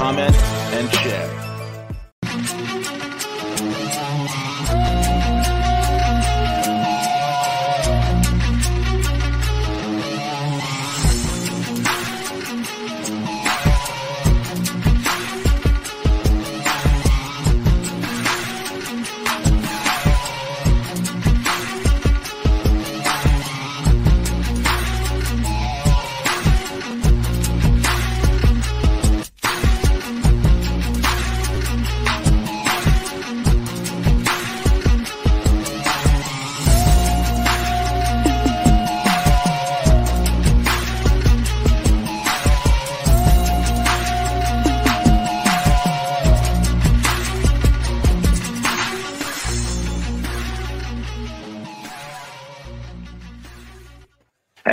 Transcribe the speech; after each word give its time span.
comment, 0.00 0.34
and 0.72 0.90
share. 0.94 1.49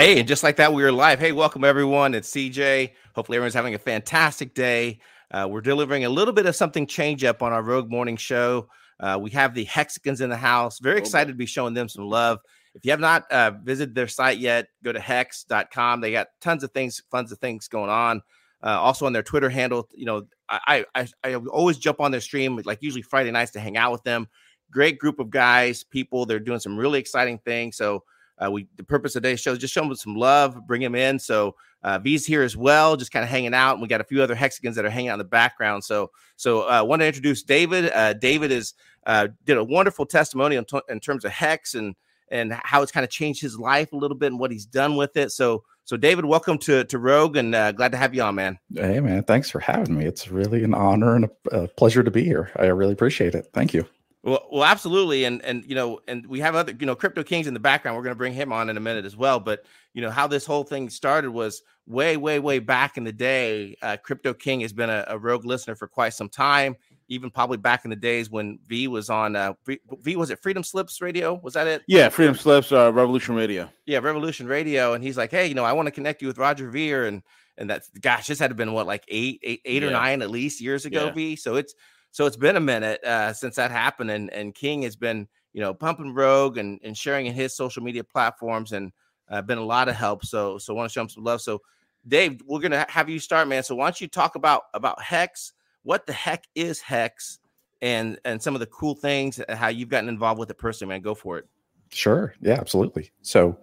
Hey, 0.08 0.20
and 0.20 0.26
just 0.26 0.42
like 0.42 0.56
that, 0.56 0.72
we 0.72 0.86
are 0.86 0.92
live. 0.94 1.20
Hey, 1.20 1.34
welcome 1.34 1.66
everyone. 1.66 2.14
It's 2.14 2.32
CJ. 2.32 2.94
Hopefully, 3.14 3.36
everyone's 3.36 3.54
having 3.54 3.76
a 3.76 3.78
fantastic 3.78 4.54
day. 4.54 5.02
Uh, 5.32 5.50
we're 5.52 5.60
delivering 5.60 6.06
a 6.06 6.10
little 6.10 6.34
bit 6.34 6.46
of 6.46 6.56
something 6.56 6.88
change 6.88 7.26
up 7.26 7.44
on 7.44 7.52
our 7.52 7.62
Rogue 7.62 7.90
Morning 7.90 8.16
Show. 8.16 8.70
Uh, 9.02 9.18
we 9.22 9.32
have 9.32 9.54
the 9.54 9.66
Hexicans 9.66 10.22
in 10.22 10.30
the 10.30 10.38
house. 10.38 10.80
Very 10.80 10.98
excited 10.98 11.34
to 11.34 11.38
be 11.38 11.46
showing 11.46 11.74
them 11.74 11.90
some 11.90 12.08
love. 12.08 12.40
If 12.74 12.86
you 12.86 12.92
have 12.92 13.02
not 13.02 13.30
uh, 13.30 13.52
visited 13.62 13.96
their 13.96 14.08
site 14.08 14.38
yet, 14.38 14.70
go 14.82 14.94
to 14.94 15.00
hex.com. 15.02 16.00
They 16.00 16.14
got 16.14 16.28
tons 16.40 16.64
of 16.64 16.72
things, 16.72 17.04
tons 17.12 17.34
of 17.34 17.40
things 17.40 17.68
going 17.68 17.90
on. 17.90 18.22
Uh, 18.64 18.80
also 18.80 19.06
on 19.06 19.12
their 19.12 19.24
Twitter 19.24 19.50
handle, 19.50 19.90
you 19.94 20.06
know, 20.06 20.24
I, 20.48 20.86
I 20.96 21.08
I 21.26 21.36
always 21.36 21.80
jump 21.80 22.00
on 22.00 22.12
their 22.12 22.22
stream, 22.22 22.62
like 22.64 22.82
usually 22.82 23.02
Friday 23.02 23.32
nights, 23.32 23.52
to 23.52 23.60
hang 23.60 23.76
out 23.76 23.92
with 23.92 24.04
them. 24.04 24.30
Great 24.72 25.00
group 25.00 25.20
of 25.20 25.32
guys, 25.32 25.84
people. 25.84 26.26
They're 26.26 26.40
doing 26.40 26.62
some 26.62 26.78
really 26.78 27.00
exciting 27.00 27.40
things. 27.40 27.76
So 27.76 28.06
uh, 28.44 28.52
we 28.52 28.68
the 28.76 28.84
purpose 28.84 29.16
of 29.16 29.24
today's 29.24 29.40
show 29.40 29.52
is 29.52 29.60
just 29.60 29.74
show 29.74 29.82
them 29.82 29.96
some 29.96 30.16
love, 30.16 30.66
bring 30.68 30.82
him 30.82 30.96
in. 30.96 31.20
So 31.20 31.56
uh, 31.84 32.00
V's 32.00 32.26
here 32.26 32.44
as 32.44 32.56
well, 32.56 32.96
just 32.96 33.12
kind 33.12 33.24
of 33.24 33.30
hanging 33.30 33.54
out. 33.54 33.74
And 33.74 33.82
we 33.82 33.88
got 33.88 34.02
a 34.02 34.06
few 34.06 34.22
other 34.22 34.36
hexicans 34.36 34.76
that 34.76 34.86
are 34.86 34.90
hanging 34.90 35.10
out 35.10 35.16
in 35.16 35.20
the 35.20 35.26
background. 35.26 35.84
So 35.84 36.12
so 36.36 36.64
I 36.64 36.80
uh, 36.80 36.84
want 36.84 37.02
to 37.02 37.08
introduce 37.08 37.44
David. 37.44 37.92
Uh, 37.92 38.14
David 38.14 38.52
is 38.52 38.74
uh, 39.06 39.30
did 39.46 39.58
a 39.58 39.64
wonderful 39.64 40.06
testimony 40.06 40.56
in, 40.56 40.66
t- 40.66 40.82
in 40.90 41.00
terms 41.00 41.26
of 41.26 41.32
Hex 41.32 41.76
and 41.76 41.96
and 42.30 42.54
how 42.64 42.82
it's 42.82 42.92
kind 42.92 43.04
of 43.04 43.10
changed 43.10 43.42
his 43.42 43.58
life 43.58 43.94
a 43.94 43.96
little 43.96 44.18
bit 44.18 44.28
and 44.28 44.40
what 44.40 44.52
he's 44.52 44.66
done 44.66 44.96
with 44.96 45.16
it. 45.18 45.32
So 45.32 45.64
so 45.86 45.96
David, 45.98 46.26
welcome 46.26 46.58
to 46.60 46.84
to 46.84 47.00
Rogue 47.00 47.38
and 47.38 47.56
uh, 47.56 47.72
glad 47.72 47.92
to 47.94 47.98
have 47.98 48.14
you 48.14 48.22
on, 48.22 48.36
man. 48.36 48.60
Hey 48.76 49.00
man, 49.00 49.24
thanks 49.24 49.50
for 49.50 49.60
having 49.60 49.98
me. 49.98 50.06
It's 50.06 50.30
really 50.30 50.64
an 50.64 50.74
honor 50.74 51.16
and 51.16 51.26
a, 51.26 51.32
a 51.52 51.68
pleasure 51.70 52.04
to 52.04 52.12
be 52.12 52.24
here. 52.24 52.52
I 52.58 52.66
really 52.66 52.94
appreciate 52.94 53.34
it. 53.34 53.50
Thank 53.54 53.74
you. 53.74 53.88
Well, 54.24 54.48
well, 54.52 54.64
absolutely, 54.64 55.26
and 55.26 55.44
and 55.44 55.64
you 55.66 55.76
know, 55.76 56.00
and 56.08 56.26
we 56.26 56.40
have 56.40 56.56
other, 56.56 56.74
you 56.78 56.86
know, 56.86 56.96
Crypto 56.96 57.24
Kings 57.24 57.48
in 57.48 57.54
the 57.54 57.60
background. 57.60 57.96
We're 57.96 58.04
going 58.04 58.16
to 58.16 58.18
bring 58.18 58.34
him 58.34 58.52
on 58.52 58.70
in 58.70 58.78
a 58.78 58.80
minute 58.82 59.06
as 59.06 59.16
well. 59.16 59.40
But 59.40 59.64
you 59.94 60.02
know, 60.02 60.10
how 60.10 60.28
this 60.28 60.46
whole 60.46 60.64
thing 60.64 60.90
started 60.90 61.32
was 61.32 61.62
way, 61.88 62.18
way, 62.18 62.40
way 62.40 62.60
back 62.60 62.98
in 62.98 63.04
the 63.04 63.12
day. 63.12 63.78
Uh, 63.82 63.98
Crypto 63.98 64.34
King 64.34 64.62
has 64.62 64.74
been 64.74 64.90
a, 64.90 65.06
a, 65.08 65.18
rogue 65.18 65.46
listener 65.46 65.76
for 65.76 65.88
quite 65.88 66.14
some 66.14 66.30
time, 66.30 66.76
even 67.08 67.32
probably 67.32 67.58
back 67.58 67.86
in 67.86 67.90
the 67.90 67.96
days 67.96 68.30
when 68.30 68.60
V 68.68 68.88
was 68.90 69.10
on. 69.10 69.36
Uh, 69.36 69.54
v, 69.66 70.16
was 70.16 70.30
it 70.30 70.40
Freedom 70.42 70.64
Slips 70.64 71.02
Radio? 71.02 71.40
Was 71.44 71.54
that 71.54 71.68
it? 71.68 71.84
Yeah, 71.88 72.10
Freedom 72.10 72.36
Slips, 72.36 72.72
uh, 72.72 72.92
Revolution 72.92 73.36
Radio. 73.36 73.70
Yeah, 73.86 74.00
Revolution 74.00 74.48
Radio, 74.48 74.94
and 74.94 75.04
he's 75.04 75.18
like, 75.18 75.32
hey, 75.32 75.48
you 75.48 75.56
know, 75.56 75.64
I 75.64 75.74
want 75.74 75.88
to 75.88 75.92
connect 75.92 76.22
you 76.22 76.28
with 76.28 76.38
Roger 76.38 76.70
Ver, 76.70 77.06
and 77.06 77.24
and 77.58 77.70
that's 77.70 77.90
gosh, 78.02 78.28
this 78.28 78.40
had 78.40 78.50
to 78.50 78.56
been 78.56 78.74
what 78.74 78.88
like 78.88 79.06
eight, 79.08 79.40
eight, 79.44 79.62
eight 79.66 79.82
yeah. 79.84 79.88
or 79.88 79.92
nine 79.92 80.22
at 80.22 80.30
least 80.30 80.62
years 80.62 80.86
ago, 80.86 81.06
yeah. 81.06 81.12
V. 81.14 81.36
So 81.36 81.56
it's 81.56 81.74
so 82.18 82.26
it's 82.26 82.36
been 82.36 82.56
a 82.56 82.60
minute 82.60 83.04
uh, 83.04 83.32
since 83.32 83.58
that 83.58 83.70
happened, 83.70 84.10
and 84.10 84.34
and 84.34 84.56
King 84.56 84.82
has 84.82 84.96
been 84.96 85.28
you 85.54 85.62
know 85.62 85.72
pumping 85.72 86.16
Rogue 86.16 86.58
and 86.58 86.80
and 86.84 86.98
sharing 86.98 87.28
in 87.28 87.34
his 87.36 87.56
social 87.56 87.84
media 87.84 88.04
platforms, 88.04 88.72
and 88.72 88.92
uh, 89.30 89.44
been 89.44 89.60
a 89.60 89.64
lot 89.64 89.88
of 89.88 89.96
help. 89.96 90.26
So 90.26 90.58
so 90.58 90.74
want 90.74 90.90
to 90.90 90.94
show 90.94 91.02
him 91.02 91.10
some 91.10 91.24
love. 91.24 91.42
So 91.42 91.62
Dave, 92.08 92.42
we're 92.48 92.60
gonna 92.60 92.88
have 92.90 93.08
you 93.08 93.20
start, 93.20 93.48
man. 93.48 93.62
So 93.62 93.76
why 93.76 93.86
don't 93.86 94.02
you 94.02 94.08
talk 94.08 94.34
about 94.34 94.64
about 94.74 95.00
Hex? 95.00 95.54
What 95.84 96.08
the 96.08 96.14
heck 96.14 96.46
is 96.56 96.82
Hex? 96.82 97.38
And 97.84 98.18
and 98.26 98.42
some 98.42 98.56
of 98.56 98.62
the 98.62 98.66
cool 98.66 98.96
things, 98.96 99.40
uh, 99.40 99.56
how 99.56 99.68
you've 99.68 99.90
gotten 99.90 100.10
involved 100.10 100.40
with 100.40 100.50
it 100.50 100.58
personally, 100.58 100.96
man. 100.96 101.02
Go 101.04 101.14
for 101.14 101.38
it. 101.38 101.46
Sure. 101.90 102.34
Yeah, 102.42 102.54
absolutely. 102.54 103.12
So 103.22 103.60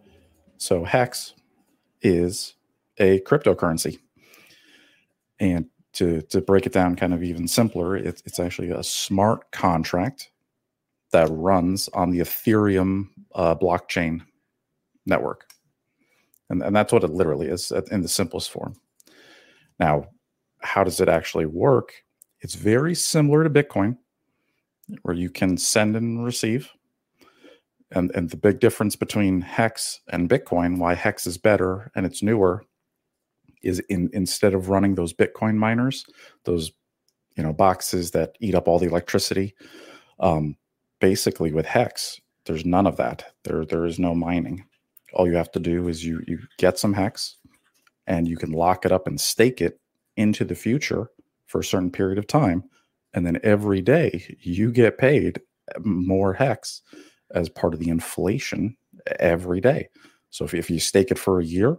so 0.59 0.85
Hex 0.85 1.35
is 2.03 2.55
a 2.99 3.19
cryptocurrency. 3.23 3.99
And 5.41 5.67
to 5.95 6.23
to 6.23 6.41
break 6.41 6.67
it 6.67 6.73
down 6.73 6.97
kind 6.97 7.15
of 7.15 7.23
even 7.23 7.49
simpler, 7.49 7.97
it's 7.97 8.23
it's 8.27 8.41
actually 8.41 8.71
a 8.71 8.83
smart 8.83 9.51
contract 9.51 10.31
that 11.13 11.29
runs 11.31 11.89
on 11.89 12.11
the 12.11 12.21
Ethereum 12.21 13.09
uh, 13.35 13.55
blockchain 13.55 14.21
network, 15.07 15.47
and 16.51 16.63
and 16.63 16.75
that's 16.75 16.93
what 16.93 17.05
it 17.05 17.11
literally 17.11 17.49
is 17.49 17.73
in 17.91 18.03
the 18.03 18.09
simplest 18.09 18.51
form. 18.51 18.75
Now, 19.79 20.09
how 20.61 20.85
does 20.85 21.01
it 21.01 21.09
actually 21.09 21.47
work? 21.47 21.93
It's 22.41 22.55
very 22.55 22.95
similar 22.95 23.45
to 23.45 23.51
Bitcoin, 23.51 23.97
where 25.03 25.17
you 25.17 25.31
can 25.31 25.57
send 25.57 25.97
and 25.97 26.25
receive. 26.25 26.71
And, 27.91 28.11
and 28.15 28.29
the 28.29 28.37
big 28.37 28.59
difference 28.61 28.97
between 28.97 29.41
Hex 29.41 30.01
and 30.09 30.29
Bitcoin, 30.29 30.79
why 30.79 30.95
Hex 30.95 31.27
is 31.27 31.39
better 31.39 31.93
and 31.95 32.05
it's 32.05 32.23
newer, 32.23 32.65
is 33.65 33.81
in 33.89 34.11
instead 34.13 34.55
of 34.55 34.69
running 34.69 34.95
those 34.95 35.13
Bitcoin 35.13 35.57
miners, 35.57 36.05
those 36.45 36.73
you 37.37 37.43
know 37.43 37.53
boxes 37.53 38.13
that 38.13 38.37
eat 38.41 38.55
up 38.55 38.69
all 38.69 38.79
the 38.79 38.87
electricity, 38.87 39.55
um, 40.21 40.57
basically 41.01 41.53
with 41.53 41.67
Hex, 41.67 42.21
there's 42.47 42.65
none 42.65 42.87
of 42.87 42.97
that. 42.97 43.33
There 43.45 43.65
there 43.65 43.85
is 43.85 43.99
no 43.99 44.15
mining. 44.15 44.65
All 45.13 45.27
you 45.27 45.37
have 45.37 45.53
to 45.53 45.61
do 45.61 45.89
is 45.89 46.05
you 46.05 46.23
you 46.27 46.39
get 46.59 46.79
some 46.79 46.93
Hex, 46.93 47.37
and 48.07 48.29
you 48.29 48.37
can 48.37 48.53
lock 48.53 48.85
it 48.85 48.93
up 48.93 49.07
and 49.07 49.21
stake 49.21 49.61
it 49.61 49.81
into 50.17 50.45
the 50.45 50.55
future 50.55 51.11
for 51.47 51.61
a 51.61 51.65
certain 51.65 51.91
period 51.91 52.19
of 52.19 52.27
time, 52.27 52.65
and 53.13 53.27
then 53.27 53.41
every 53.43 53.81
day 53.81 54.37
you 54.41 54.71
get 54.73 54.99
paid 54.99 55.41
more 55.81 56.35
Hex 56.35 56.83
as 57.33 57.49
part 57.49 57.75
of 57.75 57.81
the 57.81 57.89
inflation 57.89 58.77
every 59.19 59.61
day. 59.61 59.89
So 60.31 60.45
if, 60.45 60.55
if 60.55 60.71
you 60.71 60.79
stake 60.81 61.11
it 61.11 61.19
for 61.19 61.41
a 61.41 61.45
year, 61.45 61.77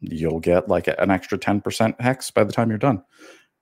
you'll 0.00 0.40
get 0.40 0.68
like 0.68 0.88
an 0.88 1.10
extra 1.10 1.38
10% 1.38 2.00
hex 2.00 2.30
by 2.30 2.44
the 2.44 2.52
time 2.52 2.68
you're 2.68 2.78
done. 2.78 3.02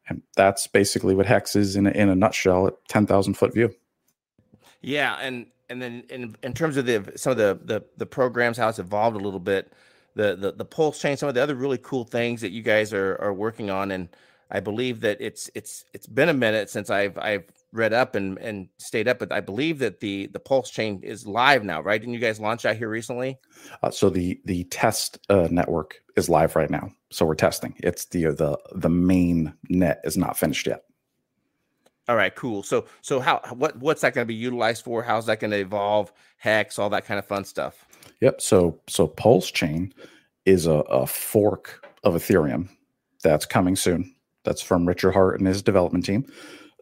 And 0.09 0.23
that's 0.37 0.67
basically 0.67 1.15
what 1.15 1.27
hex 1.27 1.57
is 1.57 1.77
in 1.77 1.87
a, 1.87 1.91
in 1.91 2.09
a 2.09 2.15
nutshell 2.15 2.67
at 2.67 2.75
10,000 2.89 3.35
foot 3.35 3.55
view. 3.55 3.75
Yeah. 4.83 5.17
And, 5.21 5.47
and 5.71 5.81
then 5.81 6.05
in, 6.11 6.37
in 6.43 6.53
terms 6.53 6.77
of 6.77 6.87
the, 6.87 7.13
some 7.17 7.33
of 7.33 7.39
the, 7.39 7.59
the, 7.65 7.85
the 7.97 8.07
programs, 8.07 8.59
how 8.59 8.69
it's 8.69 8.79
evolved 8.79 9.17
a 9.17 9.21
little 9.21 9.41
bit, 9.41 9.73
the, 10.15 10.37
the, 10.37 10.53
the 10.53 10.65
pulse 10.65 11.01
chain, 11.01 11.17
some 11.17 11.29
of 11.29 11.35
the 11.35 11.43
other 11.43 11.55
really 11.55 11.79
cool 11.79 12.05
things 12.05 12.43
that 12.43 12.51
you 12.51 12.63
guys 12.63 12.93
are, 12.93 13.17
are 13.21 13.33
working 13.33 13.71
on. 13.71 13.91
And 13.91 14.09
I 14.51 14.61
believe 14.61 15.01
that 15.01 15.21
it's, 15.21 15.51
it's, 15.55 15.85
it's 15.95 16.07
been 16.07 16.29
a 16.29 16.35
minute 16.35 16.69
since 16.69 16.91
I've, 16.91 17.17
I've 17.19 17.45
read 17.75 17.93
up 17.93 18.15
and 18.15 18.39
and 18.39 18.69
stayed 18.79 19.09
up, 19.09 19.19
but 19.19 19.33
I 19.33 19.41
believe 19.41 19.81
that 19.81 20.01
the 20.01 20.29
the 20.29 20.39
Pulse 20.39 20.71
chain 20.71 21.01
is 21.03 21.27
live 21.27 21.65
now, 21.65 21.83
right? 21.83 22.01
Didn't 22.01 22.15
you 22.15 22.21
guys 22.21 22.41
launch 22.41 22.65
out 22.65 22.77
here 22.77 22.89
recently? 22.89 23.39
Uh, 23.83 23.91
so 23.91 24.09
the 24.09 24.41
the 24.45 24.65
test 24.65 25.19
uh, 25.29 25.49
network 25.51 26.01
is 26.17 26.29
live 26.29 26.57
right 26.57 26.71
now. 26.71 26.91
So 27.11 27.27
we're 27.27 27.35
testing. 27.35 27.75
It's 27.79 28.07
the 28.07 28.25
the 28.27 28.59
the 28.75 28.89
main 28.89 29.55
net 29.69 30.01
is 30.05 30.17
not 30.17 30.37
finished 30.37 30.67
yet. 30.67 30.85
All 32.09 32.17
right, 32.17 32.35
cool. 32.35 32.63
So 32.63 32.87
so 33.01 33.21
how 33.21 33.41
what 33.53 33.77
what's 33.79 34.03
that 34.03 34.15
going 34.15 34.25
to 34.25 34.29
be 34.29 34.35
utilized 34.35 34.85
for? 34.85 35.03
How's 35.03 35.27
that 35.27 35.41
going 35.41 35.53
to 35.53 35.61
evolve? 35.61 36.13
Hex, 36.37 36.79
all 36.79 36.91
that 36.91 37.07
kind 37.07 37.19
of 37.19 37.27
fun 37.27 37.45
stuff. 37.45 37.87
Yep. 38.21 38.41
So 38.41 38.81
so 38.89 39.07
Pulse 39.07 39.51
chain 39.51 39.93
is 40.45 40.67
a, 40.67 40.73
a 40.73 41.07
fork 41.07 41.87
of 42.05 42.15
Ethereum 42.15 42.69
that's 43.23 43.47
coming 43.47 43.77
soon. 43.77 44.15
That's 44.45 44.61
from 44.61 44.87
Richard 44.87 45.13
Heart 45.13 45.39
and 45.39 45.49
his 45.49 45.63
development 45.63 46.05
team. 46.05 46.27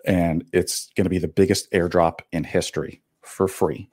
And 0.04 0.44
it's 0.52 0.90
going 0.96 1.04
to 1.04 1.10
be 1.10 1.18
the 1.18 1.28
biggest 1.28 1.70
airdrop 1.70 2.20
in 2.32 2.42
history 2.42 3.02
for 3.22 3.46
free. 3.46 3.88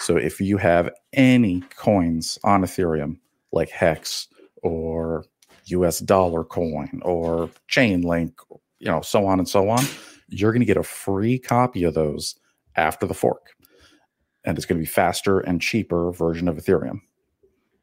So 0.00 0.16
if 0.16 0.40
you 0.40 0.56
have 0.58 0.90
any 1.12 1.62
coins 1.76 2.38
on 2.44 2.62
Ethereum, 2.62 3.18
like 3.50 3.70
Hex 3.70 4.28
or 4.62 5.24
US 5.66 5.98
dollar 6.00 6.44
coin 6.44 7.00
or 7.04 7.50
Chainlink, 7.70 8.32
you 8.78 8.90
know, 8.90 9.00
so 9.00 9.26
on 9.26 9.38
and 9.38 9.48
so 9.48 9.68
on, 9.68 9.84
you're 10.28 10.52
going 10.52 10.60
to 10.60 10.66
get 10.66 10.76
a 10.76 10.82
free 10.82 11.38
copy 11.38 11.84
of 11.84 11.94
those 11.94 12.36
after 12.76 13.06
the 13.06 13.14
fork. 13.14 13.54
And 14.44 14.56
it's 14.56 14.66
going 14.66 14.78
to 14.78 14.82
be 14.82 14.90
faster 14.90 15.40
and 15.40 15.60
cheaper 15.60 16.10
version 16.12 16.48
of 16.48 16.56
Ethereum. 16.56 17.00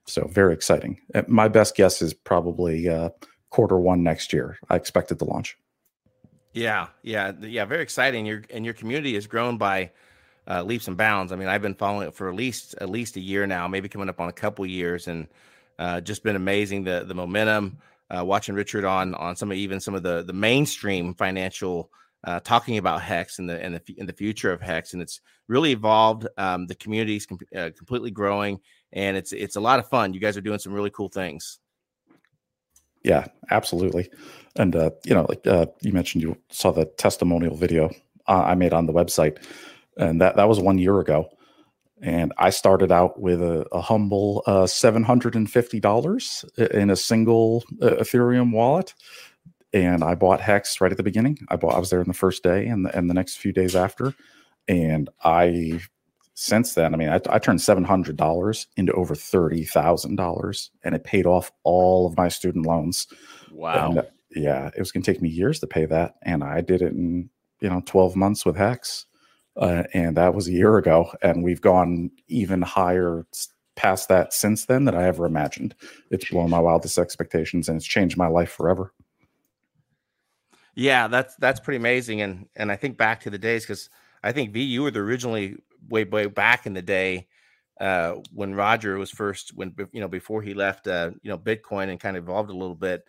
So 0.06 0.28
very 0.28 0.54
exciting. 0.54 1.00
Uh, 1.14 1.24
my 1.28 1.48
best 1.48 1.76
guess 1.76 2.02
is 2.02 2.14
probably 2.14 2.88
uh, 2.88 3.10
quarter 3.50 3.78
one 3.78 4.04
next 4.04 4.34
year. 4.34 4.58
I 4.70 4.76
expect 4.76 5.12
it 5.12 5.20
to 5.20 5.26
launch. 5.26 5.58
Yeah, 6.54 6.88
yeah, 7.02 7.34
yeah. 7.42 7.66
Very 7.66 7.82
exciting. 7.82 8.26
Your 8.26 8.44
and 8.50 8.64
your 8.64 8.74
community 8.74 9.16
has 9.16 9.28
grown 9.28 9.58
by 9.58 9.92
uh, 10.48 10.64
leaps 10.64 10.88
and 10.88 10.96
bounds. 10.96 11.32
I 11.32 11.36
mean, 11.36 11.50
I've 11.50 11.62
been 11.62 11.76
following 11.76 12.08
it 12.08 12.14
for 12.14 12.30
at 12.30 12.36
least 12.36 12.76
at 12.80 12.90
least 12.90 13.18
a 13.18 13.20
year 13.20 13.46
now, 13.46 13.68
maybe 13.68 13.90
coming 13.90 14.08
up 14.08 14.22
on 14.22 14.30
a 14.30 14.34
couple 14.34 14.66
years, 14.66 15.08
and 15.08 15.28
uh, 15.80 16.02
just 16.02 16.24
been 16.24 16.36
amazing. 16.36 16.84
The 16.84 17.06
the 17.08 17.16
momentum. 17.16 17.78
Uh, 18.08 18.24
watching 18.24 18.54
Richard 18.54 18.86
on 18.86 19.16
on 19.16 19.36
some 19.36 19.50
of 19.50 19.58
even 19.58 19.80
some 19.80 19.96
of 19.96 20.04
the 20.04 20.24
the 20.24 20.32
mainstream 20.32 21.16
financial 21.16 21.90
uh, 22.26 22.40
talking 22.40 22.78
about 22.78 23.02
Hex 23.02 23.40
and 23.40 23.50
the 23.50 23.64
and 23.64 23.76
the 23.76 23.96
in 23.98 24.06
the 24.06 24.14
future 24.14 24.52
of 24.52 24.62
Hex, 24.62 24.94
and 24.94 25.02
it's 25.02 25.22
really 25.48 25.72
evolved. 25.72 26.28
Um, 26.38 26.68
the 26.68 26.76
community's 26.76 27.26
com- 27.26 27.40
uh, 27.56 27.70
completely 27.78 28.12
growing, 28.12 28.60
and 28.92 29.16
it's 29.16 29.32
it's 29.32 29.56
a 29.56 29.62
lot 29.62 29.80
of 29.80 29.88
fun. 29.88 30.14
You 30.14 30.20
guys 30.20 30.36
are 30.36 30.42
doing 30.42 30.60
some 30.60 30.74
really 30.74 30.90
cool 30.90 31.10
things. 31.10 31.60
Yeah, 33.04 33.28
absolutely. 33.52 34.10
And 34.56 34.76
uh, 34.76 34.90
you 35.04 35.14
know, 35.14 35.28
like 35.30 35.46
uh, 35.46 35.68
you 35.82 35.94
mentioned, 35.94 36.24
you 36.24 36.38
saw 36.50 36.72
the 36.72 36.86
testimonial 36.86 37.56
video 37.56 37.92
uh, 38.28 38.44
I 38.44 38.56
made 38.56 38.74
on 38.74 38.88
the 38.88 38.94
website, 38.94 39.38
and 39.98 40.20
that 40.22 40.36
that 40.38 40.50
was 40.50 40.60
one 40.60 40.80
year 40.80 41.00
ago. 41.00 41.30
And 42.02 42.34
I 42.38 42.50
started 42.50 42.92
out 42.92 43.20
with 43.20 43.42
a, 43.42 43.66
a 43.72 43.82
humble 43.82 44.44
uh, 44.46 44.68
seven 44.68 45.04
hundred 45.04 45.36
and 45.36 45.50
fifty 45.50 45.80
dollars 45.80 46.44
in 46.58 46.90
a 46.90 46.96
single 46.96 47.64
uh, 47.82 47.92
Ethereum 48.02 48.52
wallet, 48.52 48.94
and 49.72 50.04
I 50.04 50.16
bought 50.16 50.42
Hex 50.42 50.82
right 50.82 50.92
at 50.92 50.98
the 50.98 51.04
beginning. 51.04 51.40
I 51.50 51.56
bought 51.56 51.76
I 51.76 51.80
was 51.80 51.90
there 51.90 52.02
in 52.02 52.08
the 52.08 52.14
first 52.14 52.44
day 52.44 52.68
and 52.68 52.86
the, 52.86 52.96
and 52.96 53.10
the 53.10 53.14
next 53.14 53.38
few 53.38 53.54
days 53.54 53.76
after, 53.76 54.14
and 54.68 55.10
I 55.24 55.80
since 56.36 56.74
then, 56.74 56.94
I 56.94 56.98
mean, 56.98 57.08
I, 57.10 57.22
I 57.30 57.40
turned 57.40 57.62
seven 57.62 57.86
hundred 57.86 58.18
dollars 58.18 58.68
into 58.76 58.92
over 58.94 59.16
thirty 59.16 59.64
thousand 59.64 60.18
dollars, 60.18 60.70
and 60.84 60.94
it 60.94 61.06
paid 61.06 61.26
off 61.26 61.52
all 61.64 62.06
of 62.06 62.18
my 62.18 62.28
student 62.28 62.66
loans. 62.66 63.08
Wow! 63.52 63.90
And, 63.90 64.00
uh, 64.00 64.04
yeah, 64.36 64.70
it 64.76 64.80
was 64.80 64.92
going 64.92 65.02
to 65.02 65.12
take 65.12 65.22
me 65.22 65.30
years 65.30 65.60
to 65.62 65.68
pay 65.68 65.86
that, 65.86 66.16
and 66.24 66.44
I 66.44 66.60
did 66.60 66.82
it 66.82 66.92
in 66.92 67.30
you 67.62 67.70
know 67.70 67.82
twelve 67.86 68.18
months 68.18 68.46
with 68.46 68.58
Hex, 68.58 69.06
uh, 69.58 69.84
and 69.94 70.18
that 70.18 70.34
was 70.34 70.48
a 70.48 70.52
year 70.52 70.78
ago, 70.78 71.12
and 71.22 71.44
we've 71.44 71.62
gone 71.62 72.12
even 72.28 72.62
higher 72.62 73.26
past 73.76 74.10
that 74.10 74.34
since 74.34 74.66
then 74.66 74.86
that 74.86 74.96
I 74.96 75.04
ever 75.04 75.26
imagined. 75.26 75.76
It's 76.10 76.30
blown 76.30 76.50
my 76.50 76.60
wildest 76.60 76.98
expectations, 76.98 77.70
and 77.70 77.78
it's 77.78 77.86
changed 77.86 78.18
my 78.18 78.28
life 78.28 78.52
forever. 78.52 78.94
Yeah, 80.76 81.08
that's 81.08 81.36
that's 81.38 81.60
pretty 81.60 81.78
amazing, 81.78 82.22
and 82.22 82.48
and 82.56 82.72
I 82.72 82.76
think 82.76 82.98
back 82.98 83.22
to 83.22 83.30
the 83.30 83.38
days 83.38 83.64
because 83.64 83.90
I 84.24 84.32
think 84.32 84.52
V, 84.52 84.62
you 84.62 84.84
were 84.84 84.92
the 84.92 85.00
originally 85.00 85.56
way 85.88 86.04
way 86.04 86.26
back 86.26 86.66
in 86.66 86.74
the 86.74 86.82
day 86.82 87.28
uh, 87.80 88.16
when 88.34 88.56
Roger 88.56 88.98
was 88.98 89.12
first 89.12 89.52
when 89.56 89.74
you 89.92 90.02
know 90.02 90.08
before 90.08 90.42
he 90.42 90.54
left 90.54 90.88
uh, 90.88 91.12
you 91.22 91.30
know 91.30 91.38
Bitcoin 91.38 91.90
and 91.90 92.00
kind 92.00 92.18
of 92.18 92.24
evolved 92.24 92.50
a 92.50 92.54
little 92.54 92.76
bit. 92.76 93.06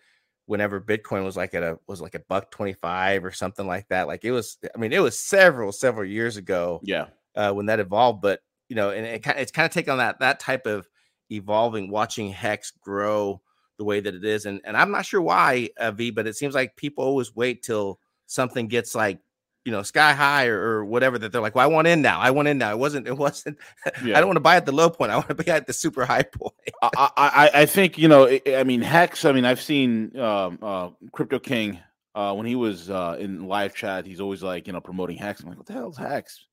Whenever 0.46 0.80
Bitcoin 0.80 1.24
was 1.24 1.36
like 1.36 1.54
at 1.54 1.62
a 1.62 1.78
was 1.86 2.00
like 2.00 2.14
a 2.14 2.20
buck 2.20 2.50
twenty 2.50 2.72
five 2.72 3.24
or 3.24 3.32
something 3.32 3.66
like 3.66 3.88
that, 3.88 4.06
like 4.06 4.24
it 4.24 4.32
was. 4.32 4.58
I 4.74 4.78
mean, 4.78 4.92
it 4.92 5.02
was 5.02 5.18
several 5.18 5.72
several 5.72 6.04
years 6.04 6.36
ago. 6.36 6.80
Yeah, 6.82 7.06
uh, 7.34 7.52
when 7.52 7.66
that 7.66 7.80
evolved, 7.80 8.22
but 8.22 8.40
you 8.68 8.76
know, 8.76 8.90
and 8.90 9.06
it, 9.06 9.26
it's 9.26 9.52
kind 9.52 9.66
of 9.66 9.72
taken 9.72 9.92
on 9.92 9.98
that 9.98 10.20
that 10.20 10.40
type 10.40 10.66
of 10.66 10.88
evolving, 11.30 11.90
watching 11.90 12.30
Hex 12.30 12.70
grow 12.70 13.40
the 13.78 13.84
way 13.84 14.00
that 14.00 14.14
it 14.14 14.24
is, 14.24 14.46
and 14.46 14.60
and 14.64 14.76
I'm 14.76 14.90
not 14.90 15.04
sure 15.06 15.20
why 15.20 15.70
uh, 15.78 15.90
V, 15.90 16.10
but 16.10 16.26
it 16.26 16.36
seems 16.36 16.54
like 16.54 16.76
people 16.76 17.04
always 17.04 17.34
wait 17.34 17.62
till 17.62 17.98
something 18.26 18.68
gets 18.68 18.94
like 18.94 19.18
you 19.66 19.72
know 19.72 19.82
sky 19.82 20.12
high 20.12 20.46
or, 20.46 20.58
or, 20.60 20.84
whatever 20.84 21.18
that 21.18 21.32
they're 21.32 21.40
like 21.40 21.56
well 21.56 21.64
i 21.64 21.66
want 21.66 21.88
in 21.88 22.00
now 22.00 22.20
i 22.20 22.30
want 22.30 22.46
in 22.46 22.56
now. 22.56 22.70
It 22.70 22.78
wasn't 22.78 23.08
it 23.08 23.18
wasn't 23.18 23.58
yeah. 24.04 24.16
i 24.16 24.20
don't 24.20 24.28
want 24.28 24.36
to 24.36 24.40
buy 24.40 24.56
at 24.56 24.64
the 24.64 24.72
low 24.72 24.88
point 24.88 25.10
i 25.10 25.16
want 25.16 25.28
to 25.28 25.34
be 25.34 25.50
at 25.50 25.66
the 25.66 25.72
super 25.72 26.06
high 26.06 26.22
point. 26.40 26.54
I, 26.82 27.10
I, 27.16 27.50
I 27.62 27.66
think 27.66 27.98
you 27.98 28.08
know 28.08 28.38
i 28.46 28.62
mean 28.62 28.80
hex 28.80 29.24
i 29.24 29.32
mean 29.32 29.44
i've 29.44 29.60
seen 29.60 30.16
um, 30.18 30.58
uh, 30.62 30.90
crypto 31.12 31.38
king 31.38 31.80
uh, 32.14 32.32
when 32.32 32.46
he 32.46 32.54
was 32.54 32.88
uh, 32.88 33.16
in 33.18 33.46
live 33.46 33.74
chat 33.74 34.06
he's 34.06 34.20
always 34.20 34.42
like 34.42 34.66
you 34.66 34.72
know 34.72 34.80
promoting 34.80 35.18
hex. 35.18 35.42
I'm 35.42 35.48
like 35.48 35.58
what 35.58 35.66
the 35.66 35.74
hell 35.74 35.90
is 35.90 35.98
hex? 35.98 36.46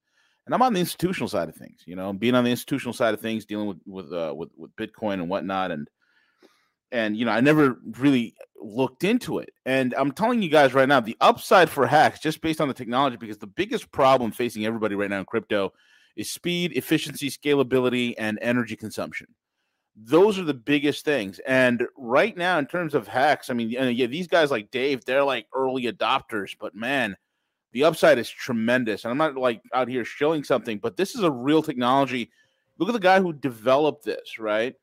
And 0.45 0.53
i'm 0.53 0.61
on 0.61 0.73
the 0.73 0.81
institutional 0.81 1.29
side 1.29 1.47
of 1.47 1.55
things 1.55 1.83
you 1.85 1.95
know 1.95 2.11
being 2.11 2.35
on 2.35 2.43
the 2.43 2.51
institutional 2.51 2.93
side 2.93 3.13
of 3.13 3.21
things 3.21 3.45
dealing 3.45 3.67
with 3.67 3.77
with 3.85 4.11
uh, 4.11 4.33
with, 4.35 4.49
with 4.57 4.75
bitcoin 4.75 5.13
and 5.13 5.29
whatnot 5.29 5.71
and 5.71 5.87
and 6.93 7.17
you 7.17 7.25
know 7.25 7.31
i 7.31 7.41
never 7.41 7.77
really 7.99 8.35
looked 8.65 9.03
into 9.03 9.39
it. 9.39 9.49
And 9.65 9.93
i'm 9.95 10.13
telling 10.13 10.41
you 10.41 10.47
guys 10.47 10.73
right 10.73 10.87
now 10.87 11.01
the 11.01 11.17
upside 11.19 11.69
for 11.69 11.85
hex, 11.85 12.21
just 12.21 12.39
based 12.39 12.61
on 12.61 12.69
the 12.69 12.73
technology 12.73 13.17
because 13.17 13.37
the 13.37 13.47
biggest 13.47 13.91
problem 13.91 14.31
facing 14.31 14.65
everybody 14.65 14.95
right 14.95 15.09
now 15.09 15.19
in 15.19 15.25
crypto 15.25 15.73
is 16.15 16.31
speed 16.31 16.71
efficiency 16.77 17.29
scalability 17.29 18.13
and 18.17 18.39
energy 18.41 18.77
consumption. 18.77 19.27
Those 19.95 20.39
are 20.39 20.43
the 20.43 20.53
biggest 20.53 21.03
things. 21.05 21.39
And 21.39 21.85
right 21.97 22.37
now 22.37 22.57
in 22.57 22.67
terms 22.67 22.93
of 22.93 23.07
hex, 23.07 23.49
i 23.49 23.53
mean 23.53 23.69
yeah 23.69 24.05
these 24.05 24.27
guys 24.27 24.51
like 24.51 24.71
dave 24.71 25.03
they're 25.03 25.25
like 25.25 25.47
early 25.53 25.91
adopters 25.91 26.55
but 26.57 26.73
man 26.73 27.17
the 27.73 27.83
upside 27.83 28.19
is 28.19 28.29
tremendous. 28.29 29.03
And 29.03 29.11
i'm 29.11 29.17
not 29.17 29.35
like 29.35 29.61
out 29.73 29.89
here 29.89 30.05
showing 30.05 30.45
something 30.45 30.77
but 30.77 30.95
this 30.95 31.15
is 31.15 31.23
a 31.23 31.31
real 31.31 31.63
technology. 31.63 32.31
Look 32.79 32.89
at 32.89 32.93
the 32.93 32.99
guy 32.99 33.19
who 33.19 33.33
developed 33.33 34.05
this 34.05 34.39
right 34.39 34.75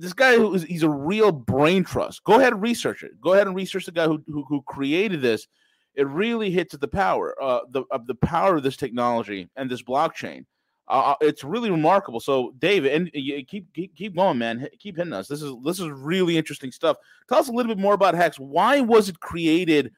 this 0.00 0.12
guy 0.12 0.36
who's 0.36 0.62
he's 0.62 0.82
a 0.82 0.90
real 0.90 1.32
brain 1.32 1.84
trust. 1.84 2.24
Go 2.24 2.38
ahead 2.38 2.52
and 2.52 2.62
research 2.62 3.02
it. 3.02 3.20
Go 3.20 3.34
ahead 3.34 3.46
and 3.46 3.56
research 3.56 3.86
the 3.86 3.92
guy 3.92 4.06
who 4.06 4.22
who, 4.26 4.44
who 4.48 4.62
created 4.62 5.20
this. 5.20 5.46
It 5.94 6.06
really 6.06 6.50
hits 6.50 6.74
the 6.76 6.88
power, 6.88 7.34
uh, 7.42 7.60
the 7.70 7.84
of 7.90 8.06
the 8.06 8.14
power 8.14 8.56
of 8.56 8.62
this 8.62 8.76
technology 8.76 9.48
and 9.56 9.70
this 9.70 9.82
blockchain. 9.82 10.46
Uh, 10.88 11.12
uh 11.12 11.14
it's 11.20 11.44
really 11.44 11.70
remarkable. 11.70 12.20
So, 12.20 12.54
David, 12.58 12.92
and 12.92 13.10
you 13.12 13.44
keep, 13.44 13.72
keep 13.74 13.94
keep 13.94 14.16
going, 14.16 14.38
man. 14.38 14.68
Keep 14.78 14.96
hitting 14.96 15.12
us. 15.12 15.28
This 15.28 15.42
is 15.42 15.52
this 15.64 15.80
is 15.80 15.88
really 15.88 16.36
interesting 16.36 16.72
stuff. 16.72 16.96
Tell 17.28 17.38
us 17.38 17.48
a 17.48 17.52
little 17.52 17.74
bit 17.74 17.80
more 17.80 17.94
about 17.94 18.14
Hex. 18.14 18.38
Why 18.38 18.80
was 18.80 19.08
it 19.08 19.20
created? 19.20 19.92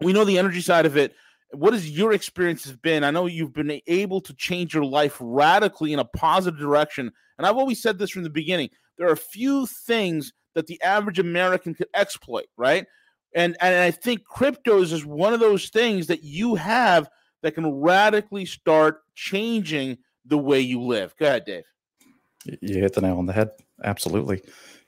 We 0.00 0.12
know 0.12 0.24
the 0.24 0.38
energy 0.38 0.60
side 0.60 0.86
of 0.86 0.96
it. 0.96 1.14
What 1.52 1.72
has 1.72 1.88
your 1.88 2.12
experience 2.12 2.70
been? 2.70 3.04
I 3.04 3.10
know 3.10 3.26
you've 3.26 3.54
been 3.54 3.80
able 3.86 4.20
to 4.22 4.34
change 4.34 4.74
your 4.74 4.84
life 4.84 5.16
radically 5.20 5.92
in 5.92 5.98
a 5.98 6.04
positive 6.04 6.58
direction 6.58 7.12
and 7.38 7.46
I've 7.46 7.56
always 7.56 7.82
said 7.82 7.98
this 7.98 8.10
from 8.10 8.22
the 8.22 8.30
beginning 8.30 8.70
there 8.98 9.08
are 9.08 9.12
a 9.12 9.16
few 9.16 9.66
things 9.66 10.32
that 10.54 10.66
the 10.66 10.80
average 10.82 11.18
American 11.18 11.74
could 11.74 11.88
exploit, 11.94 12.46
right? 12.56 12.86
And, 13.34 13.56
and 13.60 13.74
I 13.74 13.90
think 13.90 14.22
cryptos 14.26 14.92
is 14.92 15.04
one 15.04 15.34
of 15.34 15.40
those 15.40 15.68
things 15.68 16.06
that 16.06 16.22
you 16.22 16.54
have 16.54 17.08
that 17.42 17.54
can 17.54 17.70
radically 17.70 18.46
start 18.46 19.02
changing 19.14 19.98
the 20.24 20.38
way 20.38 20.60
you 20.60 20.80
live. 20.80 21.14
Go 21.18 21.26
ahead, 21.26 21.44
Dave. 21.44 21.64
You 22.62 22.78
hit 22.78 22.94
the 22.94 23.02
nail 23.02 23.18
on 23.18 23.26
the 23.26 23.34
head. 23.34 23.50
Absolutely. 23.84 24.42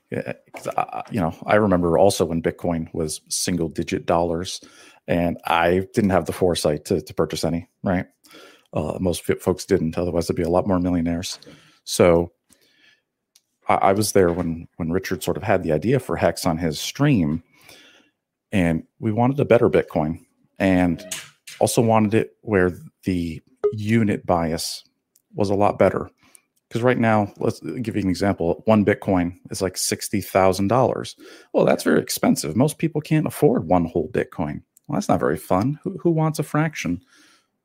Yeah, 0.09 0.33
I, 0.75 1.03
you 1.11 1.19
know, 1.19 1.35
I 1.45 1.55
remember 1.55 1.99
also 1.99 2.25
when 2.25 2.41
Bitcoin 2.41 2.91
was 2.93 3.21
single 3.29 3.69
digit 3.69 4.07
dollars, 4.07 4.59
and 5.09 5.37
I 5.45 5.87
didn't 5.93 6.11
have 6.11 6.25
the 6.25 6.31
foresight 6.31 6.85
to, 6.85 7.01
to 7.01 7.13
purchase 7.13 7.43
any. 7.43 7.67
Right, 7.83 8.05
uh, 8.71 8.97
most 9.01 9.25
folks 9.41 9.65
didn't. 9.65 9.97
Otherwise, 9.97 10.27
there'd 10.27 10.37
be 10.37 10.43
a 10.43 10.49
lot 10.49 10.67
more 10.67 10.79
millionaires. 10.79 11.39
So 11.83 12.31
I, 13.67 13.75
I 13.75 13.93
was 13.93 14.13
there 14.13 14.31
when 14.31 14.67
when 14.77 14.91
Richard 14.91 15.23
sort 15.23 15.35
of 15.35 15.43
had 15.43 15.63
the 15.63 15.73
idea 15.73 15.99
for 15.99 16.15
Hex 16.15 16.45
on 16.45 16.57
his 16.57 16.79
stream, 16.79 17.43
and 18.51 18.83
we 18.99 19.11
wanted 19.11 19.39
a 19.39 19.45
better 19.45 19.69
Bitcoin, 19.69 20.19
and 20.59 21.03
also 21.59 21.81
wanted 21.81 22.13
it 22.13 22.37
where 22.41 22.71
the 23.03 23.41
unit 23.73 24.25
bias 24.25 24.83
was 25.33 25.49
a 25.49 25.55
lot 25.55 25.77
better. 25.79 26.09
Because 26.67 26.83
right 26.83 26.99
now, 26.99 27.33
let's 27.39 27.59
give 27.81 27.95
you 27.95 28.03
an 28.03 28.09
example. 28.09 28.61
One 28.65 28.85
Bitcoin 28.85 29.33
is 29.49 29.59
like 29.59 29.75
sixty 29.75 30.21
thousand 30.21 30.67
dollars. 30.67 31.15
Well, 31.51 31.65
that's 31.65 31.83
very 31.83 31.99
expensive. 31.99 32.55
Most 32.55 32.77
people 32.77 33.01
can't 33.01 33.25
afford 33.25 33.67
one 33.67 33.85
whole 33.85 34.07
Bitcoin. 34.09 34.61
Well, 34.89 34.97
that's 34.97 35.07
not 35.07 35.19
very 35.19 35.37
fun. 35.37 35.79
Who, 35.83 35.97
who 36.01 36.09
wants 36.09 36.39
a 36.39 36.43
fraction? 36.43 37.01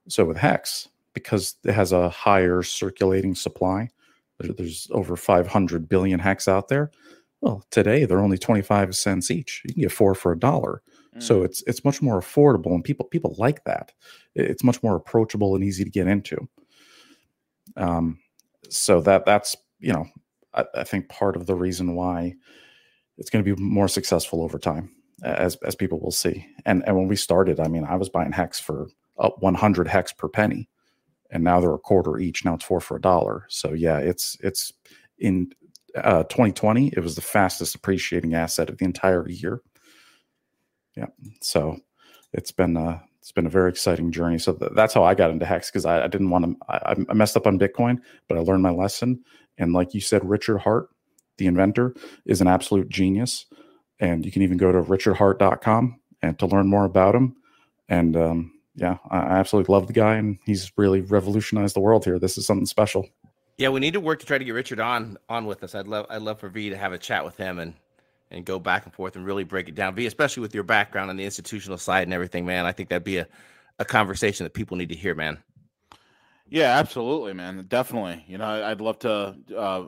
So 0.09 0.27
with 0.27 0.37
Hex, 0.37 0.89
because 1.15 1.57
it 1.65 1.73
has 1.73 1.91
a 1.91 2.11
higher 2.11 2.63
circulating 2.63 3.35
supply, 3.35 3.89
there's 4.39 4.89
over 4.91 5.17
500 5.17 5.89
billion 5.89 6.21
hex 6.21 6.47
out 6.49 6.69
there. 6.69 6.91
Well, 7.41 7.65
today 7.71 8.05
they're 8.05 8.21
only 8.21 8.37
25 8.37 8.95
cents 8.95 9.31
each. 9.31 9.63
You 9.65 9.73
can 9.73 9.83
get 9.83 9.93
four 9.93 10.15
for 10.15 10.33
a 10.33 10.39
dollar. 10.39 10.83
Mm. 11.17 11.23
So 11.23 11.43
it's 11.43 11.63
it's 11.67 11.85
much 11.85 12.03
more 12.03 12.21
affordable, 12.21 12.75
and 12.75 12.85
people 12.85 13.07
people 13.07 13.35
like 13.39 13.65
that. 13.65 13.93
It's 14.35 14.65
much 14.65 14.83
more 14.83 14.97
approachable 14.97 15.55
and 15.55 15.63
easy 15.65 15.85
to 15.85 15.91
get 15.91 16.09
into. 16.09 16.49
Um, 17.77 18.19
so 18.69 19.01
that 19.03 19.25
that's 19.25 19.57
you 19.79 19.93
know 19.93 20.07
I, 20.53 20.65
I 20.75 20.85
think 20.85 21.09
part 21.09 21.37
of 21.37 21.47
the 21.47 21.55
reason 21.55 21.95
why 21.95 22.35
it's 23.19 23.31
going 23.31 23.45
to 23.45 23.55
be 23.55 23.63
more 23.63 23.89
successful 23.89 24.43
over 24.43 24.59
time. 24.59 24.91
As 25.23 25.57
as 25.65 25.75
people 25.75 26.01
will 26.01 26.11
see. 26.11 26.47
And 26.67 26.83
and 26.87 26.97
when 26.97 27.09
we 27.09 27.17
started, 27.17 27.61
I 27.61 27.69
mean, 27.69 27.85
I 27.85 27.97
was 27.97 28.09
buying 28.09 28.33
hex 28.33 28.59
for 28.59 28.89
up 29.19 29.37
100 29.41 29.89
hex 29.89 30.13
per 30.13 30.29
penny, 30.29 30.69
and 31.31 31.45
now 31.45 31.61
they're 31.61 31.75
a 31.75 31.79
quarter 31.79 32.19
each. 32.19 32.45
Now 32.45 32.55
it's 32.55 32.65
four 32.65 32.81
for 32.81 32.97
a 32.97 33.01
dollar. 33.01 33.47
So 33.49 33.73
yeah, 33.73 33.99
it's 33.99 34.37
it's 34.41 34.73
in 35.19 35.53
uh, 35.97 36.25
2020. 36.25 36.89
It 36.89 37.01
was 37.01 37.15
the 37.15 37.21
fastest 37.21 37.75
appreciating 37.75 38.35
asset 38.35 38.69
of 38.69 38.79
the 38.79 38.85
entire 38.85 39.29
year. 39.29 39.61
Yeah, 40.97 41.07
so 41.41 41.79
it's 42.33 42.53
been 42.53 42.77
uh, 42.77 42.99
it's 43.25 43.33
been 43.33 43.47
a 43.47 43.51
very 43.51 43.71
exciting 43.71 44.13
journey. 44.13 44.39
So 44.39 44.53
th- 44.53 44.73
that's 44.75 44.93
how 44.93 45.03
I 45.03 45.15
got 45.15 45.31
into 45.31 45.47
hex 45.47 45.71
because 45.71 45.87
I, 45.87 46.05
I, 46.05 46.09
didn't 46.09 46.29
want 46.29 46.45
to. 46.45 46.57
I, 46.69 46.95
I 47.09 47.15
messed 47.15 47.39
up 47.39 47.47
on 47.47 47.59
Bitcoin, 47.59 47.99
but 48.29 48.37
I 48.37 48.43
learned 48.43 48.63
my 48.63 48.71
lesson. 48.71 49.25
And 49.57 49.73
like 49.73 49.95
you 49.95 50.01
said, 50.01 50.29
Richard 50.29 50.59
Heart, 50.59 50.91
the 51.39 51.47
inventor, 51.47 51.95
is 52.27 52.41
an 52.41 52.49
absolute 52.49 52.89
genius. 52.91 53.47
And 54.05 54.25
you 54.25 54.31
can 54.31 54.43
even 54.43 54.59
go 54.59 54.71
to 54.71 54.83
richardheart.com 54.83 55.99
and 56.21 56.39
to 56.39 56.47
learn 56.47 56.67
more 56.67 56.85
about 56.85 57.15
him. 57.15 57.37
And 57.89 58.17
um, 58.17 58.53
yeah, 58.77 58.99
I, 59.11 59.19
I 59.19 59.39
absolutely 59.39 59.73
love 59.73 59.87
the 59.87 59.93
guy, 59.95 60.17
and 60.17 60.39
he's 60.45 60.71
really 60.77 61.01
revolutionized 61.01 61.75
the 61.75 61.81
world 61.81 62.05
here. 62.05 62.19
This 62.19 62.37
is 62.37 62.47
something 62.47 62.67
special. 62.67 63.09
Yeah, 63.57 63.71
we 63.71 63.81
need 63.81 63.95
to 63.95 64.01
work 64.01 64.21
to 64.21 64.27
try 64.27 64.37
to 64.37 64.45
get 64.45 64.53
Richard 64.53 64.81
on 64.81 65.17
on 65.29 65.47
with 65.47 65.63
us. 65.65 65.75
I'd 65.75 65.87
love 65.87 66.07
I'd 66.11 66.23
love 66.23 66.39
for 66.39 66.49
V 66.49 66.71
to 66.71 66.77
have 66.77 66.93
a 66.93 66.99
chat 66.99 67.25
with 67.25 67.37
him 67.37 67.59
and 67.59 67.75
and 68.31 68.45
go 68.45 68.59
back 68.59 68.85
and 68.85 68.93
forth 68.93 69.17
and 69.17 69.25
really 69.25 69.45
break 69.45 69.69
it 69.69 69.75
down. 69.75 69.95
V, 69.95 70.07
especially 70.07 70.43
with 70.43 70.55
your 70.55 70.65
background 70.65 71.09
on 71.09 71.17
the 71.17 71.25
institutional 71.25 71.79
side 71.79 72.03
and 72.03 72.13
everything, 72.13 72.45
man. 72.45 72.67
I 72.67 72.73
think 72.73 72.89
that'd 72.91 73.05
be 73.05 73.19
a, 73.19 73.29
a 73.79 73.85
conversation 73.85 74.45
that 74.45 74.55
people 74.55 74.77
need 74.77 74.89
to 74.91 74.97
hear, 74.97 75.15
man. 75.15 75.39
Yeah, 76.49 76.79
absolutely, 76.79 77.33
man. 77.33 77.65
Definitely. 77.69 78.25
You 78.29 78.39
know, 78.39 78.45
I'd 78.65 78.81
love 78.81 78.99
to 79.01 79.35
uh, 79.57 79.87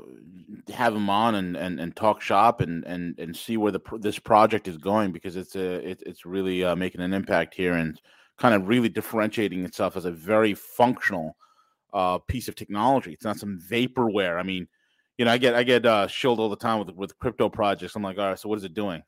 have 0.72 0.94
him 0.94 1.10
on 1.10 1.34
and, 1.34 1.56
and, 1.56 1.78
and 1.78 1.94
talk 1.94 2.20
shop 2.22 2.60
and, 2.60 2.84
and, 2.84 3.18
and 3.18 3.36
see 3.36 3.56
where 3.56 3.70
the 3.72 3.80
this 3.98 4.18
project 4.18 4.66
is 4.66 4.78
going 4.78 5.12
because 5.12 5.36
it's 5.36 5.54
a 5.54 5.86
it, 5.90 6.02
it's 6.06 6.24
really 6.24 6.64
uh, 6.64 6.74
making 6.74 7.02
an 7.02 7.12
impact 7.12 7.54
here 7.54 7.74
and 7.74 8.00
kind 8.38 8.54
of 8.54 8.68
really 8.68 8.88
differentiating 8.88 9.64
itself 9.64 9.96
as 9.96 10.06
a 10.06 10.10
very 10.10 10.54
functional 10.54 11.36
uh, 11.94 12.18
piece 12.18 12.48
of 12.48 12.54
technology. 12.54 13.12
It's 13.12 13.24
not 13.24 13.38
some 13.38 13.60
vaporware. 13.70 14.38
I 14.38 14.42
mean, 14.42 14.68
you 15.18 15.24
know, 15.26 15.32
I 15.32 15.38
get 15.38 15.54
I 15.54 15.62
get 15.64 15.86
uh, 15.86 16.06
shilled 16.08 16.40
all 16.40 16.50
the 16.50 16.56
time 16.56 16.78
with 16.80 16.90
with 16.96 17.18
crypto 17.18 17.48
projects. 17.50 17.96
I'm 17.96 18.02
like, 18.02 18.18
all 18.18 18.30
right, 18.30 18.38
so 18.38 18.48
what 18.48 18.58
is 18.58 18.64
it 18.64 18.74
doing? 18.74 19.02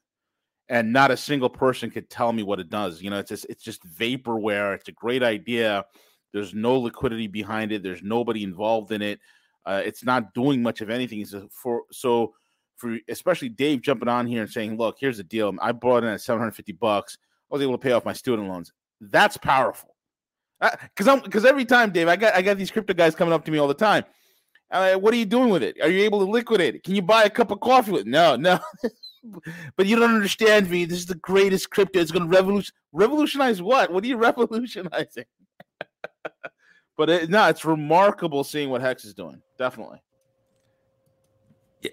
And 0.70 0.92
not 0.92 1.10
a 1.10 1.16
single 1.16 1.48
person 1.48 1.90
could 1.90 2.10
tell 2.10 2.32
me 2.32 2.42
what 2.42 2.60
it 2.60 2.68
does. 2.68 3.00
You 3.02 3.10
know, 3.10 3.18
it's 3.18 3.30
just 3.30 3.46
it's 3.48 3.62
just 3.64 3.86
vaporware. 3.86 4.74
It's 4.74 4.88
a 4.88 4.92
great 4.92 5.22
idea. 5.22 5.84
There's 6.32 6.54
no 6.54 6.78
liquidity 6.78 7.26
behind 7.26 7.72
it. 7.72 7.82
There's 7.82 8.02
nobody 8.02 8.42
involved 8.42 8.92
in 8.92 9.02
it. 9.02 9.20
Uh, 9.66 9.82
it's 9.84 10.04
not 10.04 10.34
doing 10.34 10.62
much 10.62 10.80
of 10.80 10.90
anything. 10.90 11.24
So 11.24 11.48
for 11.50 11.82
so 11.90 12.34
for 12.76 12.98
especially 13.08 13.48
Dave 13.48 13.82
jumping 13.82 14.08
on 14.08 14.26
here 14.26 14.42
and 14.42 14.50
saying, 14.50 14.76
"Look, 14.76 14.96
here's 15.00 15.18
the 15.18 15.24
deal. 15.24 15.54
I 15.60 15.72
bought 15.72 16.04
in 16.04 16.10
at 16.10 16.20
750 16.20 16.72
bucks. 16.72 17.18
I 17.50 17.54
was 17.54 17.62
able 17.62 17.72
to 17.72 17.78
pay 17.78 17.92
off 17.92 18.04
my 18.04 18.12
student 18.12 18.48
loans. 18.48 18.72
That's 19.00 19.36
powerful." 19.36 19.94
Because 20.60 21.06
uh, 21.06 21.12
I'm 21.12 21.20
because 21.20 21.44
every 21.44 21.64
time, 21.64 21.90
Dave, 21.90 22.08
I 22.08 22.16
got 22.16 22.34
I 22.34 22.42
got 22.42 22.56
these 22.56 22.70
crypto 22.70 22.94
guys 22.94 23.14
coming 23.14 23.34
up 23.34 23.44
to 23.44 23.50
me 23.50 23.58
all 23.58 23.68
the 23.68 23.74
time. 23.74 24.04
Uh, 24.70 24.94
what 24.94 25.14
are 25.14 25.16
you 25.16 25.24
doing 25.24 25.48
with 25.48 25.62
it? 25.62 25.76
Are 25.80 25.88
you 25.88 26.02
able 26.02 26.18
to 26.18 26.30
liquidate 26.30 26.74
it? 26.74 26.84
Can 26.84 26.94
you 26.94 27.02
buy 27.02 27.24
a 27.24 27.30
cup 27.30 27.50
of 27.50 27.60
coffee 27.60 27.92
with 27.92 28.02
it? 28.02 28.06
No, 28.06 28.36
no. 28.36 28.58
but 29.76 29.86
you 29.86 29.96
don't 29.96 30.14
understand 30.14 30.68
me. 30.68 30.84
This 30.84 30.98
is 30.98 31.06
the 31.06 31.14
greatest 31.16 31.70
crypto. 31.70 32.00
It's 32.00 32.10
going 32.10 32.28
to 32.28 32.36
revolution 32.36 32.74
revolutionize 32.92 33.62
what? 33.62 33.90
What 33.90 34.04
are 34.04 34.06
you 34.06 34.16
revolutionizing? 34.18 35.24
But 36.96 37.10
it, 37.10 37.30
no, 37.30 37.48
it's 37.48 37.64
remarkable 37.64 38.44
seeing 38.44 38.70
what 38.70 38.80
Hex 38.80 39.04
is 39.04 39.14
doing. 39.14 39.40
Definitely. 39.58 40.02
Yeah, 41.82 41.90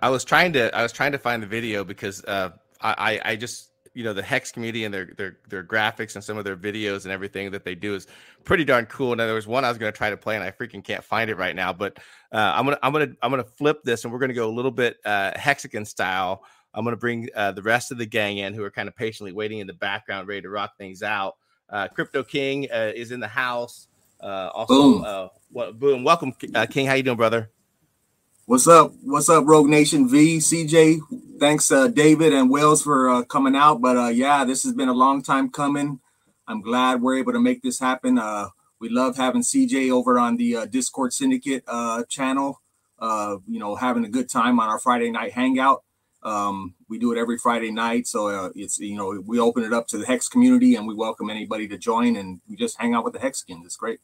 I 0.00 0.10
was 0.10 0.24
trying 0.24 0.52
to 0.54 0.74
I 0.76 0.82
was 0.82 0.92
trying 0.92 1.12
to 1.12 1.18
find 1.18 1.42
the 1.42 1.46
video 1.46 1.84
because 1.84 2.24
uh, 2.24 2.50
I 2.80 3.20
I 3.24 3.36
just 3.36 3.72
you 3.94 4.04
know 4.04 4.12
the 4.12 4.22
hex 4.22 4.50
community 4.50 4.84
and 4.84 4.94
their 4.94 5.10
their 5.16 5.38
their 5.48 5.62
graphics 5.62 6.14
and 6.14 6.24
some 6.24 6.38
of 6.38 6.44
their 6.44 6.56
videos 6.56 7.04
and 7.04 7.12
everything 7.12 7.50
that 7.50 7.64
they 7.64 7.74
do 7.74 7.94
is 7.94 8.06
pretty 8.44 8.64
darn 8.64 8.86
cool. 8.86 9.12
And 9.12 9.20
there 9.20 9.34
was 9.34 9.46
one 9.46 9.64
I 9.64 9.68
was 9.68 9.78
going 9.78 9.92
to 9.92 9.96
try 9.96 10.10
to 10.10 10.16
play 10.16 10.34
and 10.34 10.44
I 10.44 10.50
freaking 10.50 10.82
can't 10.82 11.04
find 11.04 11.30
it 11.30 11.36
right 11.36 11.54
now. 11.54 11.72
But 11.72 11.98
uh, 12.32 12.52
I'm 12.54 12.64
gonna 12.64 12.78
I'm 12.82 12.92
gonna 12.92 13.12
I'm 13.22 13.30
gonna 13.30 13.44
flip 13.44 13.82
this 13.84 14.04
and 14.04 14.12
we're 14.12 14.18
gonna 14.18 14.32
go 14.32 14.48
a 14.48 14.52
little 14.52 14.70
bit 14.70 14.96
uh, 15.04 15.32
hexagon 15.36 15.84
style. 15.84 16.44
I'm 16.74 16.84
gonna 16.84 16.96
bring 16.96 17.28
uh, 17.34 17.52
the 17.52 17.62
rest 17.62 17.92
of 17.92 17.98
the 17.98 18.06
gang 18.06 18.38
in 18.38 18.54
who 18.54 18.64
are 18.64 18.70
kind 18.70 18.88
of 18.88 18.96
patiently 18.96 19.32
waiting 19.32 19.58
in 19.58 19.66
the 19.66 19.74
background, 19.74 20.26
ready 20.26 20.42
to 20.42 20.48
rock 20.48 20.76
things 20.78 21.02
out. 21.02 21.34
Uh, 21.72 21.88
Crypto 21.88 22.22
King 22.22 22.68
uh, 22.70 22.92
is 22.94 23.10
in 23.10 23.20
the 23.20 23.28
house. 23.28 23.88
Uh, 24.20 24.50
also, 24.52 24.74
boom. 24.74 25.04
Uh, 25.04 25.28
what, 25.50 25.78
boom. 25.78 26.04
Welcome, 26.04 26.34
uh, 26.54 26.66
King. 26.66 26.86
How 26.86 26.94
you 26.94 27.02
doing, 27.02 27.16
brother? 27.16 27.50
What's 28.44 28.68
up? 28.68 28.92
What's 29.02 29.30
up, 29.30 29.44
Rogue 29.46 29.68
Nation 29.68 30.08
V, 30.08 30.36
CJ? 30.38 31.00
Thanks, 31.40 31.72
uh, 31.72 31.88
David 31.88 32.34
and 32.34 32.50
Wells, 32.50 32.82
for 32.82 33.08
uh, 33.08 33.22
coming 33.22 33.56
out. 33.56 33.80
But 33.80 33.96
uh, 33.96 34.08
yeah, 34.08 34.44
this 34.44 34.62
has 34.64 34.74
been 34.74 34.90
a 34.90 34.92
long 34.92 35.22
time 35.22 35.48
coming. 35.48 36.00
I'm 36.46 36.60
glad 36.60 37.00
we're 37.00 37.16
able 37.16 37.32
to 37.32 37.40
make 37.40 37.62
this 37.62 37.78
happen. 37.78 38.18
Uh, 38.18 38.48
we 38.78 38.90
love 38.90 39.16
having 39.16 39.42
CJ 39.42 39.90
over 39.90 40.18
on 40.18 40.36
the 40.36 40.56
uh, 40.56 40.66
Discord 40.66 41.14
Syndicate 41.14 41.64
uh, 41.66 42.04
channel. 42.08 42.60
Uh, 42.98 43.36
you 43.48 43.58
know, 43.58 43.74
having 43.74 44.04
a 44.04 44.08
good 44.08 44.28
time 44.28 44.60
on 44.60 44.68
our 44.68 44.78
Friday 44.78 45.10
night 45.10 45.32
hangout. 45.32 45.82
Um, 46.22 46.74
we 46.88 46.98
do 46.98 47.12
it 47.12 47.18
every 47.18 47.38
Friday 47.38 47.70
night, 47.70 48.06
so 48.06 48.28
uh, 48.28 48.50
it's 48.54 48.78
you 48.78 48.96
know 48.96 49.22
we 49.26 49.38
open 49.38 49.64
it 49.64 49.72
up 49.72 49.88
to 49.88 49.98
the 49.98 50.06
Hex 50.06 50.28
community 50.28 50.76
and 50.76 50.86
we 50.86 50.94
welcome 50.94 51.30
anybody 51.30 51.66
to 51.68 51.78
join, 51.78 52.16
and 52.16 52.40
we 52.48 52.56
just 52.56 52.78
hang 52.78 52.94
out 52.94 53.04
with 53.04 53.12
the 53.12 53.18
Hexicans. 53.18 53.66
It's 53.66 53.76
great. 53.76 54.00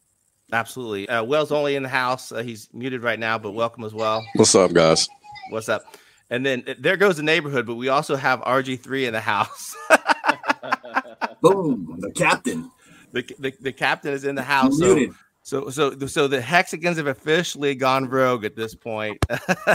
Absolutely. 0.52 1.08
Uh, 1.08 1.22
Will's 1.24 1.52
only 1.52 1.76
in 1.76 1.82
the 1.82 1.88
house. 1.88 2.32
Uh, 2.32 2.42
he's 2.42 2.68
muted 2.72 3.02
right 3.02 3.18
now, 3.18 3.38
but 3.38 3.52
welcome 3.52 3.84
as 3.84 3.92
well. 3.92 4.24
What's 4.34 4.54
up, 4.54 4.72
guys? 4.72 5.08
What's 5.50 5.68
up? 5.68 5.82
And 6.30 6.44
then 6.44 6.64
uh, 6.66 6.74
there 6.78 6.96
goes 6.96 7.16
the 7.16 7.22
neighborhood, 7.22 7.66
but 7.66 7.74
we 7.74 7.88
also 7.88 8.16
have 8.16 8.40
RG3 8.40 9.08
in 9.08 9.12
the 9.12 9.20
house. 9.20 9.76
Boom, 11.42 11.96
the 12.00 12.10
captain. 12.12 12.70
The, 13.12 13.22
the, 13.38 13.52
the 13.60 13.72
captain 13.72 14.12
is 14.12 14.24
in 14.24 14.34
the 14.34 14.42
house. 14.42 14.78
So, 14.78 15.06
so, 15.48 15.70
so, 15.70 15.96
so 16.06 16.28
the 16.28 16.42
hexicans 16.42 16.98
have 16.98 17.06
officially 17.06 17.74
gone 17.74 18.06
rogue 18.06 18.44
at 18.44 18.54
this 18.54 18.74
point, 18.74 19.24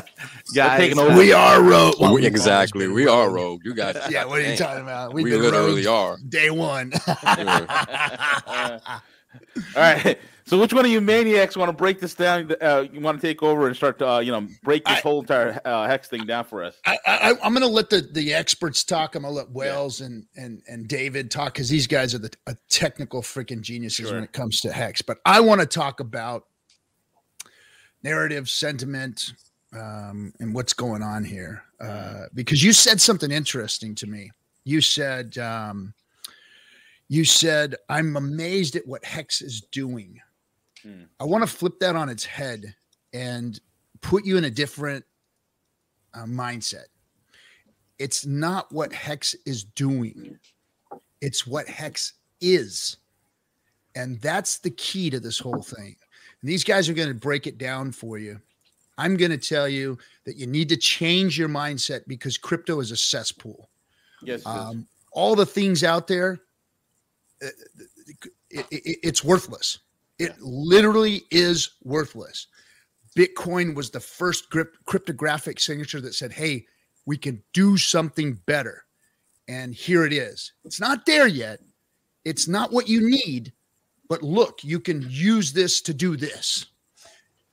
guys. 0.55 0.93
we 0.95 1.33
are 1.33 1.63
rogue. 1.63 1.95
Well, 1.99 2.13
we, 2.13 2.27
exactly, 2.27 2.87
we 2.87 3.07
are 3.07 3.31
rogue. 3.31 3.61
You 3.65 3.73
guys, 3.73 3.97
yeah. 4.11 4.23
What 4.23 4.39
are 4.39 4.47
you 4.47 4.55
talking 4.55 4.83
about? 4.83 5.15
We've 5.15 5.25
we 5.25 5.35
literally 5.35 5.87
are 5.87 6.17
day 6.29 6.51
one. 6.51 6.93
All 7.07 8.79
right. 9.75 10.19
So, 10.45 10.59
which 10.59 10.73
one 10.73 10.83
of 10.83 10.91
you 10.91 11.00
maniacs 11.00 11.55
want 11.55 11.69
to 11.69 11.73
break 11.73 12.00
this 12.00 12.15
down? 12.15 12.53
Uh, 12.62 12.85
you 12.91 13.00
want 13.00 13.19
to 13.19 13.25
take 13.25 13.41
over 13.41 13.67
and 13.67 13.75
start 13.75 13.97
to, 14.00 14.09
uh, 14.09 14.19
you 14.19 14.31
know, 14.31 14.45
break 14.62 14.83
this 14.83 14.97
I, 14.97 15.01
whole 15.01 15.21
entire 15.21 15.59
uh, 15.63 15.88
hex 15.88 16.09
thing 16.09 16.25
down 16.25 16.43
for 16.43 16.63
us? 16.63 16.77
I, 16.85 17.33
am 17.41 17.53
going 17.53 17.62
to 17.62 17.67
let 17.67 17.89
the, 17.89 18.01
the 18.01 18.33
experts 18.33 18.83
talk. 18.83 19.15
I'm 19.15 19.21
going 19.21 19.33
to 19.33 19.38
let 19.38 19.51
Wells 19.51 20.00
yeah. 20.00 20.07
and, 20.07 20.25
and 20.35 20.62
and 20.67 20.88
David 20.88 21.31
talk 21.31 21.53
because 21.53 21.69
these 21.69 21.88
guys 21.88 22.13
are 22.13 22.19
the 22.19 22.35
technical 22.69 23.21
freaking 23.21 23.62
geniuses 23.62 24.07
sure. 24.07 24.15
when 24.15 24.23
it 24.23 24.33
comes 24.33 24.59
to 24.62 24.71
hex. 24.71 25.01
But 25.01 25.19
I 25.25 25.39
want 25.39 25.62
to 25.62 25.67
talk 25.67 26.01
about 26.01 26.45
narrative, 28.03 28.50
sentiment, 28.50 29.33
um, 29.73 30.33
and 30.41 30.53
what's 30.53 30.73
going 30.73 31.03
on 31.03 31.23
here 31.23 31.63
uh, 31.79 32.25
because 32.33 32.62
you 32.62 32.73
said 32.73 33.00
something 33.00 33.31
interesting 33.31 33.95
to 33.95 34.07
me. 34.07 34.31
You 34.65 34.81
said. 34.81 35.38
Um, 35.38 35.93
you 37.09 37.25
said, 37.25 37.75
I'm 37.89 38.15
amazed 38.15 38.75
at 38.75 38.88
what 38.88 39.05
Hex 39.05 39.41
is 39.41 39.62
doing. 39.71 40.19
Hmm. 40.83 41.03
I 41.19 41.23
want 41.23 41.47
to 41.47 41.55
flip 41.55 41.79
that 41.79 41.95
on 41.95 42.09
its 42.09 42.25
head 42.25 42.75
and 43.13 43.59
put 44.01 44.25
you 44.25 44.37
in 44.37 44.43
a 44.43 44.49
different 44.49 45.05
uh, 46.13 46.25
mindset. 46.25 46.85
It's 47.99 48.25
not 48.25 48.71
what 48.71 48.91
Hex 48.91 49.35
is 49.45 49.63
doing, 49.63 50.37
it's 51.21 51.47
what 51.47 51.67
Hex 51.67 52.13
is. 52.41 52.97
And 53.95 54.19
that's 54.21 54.57
the 54.57 54.71
key 54.71 55.11
to 55.11 55.19
this 55.19 55.37
whole 55.37 55.61
thing. 55.61 55.95
And 56.41 56.49
these 56.49 56.63
guys 56.63 56.89
are 56.89 56.93
going 56.93 57.09
to 57.09 57.13
break 57.13 57.45
it 57.45 57.59
down 57.59 57.91
for 57.91 58.17
you. 58.17 58.41
I'm 58.97 59.17
going 59.17 59.31
to 59.31 59.37
tell 59.37 59.67
you 59.67 59.97
that 60.25 60.35
you 60.35 60.47
need 60.47 60.69
to 60.69 60.77
change 60.77 61.37
your 61.37 61.49
mindset 61.49 62.01
because 62.07 62.37
crypto 62.37 62.79
is 62.79 62.91
a 62.91 62.97
cesspool. 62.97 63.69
Yes. 64.23 64.45
Um, 64.45 64.87
all 65.11 65.35
the 65.35 65.45
things 65.45 65.83
out 65.83 66.07
there, 66.07 66.39
it, 67.39 67.53
it, 68.49 68.65
it's 69.03 69.23
worthless. 69.23 69.79
It 70.20 70.39
literally 70.41 71.24
is 71.32 71.72
worthless. 71.84 72.48
Bitcoin 73.17 73.75
was 73.75 73.89
the 73.89 74.00
first 74.00 74.48
cryptographic 74.86 75.60
signature 75.60 76.01
that 76.01 76.15
said, 76.15 76.32
hey, 76.32 76.65
we 77.05 77.17
can 77.17 77.43
do 77.53 77.77
something 77.77 78.39
better. 78.46 78.86
And 79.48 79.74
here 79.74 80.05
it 80.05 80.13
is. 80.13 80.53
It's 80.63 80.79
not 80.79 81.05
there 81.05 81.27
yet. 81.27 81.60
It's 82.25 82.48
not 82.48 82.72
what 82.72 82.88
you 82.88 83.10
need, 83.10 83.51
but 84.08 84.24
look, 84.24 84.63
you 84.63 84.79
can 84.79 85.05
use 85.10 85.51
this 85.51 85.82
to 85.82 85.93
do 85.93 86.15
this. 86.15 86.67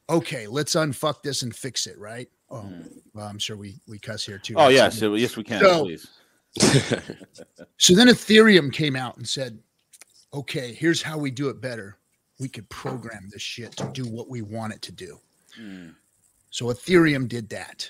Okay, 0.08 0.46
let's 0.46 0.74
unfuck 0.74 1.22
this 1.22 1.42
and 1.42 1.54
fix 1.54 1.86
it, 1.86 1.98
right? 1.98 2.28
Oh, 2.48 2.60
hmm. 2.60 2.82
well, 3.14 3.26
I'm 3.26 3.38
sure 3.38 3.56
we 3.56 3.80
we 3.86 3.98
cuss 3.98 4.24
here 4.24 4.38
too. 4.38 4.54
Oh 4.56 4.68
yes, 4.68 5.00
yes 5.00 5.36
we 5.36 5.44
can. 5.44 5.60
So, 5.60 5.84
please. 5.84 6.08
so 7.76 7.94
then 7.94 8.08
Ethereum 8.08 8.72
came 8.72 8.96
out 8.96 9.16
and 9.18 9.28
said, 9.28 9.60
"Okay, 10.34 10.72
here's 10.72 11.00
how 11.00 11.16
we 11.16 11.30
do 11.30 11.48
it 11.48 11.60
better 11.60 11.99
we 12.40 12.48
could 12.48 12.68
program 12.68 13.28
this 13.30 13.42
shit 13.42 13.76
to 13.76 13.88
do 13.92 14.04
what 14.04 14.28
we 14.28 14.42
want 14.42 14.72
it 14.72 14.82
to 14.82 14.92
do. 14.92 15.20
Mm. 15.60 15.94
So 16.50 16.66
Ethereum 16.66 17.28
did 17.28 17.48
that. 17.50 17.88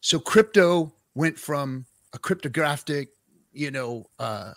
So 0.00 0.18
crypto 0.18 0.92
went 1.14 1.38
from 1.38 1.84
a 2.14 2.18
cryptographic 2.18 3.10
you 3.52 3.70
know, 3.70 4.06
uh, 4.18 4.52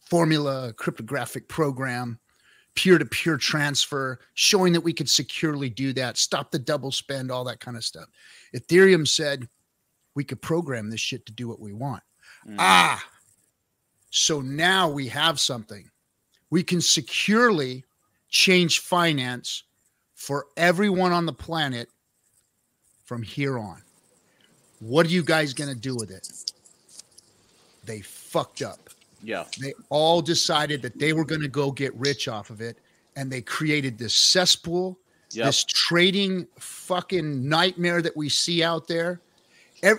formula, 0.00 0.72
cryptographic 0.74 1.48
program, 1.48 2.18
peer 2.74 2.98
to 2.98 3.04
peer 3.04 3.36
transfer, 3.36 4.18
showing 4.34 4.72
that 4.72 4.80
we 4.80 4.92
could 4.92 5.08
securely 5.08 5.68
do 5.68 5.92
that, 5.92 6.16
stop 6.16 6.50
the 6.50 6.58
double 6.58 6.92
spend, 6.92 7.30
all 7.30 7.44
that 7.44 7.60
kind 7.60 7.76
of 7.76 7.84
stuff. 7.84 8.08
Ethereum 8.54 9.06
said 9.06 9.48
we 10.14 10.24
could 10.24 10.42
program 10.42 10.90
this 10.90 11.00
shit 11.00 11.24
to 11.26 11.32
do 11.32 11.48
what 11.48 11.60
we 11.60 11.72
want. 11.72 12.02
Mm. 12.46 12.56
Ah, 12.58 13.04
so 14.10 14.40
now 14.40 14.88
we 14.88 15.08
have 15.08 15.38
something. 15.38 15.88
We 16.50 16.62
can 16.62 16.80
securely 16.80 17.84
change 18.30 18.78
finance 18.78 19.64
for 20.14 20.46
everyone 20.56 21.12
on 21.12 21.26
the 21.26 21.32
planet 21.32 21.88
from 23.04 23.22
here 23.22 23.58
on. 23.58 23.82
What 24.78 25.04
are 25.06 25.10
you 25.10 25.22
guys 25.22 25.52
going 25.52 25.72
to 25.72 25.78
do 25.78 25.94
with 25.96 26.10
it? 26.10 26.28
They 27.84 28.00
fucked 28.00 28.62
up. 28.62 28.90
Yeah. 29.22 29.44
They 29.60 29.74
all 29.88 30.22
decided 30.22 30.80
that 30.82 30.98
they 30.98 31.12
were 31.12 31.24
going 31.24 31.42
to 31.42 31.48
go 31.48 31.70
get 31.70 31.94
rich 31.96 32.28
off 32.28 32.50
of 32.50 32.60
it. 32.60 32.78
And 33.16 33.30
they 33.30 33.42
created 33.42 33.98
this 33.98 34.14
cesspool, 34.14 34.98
yep. 35.32 35.46
this 35.46 35.64
trading 35.64 36.46
fucking 36.58 37.46
nightmare 37.46 38.00
that 38.00 38.16
we 38.16 38.28
see 38.28 38.62
out 38.62 38.86
there. 38.86 39.20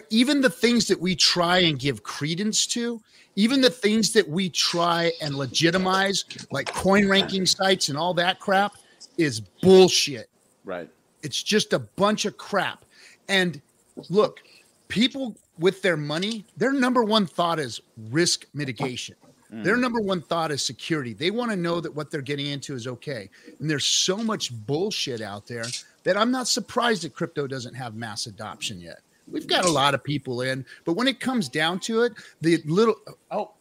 Even 0.09 0.41
the 0.41 0.49
things 0.49 0.87
that 0.87 0.99
we 0.99 1.15
try 1.15 1.59
and 1.59 1.79
give 1.79 2.03
credence 2.03 2.67
to, 2.67 3.01
even 3.35 3.61
the 3.61 3.69
things 3.69 4.11
that 4.13 4.27
we 4.27 4.49
try 4.49 5.11
and 5.21 5.35
legitimize, 5.35 6.25
like 6.51 6.71
coin 6.73 7.07
ranking 7.07 7.45
sites 7.45 7.89
and 7.89 7.97
all 7.97 8.13
that 8.13 8.39
crap, 8.39 8.75
is 9.17 9.39
bullshit. 9.39 10.29
Right. 10.65 10.89
It's 11.23 11.41
just 11.41 11.73
a 11.73 11.79
bunch 11.79 12.25
of 12.25 12.37
crap. 12.37 12.85
And 13.29 13.61
look, 14.09 14.41
people 14.87 15.35
with 15.57 15.81
their 15.81 15.97
money, 15.97 16.45
their 16.57 16.73
number 16.73 17.03
one 17.03 17.25
thought 17.25 17.59
is 17.59 17.81
risk 18.09 18.45
mitigation. 18.53 19.15
Mm. 19.51 19.63
Their 19.63 19.77
number 19.77 20.01
one 20.01 20.21
thought 20.21 20.51
is 20.51 20.65
security. 20.65 21.13
They 21.13 21.31
want 21.31 21.51
to 21.51 21.57
know 21.57 21.79
that 21.79 21.93
what 21.93 22.09
they're 22.11 22.21
getting 22.21 22.47
into 22.47 22.73
is 22.75 22.87
okay. 22.87 23.29
And 23.59 23.69
there's 23.69 23.85
so 23.85 24.17
much 24.17 24.51
bullshit 24.65 25.21
out 25.21 25.47
there 25.47 25.65
that 26.03 26.17
I'm 26.17 26.31
not 26.31 26.47
surprised 26.47 27.03
that 27.03 27.13
crypto 27.13 27.47
doesn't 27.47 27.75
have 27.75 27.95
mass 27.95 28.27
adoption 28.27 28.79
yet. 28.79 28.99
We've 29.31 29.47
got 29.47 29.65
a 29.65 29.71
lot 29.71 29.93
of 29.93 30.03
people 30.03 30.41
in, 30.41 30.65
but 30.85 30.93
when 30.93 31.07
it 31.07 31.19
comes 31.19 31.49
down 31.49 31.79
to 31.81 32.03
it, 32.03 32.13
the 32.41 32.61
little 32.65 32.95
oh, 33.31 33.51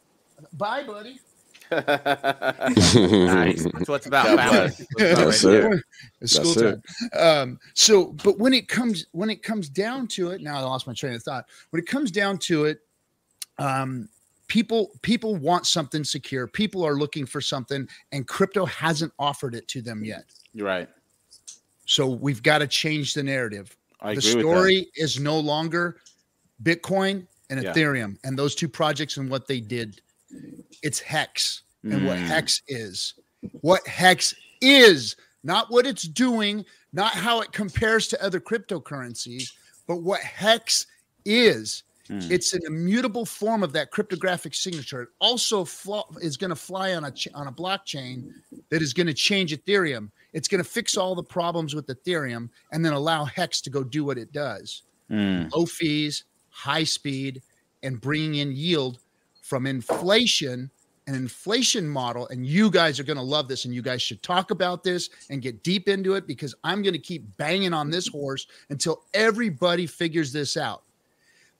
bye, 0.53 0.85
buddy 0.85 1.21
nice. 1.73 3.63
That's 3.63 3.89
what 3.89 3.97
it's 3.97 4.07
about. 4.07 4.37
Balance. 4.37 4.85
That's 4.97 5.45
it. 5.45 5.83
It's 6.21 6.33
school 6.33 6.55
time. 6.55 6.83
Um, 7.17 7.61
so, 7.75 8.07
but 8.25 8.41
when 8.41 8.53
it 8.53 8.67
comes 8.67 9.07
when 9.13 9.31
it 9.31 9.45
comes 9.45 9.69
down 9.69 10.09
to 10.09 10.31
it, 10.31 10.41
now 10.41 10.57
I 10.57 10.63
lost 10.63 10.89
my 10.89 10.95
train 10.95 11.15
of 11.15 11.23
thought. 11.23 11.47
When 11.71 11.81
it 11.81 11.87
comes 11.87 12.11
down 12.11 12.39
to 12.39 12.65
it, 12.65 12.81
um, 13.59 14.09
people 14.49 14.91
people 15.03 15.37
want 15.37 15.65
something 15.65 16.03
secure. 16.03 16.49
People 16.49 16.85
are 16.85 16.95
looking 16.95 17.25
for 17.25 17.41
something, 17.41 17.89
and 18.11 18.27
crypto 18.27 18.67
hasn't 18.67 19.13
offered 19.17 19.55
it 19.55 19.69
to 19.69 19.81
them 19.81 20.03
yet. 20.03 20.25
You're 20.53 20.67
right. 20.67 20.89
So 21.87 22.09
we've 22.09 22.43
got 22.43 22.59
to 22.59 22.67
change 22.67 23.15
the 23.15 23.23
narrative. 23.23 23.77
I 24.03 24.15
the 24.15 24.23
story 24.23 24.89
is 24.95 25.21
no 25.21 25.39
longer 25.39 25.99
Bitcoin 26.63 27.27
and 27.49 27.63
yeah. 27.63 27.73
Ethereum 27.73 28.17
and 28.25 28.39
those 28.39 28.55
two 28.55 28.69
projects 28.69 29.17
and 29.17 29.31
what 29.31 29.47
they 29.47 29.61
did 29.61 30.01
it's 30.83 31.01
hex 31.01 31.63
and 31.83 32.03
mm. 32.03 32.07
what 32.07 32.19
hex 32.19 32.63
is. 32.69 33.15
What 33.61 33.87
hex 33.87 34.35
is, 34.61 35.17
not 35.43 35.71
what 35.71 35.87
it's 35.87 36.03
doing, 36.03 36.65
not 36.93 37.13
how 37.13 37.41
it 37.41 37.53
compares 37.53 38.09
to 38.09 38.25
other 38.25 38.41
cryptocurrencies, 38.41 39.53
but 39.87 39.97
what 39.97 40.21
hex 40.21 40.87
is. 41.25 41.83
Mm. 42.09 42.31
It's 42.31 42.53
an 42.53 42.63
immutable 42.67 43.25
form 43.25 43.63
of 43.63 43.73
that 43.73 43.91
cryptographic 43.91 44.55
signature. 44.55 45.03
It 45.03 45.09
also 45.21 45.65
fl- 45.65 46.01
is 46.21 46.37
going 46.37 46.51
to 46.51 46.57
fly 46.57 46.95
on 46.95 47.05
a 47.05 47.11
ch- 47.11 47.29
on 47.35 47.47
a 47.47 47.53
blockchain 47.53 48.33
that 48.71 48.83
is 48.83 48.93
going 48.93 49.07
to 49.07 49.15
change 49.15 49.57
Ethereum. 49.57 50.11
It's 50.33 50.49
going 50.49 50.63
to 50.63 50.69
fix 50.69 50.97
all 50.97 51.15
the 51.15 51.23
problems 51.23 51.75
with 51.75 51.87
Ethereum 51.87 52.49
and 52.73 52.85
then 52.85 52.93
allow 52.93 53.25
Hex 53.25 53.61
to 53.63 53.71
go 53.71 53.83
do 53.83 54.05
what 54.05 54.19
it 54.19 54.33
does. 54.33 54.83
Mm. 55.11 55.53
Low 55.53 55.67
fees, 55.67 56.25
high 56.51 56.85
speed, 56.85 57.43
and 57.83 58.01
bringing 58.01 58.37
in 58.37 58.53
yield 58.53 58.99
from 59.43 59.67
inflation 59.67 60.71
an 61.11 61.17
inflation 61.17 61.89
model 61.89 62.29
and 62.29 62.47
you 62.47 62.71
guys 62.71 63.01
are 63.01 63.05
going 63.05 63.17
to 63.17 63.23
love 63.23 63.49
this 63.49 63.65
and 63.65 63.75
you 63.75 63.83
guys 63.83 64.01
should 64.01 64.23
talk 64.23 64.53
about 64.53 64.85
this 64.85 65.11
and 65.29 65.43
get 65.43 65.63
deep 65.65 65.89
into 65.89 66.15
it 66.15 66.25
because 66.27 66.55
i'm 66.63 66.83
going 66.83 66.93
to 66.93 67.01
keep 67.01 67.25
banging 67.37 67.73
on 67.73 67.91
this 67.91 68.07
horse 68.07 68.47
until 68.69 69.03
everybody 69.13 69.87
figures 69.87 70.33
this 70.33 70.57
out 70.57 70.83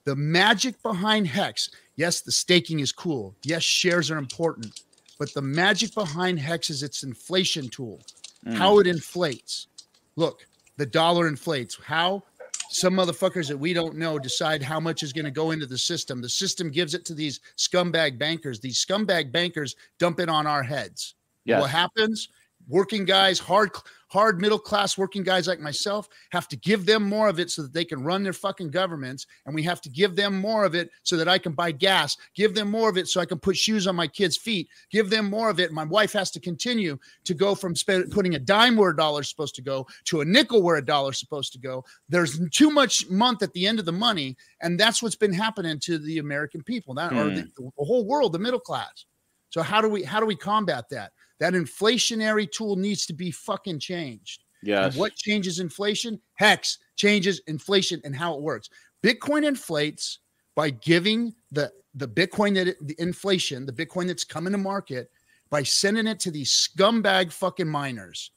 the 0.05 0.15
magic 0.15 0.81
behind 0.81 1.27
hex 1.27 1.69
yes 1.97 2.21
the 2.21 2.31
staking 2.31 2.79
is 2.79 2.93
cool 2.93 3.35
yes 3.43 3.61
shares 3.61 4.09
are 4.09 4.17
important 4.17 4.83
but 5.19 5.33
the 5.33 5.41
magic 5.41 5.93
behind 5.93 6.39
hex 6.39 6.69
is 6.69 6.81
its 6.81 7.03
inflation 7.03 7.67
tool 7.67 7.99
mm. 8.45 8.53
how 8.53 8.79
it 8.79 8.87
inflates 8.87 9.67
look 10.15 10.45
the 10.77 10.85
dollar 10.85 11.27
inflates 11.27 11.77
how 11.83 12.23
some 12.71 12.93
motherfuckers 12.93 13.49
that 13.49 13.57
we 13.57 13.73
don't 13.73 13.97
know 13.97 14.17
decide 14.17 14.63
how 14.63 14.79
much 14.79 15.03
is 15.03 15.11
going 15.11 15.25
to 15.25 15.31
go 15.31 15.51
into 15.51 15.65
the 15.65 15.77
system. 15.77 16.21
The 16.21 16.29
system 16.29 16.71
gives 16.71 16.93
it 16.93 17.03
to 17.05 17.13
these 17.13 17.41
scumbag 17.57 18.17
bankers. 18.17 18.61
These 18.61 18.83
scumbag 18.83 19.29
bankers 19.29 19.75
dump 19.99 20.21
it 20.21 20.29
on 20.29 20.47
our 20.47 20.63
heads. 20.63 21.15
Yes. 21.43 21.59
What 21.59 21.69
happens? 21.69 22.29
Working 22.71 23.03
guys, 23.03 23.37
hard 23.37 23.71
hard 24.07 24.39
middle 24.39 24.59
class 24.59 24.97
working 24.97 25.23
guys 25.23 25.47
like 25.47 25.59
myself 25.59 26.07
have 26.31 26.47
to 26.47 26.57
give 26.57 26.85
them 26.85 27.03
more 27.03 27.27
of 27.27 27.39
it 27.39 27.49
so 27.49 27.61
that 27.61 27.73
they 27.73 27.83
can 27.83 28.01
run 28.01 28.23
their 28.23 28.33
fucking 28.33 28.71
governments. 28.71 29.25
And 29.45 29.53
we 29.53 29.63
have 29.63 29.81
to 29.81 29.89
give 29.89 30.15
them 30.15 30.39
more 30.39 30.63
of 30.63 30.73
it 30.73 30.89
so 31.03 31.17
that 31.17 31.27
I 31.27 31.37
can 31.37 31.51
buy 31.51 31.71
gas 31.71 32.15
give 32.33 32.55
them 32.55 32.71
more 32.71 32.89
of 32.89 32.97
it 32.97 33.09
so 33.09 33.19
I 33.19 33.25
can 33.25 33.39
put 33.39 33.57
shoes 33.57 33.87
on 33.87 33.95
my 33.95 34.07
kids 34.07 34.37
feet 34.37 34.69
give 34.89 35.09
them 35.09 35.29
more 35.29 35.49
of 35.49 35.59
it. 35.59 35.73
My 35.73 35.83
wife 35.83 36.13
has 36.13 36.31
to 36.31 36.39
continue 36.39 36.97
to 37.25 37.33
go 37.33 37.55
from 37.55 37.75
spend, 37.75 38.09
putting 38.11 38.35
a 38.35 38.39
dime 38.39 38.77
where 38.77 38.91
a 38.91 38.95
dollar's 38.95 39.29
supposed 39.29 39.55
to 39.55 39.61
go 39.61 39.85
to 40.05 40.21
a 40.21 40.25
nickel 40.25 40.61
where 40.61 40.77
a 40.77 40.85
dollar's 40.85 41.19
supposed 41.19 41.51
to 41.53 41.59
go. 41.59 41.83
There's 42.07 42.39
too 42.51 42.71
much 42.71 43.09
month 43.09 43.43
at 43.43 43.51
the 43.51 43.67
end 43.67 43.79
of 43.79 43.85
the 43.85 43.91
money. 43.91 44.37
And 44.61 44.79
that's 44.79 45.03
what's 45.03 45.17
been 45.17 45.33
happening 45.33 45.77
to 45.81 45.97
the 45.97 46.19
American 46.19 46.63
people. 46.63 46.93
That 46.93 47.11
mm. 47.11 47.17
or 47.17 47.35
the, 47.35 47.49
the 47.57 47.71
whole 47.85 48.05
world 48.05 48.31
the 48.31 48.39
middle 48.39 48.61
class. 48.61 49.05
So 49.49 49.61
how 49.61 49.81
do 49.81 49.89
we 49.89 50.03
how 50.03 50.21
do 50.21 50.25
we 50.25 50.35
combat 50.35 50.85
that 50.91 51.11
that 51.41 51.53
inflationary 51.53 52.49
tool 52.49 52.77
needs 52.77 53.05
to 53.07 53.13
be 53.13 53.31
fucking 53.31 53.79
changed. 53.79 54.43
Yes. 54.63 54.93
And 54.93 54.99
what 54.99 55.15
changes 55.15 55.59
inflation? 55.59 56.21
Hex 56.35 56.77
changes 56.95 57.41
inflation 57.47 57.99
and 58.05 58.15
how 58.15 58.35
it 58.35 58.41
works. 58.41 58.69
Bitcoin 59.03 59.43
inflates 59.43 60.19
by 60.55 60.69
giving 60.69 61.33
the 61.51 61.71
the 61.95 62.07
Bitcoin 62.07 62.55
that 62.55 62.69
it, 62.69 62.87
the 62.87 62.95
inflation, 62.99 63.65
the 63.65 63.73
Bitcoin 63.73 64.07
that's 64.07 64.23
coming 64.23 64.53
to 64.53 64.57
market, 64.57 65.11
by 65.49 65.61
sending 65.63 66.07
it 66.07 66.21
to 66.21 66.31
these 66.31 66.49
scumbag 66.49 67.33
fucking 67.33 67.67
miners 67.67 68.31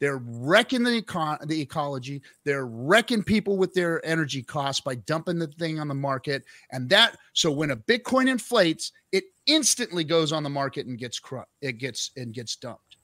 they're 0.00 0.22
wrecking 0.24 0.82
the, 0.84 1.02
econ- 1.02 1.46
the 1.46 1.60
ecology. 1.60 2.22
They're 2.44 2.66
wrecking 2.66 3.22
people 3.22 3.56
with 3.56 3.74
their 3.74 4.04
energy 4.06 4.42
costs 4.42 4.80
by 4.80 4.96
dumping 4.96 5.38
the 5.38 5.48
thing 5.48 5.80
on 5.80 5.88
the 5.88 5.94
market. 5.94 6.44
And 6.70 6.88
that, 6.90 7.16
so 7.32 7.50
when 7.50 7.72
a 7.72 7.76
Bitcoin 7.76 8.28
inflates, 8.28 8.92
it 9.12 9.24
instantly 9.48 10.04
goes 10.04 10.32
on 10.32 10.42
the 10.42 10.50
market 10.50 10.86
and 10.86 10.98
gets 10.98 11.18
cru- 11.18 11.42
it 11.60 11.78
gets 11.78 12.12
and 12.16 12.32
gets 12.32 12.56
dumped. 12.56 12.96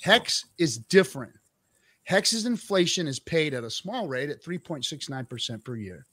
Hex 0.00 0.46
is 0.58 0.78
different. 0.78 1.32
Hex's 2.02 2.44
inflation 2.44 3.06
is 3.06 3.20
paid 3.20 3.54
at 3.54 3.64
a 3.64 3.70
small 3.70 4.08
rate 4.08 4.28
at 4.28 4.42
3.69% 4.42 5.64
per 5.64 5.76
year 5.76 6.06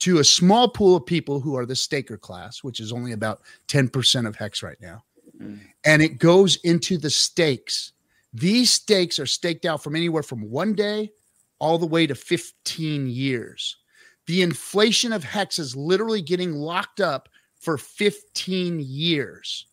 to 0.00 0.18
a 0.18 0.24
small 0.24 0.68
pool 0.68 0.96
of 0.96 1.06
people 1.06 1.40
who 1.40 1.56
are 1.56 1.64
the 1.64 1.76
staker 1.76 2.18
class, 2.18 2.64
which 2.64 2.80
is 2.80 2.92
only 2.92 3.12
about 3.12 3.42
10% 3.68 4.26
of 4.26 4.36
Hex 4.36 4.62
right 4.62 4.80
now. 4.80 5.04
Mm. 5.40 5.60
And 5.84 6.02
it 6.02 6.18
goes 6.18 6.56
into 6.56 6.98
the 6.98 7.08
stakes 7.08 7.92
these 8.32 8.72
stakes 8.72 9.18
are 9.18 9.26
staked 9.26 9.64
out 9.64 9.82
from 9.82 9.94
anywhere 9.94 10.22
from 10.22 10.50
one 10.50 10.74
day 10.74 11.12
all 11.58 11.78
the 11.78 11.86
way 11.86 12.06
to 12.06 12.14
15 12.14 13.06
years. 13.06 13.76
The 14.26 14.42
inflation 14.42 15.12
of 15.12 15.24
Hex 15.24 15.58
is 15.58 15.76
literally 15.76 16.22
getting 16.22 16.54
locked 16.54 17.00
up 17.00 17.28
for 17.62 17.78
15 17.78 18.80
years. 18.80 19.66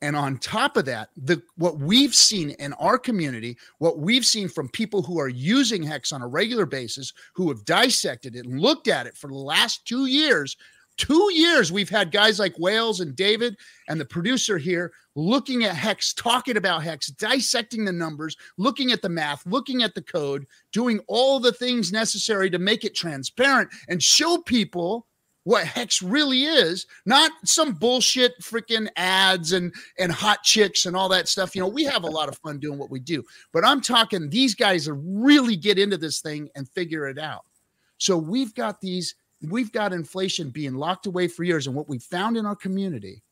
And 0.00 0.16
on 0.16 0.38
top 0.38 0.76
of 0.76 0.84
that, 0.84 1.08
the 1.16 1.42
what 1.56 1.78
we've 1.78 2.14
seen 2.14 2.50
in 2.50 2.74
our 2.74 2.98
community, 2.98 3.56
what 3.78 3.98
we've 3.98 4.26
seen 4.26 4.48
from 4.48 4.68
people 4.68 5.02
who 5.02 5.18
are 5.18 5.28
using 5.28 5.82
Hex 5.82 6.12
on 6.12 6.20
a 6.20 6.28
regular 6.28 6.66
basis, 6.66 7.12
who 7.34 7.48
have 7.48 7.64
dissected 7.64 8.36
it 8.36 8.44
and 8.44 8.60
looked 8.60 8.86
at 8.86 9.06
it 9.06 9.16
for 9.16 9.28
the 9.28 9.34
last 9.34 9.86
two 9.86 10.06
years, 10.06 10.56
two 10.96 11.32
years 11.32 11.72
we've 11.72 11.88
had 11.88 12.12
guys 12.12 12.38
like 12.38 12.58
Wales 12.58 13.00
and 13.00 13.16
David 13.16 13.56
and 13.88 13.98
the 13.98 14.04
producer 14.04 14.58
here 14.58 14.92
looking 15.16 15.64
at 15.64 15.74
Hex, 15.74 16.12
talking 16.12 16.56
about 16.56 16.82
Hex, 16.82 17.06
dissecting 17.06 17.84
the 17.84 17.92
numbers, 17.92 18.36
looking 18.58 18.92
at 18.92 19.00
the 19.00 19.08
math, 19.08 19.46
looking 19.46 19.82
at 19.82 19.94
the 19.94 20.02
code, 20.02 20.46
doing 20.70 21.00
all 21.06 21.40
the 21.40 21.52
things 21.52 21.92
necessary 21.92 22.50
to 22.50 22.58
make 22.58 22.84
it 22.84 22.94
transparent 22.94 23.70
and 23.88 24.02
show 24.02 24.38
people 24.38 25.06
what 25.44 25.66
Hex 25.66 26.02
really 26.02 26.44
is, 26.44 26.86
not 27.06 27.30
some 27.44 27.72
bullshit 27.72 28.32
freaking 28.40 28.88
ads 28.96 29.52
and 29.52 29.72
and 29.98 30.10
hot 30.10 30.42
chicks 30.42 30.86
and 30.86 30.96
all 30.96 31.08
that 31.10 31.28
stuff. 31.28 31.54
You 31.54 31.62
know, 31.62 31.68
we 31.68 31.84
have 31.84 32.02
a 32.02 32.10
lot 32.10 32.28
of 32.28 32.38
fun 32.38 32.58
doing 32.58 32.78
what 32.78 32.90
we 32.90 32.98
do, 32.98 33.22
but 33.52 33.64
I'm 33.64 33.80
talking 33.80 34.28
these 34.28 34.54
guys 34.54 34.88
are 34.88 34.94
really 34.94 35.56
get 35.56 35.78
into 35.78 35.96
this 35.96 36.20
thing 36.20 36.48
and 36.56 36.68
figure 36.68 37.08
it 37.08 37.18
out. 37.18 37.44
So 37.98 38.16
we've 38.16 38.54
got 38.54 38.80
these 38.80 39.14
we've 39.50 39.72
got 39.72 39.92
inflation 39.92 40.50
being 40.50 40.74
locked 40.74 41.06
away 41.06 41.28
for 41.28 41.44
years. 41.44 41.66
And 41.66 41.76
what 41.76 41.88
we 41.88 41.98
found 41.98 42.36
in 42.36 42.46
our 42.46 42.56
community 42.56 43.22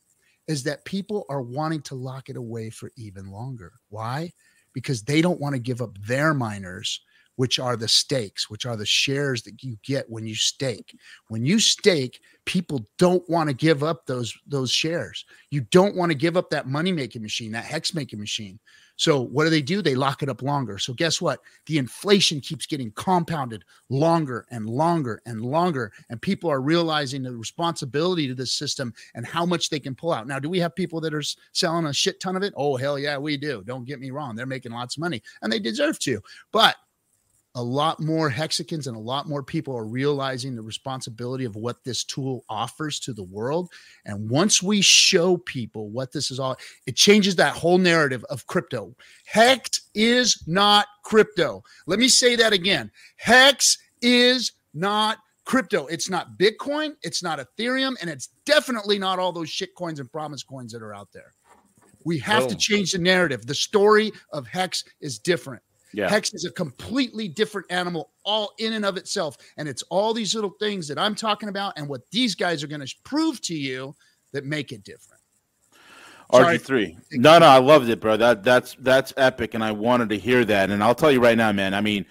is 0.46 0.62
that 0.64 0.84
people 0.84 1.24
are 1.28 1.40
wanting 1.40 1.82
to 1.82 1.94
lock 1.94 2.28
it 2.28 2.36
away 2.36 2.68
for 2.68 2.90
even 2.96 3.30
longer. 3.30 3.72
Why? 3.88 4.32
Because 4.74 5.02
they 5.02 5.22
don't 5.22 5.40
want 5.40 5.54
to 5.54 5.60
give 5.60 5.80
up 5.80 5.96
their 5.98 6.34
miners 6.34 7.00
which 7.36 7.58
are 7.58 7.76
the 7.76 7.88
stakes, 7.88 8.50
which 8.50 8.66
are 8.66 8.76
the 8.76 8.86
shares 8.86 9.42
that 9.42 9.62
you 9.62 9.76
get 9.84 10.08
when 10.08 10.26
you 10.26 10.34
stake. 10.34 10.96
When 11.28 11.44
you 11.44 11.58
stake, 11.58 12.20
people 12.44 12.86
don't 12.98 13.28
want 13.28 13.48
to 13.48 13.54
give 13.54 13.82
up 13.82 14.06
those 14.06 14.36
those 14.46 14.70
shares. 14.70 15.24
You 15.50 15.62
don't 15.62 15.96
want 15.96 16.10
to 16.10 16.18
give 16.18 16.36
up 16.36 16.50
that 16.50 16.68
money 16.68 16.92
making 16.92 17.22
machine, 17.22 17.52
that 17.52 17.64
hex 17.64 17.94
making 17.94 18.20
machine. 18.20 18.58
So 18.96 19.20
what 19.20 19.44
do 19.44 19.50
they 19.50 19.62
do? 19.62 19.82
They 19.82 19.94
lock 19.94 20.22
it 20.22 20.28
up 20.28 20.42
longer. 20.42 20.78
So 20.78 20.92
guess 20.92 21.20
what? 21.20 21.40
The 21.66 21.78
inflation 21.78 22.40
keeps 22.40 22.66
getting 22.66 22.92
compounded 22.92 23.64
longer 23.88 24.46
and 24.50 24.66
longer 24.66 25.20
and 25.26 25.40
longer 25.44 25.92
and 26.10 26.20
people 26.20 26.50
are 26.50 26.60
realizing 26.60 27.22
the 27.22 27.34
responsibility 27.34 28.28
to 28.28 28.34
this 28.34 28.52
system 28.52 28.92
and 29.14 29.26
how 29.26 29.46
much 29.46 29.70
they 29.70 29.80
can 29.80 29.94
pull 29.94 30.12
out. 30.12 30.26
Now, 30.26 30.38
do 30.38 30.48
we 30.48 30.60
have 30.60 30.76
people 30.76 31.00
that 31.00 31.14
are 31.14 31.22
selling 31.52 31.86
a 31.86 31.92
shit 31.92 32.20
ton 32.20 32.36
of 32.36 32.42
it? 32.42 32.54
Oh 32.56 32.76
hell 32.76 32.98
yeah, 32.98 33.16
we 33.18 33.36
do. 33.36 33.62
Don't 33.64 33.86
get 33.86 33.98
me 33.98 34.10
wrong. 34.10 34.36
They're 34.36 34.46
making 34.46 34.72
lots 34.72 34.96
of 34.96 35.00
money 35.00 35.22
and 35.40 35.52
they 35.52 35.58
deserve 35.58 35.98
to. 36.00 36.20
But 36.52 36.76
a 37.54 37.62
lot 37.62 38.00
more 38.00 38.30
hexicans 38.30 38.86
and 38.86 38.96
a 38.96 39.00
lot 39.00 39.28
more 39.28 39.42
people 39.42 39.76
are 39.76 39.84
realizing 39.84 40.54
the 40.54 40.62
responsibility 40.62 41.44
of 41.44 41.54
what 41.54 41.84
this 41.84 42.02
tool 42.02 42.44
offers 42.48 42.98
to 43.00 43.12
the 43.12 43.22
world. 43.22 43.70
And 44.06 44.30
once 44.30 44.62
we 44.62 44.80
show 44.80 45.36
people 45.36 45.90
what 45.90 46.12
this 46.12 46.30
is 46.30 46.40
all, 46.40 46.56
it 46.86 46.96
changes 46.96 47.36
that 47.36 47.54
whole 47.54 47.78
narrative 47.78 48.24
of 48.30 48.46
crypto. 48.46 48.94
Hex 49.26 49.82
is 49.94 50.42
not 50.46 50.86
crypto. 51.02 51.62
Let 51.86 51.98
me 51.98 52.08
say 52.08 52.36
that 52.36 52.54
again. 52.54 52.90
Hex 53.16 53.78
is 54.00 54.52
not 54.72 55.18
crypto. 55.44 55.86
It's 55.86 56.08
not 56.08 56.38
Bitcoin, 56.38 56.94
it's 57.02 57.22
not 57.22 57.38
Ethereum, 57.38 57.96
and 58.00 58.08
it's 58.08 58.28
definitely 58.46 58.98
not 58.98 59.18
all 59.18 59.32
those 59.32 59.50
shit 59.50 59.74
coins 59.74 60.00
and 60.00 60.10
promise 60.10 60.42
coins 60.42 60.72
that 60.72 60.82
are 60.82 60.94
out 60.94 61.08
there. 61.12 61.32
We 62.04 62.18
have 62.20 62.48
to 62.48 62.56
change 62.56 62.92
the 62.92 62.98
narrative. 62.98 63.46
The 63.46 63.54
story 63.54 64.12
of 64.32 64.46
Hex 64.46 64.84
is 65.00 65.18
different. 65.18 65.62
Yeah. 65.94 66.08
Hex 66.08 66.32
is 66.34 66.44
a 66.44 66.50
completely 66.50 67.28
different 67.28 67.70
animal, 67.70 68.10
all 68.24 68.52
in 68.58 68.72
and 68.72 68.84
of 68.84 68.96
itself. 68.96 69.36
And 69.56 69.68
it's 69.68 69.82
all 69.90 70.14
these 70.14 70.34
little 70.34 70.54
things 70.58 70.88
that 70.88 70.98
I'm 70.98 71.14
talking 71.14 71.48
about 71.48 71.74
and 71.76 71.88
what 71.88 72.02
these 72.10 72.34
guys 72.34 72.62
are 72.62 72.66
going 72.66 72.84
to 72.84 72.94
prove 73.04 73.40
to 73.42 73.54
you 73.54 73.94
that 74.32 74.44
make 74.44 74.72
it 74.72 74.84
different. 74.84 75.20
RG 76.32 76.62
three. 76.62 76.96
No, 77.12 77.38
no, 77.38 77.46
I 77.46 77.58
loved 77.58 77.90
it, 77.90 78.00
bro. 78.00 78.16
That 78.16 78.42
that's 78.42 78.74
that's 78.78 79.12
epic, 79.18 79.52
and 79.52 79.62
I 79.62 79.72
wanted 79.72 80.08
to 80.10 80.18
hear 80.18 80.44
that. 80.46 80.70
And 80.70 80.82
I'll 80.82 80.94
tell 80.94 81.12
you 81.12 81.20
right 81.20 81.36
now, 81.36 81.52
man. 81.52 81.74
I 81.74 81.82
mean, 81.82 82.06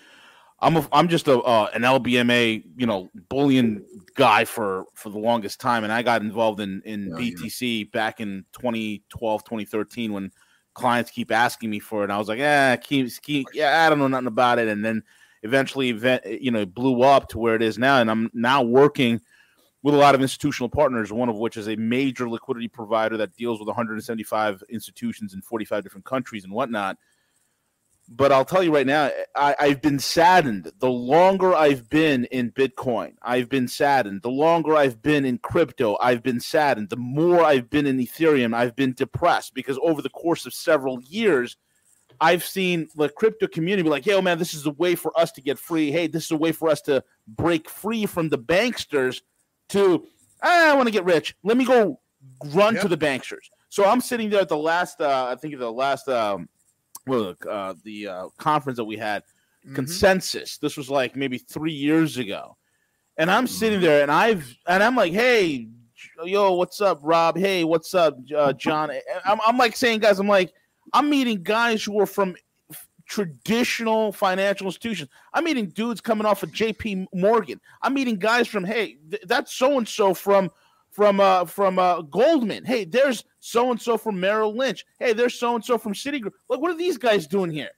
I'm 0.59 0.77
a, 0.77 0.87
I'm 0.91 1.07
just 1.07 1.27
a 1.27 1.39
uh, 1.39 1.69
an 1.73 1.81
LBMA, 1.81 2.63
you 2.77 2.85
know, 2.85 3.09
bullion 3.29 3.83
guy 4.15 4.45
for 4.45 4.85
for 4.93 5.09
the 5.09 5.17
longest 5.17 5.59
time, 5.59 5.83
and 5.83 5.91
I 5.91 6.03
got 6.03 6.21
involved 6.21 6.59
in 6.59 6.83
in 6.85 7.13
oh, 7.13 7.17
BTC 7.17 7.79
yeah. 7.79 7.85
back 7.91 8.19
in 8.19 8.45
2012, 8.53 9.43
2013 9.43 10.13
when 10.13 10.31
clients 10.73 11.11
keep 11.11 11.31
asking 11.31 11.69
me 11.69 11.79
for 11.79 12.01
it. 12.01 12.03
And 12.05 12.13
I 12.13 12.17
was 12.17 12.27
like, 12.27 12.39
yeah, 12.39 12.75
keep, 12.75 13.09
keep, 13.21 13.47
yeah, 13.53 13.85
I 13.85 13.89
don't 13.89 13.99
know 13.99 14.07
nothing 14.07 14.27
about 14.27 14.59
it. 14.59 14.67
And 14.67 14.83
then 14.83 15.03
eventually, 15.43 15.87
you 16.39 16.51
know, 16.51 16.61
it 16.61 16.73
blew 16.73 17.01
up 17.01 17.29
to 17.29 17.39
where 17.39 17.55
it 17.55 17.61
is 17.61 17.77
now. 17.77 17.99
And 17.99 18.09
I'm 18.09 18.29
now 18.33 18.61
working 18.61 19.21
with 19.83 19.95
a 19.95 19.97
lot 19.97 20.15
of 20.15 20.21
institutional 20.21 20.69
partners, 20.69 21.11
one 21.11 21.29
of 21.29 21.37
which 21.37 21.57
is 21.57 21.67
a 21.67 21.75
major 21.75 22.29
liquidity 22.29 22.67
provider 22.67 23.17
that 23.17 23.35
deals 23.35 23.59
with 23.59 23.67
175 23.67 24.63
institutions 24.69 25.33
in 25.33 25.41
45 25.41 25.83
different 25.83 26.05
countries 26.05 26.43
and 26.43 26.53
whatnot. 26.53 26.97
But 28.13 28.33
I'll 28.33 28.43
tell 28.43 28.61
you 28.61 28.73
right 28.73 28.85
now, 28.85 29.09
I, 29.37 29.55
I've 29.57 29.81
been 29.81 29.97
saddened. 29.97 30.69
The 30.79 30.89
longer 30.89 31.55
I've 31.55 31.89
been 31.89 32.25
in 32.25 32.51
Bitcoin, 32.51 33.13
I've 33.21 33.47
been 33.47 33.69
saddened. 33.69 34.21
The 34.21 34.29
longer 34.29 34.75
I've 34.75 35.01
been 35.01 35.23
in 35.23 35.37
crypto, 35.37 35.97
I've 36.01 36.21
been 36.21 36.41
saddened. 36.41 36.89
The 36.89 36.97
more 36.97 37.41
I've 37.41 37.69
been 37.69 37.87
in 37.87 37.97
Ethereum, 37.97 38.53
I've 38.53 38.75
been 38.75 38.93
depressed 38.93 39.53
because 39.53 39.79
over 39.81 40.01
the 40.01 40.09
course 40.09 40.45
of 40.45 40.53
several 40.53 40.99
years, 41.03 41.55
I've 42.19 42.43
seen 42.43 42.89
the 42.95 43.07
crypto 43.07 43.47
community 43.47 43.83
be 43.83 43.89
like, 43.89 44.05
"Yo, 44.05 44.21
man, 44.21 44.37
this 44.37 44.53
is 44.53 44.65
a 44.65 44.71
way 44.71 44.95
for 44.95 45.17
us 45.17 45.31
to 45.31 45.41
get 45.41 45.57
free. 45.57 45.89
Hey, 45.89 46.07
this 46.07 46.25
is 46.25 46.31
a 46.31 46.37
way 46.37 46.51
for 46.51 46.67
us 46.67 46.81
to 46.81 47.01
break 47.27 47.69
free 47.69 48.05
from 48.05 48.27
the 48.27 48.37
banksters." 48.37 49.21
To 49.69 50.05
ah, 50.43 50.73
I 50.73 50.75
want 50.75 50.87
to 50.87 50.91
get 50.91 51.05
rich. 51.05 51.33
Let 51.43 51.55
me 51.55 51.63
go 51.63 52.01
run 52.47 52.73
yep. 52.73 52.81
to 52.81 52.89
the 52.89 52.97
banksters. 52.97 53.49
So 53.69 53.85
I'm 53.85 54.01
sitting 54.01 54.29
there 54.29 54.41
at 54.41 54.49
the 54.49 54.57
last, 54.57 54.99
uh, 54.99 55.29
I 55.31 55.35
think 55.35 55.57
the 55.57 55.71
last 55.71 56.09
um, 56.09 56.49
well, 57.07 57.35
uh, 57.49 57.73
the 57.83 58.07
uh, 58.07 58.27
conference 58.37 58.77
that 58.77 58.85
we 58.85 58.97
had, 58.97 59.23
mm-hmm. 59.65 59.75
consensus. 59.75 60.57
This 60.57 60.77
was 60.77 60.89
like 60.89 61.15
maybe 61.15 61.37
three 61.37 61.73
years 61.73 62.17
ago, 62.17 62.57
and 63.17 63.29
I'm 63.29 63.47
sitting 63.47 63.79
mm-hmm. 63.79 63.85
there 63.85 64.01
and 64.03 64.11
I've 64.11 64.55
and 64.67 64.83
I'm 64.83 64.95
like, 64.95 65.13
hey, 65.13 65.67
yo, 66.23 66.53
what's 66.53 66.81
up, 66.81 66.99
Rob? 67.01 67.37
Hey, 67.37 67.63
what's 67.63 67.93
up, 67.93 68.17
uh, 68.35 68.53
John? 68.53 68.91
I'm, 69.25 69.39
I'm 69.45 69.57
like 69.57 69.75
saying, 69.75 69.99
guys, 69.99 70.19
I'm 70.19 70.27
like, 70.27 70.53
I'm 70.93 71.09
meeting 71.09 71.43
guys 71.43 71.83
who 71.83 71.99
are 71.99 72.05
from 72.05 72.35
traditional 73.07 74.11
financial 74.13 74.67
institutions. 74.67 75.09
I'm 75.33 75.43
meeting 75.43 75.67
dudes 75.67 75.99
coming 75.99 76.25
off 76.25 76.43
of 76.43 76.53
J.P. 76.53 77.07
Morgan. 77.13 77.59
I'm 77.81 77.93
meeting 77.93 78.15
guys 78.15 78.47
from, 78.47 78.63
hey, 78.63 78.97
th- 79.09 79.23
that's 79.25 79.53
so 79.53 79.77
and 79.77 79.87
so 79.87 80.13
from 80.13 80.49
from 80.91 81.19
uh 81.19 81.45
from 81.45 81.79
uh 81.79 82.01
Goldman. 82.01 82.65
Hey, 82.65 82.85
there's 82.85 83.23
so 83.39 83.71
and 83.71 83.81
so 83.81 83.97
from 83.97 84.19
Merrill 84.19 84.55
Lynch. 84.55 84.85
Hey, 84.99 85.13
there's 85.13 85.35
so 85.35 85.55
and 85.55 85.65
so 85.65 85.77
from 85.77 85.93
Citigroup. 85.93 86.33
Look, 86.49 86.61
what 86.61 86.71
are 86.71 86.77
these 86.77 86.97
guys 86.97 87.27
doing 87.27 87.49
here? 87.49 87.71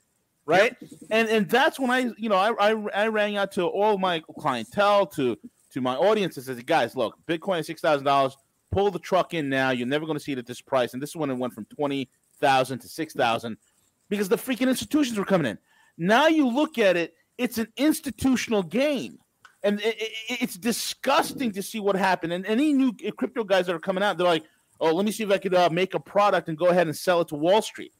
Right? 0.45 0.75
Yep. 0.81 0.91
And 1.11 1.29
and 1.29 1.49
that's 1.49 1.79
when 1.79 1.89
I, 1.89 2.11
you 2.17 2.27
know, 2.27 2.35
I, 2.35 2.71
I 2.71 2.71
I 2.93 3.07
rang 3.07 3.37
out 3.37 3.51
to 3.53 3.63
all 3.63 3.97
my 3.97 4.21
clientele, 4.39 5.05
to 5.07 5.37
to 5.71 5.81
my 5.81 5.95
audience 5.95 6.35
and 6.37 6.45
said, 6.45 6.65
guys, 6.65 6.95
look, 6.95 7.15
Bitcoin 7.27 7.59
is 7.59 7.67
six 7.67 7.79
thousand 7.79 8.05
dollars. 8.05 8.35
Pull 8.71 8.89
the 8.91 8.99
truck 8.99 9.33
in 9.35 9.49
now. 9.49 9.69
You're 9.69 9.87
never 9.87 10.05
going 10.05 10.17
to 10.17 10.23
see 10.23 10.31
it 10.31 10.39
at 10.39 10.47
this 10.47 10.59
price. 10.59 10.93
And 10.93 11.01
this 11.01 11.11
is 11.11 11.15
when 11.15 11.29
it 11.29 11.35
went 11.35 11.53
from 11.53 11.65
twenty 11.65 12.09
thousand 12.41 12.79
to 12.79 12.87
six 12.87 13.13
thousand 13.13 13.57
because 14.09 14.27
the 14.27 14.35
freaking 14.35 14.67
institutions 14.67 15.17
were 15.17 15.25
coming 15.25 15.47
in. 15.47 15.57
Now 15.97 16.27
you 16.27 16.47
look 16.47 16.77
at 16.79 16.97
it, 16.97 17.13
it's 17.37 17.59
an 17.59 17.67
institutional 17.77 18.63
game 18.63 19.19
and 19.63 19.79
it, 19.81 19.95
it, 19.99 20.41
it's 20.41 20.57
disgusting 20.57 21.51
to 21.53 21.63
see 21.63 21.79
what 21.79 21.95
happened. 21.95 22.33
And 22.33 22.45
any 22.45 22.73
new 22.73 22.93
crypto 23.17 23.43
guys 23.43 23.67
that 23.67 23.75
are 23.75 23.79
coming 23.79 24.03
out, 24.03 24.17
they're 24.17 24.27
like, 24.27 24.43
"Oh, 24.79 24.93
let 24.93 25.05
me 25.05 25.11
see 25.11 25.23
if 25.23 25.31
I 25.31 25.37
could 25.37 25.55
uh, 25.55 25.69
make 25.71 25.93
a 25.93 25.99
product 25.99 26.49
and 26.49 26.57
go 26.57 26.67
ahead 26.67 26.87
and 26.87 26.95
sell 26.95 27.21
it 27.21 27.29
to 27.29 27.35
Wall 27.35 27.61
Street." 27.61 27.93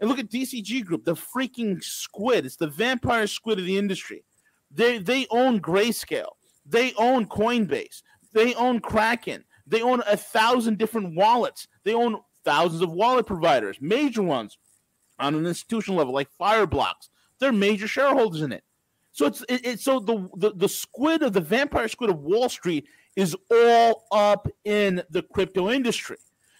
And 0.00 0.08
look 0.08 0.18
at 0.18 0.30
DCG 0.30 0.84
Group, 0.84 1.04
the 1.04 1.14
freaking 1.14 1.82
squid. 1.84 2.46
It's 2.46 2.56
the 2.56 2.66
vampire 2.66 3.26
squid 3.26 3.58
of 3.58 3.66
the 3.66 3.76
industry. 3.76 4.24
They 4.70 4.98
they 4.98 5.26
own 5.30 5.60
Grayscale. 5.60 6.32
They 6.64 6.92
own 6.94 7.26
Coinbase. 7.26 8.02
They 8.32 8.54
own 8.54 8.80
Kraken. 8.80 9.44
They 9.66 9.82
own 9.82 10.02
a 10.06 10.16
thousand 10.16 10.78
different 10.78 11.14
wallets. 11.14 11.68
They 11.84 11.94
own 11.94 12.20
thousands 12.44 12.82
of 12.82 12.92
wallet 12.92 13.26
providers, 13.26 13.78
major 13.80 14.22
ones 14.22 14.58
on 15.18 15.34
an 15.34 15.46
institutional 15.46 15.98
level, 15.98 16.14
like 16.14 16.28
Fireblocks. 16.40 17.08
They're 17.38 17.52
major 17.52 17.86
shareholders 17.86 18.42
in 18.42 18.52
it. 18.52 18.64
So 19.12 19.26
it's 19.26 19.42
it, 19.48 19.66
it, 19.66 19.80
so 19.80 19.98
the, 20.00 20.28
the 20.36 20.52
the 20.54 20.68
squid 20.68 21.22
of 21.22 21.32
the 21.32 21.40
vampire 21.40 21.88
squid 21.88 22.10
of 22.10 22.20
Wall 22.20 22.48
Street 22.48 22.86
is 23.16 23.36
all 23.50 24.06
up 24.12 24.48
in 24.64 25.02
the 25.10 25.22
crypto 25.22 25.70
industry. 25.70 26.16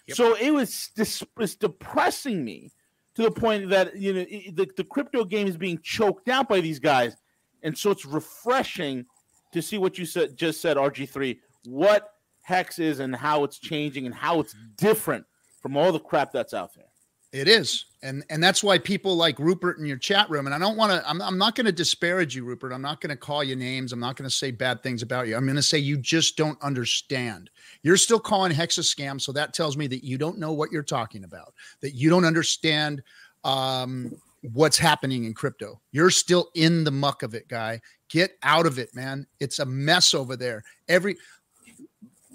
Yep. 0.07 0.17
So 0.17 0.35
it 0.35 0.51
was 0.51 0.91
this 0.95 1.23
it's 1.39 1.55
depressing 1.55 2.43
me 2.43 2.71
to 3.15 3.23
the 3.23 3.31
point 3.31 3.69
that 3.69 3.95
you 3.95 4.13
know 4.13 4.23
the, 4.53 4.69
the 4.75 4.83
crypto 4.83 5.23
game 5.23 5.47
is 5.47 5.57
being 5.57 5.79
choked 5.81 6.27
out 6.27 6.49
by 6.49 6.59
these 6.59 6.79
guys, 6.79 7.15
and 7.63 7.77
so 7.77 7.91
it's 7.91 8.05
refreshing 8.05 9.05
to 9.53 9.61
see 9.61 9.77
what 9.77 9.97
you 9.97 10.05
said 10.05 10.35
just 10.35 10.61
said 10.61 10.77
RG 10.77 11.09
three 11.09 11.39
what 11.65 12.09
hex 12.41 12.79
is 12.79 12.99
and 12.99 13.15
how 13.15 13.43
it's 13.43 13.59
changing 13.59 14.05
and 14.05 14.15
how 14.15 14.39
it's 14.39 14.55
different 14.77 15.25
from 15.61 15.77
all 15.77 15.91
the 15.91 15.99
crap 15.99 16.31
that's 16.31 16.53
out 16.53 16.73
there. 16.73 16.90
It 17.33 17.47
is. 17.47 17.85
And 18.03 18.25
and 18.29 18.43
that's 18.43 18.63
why 18.63 18.77
people 18.77 19.15
like 19.15 19.39
Rupert 19.39 19.77
in 19.77 19.85
your 19.85 19.97
chat 19.97 20.29
room. 20.29 20.47
And 20.47 20.55
I 20.55 20.59
don't 20.59 20.75
want 20.75 20.91
to, 20.91 21.07
I'm, 21.07 21.21
I'm 21.21 21.37
not 21.37 21.55
going 21.55 21.65
to 21.65 21.71
disparage 21.71 22.35
you, 22.35 22.43
Rupert. 22.43 22.73
I'm 22.73 22.81
not 22.81 22.99
going 22.99 23.11
to 23.11 23.15
call 23.15 23.43
you 23.43 23.55
names. 23.55 23.93
I'm 23.93 23.99
not 23.99 24.15
going 24.15 24.29
to 24.29 24.35
say 24.35 24.51
bad 24.51 24.83
things 24.83 25.01
about 25.01 25.27
you. 25.27 25.37
I'm 25.37 25.45
going 25.45 25.55
to 25.55 25.61
say 25.61 25.77
you 25.77 25.97
just 25.97 26.35
don't 26.35 26.61
understand. 26.61 27.49
You're 27.83 27.97
still 27.97 28.19
calling 28.19 28.51
Hex 28.51 28.77
a 28.79 28.81
scam. 28.81 29.21
So 29.21 29.31
that 29.33 29.53
tells 29.53 29.77
me 29.77 29.87
that 29.87 30.03
you 30.03 30.17
don't 30.17 30.39
know 30.39 30.51
what 30.51 30.71
you're 30.71 30.83
talking 30.83 31.23
about, 31.23 31.53
that 31.81 31.93
you 31.93 32.09
don't 32.09 32.25
understand 32.25 33.01
um, 33.43 34.11
what's 34.51 34.77
happening 34.77 35.25
in 35.25 35.33
crypto. 35.33 35.79
You're 35.91 36.09
still 36.09 36.49
in 36.55 36.83
the 36.83 36.91
muck 36.91 37.23
of 37.23 37.33
it, 37.33 37.47
guy. 37.47 37.81
Get 38.09 38.31
out 38.43 38.65
of 38.65 38.79
it, 38.79 38.93
man. 38.95 39.25
It's 39.39 39.59
a 39.59 39.65
mess 39.65 40.13
over 40.13 40.35
there. 40.35 40.63
Every 40.89 41.17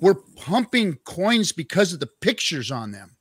we're 0.01 0.15
pumping 0.37 0.95
coins 1.05 1.53
because 1.53 1.93
of 1.93 2.01
the 2.01 2.07
pictures 2.07 2.71
on 2.71 2.93
them. 2.93 3.16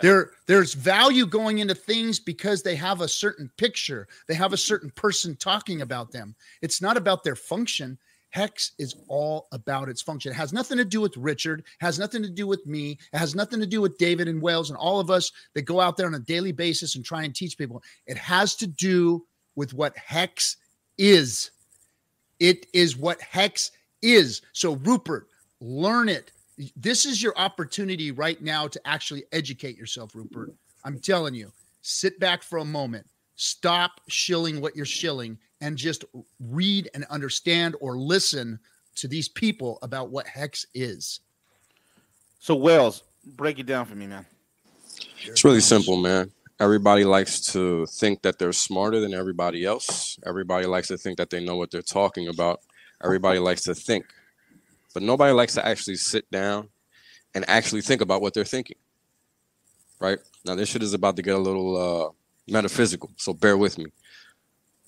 There, 0.00 0.32
there's 0.46 0.74
value 0.74 1.26
going 1.26 1.58
into 1.58 1.74
things 1.74 2.18
because 2.18 2.62
they 2.62 2.74
have 2.76 3.00
a 3.00 3.08
certain 3.08 3.50
picture. 3.56 4.08
They 4.26 4.34
have 4.34 4.52
a 4.52 4.58
certain 4.58 4.90
person 4.90 5.36
talking 5.36 5.80
about 5.80 6.10
them. 6.10 6.34
It's 6.60 6.82
not 6.82 6.96
about 6.96 7.22
their 7.22 7.36
function. 7.36 7.98
Hex 8.30 8.72
is 8.78 8.94
all 9.08 9.48
about 9.52 9.88
its 9.88 10.02
function. 10.02 10.32
It 10.32 10.34
has 10.34 10.52
nothing 10.52 10.76
to 10.76 10.84
do 10.84 11.00
with 11.00 11.16
Richard, 11.16 11.64
has 11.80 11.98
nothing 11.98 12.22
to 12.22 12.28
do 12.28 12.46
with 12.46 12.66
me, 12.66 12.98
it 13.12 13.16
has 13.16 13.34
nothing 13.34 13.60
to 13.60 13.66
do 13.66 13.80
with 13.80 13.96
David 13.96 14.28
and 14.28 14.42
Wales 14.42 14.68
and 14.68 14.76
all 14.76 15.00
of 15.00 15.10
us 15.10 15.32
that 15.54 15.62
go 15.62 15.80
out 15.80 15.96
there 15.96 16.06
on 16.06 16.14
a 16.14 16.20
daily 16.20 16.52
basis 16.52 16.96
and 16.96 17.04
try 17.04 17.22
and 17.22 17.34
teach 17.34 17.56
people. 17.56 17.82
It 18.06 18.18
has 18.18 18.54
to 18.56 18.66
do 18.66 19.24
with 19.54 19.72
what 19.72 19.96
Hex 19.96 20.56
is. 20.98 21.50
It 22.38 22.66
is 22.74 22.96
what 22.96 23.20
Hex 23.22 23.70
is. 24.02 24.42
So, 24.52 24.74
Rupert, 24.76 25.28
learn 25.60 26.08
it, 26.08 26.32
This 26.76 27.04
is 27.04 27.22
your 27.22 27.36
opportunity 27.38 28.10
right 28.10 28.40
now 28.40 28.66
to 28.68 28.80
actually 28.86 29.24
educate 29.32 29.76
yourself, 29.76 30.14
Rupert. 30.14 30.52
I'm 30.84 30.98
telling 30.98 31.34
you, 31.34 31.52
sit 31.82 32.18
back 32.18 32.42
for 32.42 32.58
a 32.58 32.64
moment, 32.64 33.06
stop 33.34 34.00
shilling 34.08 34.60
what 34.60 34.74
you're 34.74 34.86
shilling, 34.86 35.38
and 35.60 35.76
just 35.76 36.04
read 36.40 36.88
and 36.94 37.04
understand 37.06 37.76
or 37.80 37.98
listen 37.98 38.58
to 38.94 39.08
these 39.08 39.28
people 39.28 39.78
about 39.82 40.10
what 40.10 40.26
hex 40.26 40.66
is. 40.74 41.20
So 42.38 42.54
Wells, 42.54 43.02
break 43.36 43.58
it 43.58 43.66
down 43.66 43.84
for 43.84 43.94
me, 43.94 44.06
man. 44.06 44.24
It's 45.24 45.44
really 45.44 45.60
simple, 45.60 45.96
man. 45.96 46.30
Everybody 46.58 47.04
likes 47.04 47.40
to 47.52 47.84
think 47.86 48.22
that 48.22 48.38
they're 48.38 48.52
smarter 48.52 49.00
than 49.00 49.12
everybody 49.12 49.66
else. 49.66 50.18
Everybody 50.24 50.66
likes 50.66 50.88
to 50.88 50.96
think 50.96 51.18
that 51.18 51.28
they 51.28 51.44
know 51.44 51.56
what 51.56 51.70
they're 51.70 51.82
talking 51.82 52.28
about. 52.28 52.60
Everybody 53.04 53.38
likes 53.38 53.64
to 53.64 53.74
think, 53.74 54.06
but 54.96 55.02
nobody 55.02 55.30
likes 55.30 55.52
to 55.52 55.66
actually 55.66 55.96
sit 55.96 56.24
down 56.30 56.70
and 57.34 57.44
actually 57.50 57.82
think 57.82 58.00
about 58.00 58.22
what 58.22 58.32
they're 58.32 58.44
thinking. 58.44 58.78
Right 60.00 60.18
now, 60.46 60.54
this 60.54 60.70
shit 60.70 60.82
is 60.82 60.94
about 60.94 61.16
to 61.16 61.22
get 61.22 61.34
a 61.34 61.38
little 61.38 61.76
uh, 61.76 62.10
metaphysical, 62.50 63.10
so 63.16 63.34
bear 63.34 63.58
with 63.58 63.76
me. 63.76 63.84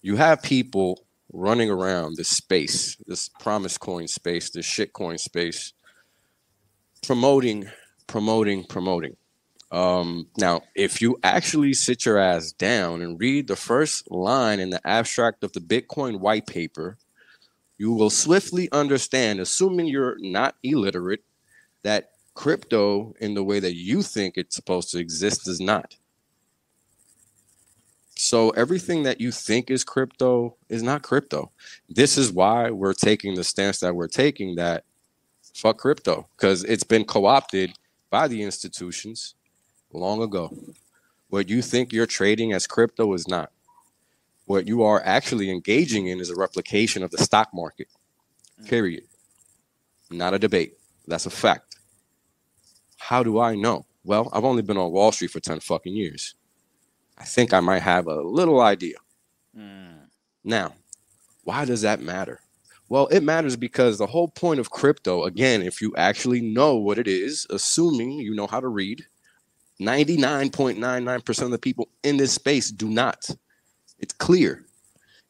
You 0.01 0.17
have 0.17 0.41
people 0.41 1.05
running 1.31 1.69
around 1.69 2.17
this 2.17 2.31
space, 2.31 2.97
this 3.07 3.29
promise 3.29 3.77
coin 3.77 4.09
space, 4.09 4.49
this 4.49 4.65
shit 4.65 4.95
coin 4.95 5.19
space, 5.19 5.75
promoting, 7.03 7.67
promoting, 8.07 8.65
promoting. 8.65 9.15
Um, 9.71 10.29
now, 10.39 10.63
if 10.75 11.03
you 11.03 11.19
actually 11.23 11.75
sit 11.75 12.07
your 12.07 12.17
ass 12.17 12.53
down 12.53 13.03
and 13.03 13.21
read 13.21 13.47
the 13.47 13.57
first 13.57 14.11
line 14.11 14.59
in 14.59 14.71
the 14.71 14.81
abstract 14.87 15.45
of 15.45 15.53
the 15.53 15.61
Bitcoin 15.61 16.19
white 16.19 16.47
paper, 16.47 16.97
you 17.79 17.93
will 17.93 18.11
swiftly 18.11 18.71
understand, 18.73 19.41
assuming 19.41 19.87
you're 19.87 20.17
not 20.19 20.57
illiterate, 20.63 21.25
that 21.85 22.11
crypto, 22.35 23.15
in 23.21 23.35
the 23.35 23.43
way 23.43 23.61
that 23.61 23.75
you 23.75 24.03
think 24.03 24.37
it's 24.37 24.55
supposed 24.55 24.91
to 24.91 24.99
exist, 24.99 25.45
does 25.45 25.61
not. 25.61 25.97
So 28.17 28.51
everything 28.51 29.05
that 29.05 29.21
you 29.21 29.31
think 29.31 29.71
is 29.71 29.85
crypto 29.85 30.57
is 30.69 30.83
not 30.83 31.03
crypto. 31.03 31.53
This 31.89 32.19
is 32.19 32.33
why 32.33 32.71
we're 32.71 32.93
taking 32.93 33.37
the 33.37 33.45
stance 33.45 33.79
that 33.79 33.95
we're 33.95 34.09
taking 34.09 34.57
that 34.57 34.83
fuck 35.55 35.79
crypto 35.79 36.27
because 36.37 36.65
it's 36.65 36.83
been 36.83 37.05
co-opted 37.05 37.73
by 38.11 38.27
the 38.27 38.43
institutions 38.43 39.35
long 39.93 40.21
ago. 40.23 40.53
What 41.29 41.49
you 41.49 41.63
think 41.63 41.93
you're 41.93 42.07
trading 42.07 42.53
as 42.53 42.67
crypto 42.67 43.13
is 43.15 43.29
not. 43.29 43.53
What 44.49 44.67
you 44.67 44.83
are 44.83 45.03
actually 45.05 45.51
engaging 45.51 46.07
in 46.07 46.21
is 46.21 46.31
a 46.31 46.35
replication 46.35 47.03
of 47.03 47.11
the 47.11 47.19
stock 47.19 47.51
market. 47.53 47.87
Period. 48.65 49.05
Not 50.11 50.33
a 50.33 50.39
debate. 50.39 50.79
That's 51.07 51.27
a 51.27 51.31
fact. 51.31 51.77
How 52.97 53.23
do 53.23 53.39
I 53.39 53.57
know? 53.57 53.85
Well, 54.05 54.31
I've 54.33 54.47
only 54.47 54.63
been 54.63 54.79
on 54.79 54.91
Wall 54.91 55.13
Street 55.13 55.33
for 55.33 55.39
10 55.39 55.61
fucking 55.61 55.95
years. 55.95 56.35
I 57.19 57.25
think 57.25 57.53
I 57.53 57.61
might 57.61 57.83
have 57.83 58.07
a 58.07 58.23
little 58.23 58.63
idea. 58.63 58.97
Mm. 59.55 60.07
Now, 60.43 60.73
why 61.45 61.67
does 61.67 61.83
that 61.83 62.01
matter? 62.01 62.41
Well, 62.89 63.07
it 63.09 63.23
matters 63.23 63.55
because 63.55 63.99
the 63.99 64.07
whole 64.07 64.29
point 64.29 64.61
of 64.61 64.71
crypto, 64.71 65.25
again, 65.25 65.61
if 65.61 65.83
you 65.83 65.95
actually 65.95 66.41
know 66.41 66.75
what 66.75 66.99
it 66.99 67.07
is, 67.07 67.47
assuming 67.51 68.13
you 68.13 68.35
know 68.35 68.47
how 68.47 68.61
to 68.61 68.69
read, 68.69 69.05
99.99% 69.79 71.43
of 71.43 71.51
the 71.51 71.59
people 71.59 71.91
in 72.03 72.17
this 72.17 72.33
space 72.33 72.71
do 72.71 72.89
not. 72.89 73.29
It's 73.99 74.15
clear. 74.15 74.65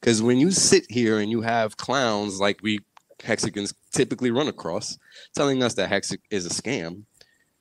Because 0.00 0.22
when 0.22 0.38
you 0.38 0.50
sit 0.50 0.85
here 0.88 1.18
and 1.18 1.31
you 1.31 1.40
have 1.40 1.76
clowns 1.76 2.40
like 2.40 2.61
we 2.62 2.81
Hexicans 3.22 3.74
typically 3.90 4.31
run 4.31 4.48
across 4.48 4.96
telling 5.35 5.62
us 5.62 5.74
that 5.74 5.88
Hex 5.88 6.12
is 6.31 6.46
a 6.46 6.50
scam, 6.50 7.02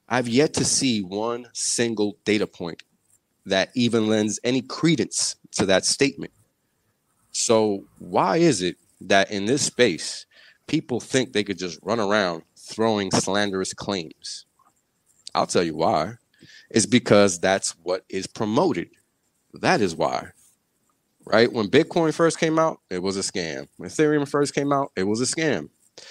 I've 0.08 0.28
yet 0.28 0.54
to 0.56 0.66
see 0.66 1.02
one 1.02 1.48
single 1.54 2.18
data 2.26 2.48
point 2.48 2.84
that 3.46 3.70
even 3.76 4.08
lends 4.08 4.40
any 4.44 4.62
credence 4.62 5.36
to 5.54 5.66
that 5.66 5.86
statement. 5.86 6.32
So, 7.32 7.86
why 8.00 8.38
is 8.38 8.62
it 8.62 8.78
that 9.02 9.32
in 9.32 9.46
this 9.46 9.62
space, 9.62 10.26
people 10.68 11.00
think 11.00 11.32
they 11.32 11.44
could 11.44 11.58
just 11.58 11.80
run 11.82 12.00
around 12.00 12.44
throwing 12.58 13.12
slanderous 13.12 13.74
claims? 13.74 14.46
I'll 15.34 15.48
tell 15.48 15.64
you 15.64 15.76
why. 15.76 16.14
It's 16.70 16.86
because 16.86 17.40
that's 17.40 17.72
what 17.84 18.06
is 18.10 18.28
promoted. 18.28 18.90
That 19.54 19.82
is 19.82 19.96
why. 19.96 20.32
Right? 21.30 21.52
When 21.52 21.68
Bitcoin 21.68 22.14
first 22.14 22.40
came 22.40 22.58
out, 22.58 22.80
it 22.90 23.04
was 23.04 23.18
a 23.18 23.20
scam. 23.20 23.68
When 23.78 23.90
Ethereum 23.90 24.28
first 24.28 24.56
came 24.56 24.72
out, 24.72 24.92
it 24.96 25.04
was 25.04 25.20
a 25.20 25.26
scam. 25.26 25.70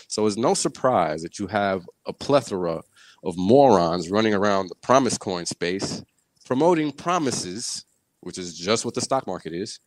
So 0.08 0.26
it's 0.26 0.36
no 0.36 0.52
surprise 0.52 1.22
that 1.22 1.38
you 1.38 1.46
have 1.46 1.88
a 2.06 2.12
plethora 2.12 2.82
of 3.24 3.36
morons 3.36 4.10
running 4.10 4.34
around 4.34 4.68
the 4.68 4.74
promise 4.76 5.16
coin 5.16 5.46
space 5.46 6.02
promoting 6.46 6.92
promises, 6.92 7.84
which 8.20 8.38
is 8.38 8.56
just 8.56 8.84
what 8.84 8.94
the 8.94 9.00
stock 9.00 9.26
market 9.26 9.52
is, 9.52 9.80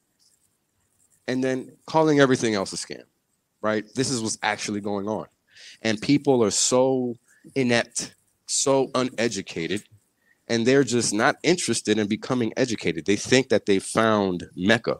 and 1.28 1.44
then 1.44 1.72
calling 1.88 2.20
everything 2.20 2.54
else 2.54 2.74
a 2.74 2.76
scam, 2.76 3.04
right? 3.62 3.86
This 3.96 4.12
is 4.12 4.22
what's 4.22 4.38
actually 4.44 4.82
going 4.82 5.08
on. 5.08 5.26
And 5.82 6.02
people 6.02 6.44
are 6.44 6.52
so 6.52 7.16
inept, 7.56 8.14
so 8.46 8.92
uneducated, 8.94 9.84
and 10.48 10.66
they're 10.66 10.84
just 10.84 11.14
not 11.14 11.38
interested 11.44 11.98
in 11.98 12.08
becoming 12.08 12.52
educated. 12.58 13.06
They 13.06 13.16
think 13.16 13.50
that 13.50 13.66
they 13.66 13.80
found 13.80 14.48
Mecca, 14.56 14.98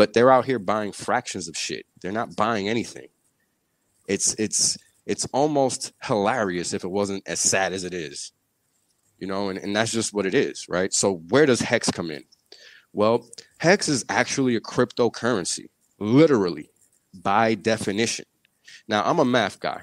but 0.00 0.14
they're 0.14 0.32
out 0.32 0.46
here 0.46 0.58
buying 0.58 0.92
fractions 0.92 1.48
of 1.48 1.56
shit. 1.58 1.86
They're 2.00 2.12
not 2.12 2.36
buying 2.36 2.68
anything. 2.68 3.08
It's 4.08 4.34
it's 4.34 4.78
it's 5.06 5.26
almost 5.34 5.92
hilarious 6.02 6.72
if 6.72 6.84
it 6.84 6.90
wasn't 6.90 7.24
as 7.28 7.40
sad 7.40 7.74
as 7.74 7.84
it 7.84 7.94
is 7.94 8.32
you 9.20 9.26
know, 9.26 9.50
and, 9.50 9.58
and 9.58 9.76
that's 9.76 9.92
just 9.92 10.14
what 10.14 10.26
it 10.26 10.34
is, 10.34 10.68
right? 10.68 10.94
So 10.94 11.22
where 11.28 11.46
does 11.46 11.60
Hex 11.60 11.90
come 11.90 12.10
in? 12.10 12.24
Well, 12.92 13.28
Hex 13.58 13.88
is 13.88 14.04
actually 14.08 14.56
a 14.56 14.60
cryptocurrency, 14.60 15.68
literally 15.98 16.70
by 17.22 17.54
definition. 17.54 18.24
Now, 18.88 19.04
I'm 19.04 19.18
a 19.18 19.26
math 19.26 19.60
guy. 19.60 19.82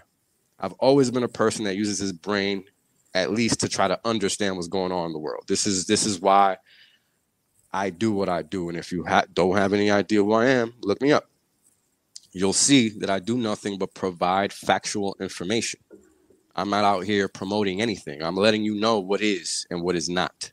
I've 0.60 0.74
always 0.74 1.12
been 1.12 1.24
a 1.24 1.30
person 1.30 1.66
that 1.66 1.78
uses 1.78 2.00
his 2.00 2.14
brain 2.14 2.66
at 3.16 3.32
least 3.32 3.62
to 3.62 3.70
try 3.70 3.88
to 3.88 4.00
understand 4.06 4.56
what's 4.56 4.70
going 4.70 4.92
on 4.92 5.08
in 5.08 5.14
the 5.14 5.20
world. 5.20 5.46
This 5.48 5.68
is 5.68 5.88
this 5.88 6.06
is 6.06 6.20
why 6.20 6.58
I 7.78 7.92
do 7.92 8.12
what 8.12 8.30
I 8.30 8.42
do. 8.42 8.70
And 8.70 8.78
if 8.78 8.92
you 8.92 9.06
ha- 9.06 9.26
don't 9.34 9.58
have 9.58 9.74
any 9.74 9.92
idea 9.92 10.24
who 10.24 10.34
I 10.34 10.48
am, 10.48 10.74
look 10.82 11.02
me 11.02 11.12
up. 11.12 11.30
You'll 12.32 12.54
see 12.54 12.90
that 13.00 13.10
I 13.10 13.20
do 13.20 13.38
nothing 13.38 13.78
but 13.78 13.94
provide 13.94 14.52
factual 14.54 15.16
information. 15.20 15.80
I'm 16.56 16.70
not 16.72 16.84
out 16.84 17.06
here 17.06 17.28
promoting 17.28 17.82
anything. 17.82 18.24
I'm 18.24 18.36
letting 18.36 18.64
you 18.64 18.76
know 18.76 19.00
what 19.00 19.22
is 19.22 19.68
and 19.70 19.84
what 19.84 19.96
is 19.96 20.10
not 20.10 20.52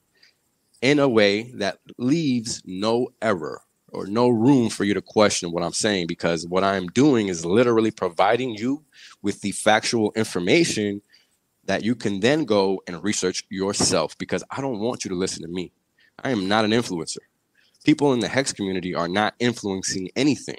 in 0.83 0.99
a 0.99 1.09
way 1.09 1.51
that 1.55 1.79
leaves 1.99 2.63
no 2.67 3.09
error 3.23 3.63
or 3.89 4.07
no 4.07 4.29
room 4.29 4.69
for 4.69 4.85
you 4.85 4.95
to 4.95 5.03
question 5.03 5.51
what 5.51 5.63
I'm 5.63 5.73
saying 5.73 6.07
because 6.09 6.47
what 6.47 6.65
I'm 6.65 6.89
doing 6.89 7.29
is 7.29 7.47
literally 7.47 7.91
providing 7.91 8.55
you 8.55 8.85
with 9.23 9.41
the 9.41 9.53
factual 9.53 10.13
information 10.15 11.01
that 11.65 11.85
you 11.85 11.95
can 11.95 12.21
then 12.21 12.45
go 12.45 12.83
and 12.87 13.03
research 13.03 13.45
yourself 13.51 14.19
because 14.19 14.45
I 14.51 14.61
don't 14.61 14.81
want 14.81 15.05
you 15.05 15.11
to 15.11 15.17
listen 15.17 15.43
to 15.43 15.49
me. 15.49 15.73
I 16.25 16.31
am 16.31 16.49
not 16.49 16.65
an 16.65 16.71
influencer. 16.71 17.19
People 17.85 18.15
in 18.15 18.21
the 18.21 18.29
Hex 18.29 18.51
community 18.53 18.95
are 18.95 19.09
not 19.09 19.35
influencing 19.39 20.09
anything. 20.17 20.57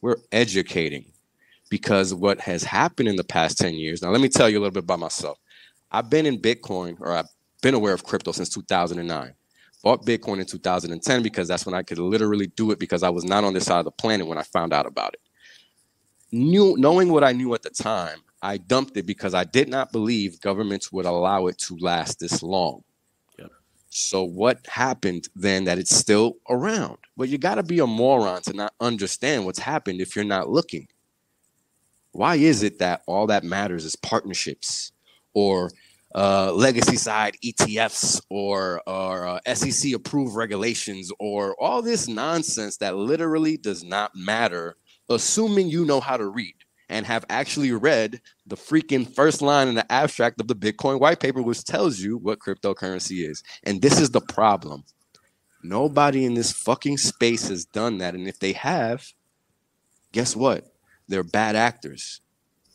We're 0.00 0.18
educating 0.30 1.06
because 1.70 2.14
what 2.14 2.40
has 2.40 2.62
happened 2.62 3.08
in 3.08 3.16
the 3.16 3.24
past 3.24 3.58
10 3.58 3.74
years. 3.74 4.00
Now, 4.00 4.10
let 4.10 4.20
me 4.20 4.28
tell 4.28 4.48
you 4.48 4.58
a 4.58 4.60
little 4.60 4.72
bit 4.72 4.84
about 4.84 5.00
myself. 5.00 5.38
I've 5.90 6.08
been 6.08 6.24
in 6.24 6.40
Bitcoin 6.40 6.96
or 7.00 7.12
I've 7.12 7.28
been 7.62 7.74
aware 7.74 7.92
of 7.92 8.04
crypto 8.04 8.30
since 8.30 8.48
2009. 8.48 9.34
Bought 9.82 10.06
Bitcoin 10.06 10.38
in 10.38 10.46
2010 10.46 11.22
because 11.22 11.48
that's 11.48 11.66
when 11.66 11.74
I 11.74 11.82
could 11.82 11.98
literally 11.98 12.46
do 12.48 12.70
it 12.70 12.78
because 12.78 13.02
I 13.02 13.10
was 13.10 13.24
not 13.24 13.42
on 13.42 13.54
this 13.54 13.64
side 13.64 13.80
of 13.80 13.84
the 13.84 13.90
planet 13.90 14.26
when 14.26 14.38
I 14.38 14.42
found 14.42 14.72
out 14.72 14.86
about 14.86 15.14
it. 15.14 15.20
Knew, 16.30 16.76
knowing 16.78 17.10
what 17.10 17.24
I 17.24 17.32
knew 17.32 17.54
at 17.54 17.62
the 17.62 17.70
time, 17.70 18.18
I 18.40 18.58
dumped 18.58 18.96
it 18.96 19.06
because 19.06 19.34
I 19.34 19.44
did 19.44 19.68
not 19.68 19.90
believe 19.90 20.40
governments 20.40 20.92
would 20.92 21.06
allow 21.06 21.48
it 21.48 21.58
to 21.58 21.76
last 21.80 22.20
this 22.20 22.42
long. 22.42 22.82
So 23.90 24.22
what 24.22 24.66
happened 24.66 25.28
then 25.34 25.64
that 25.64 25.78
it's 25.78 25.96
still 25.96 26.36
around? 26.50 26.98
Well, 27.16 27.28
you 27.28 27.38
got 27.38 27.56
to 27.56 27.62
be 27.62 27.78
a 27.78 27.86
moron 27.86 28.42
to 28.42 28.52
not 28.52 28.74
understand 28.80 29.44
what's 29.46 29.58
happened 29.58 30.00
if 30.00 30.14
you're 30.14 30.24
not 30.24 30.50
looking 30.50 30.88
why 32.12 32.36
is 32.36 32.62
it 32.62 32.78
that 32.78 33.02
all 33.06 33.26
that 33.28 33.44
matters 33.44 33.84
is 33.84 33.96
partnerships 33.96 34.92
or 35.34 35.70
uh, 36.14 36.52
legacy 36.52 36.96
side 36.96 37.36
ETFs 37.44 38.20
or 38.30 38.82
or 38.88 39.26
uh, 39.26 39.54
SEC 39.54 39.92
approved 39.92 40.34
regulations 40.34 41.12
or 41.20 41.54
all 41.62 41.82
this 41.82 42.08
nonsense 42.08 42.78
that 42.78 42.96
literally 42.96 43.56
does 43.56 43.84
not 43.84 44.10
matter, 44.16 44.76
assuming 45.08 45.68
you 45.68 45.84
know 45.84 46.00
how 46.00 46.16
to 46.16 46.26
read 46.26 46.54
and 46.88 47.06
have 47.06 47.24
actually 47.28 47.72
read 47.72 48.20
the 48.46 48.56
freaking 48.56 49.12
first 49.14 49.42
line 49.42 49.68
in 49.68 49.74
the 49.74 49.90
abstract 49.92 50.40
of 50.40 50.48
the 50.48 50.56
Bitcoin 50.56 51.00
white 51.00 51.20
paper, 51.20 51.42
which 51.42 51.64
tells 51.64 52.00
you 52.00 52.16
what 52.16 52.38
cryptocurrency 52.38 53.28
is. 53.28 53.42
And 53.64 53.82
this 53.82 54.00
is 54.00 54.10
the 54.10 54.20
problem. 54.20 54.84
Nobody 55.62 56.24
in 56.24 56.34
this 56.34 56.52
fucking 56.52 56.98
space 56.98 57.48
has 57.48 57.64
done 57.64 57.98
that. 57.98 58.14
And 58.14 58.28
if 58.28 58.38
they 58.38 58.52
have, 58.52 59.12
guess 60.12 60.34
what? 60.36 60.72
They're 61.08 61.24
bad 61.24 61.56
actors. 61.56 62.20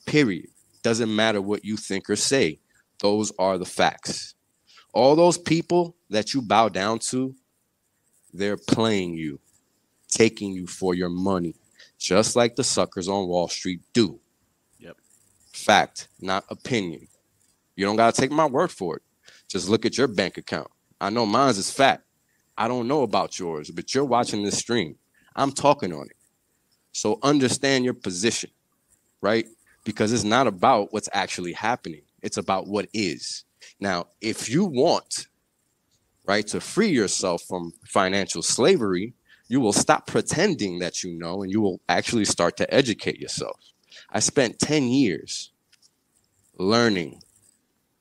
Period. 0.05 0.47
Doesn't 0.81 1.15
matter 1.15 1.41
what 1.41 1.63
you 1.63 1.77
think 1.77 2.09
or 2.09 2.15
say. 2.15 2.59
Those 2.99 3.31
are 3.39 3.57
the 3.57 3.65
facts. 3.65 4.35
All 4.93 5.15
those 5.15 5.37
people 5.37 5.95
that 6.09 6.33
you 6.33 6.41
bow 6.41 6.69
down 6.69 6.99
to, 6.99 7.33
they're 8.33 8.57
playing 8.57 9.15
you, 9.15 9.39
taking 10.07 10.51
you 10.51 10.67
for 10.67 10.93
your 10.93 11.09
money, 11.09 11.55
just 12.03 12.35
like 12.35 12.57
the 12.57 12.63
suckers 12.65 13.07
on 13.07 13.29
Wall 13.29 13.47
Street 13.47 13.79
do. 13.93 14.19
Yep. 14.79 14.97
Fact, 15.53 16.09
not 16.19 16.43
opinion. 16.49 17.07
You 17.77 17.85
don't 17.85 17.95
got 17.95 18.13
to 18.13 18.21
take 18.21 18.29
my 18.29 18.45
word 18.45 18.71
for 18.71 18.97
it. 18.97 19.01
Just 19.47 19.69
look 19.69 19.85
at 19.85 19.97
your 19.97 20.07
bank 20.07 20.37
account. 20.37 20.67
I 20.99 21.09
know 21.09 21.25
mine's 21.25 21.57
is 21.57 21.71
fat. 21.71 22.03
I 22.57 22.67
don't 22.67 22.89
know 22.89 23.03
about 23.03 23.39
yours, 23.39 23.71
but 23.71 23.95
you're 23.95 24.03
watching 24.03 24.43
this 24.43 24.57
stream. 24.57 24.95
I'm 25.37 25.53
talking 25.53 25.93
on 25.93 26.07
it. 26.07 26.17
So 26.91 27.19
understand 27.23 27.85
your 27.85 27.93
position, 27.93 28.51
right? 29.21 29.45
Because 29.85 30.11
it's 30.11 30.25
not 30.25 30.45
about 30.45 30.91
what's 30.91 31.09
actually 31.13 31.53
happening, 31.53 32.01
it's 32.21 32.37
about 32.37 32.67
what 32.67 32.89
is. 32.93 33.45
Now, 33.79 34.07
if 34.19 34.49
you 34.49 34.65
want, 34.65 35.27
right, 36.25 36.45
to 36.47 36.59
free 36.59 36.89
yourself 36.89 37.43
from 37.43 37.71
financial 37.85 38.41
slavery, 38.41 39.13
you 39.47 39.59
will 39.59 39.73
stop 39.73 40.07
pretending 40.07 40.79
that 40.79 41.03
you 41.03 41.13
know 41.13 41.43
and 41.43 41.51
you 41.51 41.61
will 41.61 41.79
actually 41.89 42.25
start 42.25 42.57
to 42.57 42.73
educate 42.73 43.19
yourself. 43.19 43.59
I 44.09 44.19
spent 44.19 44.59
10 44.59 44.87
years 44.87 45.51
learning 46.57 47.21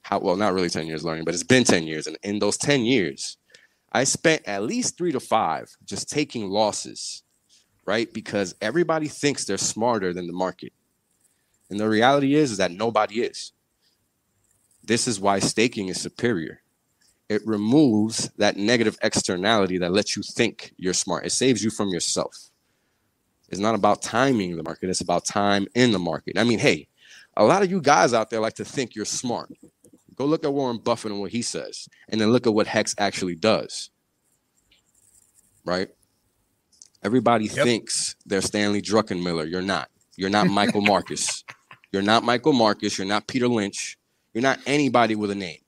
how, 0.03 0.19
well, 0.19 0.37
not 0.37 0.53
really 0.53 0.69
10 0.69 0.87
years 0.87 1.05
learning, 1.05 1.25
but 1.25 1.35
it's 1.35 1.43
been 1.43 1.65
10 1.65 1.85
years. 1.85 2.07
And 2.07 2.19
in 2.23 2.39
those 2.39 2.57
10 2.57 2.85
years, 2.85 3.37
I 3.93 4.05
spent 4.05 4.43
at 4.47 4.63
least 4.63 4.97
three 4.97 5.13
to 5.13 5.21
five 5.21 5.77
just 5.85 6.09
taking 6.09 6.49
losses, 6.49 7.23
right? 7.87 8.13
Because 8.13 8.55
everybody 8.61 9.09
thinks 9.09 9.45
they're 9.45 9.59
smarter 9.59 10.13
than 10.13 10.27
the 10.27 10.33
market. 10.33 10.73
And 11.71 11.79
the 11.79 11.89
reality 11.89 12.35
is, 12.35 12.53
is 12.53 12.59
that 12.59 12.73
nobody 12.73 13.23
is. 13.23 13.53
This 14.83 15.07
is 15.07 15.21
why 15.21 15.39
staking 15.39 15.89
is 15.89 16.01
superior. 16.01 16.62
It 17.33 17.41
removes 17.47 18.29
that 18.37 18.59
negative 18.59 18.99
externality 19.03 19.79
that 19.79 19.91
lets 19.93 20.17
you 20.17 20.23
think 20.23 20.75
you're 20.77 20.93
smart. 20.93 21.25
It 21.25 21.31
saves 21.33 21.65
you 21.65 21.71
from 21.71 21.89
yourself. 21.89 22.51
It's 23.49 23.59
not 23.61 23.75
about 23.75 24.03
timing 24.03 24.57
the 24.57 24.63
market, 24.63 24.91
it's 24.91 25.01
about 25.01 25.25
time 25.25 25.67
in 25.75 25.93
the 25.93 25.99
market. 25.99 26.39
I 26.39 26.45
mean, 26.45 26.59
hey, 26.59 26.89
a 27.37 27.45
lot 27.45 27.63
of 27.63 27.71
you 27.71 27.81
guys 27.81 28.13
out 28.13 28.29
there 28.29 28.41
like 28.41 28.55
to 28.57 28.65
think 28.67 28.95
you're 28.95 29.07
smart. 29.07 29.51
Go 30.15 30.27
look 30.27 30.45
at 30.45 30.53
Warren 30.53 30.77
Buffett 30.77 31.11
and 31.13 31.21
what 31.23 31.31
he 31.31 31.41
says, 31.41 31.89
and 32.11 32.21
then 32.21 32.31
look 32.33 32.47
at 32.47 32.53
what 32.53 32.67
Hex 32.67 32.95
actually 32.99 33.35
does. 33.35 33.89
Right? 35.65 35.89
Everybody 37.03 37.47
Yep. 37.47 37.65
thinks 37.65 38.15
they're 38.27 38.43
Stanley 38.43 38.83
Druckenmiller. 38.83 39.51
You're 39.51 39.63
not. 39.63 39.89
You're 40.17 40.31
not 40.31 40.49
Michael 40.49 40.81
Marcus. 40.93 41.45
You're 41.93 42.03
not 42.03 42.25
Michael 42.25 42.53
Marcus. 42.53 42.99
You're 42.99 43.07
not 43.07 43.27
Peter 43.27 43.49
Lynch. 43.49 43.99
You're 44.35 44.43
not 44.43 44.61
anybody 44.67 45.15
with 45.15 45.31
a 45.31 45.35
name. 45.35 45.59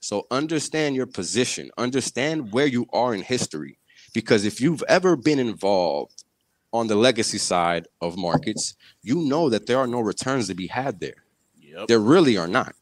So 0.00 0.26
understand 0.30 0.94
your 0.94 1.06
position. 1.06 1.70
Understand 1.76 2.52
where 2.52 2.66
you 2.66 2.86
are 2.92 3.14
in 3.14 3.22
history. 3.22 3.78
Because 4.14 4.44
if 4.44 4.60
you've 4.60 4.82
ever 4.88 5.16
been 5.16 5.38
involved 5.38 6.24
on 6.72 6.86
the 6.86 6.96
legacy 6.96 7.38
side 7.38 7.86
of 8.00 8.16
markets, 8.16 8.74
you 9.02 9.16
know 9.16 9.48
that 9.48 9.66
there 9.66 9.78
are 9.78 9.86
no 9.86 10.00
returns 10.00 10.48
to 10.48 10.54
be 10.54 10.66
had 10.66 11.00
there. 11.00 11.24
Yep. 11.60 11.88
There 11.88 11.98
really 11.98 12.36
are 12.36 12.46
not. 12.46 12.74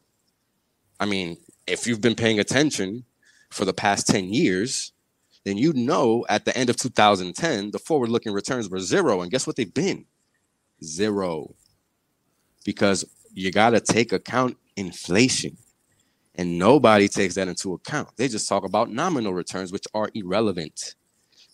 I 0.99 1.05
mean, 1.05 1.37
if 1.67 1.85
you've 1.85 2.01
been 2.01 2.15
paying 2.15 2.39
attention 2.39 3.05
for 3.49 3.65
the 3.65 3.73
past 3.73 4.07
10 4.07 4.33
years, 4.33 4.93
then 5.43 5.57
you 5.57 5.73
know 5.73 6.25
at 6.29 6.45
the 6.45 6.57
end 6.57 6.69
of 6.69 6.75
2010, 6.77 7.71
the 7.71 7.79
forward 7.79 8.09
looking 8.09 8.33
returns 8.33 8.69
were 8.69 8.79
zero. 8.79 9.21
And 9.21 9.31
guess 9.31 9.47
what 9.47 9.55
they've 9.55 9.73
been? 9.73 10.05
Zero. 10.83 11.53
Because 12.65 13.05
you 13.33 13.51
got 13.51 13.71
to 13.71 13.79
take 13.79 14.11
account 14.11 14.57
inflation. 14.75 15.57
And 16.37 16.59
nobody 16.59 17.07
takes 17.07 17.35
that 17.35 17.47
into 17.47 17.73
account. 17.73 18.09
They 18.15 18.27
just 18.27 18.47
talk 18.47 18.63
about 18.63 18.91
nominal 18.91 19.33
returns, 19.33 19.71
which 19.71 19.85
are 19.93 20.09
irrelevant. 20.13 20.95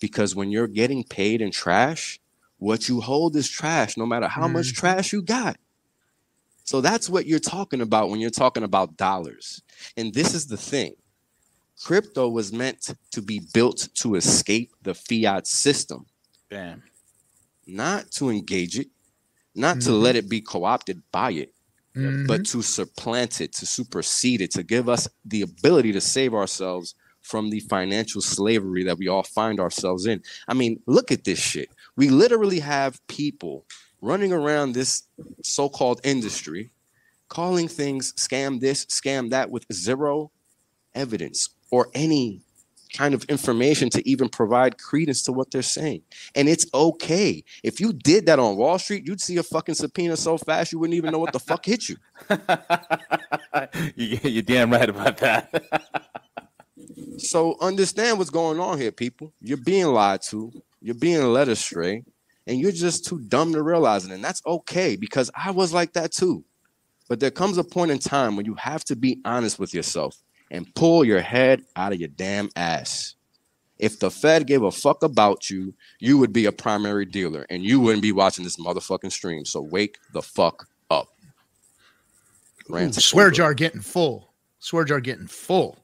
Because 0.02 0.36
when 0.36 0.52
you're 0.52 0.68
getting 0.68 1.04
paid 1.06 1.42
in 1.42 1.52
trash, 1.52 2.20
what 2.58 2.90
you 2.90 3.00
hold 3.00 3.36
is 3.36 3.50
trash, 3.50 3.96
no 3.96 4.06
matter 4.06 4.28
how 4.28 4.48
much 4.48 4.68
Mhm. 4.68 4.76
trash 4.76 5.14
you 5.14 5.22
got. 5.22 5.58
So 6.66 6.82
that's 6.82 7.10
what 7.10 7.26
you're 7.26 7.40
talking 7.40 7.82
about 7.82 8.10
when 8.10 8.20
you're 8.20 8.30
talking 8.30 8.64
about 8.64 8.98
dollars. 8.98 9.62
And 9.98 10.14
this 10.14 10.34
is 10.34 10.48
the 10.48 10.58
thing 10.58 10.96
crypto 11.82 12.30
was 12.30 12.54
meant 12.54 12.96
to 13.12 13.22
be 13.22 13.40
built 13.54 13.90
to 13.96 14.16
escape 14.16 14.72
the 14.82 14.94
fiat 14.94 15.46
system, 15.48 16.06
Bam. 16.50 16.84
not 17.66 18.10
to 18.12 18.30
engage 18.30 18.80
it, 18.80 18.88
not 19.56 19.82
to 19.82 19.90
Mhm. 19.90 20.02
let 20.02 20.16
it 20.16 20.30
be 20.30 20.40
co 20.40 20.64
opted 20.64 21.02
by 21.12 21.32
it, 21.32 21.54
Mhm. 21.96 22.28
but 22.28 22.46
to 22.48 22.62
supplant 22.62 23.40
it, 23.42 23.54
to 23.54 23.66
supersede 23.66 24.42
it, 24.42 24.52
to 24.52 24.64
give 24.64 24.90
us 24.90 25.08
the 25.26 25.42
ability 25.44 25.92
to 25.92 26.02
save 26.02 26.34
ourselves 26.34 26.96
from 27.22 27.50
the 27.50 27.60
financial 27.62 28.20
slavery 28.22 28.84
that 28.84 28.98
we 28.98 29.08
all 29.08 29.24
find 29.24 29.60
ourselves 29.60 30.06
in. 30.06 30.22
I 30.48 30.54
mean, 30.54 30.82
look 30.88 31.12
at 31.12 31.24
this 31.24 31.40
shit. 31.40 31.70
We 31.96 32.10
literally 32.10 32.60
have 32.60 33.00
people 33.08 33.66
running 34.02 34.34
around 34.34 34.74
this 34.74 35.04
so 35.44 35.70
called 35.70 36.02
industry 36.04 36.72
calling 37.30 37.68
things 37.68 38.14
scam 38.14 38.60
this, 38.60 38.86
scam 38.88 39.30
that 39.30 39.50
with 39.50 39.66
zero 39.72 40.32
evidence 40.94 41.50
or 41.72 41.90
any 41.94 42.42
kind 42.94 43.14
of 43.14 43.24
information 43.26 43.90
to 43.90 44.08
even 44.08 44.30
provide 44.30 44.78
credence 44.78 45.24
to 45.24 45.34
what 45.34 45.52
they're 45.52 45.62
saying. 45.62 46.02
And 46.36 46.48
it's 46.48 46.66
okay. 46.74 47.44
If 47.64 47.80
you 47.80 47.92
did 47.92 48.28
that 48.28 48.40
on 48.40 48.56
Wall 48.56 48.80
Street, 48.80 49.06
you'd 49.06 49.22
see 49.22 49.38
a 49.38 49.44
fucking 49.44 49.76
subpoena 49.76 50.16
so 50.16 50.38
fast 50.38 50.72
you 50.72 50.80
wouldn't 50.80 50.96
even 50.96 51.12
know 51.12 51.20
what 51.20 51.34
the 51.34 51.40
fuck 51.40 51.66
hit 51.66 51.90
you. 51.90 51.98
you, 53.96 54.20
you're 54.24 54.44
damn 54.44 54.72
right 54.72 54.90
about 54.90 55.18
that. 55.18 55.64
So 57.18 57.56
understand 57.62 58.18
what's 58.18 58.30
going 58.30 58.60
on 58.60 58.80
here, 58.80 58.92
people. 58.92 59.34
You're 59.40 59.58
being 59.58 59.88
lied 59.88 60.22
to, 60.24 60.52
you're 60.82 60.96
being 60.96 61.24
led 61.24 61.48
astray, 61.48 62.04
and 62.48 62.60
you're 62.60 62.72
just 62.72 63.06
too 63.06 63.20
dumb 63.20 63.54
to 63.54 63.62
realize 63.62 64.06
it. 64.06 64.12
And 64.12 64.24
that's 64.24 64.42
okay 64.46 64.96
because 64.96 65.32
I 65.36 65.52
was 65.52 65.74
like 65.74 65.94
that 65.94 66.12
too. 66.12 66.44
But 67.08 67.20
there 67.20 67.32
comes 67.32 67.58
a 67.58 67.64
point 67.64 67.92
in 67.92 68.00
time 68.00 68.36
when 68.36 68.46
you 68.46 68.56
have 68.56 68.84
to 68.86 68.96
be 68.96 69.22
honest 69.26 69.60
with 69.60 69.74
yourself 69.74 70.18
and 70.54 70.74
pull 70.76 71.04
your 71.04 71.20
head 71.20 71.64
out 71.76 71.92
of 71.92 72.00
your 72.00 72.08
damn 72.10 72.50
ass. 72.56 73.16
If 73.80 74.00
the 74.00 74.10
Fed 74.10 74.48
gave 74.48 74.62
a 74.64 74.72
fuck 74.72 75.04
about 75.04 75.50
you, 75.50 75.74
you 76.00 76.18
would 76.18 76.32
be 76.32 76.46
a 76.46 76.52
primary 76.54 77.06
dealer 77.06 77.46
and 77.50 77.64
you 77.64 77.82
wouldn't 77.82 78.02
be 78.04 78.14
watching 78.14 78.46
this 78.46 78.56
motherfucking 78.58 79.12
stream. 79.12 79.44
So 79.44 79.62
wake 79.62 79.98
the 80.14 80.22
fuck 80.22 80.68
up. 80.90 81.10
Ooh, 82.72 82.92
swear 82.94 83.26
over. 83.26 83.36
jar 83.36 83.54
getting 83.54 83.82
full. 83.82 84.32
Swear 84.60 84.86
jar 84.86 85.02
getting 85.02 85.28
full. 85.28 85.78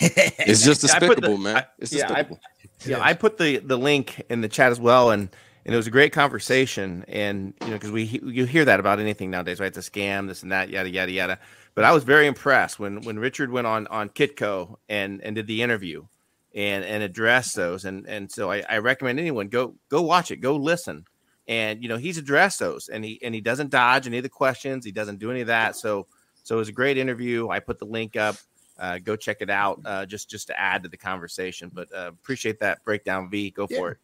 It's 0.00 0.64
just 0.64 0.84
I 0.94 0.98
put 0.98 1.08
the- 1.08 1.14
despicable, 1.16 1.36
man. 1.38 1.56
I- 1.56 1.66
It's 1.78 1.92
yeah, 1.92 2.04
I- 2.04 2.22
despicable. 2.22 2.40
yeah, 2.86 3.00
I 3.02 3.12
put 3.12 3.36
the 3.38 3.58
the 3.58 3.76
link 3.76 4.22
in 4.30 4.40
the 4.40 4.48
chat 4.48 4.72
as 4.72 4.80
well, 4.80 5.10
and 5.10 5.28
and 5.64 5.74
it 5.74 5.76
was 5.76 5.86
a 5.86 5.90
great 5.90 6.12
conversation. 6.12 7.04
And 7.08 7.52
you 7.62 7.66
know, 7.68 7.72
because 7.74 7.90
we 7.90 8.04
you 8.04 8.46
hear 8.46 8.64
that 8.64 8.80
about 8.80 8.98
anything 9.00 9.30
nowadays, 9.30 9.60
right? 9.60 9.74
It's 9.76 9.86
a 9.86 9.90
scam, 9.90 10.26
this 10.28 10.42
and 10.42 10.52
that, 10.52 10.70
yada 10.70 10.88
yada 10.88 11.12
yada. 11.12 11.38
But 11.76 11.84
I 11.84 11.92
was 11.92 12.02
very 12.04 12.26
impressed 12.26 12.80
when 12.80 13.02
when 13.02 13.18
Richard 13.18 13.52
went 13.52 13.66
on 13.68 13.86
on 13.88 14.08
Kitco 14.08 14.76
and 14.88 15.20
and 15.22 15.36
did 15.36 15.46
the 15.46 15.62
interview 15.62 16.04
and 16.54 16.82
and 16.84 17.02
addressed 17.04 17.54
those. 17.54 17.84
And 17.84 18.06
and 18.08 18.32
so 18.32 18.50
I, 18.50 18.64
I 18.68 18.78
recommend 18.78 19.20
anyone 19.20 19.48
go 19.48 19.76
go 19.90 20.00
watch 20.02 20.30
it, 20.32 20.38
go 20.40 20.56
listen. 20.56 21.04
And 21.46 21.82
you 21.82 21.88
know, 21.88 21.98
he's 21.98 22.18
addressed 22.18 22.58
those, 22.58 22.88
and 22.88 23.04
he 23.04 23.20
and 23.22 23.34
he 23.34 23.40
doesn't 23.42 23.70
dodge 23.70 24.06
any 24.06 24.16
of 24.16 24.22
the 24.24 24.28
questions. 24.30 24.84
He 24.84 24.90
doesn't 24.90 25.18
do 25.20 25.30
any 25.30 25.42
of 25.42 25.46
that. 25.48 25.76
So 25.76 26.06
so 26.42 26.56
it 26.56 26.58
was 26.58 26.68
a 26.70 26.72
great 26.72 26.96
interview. 26.98 27.50
I 27.50 27.60
put 27.60 27.78
the 27.78 27.84
link 27.84 28.16
up. 28.16 28.36
Uh, 28.78 28.98
go 28.98 29.14
check 29.16 29.38
it 29.40 29.50
out 29.50 29.80
uh, 29.84 30.06
just 30.06 30.30
just 30.30 30.46
to 30.48 30.58
add 30.58 30.82
to 30.82 30.88
the 30.88 30.96
conversation. 30.96 31.70
But 31.72 31.92
uh, 31.94 32.08
appreciate 32.08 32.58
that 32.60 32.82
breakdown, 32.84 33.28
V. 33.30 33.50
Go 33.50 33.66
Yeah. 33.70 33.76
for 33.78 33.90
it. 33.92 33.98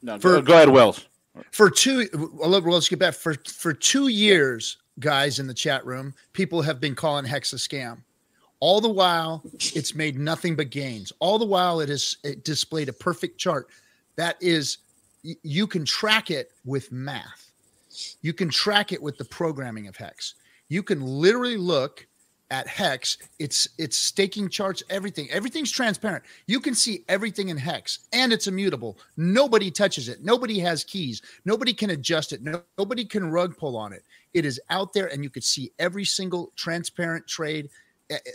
No, 0.00 0.18
For- 0.18 0.30
go, 0.36 0.42
go 0.42 0.52
ahead, 0.54 0.68
Wells. 0.68 1.06
for 1.50 1.68
two 1.70 2.06
well, 2.14 2.50
let- 2.50 2.62
well, 2.62 2.74
let's 2.74 2.88
get 2.88 2.98
back 3.00 3.14
for 3.14 3.34
for 3.34 3.72
two 3.72 4.06
years 4.08 4.78
guys 5.02 5.38
in 5.38 5.46
the 5.46 5.52
chat 5.52 5.84
room 5.84 6.14
people 6.32 6.62
have 6.62 6.80
been 6.80 6.94
calling 6.94 7.24
hex 7.24 7.52
a 7.52 7.56
scam. 7.56 7.98
All 8.60 8.80
the 8.80 8.88
while 8.88 9.42
it's 9.74 9.94
made 9.94 10.18
nothing 10.18 10.54
but 10.54 10.70
gains. 10.70 11.12
All 11.18 11.38
the 11.38 11.44
while 11.44 11.80
it 11.80 11.88
has 11.88 12.16
it 12.22 12.44
displayed 12.44 12.88
a 12.88 12.92
perfect 12.92 13.36
chart. 13.38 13.68
That 14.16 14.36
is, 14.40 14.78
you 15.22 15.66
can 15.66 15.84
track 15.84 16.30
it 16.30 16.52
with 16.64 16.92
math. 16.92 17.50
You 18.22 18.32
can 18.32 18.48
track 18.48 18.92
it 18.92 19.02
with 19.02 19.18
the 19.18 19.24
programming 19.24 19.88
of 19.88 19.96
hex. 19.96 20.34
You 20.68 20.82
can 20.82 21.02
literally 21.02 21.56
look 21.56 22.06
at 22.52 22.68
hex. 22.68 23.18
It's 23.38 23.68
it's 23.78 23.96
staking 23.96 24.48
charts 24.48 24.82
everything. 24.90 25.28
Everything's 25.30 25.72
transparent. 25.72 26.22
You 26.46 26.60
can 26.60 26.74
see 26.74 27.04
everything 27.08 27.48
in 27.48 27.56
hex 27.56 28.00
and 28.12 28.32
it's 28.32 28.46
immutable. 28.46 28.98
Nobody 29.16 29.70
touches 29.70 30.08
it. 30.08 30.22
Nobody 30.22 30.60
has 30.60 30.84
keys. 30.84 31.22
Nobody 31.44 31.72
can 31.72 31.90
adjust 31.90 32.32
it. 32.32 32.42
No, 32.42 32.62
nobody 32.78 33.04
can 33.04 33.28
rug 33.30 33.56
pull 33.56 33.76
on 33.76 33.92
it 33.92 34.04
it 34.34 34.44
is 34.44 34.60
out 34.70 34.92
there 34.92 35.06
and 35.06 35.22
you 35.22 35.30
could 35.30 35.44
see 35.44 35.72
every 35.78 36.04
single 36.04 36.52
transparent 36.56 37.26
trade 37.26 37.68
Eh, 38.12 38.18
eh, 38.26 38.30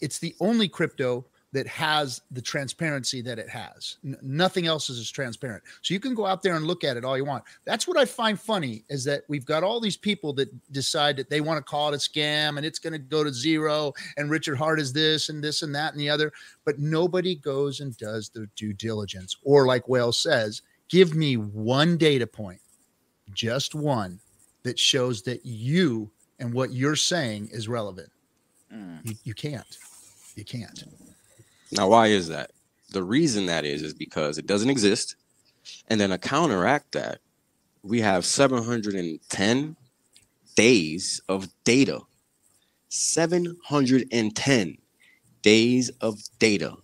it's 0.00 0.18
the 0.18 0.34
only 0.40 0.66
crypto 0.66 1.26
that 1.52 1.66
has 1.66 2.22
the 2.30 2.40
transparency 2.40 3.20
that 3.20 3.38
it 3.38 3.48
has. 3.48 3.98
N- 4.04 4.16
nothing 4.22 4.66
else 4.66 4.88
is 4.88 4.98
as 4.98 5.10
transparent. 5.10 5.62
So 5.82 5.92
you 5.92 6.00
can 6.00 6.14
go 6.14 6.24
out 6.24 6.42
there 6.42 6.54
and 6.54 6.64
look 6.64 6.84
at 6.84 6.96
it 6.96 7.04
all 7.04 7.18
you 7.18 7.24
want. 7.24 7.44
That's 7.64 7.86
what 7.86 7.98
I 7.98 8.04
find 8.06 8.40
funny 8.40 8.84
is 8.88 9.04
that 9.04 9.24
we've 9.28 9.44
got 9.44 9.62
all 9.62 9.80
these 9.80 9.96
people 9.96 10.32
that 10.34 10.48
decide 10.72 11.16
that 11.16 11.28
they 11.28 11.40
want 11.40 11.58
to 11.58 11.70
call 11.70 11.92
it 11.92 11.94
a 11.94 11.98
scam 11.98 12.56
and 12.56 12.64
it's 12.64 12.78
going 12.78 12.92
to 12.92 12.98
go 12.98 13.24
to 13.24 13.32
zero 13.32 13.92
and 14.16 14.30
Richard 14.30 14.56
Heart 14.56 14.80
is 14.80 14.92
this 14.92 15.28
and 15.28 15.42
this 15.42 15.62
and 15.62 15.74
that 15.74 15.92
and 15.92 16.00
the 16.00 16.08
other, 16.08 16.32
but 16.64 16.78
nobody 16.78 17.34
goes 17.34 17.80
and 17.80 17.96
does 17.98 18.30
their 18.30 18.48
due 18.56 18.72
diligence. 18.72 19.36
Or 19.42 19.66
like 19.66 19.88
Wales 19.88 20.22
says, 20.22 20.62
give 20.88 21.14
me 21.14 21.36
one 21.36 21.98
data 21.98 22.28
point, 22.28 22.60
just 23.34 23.74
one 23.74 24.20
that 24.62 24.78
shows 24.78 25.22
that 25.22 25.44
you 25.44 26.10
and 26.38 26.52
what 26.52 26.72
you're 26.72 26.96
saying 26.96 27.48
is 27.52 27.68
relevant. 27.68 28.10
Mm. 28.72 29.00
You, 29.04 29.14
you 29.24 29.34
can't. 29.34 29.78
You 30.36 30.44
can't. 30.44 30.84
Now, 31.72 31.88
why 31.88 32.08
is 32.08 32.28
that? 32.28 32.50
The 32.92 33.02
reason 33.02 33.46
that 33.46 33.64
is 33.64 33.82
is 33.82 33.94
because 33.94 34.38
it 34.38 34.46
doesn't 34.46 34.70
exist. 34.70 35.16
And 35.88 36.00
then 36.00 36.10
to 36.10 36.18
counteract 36.18 36.92
that, 36.92 37.18
we 37.82 38.00
have 38.00 38.24
710 38.24 39.76
days 40.56 41.20
of 41.28 41.48
data. 41.64 42.00
710 42.88 44.78
days 45.42 45.90
of 46.00 46.20
data. 46.38 46.76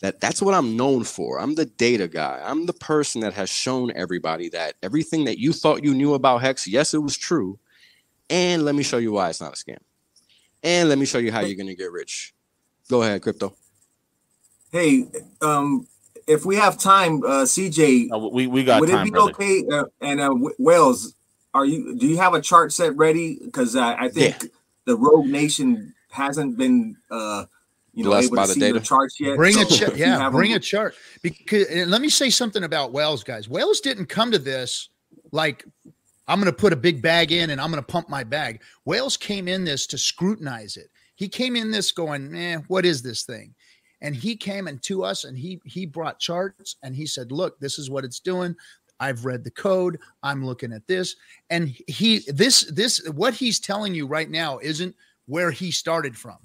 That 0.00 0.20
that's 0.20 0.42
what 0.42 0.54
I'm 0.54 0.76
known 0.76 1.04
for. 1.04 1.40
I'm 1.40 1.54
the 1.54 1.64
data 1.64 2.06
guy. 2.06 2.42
I'm 2.44 2.66
the 2.66 2.74
person 2.74 3.22
that 3.22 3.32
has 3.34 3.48
shown 3.48 3.92
everybody 3.96 4.50
that 4.50 4.74
everything 4.82 5.24
that 5.24 5.38
you 5.38 5.52
thought 5.54 5.82
you 5.82 5.94
knew 5.94 6.14
about 6.14 6.42
Hex, 6.42 6.66
yes, 6.66 6.92
it 6.92 7.02
was 7.02 7.16
true. 7.16 7.58
And 8.28 8.64
let 8.64 8.74
me 8.74 8.82
show 8.82 8.98
you 8.98 9.12
why 9.12 9.30
it's 9.30 9.40
not 9.40 9.54
a 9.54 9.56
scam. 9.56 9.78
And 10.62 10.88
let 10.88 10.98
me 10.98 11.06
show 11.06 11.18
you 11.18 11.32
how 11.32 11.40
you're 11.40 11.56
going 11.56 11.68
to 11.68 11.74
get 11.76 11.92
rich. 11.92 12.34
Go 12.90 13.02
ahead, 13.02 13.22
crypto. 13.22 13.54
Hey, 14.72 15.06
um, 15.40 15.86
if 16.26 16.44
we 16.44 16.56
have 16.56 16.76
time, 16.76 17.22
uh, 17.22 17.44
CJ, 17.44 18.08
Uh, 18.12 18.18
we 18.18 18.46
we 18.46 18.64
got 18.64 18.80
would 18.80 18.90
time, 18.90 19.00
it 19.00 19.04
be 19.04 19.10
brother. 19.10 19.30
okay? 19.30 19.64
Uh, 19.70 19.84
and 20.00 20.20
uh, 20.20 20.28
W- 20.28 20.54
Wells, 20.58 21.14
are 21.54 21.64
you? 21.64 21.96
Do 21.96 22.06
you 22.06 22.18
have 22.18 22.34
a 22.34 22.40
chart 22.40 22.72
set 22.72 22.96
ready? 22.96 23.38
Because 23.42 23.76
uh, 23.76 23.94
I 23.98 24.08
think 24.08 24.50
the 24.84 24.96
Rogue 24.96 25.26
Nation 25.26 25.94
hasn't 26.10 26.58
been, 26.58 26.96
uh, 27.10 27.46
you 27.96 28.04
know, 28.04 28.10
Blessed 28.10 28.26
able 28.26 28.36
by 28.36 28.42
to 28.42 28.48
the 28.48 28.54
see 28.54 28.60
data? 28.60 28.74
your 28.74 28.82
charts 28.82 29.18
yet. 29.18 29.36
Bring 29.36 29.58
a 29.58 29.64
chart. 29.64 29.96
Yeah, 29.96 30.30
bring 30.30 30.50
them- 30.50 30.58
a 30.58 30.60
chart. 30.60 30.94
Because 31.22 31.66
and 31.68 31.90
let 31.90 32.00
me 32.02 32.08
say 32.10 32.30
something 32.30 32.62
about 32.64 32.92
Wales, 32.92 33.24
guys. 33.24 33.48
Wales 33.48 33.80
didn't 33.80 34.06
come 34.06 34.30
to 34.30 34.38
this 34.38 34.90
like 35.32 35.64
I'm 36.28 36.38
going 36.40 36.52
to 36.52 36.56
put 36.56 36.72
a 36.72 36.76
big 36.76 37.00
bag 37.00 37.32
in 37.32 37.50
and 37.50 37.60
I'm 37.60 37.70
going 37.70 37.82
to 37.82 37.86
pump 37.86 38.08
my 38.08 38.22
bag. 38.22 38.60
Wales 38.84 39.16
came 39.16 39.48
in 39.48 39.64
this 39.64 39.86
to 39.88 39.98
scrutinize 39.98 40.76
it. 40.76 40.88
He 41.14 41.28
came 41.28 41.56
in 41.56 41.70
this 41.70 41.92
going, 41.92 42.34
eh, 42.36 42.58
what 42.68 42.84
is 42.84 43.00
this 43.00 43.22
thing? 43.22 43.54
And 44.02 44.14
he 44.14 44.36
came 44.36 44.66
and 44.68 44.82
to 44.82 45.02
us 45.02 45.24
and 45.24 45.38
he 45.38 45.58
he 45.64 45.86
brought 45.86 46.18
charts 46.18 46.76
and 46.82 46.94
he 46.94 47.06
said, 47.06 47.32
look, 47.32 47.58
this 47.60 47.78
is 47.78 47.88
what 47.90 48.04
it's 48.04 48.20
doing. 48.20 48.54
I've 49.00 49.24
read 49.24 49.42
the 49.44 49.50
code. 49.50 49.98
I'm 50.22 50.44
looking 50.44 50.72
at 50.72 50.86
this. 50.86 51.16
And 51.48 51.74
he 51.86 52.20
this 52.28 52.62
this 52.72 53.06
what 53.14 53.32
he's 53.32 53.58
telling 53.58 53.94
you 53.94 54.06
right 54.06 54.28
now 54.28 54.58
isn't 54.58 54.94
where 55.26 55.50
he 55.50 55.70
started 55.70 56.16
from. 56.16 56.36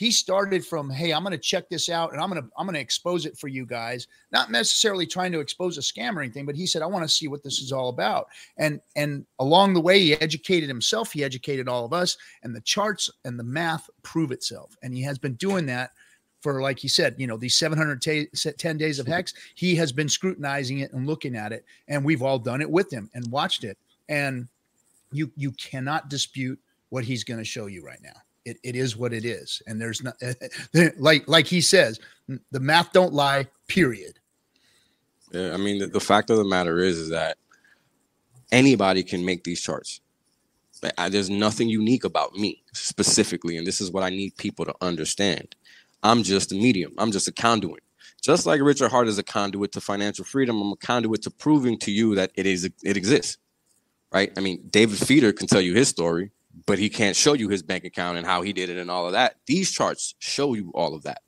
He 0.00 0.10
started 0.10 0.64
from, 0.64 0.88
hey, 0.88 1.12
I'm 1.12 1.22
going 1.22 1.32
to 1.32 1.36
check 1.36 1.68
this 1.68 1.90
out 1.90 2.14
and 2.14 2.22
I'm 2.22 2.30
going 2.30 2.42
to 2.42 2.48
I'm 2.56 2.64
going 2.64 2.72
to 2.72 2.80
expose 2.80 3.26
it 3.26 3.36
for 3.36 3.48
you 3.48 3.66
guys. 3.66 4.06
Not 4.32 4.50
necessarily 4.50 5.06
trying 5.06 5.30
to 5.32 5.40
expose 5.40 5.76
a 5.76 5.82
scam 5.82 6.16
or 6.16 6.22
anything, 6.22 6.46
but 6.46 6.56
he 6.56 6.66
said, 6.66 6.80
I 6.80 6.86
want 6.86 7.04
to 7.04 7.14
see 7.14 7.28
what 7.28 7.42
this 7.42 7.58
is 7.58 7.70
all 7.70 7.90
about. 7.90 8.28
And 8.56 8.80
and 8.96 9.26
along 9.40 9.74
the 9.74 9.80
way, 9.82 10.00
he 10.00 10.14
educated 10.14 10.70
himself. 10.70 11.12
He 11.12 11.22
educated 11.22 11.68
all 11.68 11.84
of 11.84 11.92
us, 11.92 12.16
and 12.42 12.56
the 12.56 12.62
charts 12.62 13.10
and 13.26 13.38
the 13.38 13.44
math 13.44 13.90
prove 14.02 14.32
itself. 14.32 14.74
And 14.82 14.94
he 14.94 15.02
has 15.02 15.18
been 15.18 15.34
doing 15.34 15.66
that 15.66 15.90
for, 16.40 16.62
like 16.62 16.78
he 16.78 16.88
said, 16.88 17.16
you 17.18 17.26
know, 17.26 17.36
these 17.36 17.58
710 17.58 18.78
days 18.78 18.98
of 19.00 19.06
hex. 19.06 19.34
He 19.54 19.74
has 19.74 19.92
been 19.92 20.08
scrutinizing 20.08 20.78
it 20.78 20.94
and 20.94 21.06
looking 21.06 21.36
at 21.36 21.52
it, 21.52 21.66
and 21.88 22.02
we've 22.02 22.22
all 22.22 22.38
done 22.38 22.62
it 22.62 22.70
with 22.70 22.90
him 22.90 23.10
and 23.12 23.30
watched 23.30 23.64
it. 23.64 23.76
And 24.08 24.48
you 25.12 25.30
you 25.36 25.50
cannot 25.52 26.08
dispute 26.08 26.58
what 26.88 27.04
he's 27.04 27.22
going 27.22 27.38
to 27.38 27.44
show 27.44 27.66
you 27.66 27.84
right 27.84 28.00
now. 28.02 28.16
It, 28.50 28.58
it 28.64 28.76
is 28.76 28.96
what 28.96 29.12
it 29.12 29.24
is, 29.24 29.62
and 29.66 29.80
there's 29.80 30.02
not 30.02 30.16
like 30.98 31.28
like 31.28 31.46
he 31.46 31.60
says, 31.60 32.00
the 32.50 32.60
math 32.60 32.92
don't 32.92 33.12
lie. 33.12 33.46
Period. 33.68 34.18
Yeah, 35.30 35.54
I 35.54 35.56
mean, 35.56 35.78
the, 35.78 35.86
the 35.86 36.00
fact 36.00 36.28
of 36.30 36.38
the 36.38 36.44
matter 36.44 36.78
is, 36.80 36.98
is 36.98 37.10
that 37.10 37.36
anybody 38.50 39.04
can 39.04 39.24
make 39.24 39.44
these 39.44 39.60
charts. 39.60 40.00
I, 40.98 41.08
there's 41.08 41.30
nothing 41.30 41.68
unique 41.68 42.04
about 42.04 42.34
me 42.34 42.62
specifically, 42.72 43.56
and 43.56 43.64
this 43.66 43.80
is 43.80 43.92
what 43.92 44.02
I 44.02 44.10
need 44.10 44.36
people 44.36 44.64
to 44.64 44.74
understand. 44.80 45.54
I'm 46.02 46.24
just 46.24 46.50
a 46.50 46.56
medium. 46.56 46.92
I'm 46.98 47.12
just 47.12 47.28
a 47.28 47.32
conduit. 47.32 47.84
Just 48.20 48.46
like 48.46 48.60
Richard 48.60 48.90
Heart 48.90 49.08
is 49.08 49.18
a 49.18 49.22
conduit 49.22 49.72
to 49.72 49.80
financial 49.80 50.24
freedom, 50.24 50.60
I'm 50.60 50.72
a 50.72 50.76
conduit 50.76 51.22
to 51.22 51.30
proving 51.30 51.78
to 51.80 51.92
you 51.92 52.16
that 52.16 52.32
it 52.34 52.46
is 52.46 52.64
it 52.64 52.96
exists. 52.96 53.38
Right? 54.12 54.32
I 54.36 54.40
mean, 54.40 54.66
David 54.70 54.98
Feeder 54.98 55.32
can 55.32 55.46
tell 55.46 55.60
you 55.60 55.74
his 55.74 55.88
story, 55.88 56.32
but 56.66 56.78
he 56.78 56.88
can't 56.88 57.16
show 57.16 57.32
you 57.32 57.48
his 57.48 57.62
bank 57.62 57.84
account 57.84 58.18
and 58.18 58.26
how 58.26 58.42
he 58.42 58.52
did 58.52 58.70
it 58.70 58.78
and 58.78 58.90
all 58.90 59.06
of 59.06 59.12
that. 59.12 59.36
These 59.46 59.70
charts 59.70 60.14
show 60.18 60.54
you 60.54 60.70
all 60.74 60.94
of 60.94 61.04
that. 61.04 61.22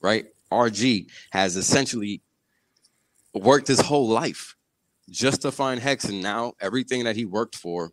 Right? 0.00 0.26
RG 0.50 1.06
has 1.30 1.56
essentially 1.56 2.22
worked 3.34 3.68
his 3.68 3.80
whole 3.80 4.08
life 4.08 4.54
just 5.10 5.42
to 5.42 5.52
find 5.52 5.80
Hex, 5.80 6.04
and 6.04 6.22
now 6.22 6.54
everything 6.60 7.04
that 7.04 7.16
he 7.16 7.24
worked 7.24 7.56
for 7.56 7.92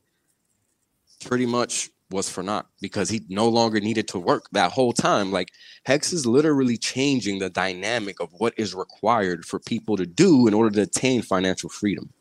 pretty 1.26 1.46
much 1.46 1.90
was 2.12 2.30
for 2.30 2.42
naught 2.42 2.68
because 2.82 3.10
he 3.10 3.22
no 3.30 3.48
longer 3.48 3.80
needed 3.80 4.08
to 4.08 4.20
work 4.20 4.46
that 4.52 4.72
whole 4.72 4.94
time. 4.94 5.32
Like 5.32 5.50
Hex 5.86 6.12
is 6.12 6.26
literally 6.26 6.78
changing 6.78 7.40
the 7.40 7.50
dynamic 7.50 8.20
of 8.20 8.30
what 8.38 8.54
is 8.58 8.74
required 8.74 9.46
for 9.46 9.60
people 9.60 9.96
to 9.98 10.06
do 10.06 10.48
in 10.48 10.54
order 10.54 10.72
to 10.72 10.82
attain 10.84 11.22
financial 11.22 11.70
freedom. 11.70 12.12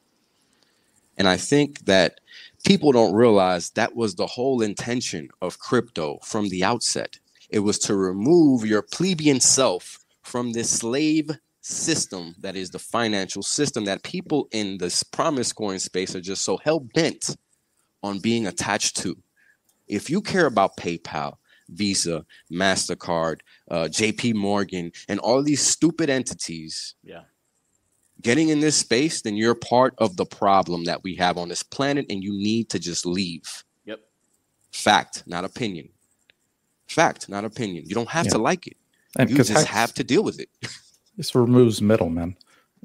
And 1.18 1.28
I 1.28 1.36
think 1.36 1.84
that 1.86 2.20
people 2.64 2.92
don't 2.92 3.12
realize 3.12 3.70
that 3.70 3.94
was 3.94 4.14
the 4.14 4.26
whole 4.26 4.62
intention 4.62 5.28
of 5.42 5.58
crypto 5.58 6.18
from 6.22 6.48
the 6.48 6.64
outset. 6.64 7.18
It 7.50 7.60
was 7.60 7.78
to 7.80 7.96
remove 7.96 8.64
your 8.64 8.82
plebeian 8.82 9.40
self 9.40 9.98
from 10.22 10.52
this 10.52 10.70
slave 10.70 11.30
system 11.60 12.34
that 12.38 12.56
is 12.56 12.70
the 12.70 12.78
financial 12.78 13.42
system 13.42 13.84
that 13.84 14.02
people 14.02 14.48
in 14.52 14.78
this 14.78 15.02
promise 15.02 15.52
coin 15.52 15.78
space 15.78 16.14
are 16.14 16.20
just 16.20 16.44
so 16.44 16.56
hell 16.58 16.80
bent 16.80 17.36
on 18.02 18.20
being 18.20 18.46
attached 18.46 18.96
to. 18.98 19.16
If 19.88 20.08
you 20.08 20.20
care 20.20 20.46
about 20.46 20.76
PayPal, 20.76 21.36
Visa, 21.68 22.24
MasterCard, 22.50 23.40
uh, 23.70 23.88
JP 23.90 24.34
Morgan, 24.34 24.92
and 25.08 25.18
all 25.20 25.42
these 25.42 25.62
stupid 25.62 26.08
entities 26.08 26.94
Yeah. 27.02 27.22
Getting 28.22 28.48
in 28.48 28.60
this 28.60 28.76
space, 28.76 29.22
then 29.22 29.36
you're 29.36 29.54
part 29.54 29.94
of 29.98 30.16
the 30.16 30.26
problem 30.26 30.84
that 30.84 31.02
we 31.04 31.14
have 31.16 31.38
on 31.38 31.48
this 31.48 31.62
planet 31.62 32.06
and 32.10 32.22
you 32.22 32.32
need 32.32 32.68
to 32.70 32.78
just 32.78 33.06
leave. 33.06 33.64
Yep. 33.84 34.00
Fact, 34.72 35.22
not 35.26 35.44
opinion. 35.44 35.88
Fact, 36.86 37.28
not 37.28 37.44
opinion. 37.44 37.84
You 37.86 37.94
don't 37.94 38.08
have 38.08 38.26
Yeah. 38.26 38.32
to 38.32 38.38
like 38.38 38.66
it. 38.66 38.76
And 39.16 39.28
You 39.30 39.36
because 39.36 39.48
just 39.48 39.66
have 39.66 39.92
to 39.94 40.04
deal 40.04 40.22
with 40.22 40.40
it. 40.40 40.48
this 41.16 41.34
removes 41.34 41.80
middlemen. 41.82 42.36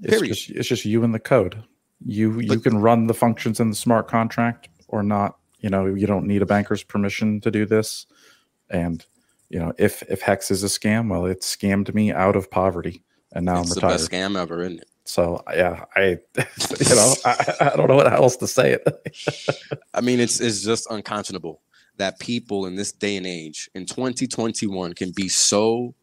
It's 0.01 0.13
Period. 0.13 0.33
just 0.35 0.49
it's 0.49 0.67
just 0.67 0.85
you 0.85 1.03
and 1.03 1.13
the 1.13 1.19
code. 1.19 1.63
You 2.05 2.39
you 2.39 2.47
But- 2.49 2.63
can 2.63 2.77
run 2.77 3.07
the 3.07 3.13
functions 3.13 3.59
in 3.59 3.69
the 3.69 3.75
smart 3.75 4.07
contract 4.07 4.69
or 4.87 5.03
not. 5.03 5.37
You 5.59 5.69
know, 5.69 5.85
you 5.85 6.07
don't 6.07 6.27
need 6.27 6.41
a 6.41 6.45
banker's 6.45 6.83
permission 6.83 7.39
to 7.41 7.51
do 7.51 7.65
this. 7.65 8.05
And 8.69 9.05
you 9.49 9.59
know, 9.59 9.73
if 9.77 10.03
if 10.09 10.21
Hex 10.21 10.51
is 10.51 10.63
a 10.63 10.67
scam, 10.67 11.09
well, 11.09 11.25
it 11.25 11.41
scammed 11.41 11.93
me 11.93 12.11
out 12.11 12.35
of 12.35 12.49
poverty, 12.51 13.03
and 13.33 13.45
now 13.45 13.61
it's 13.61 13.69
I'm 13.71 13.75
the 13.75 13.75
retired. 13.75 13.97
best 13.99 14.11
scam 14.11 14.37
ever, 14.37 14.61
isn't 14.61 14.79
it? 14.79 14.87
So 15.05 15.43
yeah, 15.53 15.85
I 15.95 16.01
you 16.37 16.95
know 16.95 17.13
I, 17.25 17.55
I 17.59 17.75
don't 17.75 17.87
know 17.87 17.95
what 17.95 18.11
else 18.11 18.37
to 18.37 18.47
say 18.47 18.73
it. 18.73 18.87
I 19.93 20.01
mean, 20.01 20.19
it's 20.19 20.39
it's 20.39 20.63
just 20.63 20.89
unconscionable 20.89 21.61
that 21.97 22.19
people 22.19 22.65
in 22.65 22.75
this 22.75 22.91
day 22.91 23.17
and 23.17 23.27
age 23.27 23.69
in 23.75 23.85
2021 23.85 24.93
can 24.93 25.11
be 25.11 25.29
so 25.29 25.93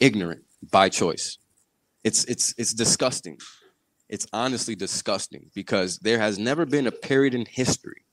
ignorant 0.00 0.44
by 0.70 0.88
choice. 0.88 1.38
It's 2.04 2.24
it's 2.24 2.54
it's 2.56 2.72
disgusting. 2.72 3.38
It's 4.08 4.26
honestly 4.32 4.74
disgusting 4.74 5.50
because 5.54 5.98
there 5.98 6.18
has 6.18 6.38
never 6.38 6.64
been 6.64 6.86
a 6.86 6.92
period 6.92 7.34
in 7.34 7.44
history 7.44 8.04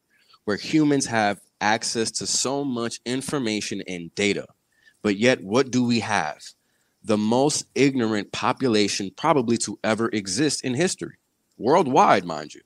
where 0.44 0.58
humans 0.58 1.06
have 1.06 1.40
access 1.62 2.12
to 2.12 2.28
so 2.28 2.64
much 2.64 3.00
information 3.06 3.82
and 3.88 4.14
data. 4.16 4.46
But 5.02 5.18
yet 5.18 5.42
what 5.44 5.72
do 5.72 5.84
we 5.84 6.02
have? 6.02 6.42
The 7.06 7.18
most 7.18 7.66
ignorant 7.76 8.32
population 8.32 9.12
probably 9.16 9.58
to 9.60 9.78
ever 9.84 10.10
exist 10.10 10.64
in 10.64 10.74
history. 10.74 11.18
Worldwide, 11.58 12.26
mind 12.26 12.56
you. 12.56 12.62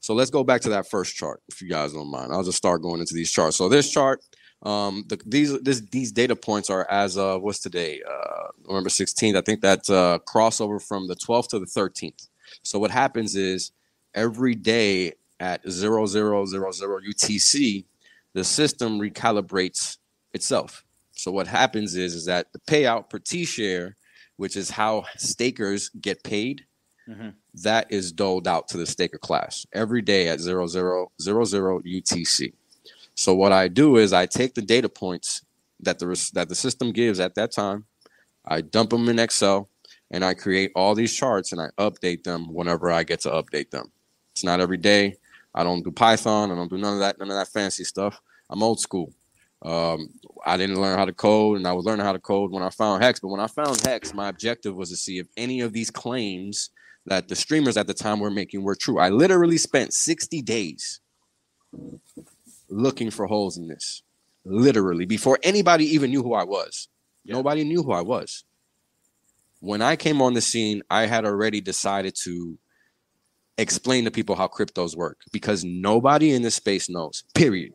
So 0.00 0.14
let's 0.14 0.30
go 0.30 0.42
back 0.42 0.62
to 0.62 0.70
that 0.70 0.88
first 0.88 1.14
chart, 1.14 1.42
if 1.48 1.60
you 1.60 1.68
guys 1.68 1.92
don't 1.92 2.10
mind. 2.10 2.32
I'll 2.32 2.42
just 2.42 2.56
start 2.56 2.80
going 2.80 3.00
into 3.00 3.12
these 3.12 3.30
charts. 3.30 3.56
So 3.56 3.68
this 3.68 3.90
chart, 3.90 4.22
um, 4.62 5.04
the, 5.08 5.20
these 5.26 5.60
this, 5.60 5.82
these 5.90 6.10
data 6.10 6.34
points 6.34 6.70
are 6.70 6.90
as 6.90 7.18
of 7.18 7.42
what's 7.42 7.60
today, 7.60 8.00
uh, 8.10 8.48
November 8.66 8.88
16th. 8.88 9.36
I 9.36 9.42
think 9.42 9.60
that's 9.60 9.90
uh, 9.90 10.18
crossover 10.26 10.82
from 10.82 11.06
the 11.06 11.16
12th 11.16 11.48
to 11.48 11.58
the 11.58 11.66
13th. 11.66 12.28
So 12.62 12.78
what 12.78 12.90
happens 12.90 13.36
is 13.36 13.72
every 14.14 14.54
day 14.54 15.12
at 15.38 15.70
0000 15.70 16.62
UTC, 16.62 17.84
the 18.32 18.44
system 18.44 18.98
recalibrates 18.98 19.98
itself. 20.32 20.82
So 21.20 21.30
what 21.30 21.46
happens 21.46 21.96
is 21.96 22.14
is 22.14 22.24
that 22.24 22.50
the 22.54 22.58
payout 22.60 23.10
per 23.10 23.18
T 23.18 23.44
share, 23.44 23.96
which 24.36 24.56
is 24.56 24.70
how 24.70 25.04
stakers 25.18 25.90
get 26.00 26.22
paid, 26.22 26.64
Mhm. 27.06 27.34
that 27.54 27.92
is 27.92 28.10
doled 28.10 28.48
out 28.48 28.68
to 28.68 28.78
the 28.78 28.86
staker 28.86 29.18
class 29.18 29.66
every 29.74 30.00
day 30.00 30.28
at 30.28 30.40
zero 30.40 30.66
zero 30.66 31.12
zero 31.20 31.44
zero 31.44 31.82
UTC. 31.84 32.54
So 33.14 33.34
what 33.34 33.52
I 33.52 33.68
do 33.68 33.98
is 33.98 34.14
I 34.14 34.24
take 34.24 34.54
the 34.54 34.62
data 34.62 34.88
points 34.88 35.42
that 35.78 35.98
the 35.98 36.06
res- 36.06 36.30
that 36.30 36.48
the 36.48 36.54
system 36.54 36.90
gives 36.90 37.20
at 37.20 37.34
that 37.34 37.52
time, 37.52 37.84
I 38.46 38.62
dump 38.62 38.88
them 38.90 39.06
in 39.10 39.18
Excel, 39.18 39.68
and 40.10 40.24
I 40.24 40.32
create 40.32 40.72
all 40.74 40.94
these 40.94 41.14
charts 41.14 41.52
and 41.52 41.60
I 41.60 41.68
update 41.76 42.24
them 42.24 42.52
whenever 42.54 42.90
I 42.90 43.02
get 43.02 43.20
to 43.22 43.30
update 43.30 43.70
them. 43.70 43.92
It's 44.32 44.42
not 44.44 44.60
every 44.60 44.78
day. 44.78 45.18
I 45.54 45.64
don't 45.64 45.82
do 45.84 45.90
Python. 45.90 46.50
I 46.50 46.54
don't 46.54 46.70
do 46.70 46.78
none 46.78 46.94
of 46.94 47.00
that. 47.00 47.18
None 47.18 47.28
of 47.30 47.34
that 47.36 47.48
fancy 47.48 47.84
stuff. 47.84 48.22
I'm 48.48 48.62
old 48.62 48.80
school. 48.80 49.12
Um, 49.62 50.08
I 50.46 50.56
didn't 50.56 50.80
learn 50.80 50.98
how 50.98 51.04
to 51.04 51.12
code, 51.12 51.58
and 51.58 51.66
I 51.66 51.72
was 51.72 51.84
learning 51.84 52.04
how 52.06 52.12
to 52.12 52.18
code 52.18 52.50
when 52.50 52.62
I 52.62 52.70
found 52.70 53.02
Hex. 53.02 53.20
But 53.20 53.28
when 53.28 53.40
I 53.40 53.46
found 53.46 53.80
Hex, 53.80 54.14
my 54.14 54.28
objective 54.28 54.74
was 54.74 54.90
to 54.90 54.96
see 54.96 55.18
if 55.18 55.26
any 55.36 55.60
of 55.60 55.72
these 55.72 55.90
claims 55.90 56.70
that 57.06 57.28
the 57.28 57.36
streamers 57.36 57.76
at 57.76 57.86
the 57.86 57.94
time 57.94 58.20
were 58.20 58.30
making 58.30 58.62
were 58.62 58.74
true. 58.74 58.98
I 58.98 59.08
literally 59.10 59.58
spent 59.58 59.92
60 59.92 60.42
days 60.42 61.00
looking 62.68 63.10
for 63.10 63.26
holes 63.26 63.58
in 63.58 63.68
this, 63.68 64.02
literally, 64.44 65.04
before 65.04 65.38
anybody 65.42 65.84
even 65.86 66.10
knew 66.10 66.22
who 66.22 66.34
I 66.34 66.44
was. 66.44 66.88
Nobody 67.24 67.64
knew 67.64 67.82
who 67.82 67.92
I 67.92 68.00
was. 68.00 68.44
When 69.60 69.82
I 69.82 69.96
came 69.96 70.22
on 70.22 70.32
the 70.32 70.40
scene, 70.40 70.82
I 70.88 71.04
had 71.06 71.26
already 71.26 71.60
decided 71.60 72.14
to 72.22 72.58
explain 73.58 74.04
to 74.04 74.10
people 74.10 74.36
how 74.36 74.48
cryptos 74.48 74.96
work 74.96 75.18
because 75.32 75.64
nobody 75.64 76.32
in 76.32 76.40
this 76.40 76.54
space 76.54 76.88
knows, 76.88 77.24
period. 77.34 77.72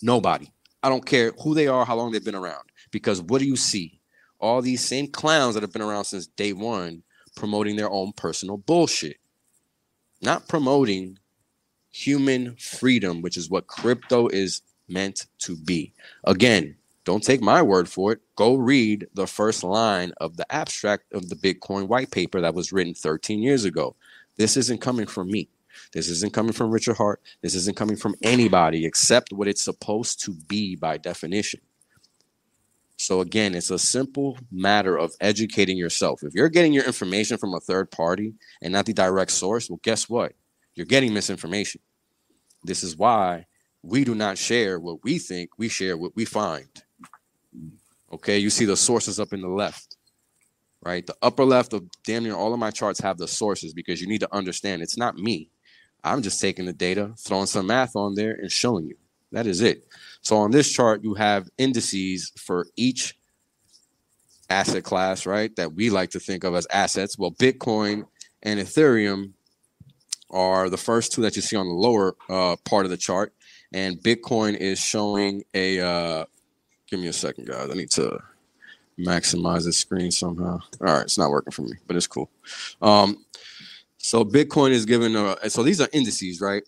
Nobody. 0.00 0.52
I 0.82 0.88
don't 0.88 1.06
care 1.06 1.32
who 1.42 1.54
they 1.54 1.66
are, 1.66 1.84
how 1.84 1.96
long 1.96 2.12
they've 2.12 2.24
been 2.24 2.34
around. 2.34 2.64
Because 2.90 3.20
what 3.20 3.40
do 3.40 3.46
you 3.46 3.56
see? 3.56 4.00
All 4.40 4.62
these 4.62 4.84
same 4.84 5.08
clowns 5.08 5.54
that 5.54 5.62
have 5.62 5.72
been 5.72 5.82
around 5.82 6.04
since 6.04 6.26
day 6.26 6.52
one 6.52 7.02
promoting 7.36 7.76
their 7.76 7.90
own 7.90 8.12
personal 8.12 8.56
bullshit, 8.56 9.18
not 10.20 10.48
promoting 10.48 11.18
human 11.90 12.56
freedom, 12.56 13.22
which 13.22 13.36
is 13.36 13.50
what 13.50 13.66
crypto 13.66 14.28
is 14.28 14.62
meant 14.88 15.26
to 15.38 15.56
be. 15.56 15.92
Again, 16.24 16.76
don't 17.04 17.22
take 17.22 17.40
my 17.40 17.62
word 17.62 17.88
for 17.88 18.12
it. 18.12 18.20
Go 18.36 18.54
read 18.54 19.06
the 19.14 19.26
first 19.26 19.64
line 19.64 20.12
of 20.20 20.36
the 20.36 20.50
abstract 20.52 21.12
of 21.12 21.28
the 21.28 21.36
Bitcoin 21.36 21.88
white 21.88 22.10
paper 22.10 22.40
that 22.40 22.54
was 22.54 22.72
written 22.72 22.94
13 22.94 23.42
years 23.42 23.64
ago. 23.64 23.96
This 24.36 24.56
isn't 24.56 24.80
coming 24.80 25.06
from 25.06 25.30
me. 25.30 25.48
This 25.92 26.08
isn't 26.08 26.32
coming 26.32 26.52
from 26.52 26.70
Richard 26.70 26.96
Heart. 26.96 27.22
This 27.42 27.54
isn't 27.54 27.76
coming 27.76 27.96
from 27.96 28.14
anybody 28.22 28.84
except 28.84 29.32
what 29.32 29.48
it's 29.48 29.62
supposed 29.62 30.22
to 30.24 30.32
be 30.32 30.76
by 30.76 30.98
definition. 30.98 31.60
So 32.96 33.20
again, 33.20 33.54
it's 33.54 33.70
a 33.70 33.78
simple 33.78 34.36
matter 34.50 34.96
of 34.96 35.14
educating 35.20 35.78
yourself. 35.78 36.22
If 36.24 36.34
you're 36.34 36.48
getting 36.48 36.72
your 36.72 36.84
information 36.84 37.38
from 37.38 37.54
a 37.54 37.60
third 37.60 37.90
party 37.90 38.34
and 38.60 38.72
not 38.72 38.86
the 38.86 38.92
direct 38.92 39.30
source, 39.30 39.70
well, 39.70 39.80
guess 39.82 40.08
what? 40.08 40.32
You're 40.74 40.86
getting 40.86 41.14
misinformation. 41.14 41.80
This 42.64 42.82
is 42.82 42.96
why 42.96 43.46
we 43.82 44.04
do 44.04 44.14
not 44.14 44.36
share 44.36 44.80
what 44.80 45.04
we 45.04 45.18
think, 45.18 45.50
we 45.58 45.68
share 45.68 45.96
what 45.96 46.16
we 46.16 46.24
find. 46.24 46.68
Okay, 48.12 48.38
you 48.38 48.50
see 48.50 48.64
the 48.64 48.76
sources 48.76 49.20
up 49.20 49.32
in 49.32 49.42
the 49.42 49.48
left, 49.48 49.96
right? 50.82 51.06
The 51.06 51.16
upper 51.22 51.44
left 51.44 51.72
of 51.74 51.88
damn 52.04 52.24
near 52.24 52.34
all 52.34 52.52
of 52.52 52.58
my 52.58 52.70
charts 52.70 53.00
have 53.00 53.18
the 53.18 53.28
sources 53.28 53.72
because 53.72 54.00
you 54.00 54.08
need 54.08 54.20
to 54.20 54.34
understand 54.34 54.82
it's 54.82 54.98
not 54.98 55.16
me. 55.16 55.50
I'm 56.04 56.22
just 56.22 56.40
taking 56.40 56.66
the 56.66 56.72
data, 56.72 57.12
throwing 57.18 57.46
some 57.46 57.66
math 57.66 57.96
on 57.96 58.14
there, 58.14 58.32
and 58.32 58.50
showing 58.50 58.86
you. 58.86 58.96
That 59.32 59.46
is 59.46 59.60
it. 59.60 59.86
So 60.22 60.38
on 60.38 60.50
this 60.50 60.70
chart, 60.72 61.04
you 61.04 61.14
have 61.14 61.48
indices 61.58 62.32
for 62.36 62.66
each 62.76 63.16
asset 64.48 64.84
class, 64.84 65.26
right? 65.26 65.54
That 65.56 65.74
we 65.74 65.90
like 65.90 66.10
to 66.10 66.20
think 66.20 66.44
of 66.44 66.54
as 66.54 66.66
assets. 66.70 67.18
Well, 67.18 67.32
Bitcoin 67.32 68.06
and 68.42 68.60
Ethereum 68.60 69.32
are 70.30 70.70
the 70.70 70.76
first 70.76 71.12
two 71.12 71.22
that 71.22 71.36
you 71.36 71.42
see 71.42 71.56
on 71.56 71.66
the 71.66 71.74
lower 71.74 72.16
uh, 72.28 72.56
part 72.64 72.84
of 72.84 72.90
the 72.90 72.96
chart, 72.96 73.32
and 73.72 73.96
Bitcoin 73.96 74.56
is 74.56 74.78
showing 74.78 75.44
a. 75.54 75.80
Uh, 75.80 76.24
give 76.90 77.00
me 77.00 77.08
a 77.08 77.12
second, 77.12 77.46
guys. 77.46 77.70
I 77.70 77.74
need 77.74 77.90
to 77.92 78.18
maximize 78.98 79.64
the 79.64 79.72
screen 79.72 80.10
somehow. 80.10 80.58
All 80.80 80.86
right, 80.86 81.02
it's 81.02 81.18
not 81.18 81.30
working 81.30 81.52
for 81.52 81.62
me, 81.62 81.74
but 81.86 81.96
it's 81.96 82.06
cool. 82.06 82.30
Um, 82.82 83.24
so 83.98 84.24
Bitcoin 84.24 84.70
is 84.70 84.86
given 84.86 85.14
a. 85.16 85.50
So 85.50 85.62
these 85.62 85.80
are 85.80 85.88
indices, 85.92 86.40
right? 86.40 86.62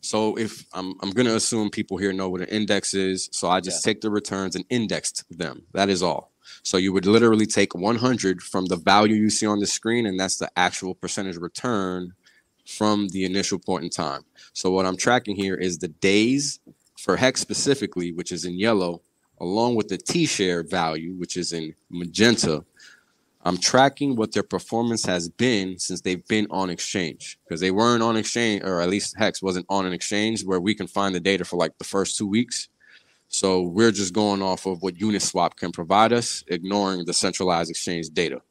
So 0.00 0.36
if 0.36 0.64
I'm, 0.72 0.94
I'm 1.02 1.10
going 1.10 1.26
to 1.26 1.36
assume 1.36 1.70
people 1.70 1.98
here 1.98 2.12
know 2.12 2.28
what 2.30 2.40
an 2.40 2.48
index 2.48 2.94
is. 2.94 3.28
So 3.32 3.48
I 3.48 3.60
just 3.60 3.84
take 3.84 4.00
the 4.00 4.10
returns 4.10 4.56
and 4.56 4.64
indexed 4.70 5.24
them. 5.30 5.62
That 5.74 5.90
is 5.90 6.02
all. 6.02 6.32
So 6.62 6.78
you 6.78 6.92
would 6.92 7.06
literally 7.06 7.46
take 7.46 7.74
100 7.74 8.42
from 8.42 8.66
the 8.66 8.76
value 8.76 9.14
you 9.14 9.30
see 9.30 9.46
on 9.46 9.60
the 9.60 9.66
screen, 9.66 10.06
and 10.06 10.18
that's 10.18 10.38
the 10.38 10.50
actual 10.56 10.94
percentage 10.94 11.36
return 11.36 12.14
from 12.66 13.08
the 13.08 13.24
initial 13.24 13.58
point 13.58 13.84
in 13.84 13.90
time. 13.90 14.22
So 14.52 14.70
what 14.70 14.86
I'm 14.86 14.96
tracking 14.96 15.36
here 15.36 15.54
is 15.54 15.78
the 15.78 15.88
days 15.88 16.60
for 16.98 17.16
Hex 17.16 17.40
specifically, 17.40 18.12
which 18.12 18.32
is 18.32 18.44
in 18.44 18.58
yellow, 18.58 19.02
along 19.40 19.74
with 19.74 19.88
the 19.88 19.98
T 19.98 20.26
share 20.26 20.62
value, 20.62 21.14
which 21.14 21.36
is 21.36 21.52
in 21.52 21.74
magenta. 21.90 22.64
I'm 23.42 23.56
tracking 23.56 24.16
what 24.16 24.32
their 24.32 24.42
performance 24.42 25.06
has 25.06 25.28
been 25.28 25.78
since 25.78 26.02
they've 26.02 26.26
been 26.26 26.46
on 26.50 26.68
exchange 26.68 27.38
because 27.44 27.60
they 27.60 27.70
weren't 27.70 28.02
on 28.02 28.16
exchange, 28.16 28.62
or 28.64 28.82
at 28.82 28.90
least 28.90 29.16
Hex 29.16 29.40
wasn't 29.42 29.64
on 29.70 29.86
an 29.86 29.94
exchange 29.94 30.44
where 30.44 30.60
we 30.60 30.74
can 30.74 30.86
find 30.86 31.14
the 31.14 31.20
data 31.20 31.44
for 31.44 31.56
like 31.56 31.76
the 31.78 31.84
first 31.84 32.18
two 32.18 32.26
weeks. 32.26 32.68
So 33.28 33.62
we're 33.62 33.92
just 33.92 34.12
going 34.12 34.42
off 34.42 34.66
of 34.66 34.82
what 34.82 34.96
Uniswap 34.96 35.56
can 35.56 35.72
provide 35.72 36.12
us, 36.12 36.44
ignoring 36.48 37.04
the 37.06 37.14
centralized 37.14 37.70
exchange 37.70 38.10
data. 38.10 38.42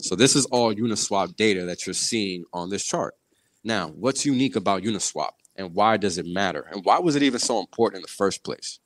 So 0.00 0.14
this 0.14 0.36
is 0.36 0.44
all 0.46 0.74
Uniswap 0.74 1.36
data 1.36 1.64
that 1.64 1.86
you're 1.86 1.94
seeing 1.94 2.44
on 2.52 2.68
this 2.68 2.84
chart. 2.84 3.14
Now, 3.62 3.88
what's 3.88 4.26
unique 4.26 4.56
about 4.56 4.82
Uniswap 4.82 5.30
and 5.56 5.72
why 5.72 5.96
does 5.96 6.18
it 6.18 6.26
matter? 6.26 6.68
And 6.70 6.84
why 6.84 6.98
was 6.98 7.16
it 7.16 7.22
even 7.22 7.38
so 7.38 7.60
important 7.60 7.98
in 7.98 8.02
the 8.02 8.08
first 8.08 8.44
place? 8.44 8.78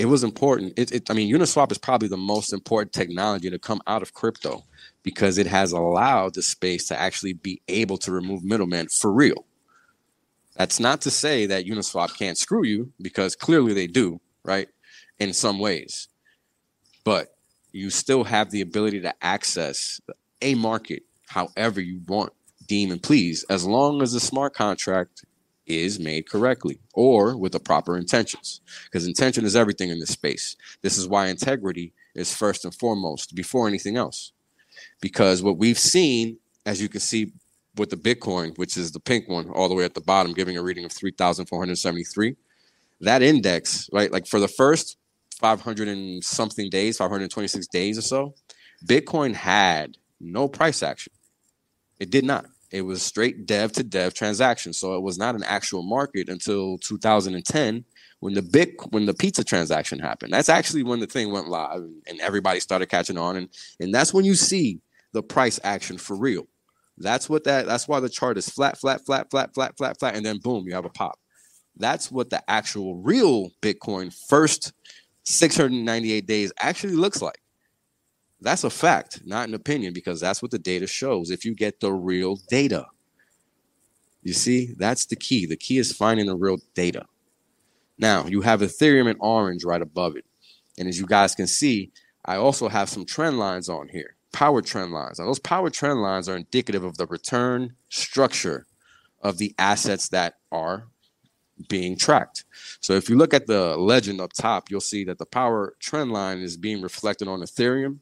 It 0.00 0.06
was 0.06 0.24
important. 0.24 0.72
It, 0.78 0.92
it, 0.92 1.10
I 1.10 1.12
mean, 1.12 1.30
Uniswap 1.30 1.70
is 1.70 1.76
probably 1.76 2.08
the 2.08 2.16
most 2.16 2.54
important 2.54 2.94
technology 2.94 3.50
to 3.50 3.58
come 3.58 3.82
out 3.86 4.00
of 4.00 4.14
crypto 4.14 4.64
because 5.02 5.36
it 5.36 5.46
has 5.46 5.72
allowed 5.72 6.32
the 6.32 6.40
space 6.40 6.88
to 6.88 6.98
actually 6.98 7.34
be 7.34 7.60
able 7.68 7.98
to 7.98 8.10
remove 8.10 8.42
middlemen 8.42 8.88
for 8.88 9.12
real. 9.12 9.44
That's 10.56 10.80
not 10.80 11.02
to 11.02 11.10
say 11.10 11.44
that 11.44 11.66
Uniswap 11.66 12.16
can't 12.18 12.38
screw 12.38 12.64
you 12.64 12.90
because 13.02 13.36
clearly 13.36 13.74
they 13.74 13.86
do, 13.86 14.22
right? 14.42 14.70
In 15.18 15.34
some 15.34 15.58
ways. 15.58 16.08
But 17.04 17.36
you 17.72 17.90
still 17.90 18.24
have 18.24 18.50
the 18.50 18.62
ability 18.62 19.00
to 19.02 19.14
access 19.22 20.00
a 20.40 20.54
market 20.54 21.02
however 21.26 21.82
you 21.82 22.00
want, 22.08 22.32
deem, 22.66 22.90
and 22.90 23.02
please, 23.02 23.44
as 23.50 23.66
long 23.66 24.00
as 24.00 24.14
the 24.14 24.20
smart 24.20 24.54
contract 24.54 25.26
is 25.78 25.98
made 25.98 26.28
correctly 26.28 26.78
or 26.94 27.36
with 27.36 27.52
the 27.52 27.60
proper 27.60 27.96
intentions. 27.96 28.60
Because 28.84 29.06
intention 29.06 29.44
is 29.44 29.56
everything 29.56 29.90
in 29.90 30.00
this 30.00 30.10
space. 30.10 30.56
This 30.82 30.98
is 30.98 31.08
why 31.08 31.28
integrity 31.28 31.92
is 32.14 32.34
first 32.34 32.64
and 32.64 32.74
foremost 32.74 33.34
before 33.34 33.68
anything 33.68 33.96
else. 33.96 34.32
Because 35.00 35.42
what 35.42 35.58
we've 35.58 35.78
seen, 35.78 36.38
as 36.66 36.80
you 36.80 36.88
can 36.88 37.00
see 37.00 37.32
with 37.76 37.90
the 37.90 37.96
Bitcoin, 37.96 38.56
which 38.58 38.76
is 38.76 38.92
the 38.92 39.00
pink 39.00 39.28
one 39.28 39.48
all 39.50 39.68
the 39.68 39.74
way 39.74 39.84
at 39.84 39.94
the 39.94 40.00
bottom, 40.00 40.32
giving 40.32 40.56
a 40.56 40.62
reading 40.62 40.84
of 40.84 40.92
3,473, 40.92 42.36
that 43.00 43.22
index, 43.22 43.88
right? 43.92 44.12
Like 44.12 44.26
for 44.26 44.40
the 44.40 44.48
first 44.48 44.96
500 45.38 45.88
and 45.88 46.22
something 46.22 46.68
days, 46.68 46.98
526 46.98 47.66
days 47.68 47.96
or 47.96 48.02
so, 48.02 48.34
Bitcoin 48.84 49.34
had 49.34 49.96
no 50.20 50.48
price 50.48 50.82
action. 50.82 51.12
It 51.98 52.10
did 52.10 52.24
not. 52.24 52.46
It 52.70 52.82
was 52.82 53.02
straight 53.02 53.46
dev 53.46 53.72
to 53.72 53.82
dev 53.82 54.14
transaction. 54.14 54.72
So 54.72 54.94
it 54.94 55.02
was 55.02 55.18
not 55.18 55.34
an 55.34 55.42
actual 55.42 55.82
market 55.82 56.28
until 56.28 56.78
2010 56.78 57.84
when 58.20 58.34
the 58.34 58.42
big 58.42 58.74
when 58.90 59.06
the 59.06 59.14
pizza 59.14 59.42
transaction 59.42 59.98
happened. 59.98 60.32
That's 60.32 60.48
actually 60.48 60.84
when 60.84 61.00
the 61.00 61.06
thing 61.06 61.32
went 61.32 61.48
live 61.48 61.82
and 62.06 62.20
everybody 62.20 62.60
started 62.60 62.86
catching 62.86 63.18
on. 63.18 63.36
And 63.36 63.48
and 63.80 63.92
that's 63.92 64.14
when 64.14 64.24
you 64.24 64.34
see 64.34 64.80
the 65.12 65.22
price 65.22 65.58
action 65.64 65.98
for 65.98 66.16
real. 66.16 66.46
That's 66.98 67.28
what 67.28 67.44
that 67.44 67.66
that's 67.66 67.88
why 67.88 67.98
the 68.00 68.08
chart 68.08 68.38
is 68.38 68.48
flat, 68.48 68.78
flat, 68.78 69.04
flat, 69.04 69.30
flat, 69.30 69.54
flat, 69.54 69.76
flat, 69.76 69.98
flat, 69.98 70.14
and 70.14 70.24
then 70.24 70.38
boom, 70.38 70.66
you 70.66 70.74
have 70.74 70.84
a 70.84 70.90
pop. 70.90 71.18
That's 71.76 72.10
what 72.12 72.30
the 72.30 72.42
actual 72.48 72.96
real 72.96 73.50
Bitcoin 73.62 74.14
first 74.28 74.72
698 75.24 76.26
days 76.26 76.52
actually 76.58 76.96
looks 76.96 77.22
like. 77.22 77.40
That's 78.40 78.64
a 78.64 78.70
fact, 78.70 79.20
not 79.26 79.48
an 79.48 79.54
opinion, 79.54 79.92
because 79.92 80.20
that's 80.20 80.40
what 80.40 80.50
the 80.50 80.58
data 80.58 80.86
shows. 80.86 81.30
If 81.30 81.44
you 81.44 81.54
get 81.54 81.80
the 81.80 81.92
real 81.92 82.36
data, 82.48 82.86
you 84.22 84.32
see, 84.32 84.74
that's 84.78 85.06
the 85.06 85.16
key. 85.16 85.46
The 85.46 85.56
key 85.56 85.78
is 85.78 85.92
finding 85.92 86.26
the 86.26 86.36
real 86.36 86.58
data. 86.74 87.06
Now, 87.98 88.26
you 88.26 88.40
have 88.40 88.60
Ethereum 88.60 89.10
in 89.10 89.16
orange 89.20 89.64
right 89.64 89.82
above 89.82 90.16
it. 90.16 90.24
And 90.78 90.88
as 90.88 90.98
you 90.98 91.06
guys 91.06 91.34
can 91.34 91.46
see, 91.46 91.92
I 92.24 92.36
also 92.36 92.68
have 92.68 92.88
some 92.88 93.04
trend 93.04 93.38
lines 93.38 93.68
on 93.68 93.88
here, 93.88 94.16
power 94.32 94.62
trend 94.62 94.92
lines. 94.92 95.18
Now, 95.18 95.26
those 95.26 95.38
power 95.38 95.68
trend 95.68 96.00
lines 96.00 96.28
are 96.28 96.36
indicative 96.36 96.84
of 96.84 96.96
the 96.96 97.06
return 97.06 97.74
structure 97.90 98.66
of 99.22 99.36
the 99.36 99.54
assets 99.58 100.08
that 100.08 100.36
are 100.50 100.86
being 101.68 101.96
tracked. 101.96 102.44
So 102.80 102.94
if 102.94 103.10
you 103.10 103.16
look 103.16 103.34
at 103.34 103.46
the 103.46 103.76
legend 103.76 104.20
up 104.20 104.32
top, 104.32 104.70
you'll 104.70 104.80
see 104.80 105.04
that 105.04 105.18
the 105.18 105.26
power 105.26 105.74
trend 105.78 106.10
line 106.10 106.38
is 106.38 106.56
being 106.56 106.80
reflected 106.80 107.28
on 107.28 107.40
Ethereum, 107.40 107.98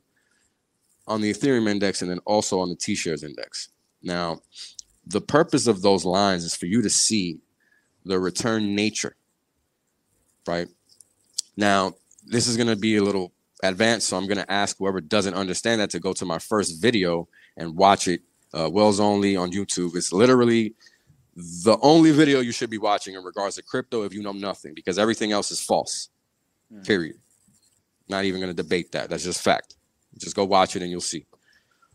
on 1.08 1.20
the 1.20 1.32
Ethereum 1.32 1.68
index, 1.68 2.02
and 2.02 2.10
then 2.10 2.20
also 2.24 2.60
on 2.60 2.68
the 2.68 2.76
T 2.76 2.94
shares 2.94 3.24
index. 3.24 3.70
Now, 4.02 4.40
the 5.06 5.20
purpose 5.20 5.66
of 5.66 5.82
those 5.82 6.04
lines 6.04 6.44
is 6.44 6.54
for 6.54 6.66
you 6.66 6.82
to 6.82 6.90
see 6.90 7.40
the 8.04 8.20
return 8.20 8.74
nature, 8.74 9.16
right? 10.46 10.68
Now, 11.56 11.94
this 12.26 12.46
is 12.46 12.56
going 12.56 12.68
to 12.68 12.76
be 12.76 12.96
a 12.96 13.02
little 13.02 13.32
advanced, 13.62 14.08
so 14.08 14.16
I'm 14.16 14.26
going 14.26 14.38
to 14.38 14.52
ask 14.52 14.76
whoever 14.78 15.00
doesn't 15.00 15.34
understand 15.34 15.80
that 15.80 15.90
to 15.90 15.98
go 15.98 16.12
to 16.12 16.24
my 16.24 16.38
first 16.38 16.80
video 16.80 17.26
and 17.56 17.74
watch 17.74 18.06
it. 18.06 18.20
Uh, 18.52 18.68
Wells 18.70 19.00
only 19.00 19.36
on 19.36 19.50
YouTube. 19.50 19.96
It's 19.96 20.12
literally 20.12 20.74
the 21.36 21.78
only 21.82 22.10
video 22.10 22.40
you 22.40 22.52
should 22.52 22.70
be 22.70 22.78
watching 22.78 23.14
in 23.14 23.24
regards 23.24 23.56
to 23.56 23.62
crypto 23.62 24.04
if 24.04 24.12
you 24.14 24.22
know 24.22 24.32
nothing, 24.32 24.74
because 24.74 24.98
everything 24.98 25.32
else 25.32 25.50
is 25.50 25.60
false. 25.60 26.10
Mm. 26.72 26.86
Period. 26.86 27.16
Not 28.08 28.24
even 28.24 28.40
going 28.40 28.54
to 28.54 28.62
debate 28.62 28.92
that. 28.92 29.10
That's 29.10 29.24
just 29.24 29.42
fact. 29.42 29.77
Just 30.18 30.36
go 30.36 30.44
watch 30.44 30.76
it 30.76 30.82
and 30.82 30.90
you'll 30.90 31.00
see. 31.00 31.26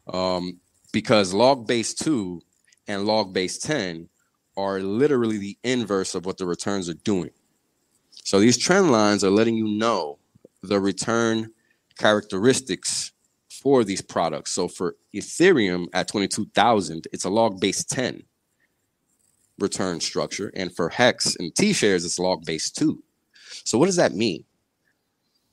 Um, 0.07 0.59
because 0.91 1.34
log 1.34 1.67
base 1.67 1.93
two 1.93 2.41
and 2.88 3.05
log 3.05 3.34
base 3.34 3.57
10 3.57 4.09
are 4.55 4.80
literally 4.80 5.38
the 5.38 5.57
inverse 5.63 6.15
of 6.15 6.26
what 6.26 6.38
the 6.38 6.45
returns 6.45 6.89
are 6.89 6.93
doing. 6.93 7.32
So 8.11 8.39
these 8.39 8.57
trend 8.57 8.91
lines 8.91 9.24
are 9.24 9.32
letting 9.32 9.55
you 9.55 9.67
know 9.67 10.19
the 10.61 10.80
return 10.80 11.51
characteristics 11.97 13.11
for 13.49 13.84
these 13.84 14.01
products. 14.01 14.51
So 14.51 14.67
for 14.67 14.95
Ethereum 15.13 15.88
at 15.93 16.07
22,000, 16.07 17.07
it's 17.11 17.26
a 17.26 17.30
log 17.30 17.59
base 17.59 17.84
10 17.84 18.24
return 19.59 19.99
structure. 19.99 20.51
And 20.55 20.76
for 20.76 20.89
Hex 20.89 21.36
and 21.36 21.53
T 21.55 21.74
shares, 21.74 22.05
it's 22.05 22.19
log 22.19 22.45
base 22.45 22.69
2. 22.71 23.01
So 23.63 23.78
what 23.78 23.86
does 23.86 23.95
that 23.95 24.13
mean? 24.13 24.43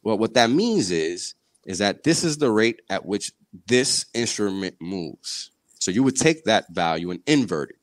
Well, 0.03 0.19
what 0.19 0.35
that 0.35 0.51
means 0.51 0.91
is 0.91 1.35
is 1.71 1.79
that 1.79 2.03
this 2.03 2.25
is 2.25 2.39
the 2.39 2.51
rate 2.51 2.83
at 2.91 3.07
which 3.07 3.31
this 3.69 4.07
instrument 4.13 4.75
moves. 4.81 5.53
So 5.79 5.93
you 5.93 6.03
would 6.03 6.17
take 6.17 6.43
that 6.45 6.69
value 6.71 7.13
and 7.13 7.21
invert 7.29 7.71
it, 7.71 7.77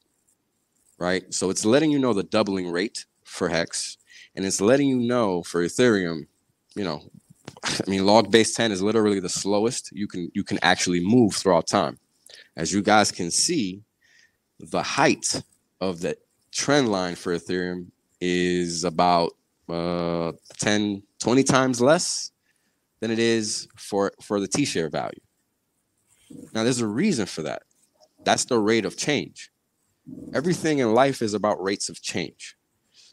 right? 0.98 1.34
So 1.34 1.50
it's 1.50 1.64
letting 1.64 1.92
you 1.92 1.98
know 1.98 2.12
the 2.12 2.24
doubling 2.24 2.70
rate 2.70 3.06
for 3.24 3.48
Hex, 3.48 3.98
and 4.36 4.46
it's 4.46 4.60
letting 4.60 4.90
you 4.90 4.98
know 4.98 5.42
for 5.42 5.64
Ethereum, 5.64 6.28
you 6.76 6.84
know, 6.84 7.02
I 7.64 7.90
mean, 7.90 8.06
log 8.06 8.30
base 8.30 8.54
10 8.54 8.74
is 8.74 8.82
literally 8.82 9.22
the 9.22 9.30
slowest 9.30 9.90
you 9.94 10.06
can 10.06 10.30
you 10.34 10.44
can 10.44 10.60
actually 10.62 11.00
move 11.00 11.34
throughout 11.36 11.68
time. 11.68 11.98
As 12.58 12.74
you 12.74 12.82
guys 12.82 13.10
can 13.10 13.32
see, 13.32 13.84
the 14.60 14.84
height 14.84 15.42
of 15.80 16.02
the 16.02 16.18
trend 16.52 16.90
line 16.90 17.16
for 17.16 17.34
Ethereum 17.34 17.88
is 18.20 18.84
about 18.84 19.32
uh, 19.70 20.34
10, 20.60 21.04
20 21.20 21.44
times 21.44 21.80
less 21.80 22.32
than 23.00 23.12
it 23.12 23.20
is 23.20 23.68
for, 23.78 24.12
for 24.22 24.40
the 24.40 24.48
T 24.48 24.66
share 24.66 24.90
value. 24.90 25.20
Now, 26.54 26.64
there's 26.64 26.82
a 26.82 26.88
reason 26.88 27.26
for 27.26 27.44
that. 27.44 27.64
That's 28.24 28.46
the 28.46 28.60
rate 28.60 28.86
of 28.86 28.98
change. 28.98 29.52
Everything 30.34 30.80
in 30.80 30.94
life 30.94 31.22
is 31.22 31.34
about 31.34 31.62
rates 31.62 31.90
of 31.90 32.02
change. 32.02 32.56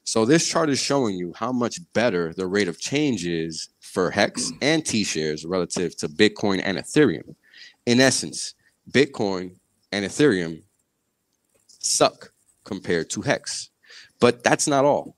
So, 0.04 0.24
this 0.24 0.46
chart 0.46 0.68
is 0.68 0.78
showing 0.78 1.16
you 1.16 1.32
how 1.36 1.52
much 1.52 1.78
better 1.92 2.32
the 2.34 2.46
rate 2.46 2.68
of 2.68 2.80
change 2.80 3.26
is 3.26 3.68
for 3.80 4.10
Hex 4.10 4.52
and 4.60 4.84
T 4.84 5.04
shares 5.04 5.44
relative 5.44 5.96
to 5.98 6.08
Bitcoin 6.08 6.60
and 6.64 6.78
Ethereum. 6.78 7.34
In 7.86 8.00
essence, 8.00 8.54
Bitcoin 8.90 9.56
and 9.92 10.04
Ethereum 10.04 10.62
suck 11.66 12.32
compared 12.64 13.10
to 13.10 13.22
Hex. 13.22 13.70
But 14.20 14.42
that's 14.42 14.66
not 14.66 14.84
all. 14.84 15.16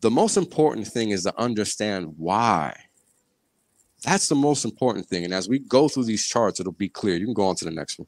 The 0.00 0.10
most 0.10 0.36
important 0.36 0.86
thing 0.86 1.10
is 1.10 1.22
to 1.24 1.38
understand 1.40 2.14
why 2.16 2.76
that's 4.04 4.28
the 4.28 4.34
most 4.34 4.64
important 4.64 5.06
thing. 5.06 5.24
And 5.24 5.34
as 5.34 5.48
we 5.48 5.58
go 5.58 5.88
through 5.88 6.04
these 6.04 6.26
charts, 6.26 6.60
it'll 6.60 6.72
be 6.72 6.88
clear. 6.88 7.16
You 7.16 7.24
can 7.24 7.34
go 7.34 7.46
on 7.46 7.56
to 7.56 7.64
the 7.64 7.70
next 7.70 7.98
one. 7.98 8.06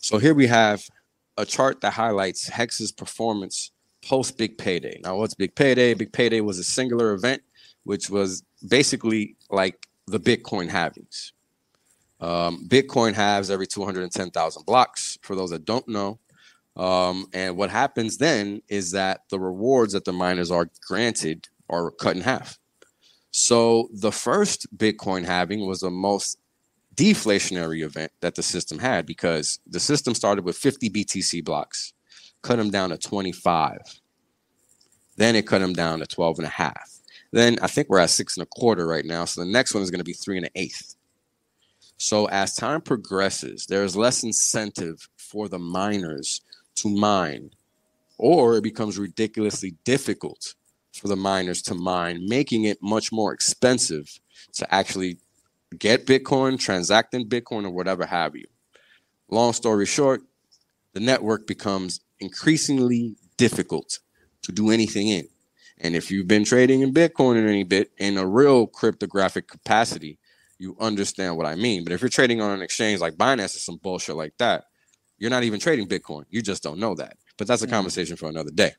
So 0.00 0.18
here 0.18 0.34
we 0.34 0.46
have 0.48 0.82
a 1.36 1.44
chart 1.44 1.80
that 1.82 1.92
highlights 1.92 2.48
Hex's 2.48 2.90
performance 2.90 3.70
post 4.04 4.36
Big 4.36 4.58
Payday. 4.58 5.00
Now, 5.04 5.16
what's 5.16 5.34
Big 5.34 5.54
Payday? 5.54 5.94
Big 5.94 6.12
Payday 6.12 6.40
was 6.40 6.58
a 6.58 6.64
singular 6.64 7.12
event, 7.12 7.42
which 7.84 8.10
was 8.10 8.42
basically 8.68 9.36
like 9.50 9.86
the 10.06 10.18
Bitcoin 10.18 10.68
halvings. 10.68 11.32
Um, 12.20 12.66
Bitcoin 12.68 13.14
halves 13.14 13.50
every 13.50 13.66
210,000 13.66 14.64
blocks, 14.64 15.18
for 15.22 15.34
those 15.36 15.50
that 15.50 15.64
don't 15.64 15.86
know. 15.88 16.18
Um, 16.76 17.26
and 17.32 17.56
what 17.56 17.70
happens 17.70 18.16
then 18.16 18.62
is 18.68 18.92
that 18.92 19.22
the 19.28 19.38
rewards 19.38 19.92
that 19.92 20.04
the 20.04 20.12
miners 20.12 20.50
are 20.50 20.70
granted 20.86 21.48
are 21.72 21.90
cut 21.90 22.14
in 22.14 22.22
half. 22.22 22.58
So 23.32 23.88
the 23.92 24.12
first 24.12 24.66
Bitcoin 24.76 25.24
halving 25.24 25.66
was 25.66 25.80
the 25.80 25.90
most 25.90 26.38
deflationary 26.94 27.82
event 27.82 28.12
that 28.20 28.34
the 28.34 28.42
system 28.42 28.78
had 28.78 29.06
because 29.06 29.58
the 29.66 29.80
system 29.80 30.14
started 30.14 30.44
with 30.44 30.56
50 30.56 30.90
BTC 30.90 31.42
blocks, 31.44 31.94
cut 32.42 32.56
them 32.56 32.70
down 32.70 32.90
to 32.90 32.98
25. 32.98 33.78
Then 35.16 35.34
it 35.34 35.46
cut 35.46 35.60
them 35.60 35.72
down 35.72 36.00
to 36.00 36.06
12 36.06 36.38
and 36.40 36.46
a 36.46 36.50
half. 36.50 36.90
Then 37.32 37.58
I 37.62 37.66
think 37.66 37.88
we're 37.88 37.98
at 37.98 38.10
six 38.10 38.36
and 38.36 38.42
a 38.42 38.46
quarter 38.46 38.86
right 38.86 39.06
now. 39.06 39.24
So 39.24 39.40
the 39.40 39.50
next 39.50 39.72
one 39.72 39.82
is 39.82 39.90
going 39.90 40.00
to 40.00 40.04
be 40.04 40.12
three 40.12 40.36
and 40.36 40.46
an 40.46 40.52
eighth. 40.54 40.96
So 41.96 42.26
as 42.26 42.54
time 42.54 42.82
progresses, 42.82 43.66
there's 43.66 43.96
less 43.96 44.22
incentive 44.22 45.08
for 45.16 45.48
the 45.48 45.58
miners 45.58 46.42
to 46.76 46.88
mine, 46.88 47.50
or 48.18 48.56
it 48.56 48.64
becomes 48.64 48.98
ridiculously 48.98 49.74
difficult 49.84 50.54
for 50.92 51.08
the 51.08 51.16
miners 51.16 51.62
to 51.62 51.74
mine, 51.74 52.26
making 52.28 52.64
it 52.64 52.82
much 52.82 53.12
more 53.12 53.32
expensive 53.32 54.20
to 54.54 54.74
actually 54.74 55.18
get 55.78 56.06
Bitcoin, 56.06 56.58
transact 56.58 57.14
in 57.14 57.28
Bitcoin, 57.28 57.64
or 57.64 57.70
whatever 57.70 58.04
have 58.06 58.36
you. 58.36 58.46
Long 59.28 59.52
story 59.52 59.86
short, 59.86 60.22
the 60.92 61.00
network 61.00 61.46
becomes 61.46 62.00
increasingly 62.20 63.16
difficult 63.36 63.98
to 64.42 64.52
do 64.52 64.70
anything 64.70 65.08
in. 65.08 65.28
And 65.78 65.96
if 65.96 66.10
you've 66.10 66.28
been 66.28 66.44
trading 66.44 66.82
in 66.82 66.92
Bitcoin 66.92 67.36
in 67.36 67.48
any 67.48 67.64
bit 67.64 67.90
in 67.98 68.18
a 68.18 68.26
real 68.26 68.66
cryptographic 68.66 69.48
capacity, 69.48 70.18
you 70.58 70.76
understand 70.78 71.36
what 71.36 71.46
I 71.46 71.56
mean. 71.56 71.82
But 71.82 71.92
if 71.92 72.00
you're 72.00 72.08
trading 72.08 72.40
on 72.40 72.52
an 72.52 72.62
exchange 72.62 73.00
like 73.00 73.14
Binance 73.14 73.56
or 73.56 73.58
some 73.58 73.78
bullshit 73.78 74.14
like 74.14 74.36
that, 74.38 74.64
you're 75.18 75.30
not 75.30 75.42
even 75.44 75.58
trading 75.58 75.88
Bitcoin. 75.88 76.24
You 76.30 76.42
just 76.42 76.62
don't 76.62 76.78
know 76.78 76.94
that. 76.96 77.16
But 77.36 77.48
that's 77.48 77.62
a 77.62 77.66
mm. 77.66 77.70
conversation 77.70 78.16
for 78.16 78.28
another 78.28 78.50
day. 78.50 78.72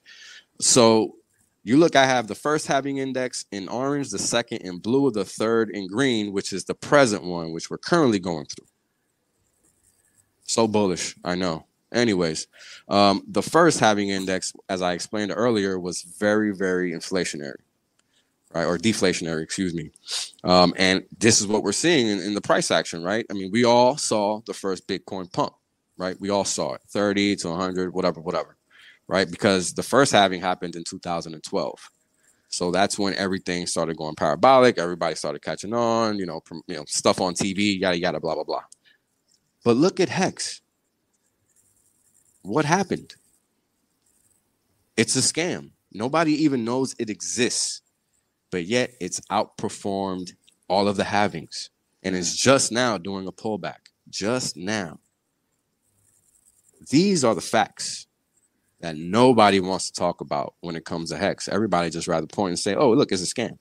So 0.62 1.16
you 1.64 1.78
look, 1.78 1.96
I 1.96 2.06
have 2.06 2.28
the 2.28 2.36
first 2.36 2.68
halving 2.68 2.98
index 2.98 3.46
in 3.52 3.70
orange, 3.70 4.10
the 4.10 4.20
second 4.20 4.58
in 4.60 4.80
blue, 4.80 5.12
the 5.12 5.24
third 5.24 5.70
in 5.70 5.88
green, 5.88 6.34
which 6.34 6.52
is 6.52 6.66
the 6.66 6.76
present 6.76 7.24
one, 7.24 7.54
which 7.54 7.70
we're 7.70 7.78
currently 7.78 8.20
going 8.20 8.46
through. 8.46 8.68
So 10.44 10.68
bullish, 10.68 11.16
I 11.24 11.36
know. 11.36 11.66
Anyways, 11.94 12.48
um, 12.90 13.24
the 13.28 13.42
first 13.42 13.80
halving 13.80 14.10
index, 14.10 14.52
as 14.68 14.82
I 14.82 14.94
explained 14.94 15.32
earlier, 15.34 15.80
was 15.80 16.02
very, 16.02 16.52
very 16.52 16.92
inflationary, 16.92 17.62
right? 18.54 18.66
Or 18.66 18.78
deflationary, 18.78 19.44
excuse 19.44 19.74
me. 19.74 19.92
Um, 20.44 20.74
and 20.76 21.06
this 21.18 21.40
is 21.40 21.48
what 21.48 21.64
we're 21.64 21.72
seeing 21.72 22.08
in, 22.08 22.20
in 22.20 22.34
the 22.34 22.42
price 22.42 22.72
action, 22.72 23.04
right? 23.04 23.26
I 23.30 23.34
mean, 23.34 23.52
we 23.52 23.64
all 23.64 23.96
saw 23.96 24.42
the 24.46 24.54
first 24.54 24.86
Bitcoin 24.88 25.32
pump, 25.32 25.54
right? 25.98 26.20
We 26.20 26.30
all 26.30 26.46
saw 26.46 26.74
it 26.74 26.82
30 26.90 27.38
to 27.38 27.50
100, 27.50 27.94
whatever, 27.94 28.20
whatever 28.20 28.58
right? 29.08 29.30
Because 29.30 29.74
the 29.74 29.84
first 29.84 30.12
halving 30.12 30.42
happened 30.42 30.76
in 30.76 30.84
2012. 30.84 31.90
So 32.50 32.70
that's 32.70 33.00
when 33.00 33.16
everything 33.16 33.66
started 33.66 33.98
going 33.98 34.16
parabolic. 34.16 34.78
Everybody 34.78 35.16
started 35.16 35.42
catching 35.42 35.74
on, 35.74 36.20
you 36.20 36.26
know, 36.26 36.42
you 36.68 36.76
know, 36.76 36.84
stuff 36.88 37.20
on 37.20 37.34
TV, 37.34 37.80
yada 37.80 37.98
yada, 37.98 38.20
blah 38.20 38.36
blah 38.36 38.44
blah. 38.44 38.64
But 39.64 39.76
look 39.76 40.00
at 40.00 40.10
Hex. 40.10 40.62
What 42.44 42.66
happened? 42.66 43.16
It's 44.96 45.16
a 45.16 45.20
scam. 45.20 45.72
Nobody 45.92 46.44
even 46.44 46.64
knows 46.64 46.96
it 47.00 47.10
exists, 47.10 47.82
but 48.52 48.66
yet 48.66 48.94
it's 49.00 49.20
outperformed 49.32 50.34
all 50.68 50.88
of 50.88 50.96
the 50.96 51.04
halvings, 51.04 51.70
and 52.04 52.16
it's 52.16 52.36
just 52.36 52.72
now 52.72 53.00
doing 53.00 53.28
a 53.28 53.32
pullback. 53.32 53.90
Just 54.10 54.58
now. 54.58 55.00
These 56.90 57.24
are 57.24 57.34
the 57.34 57.42
facts 57.42 58.06
that 58.84 58.98
nobody 58.98 59.62
wants 59.62 59.90
to 59.90 59.94
talk 59.94 60.20
about 60.20 60.56
when 60.60 60.76
it 60.76 60.84
comes 60.84 61.10
to 61.10 61.18
hex. 61.18 61.48
Everybody 61.48 61.90
just 61.90 62.06
rather 62.06 62.28
point 62.28 62.50
and 62.50 62.60
say, 62.60 62.76
"Oh, 62.76 62.92
look, 62.92 63.14
it's 63.14 63.24
a 63.24 63.26
scam." 63.26 63.58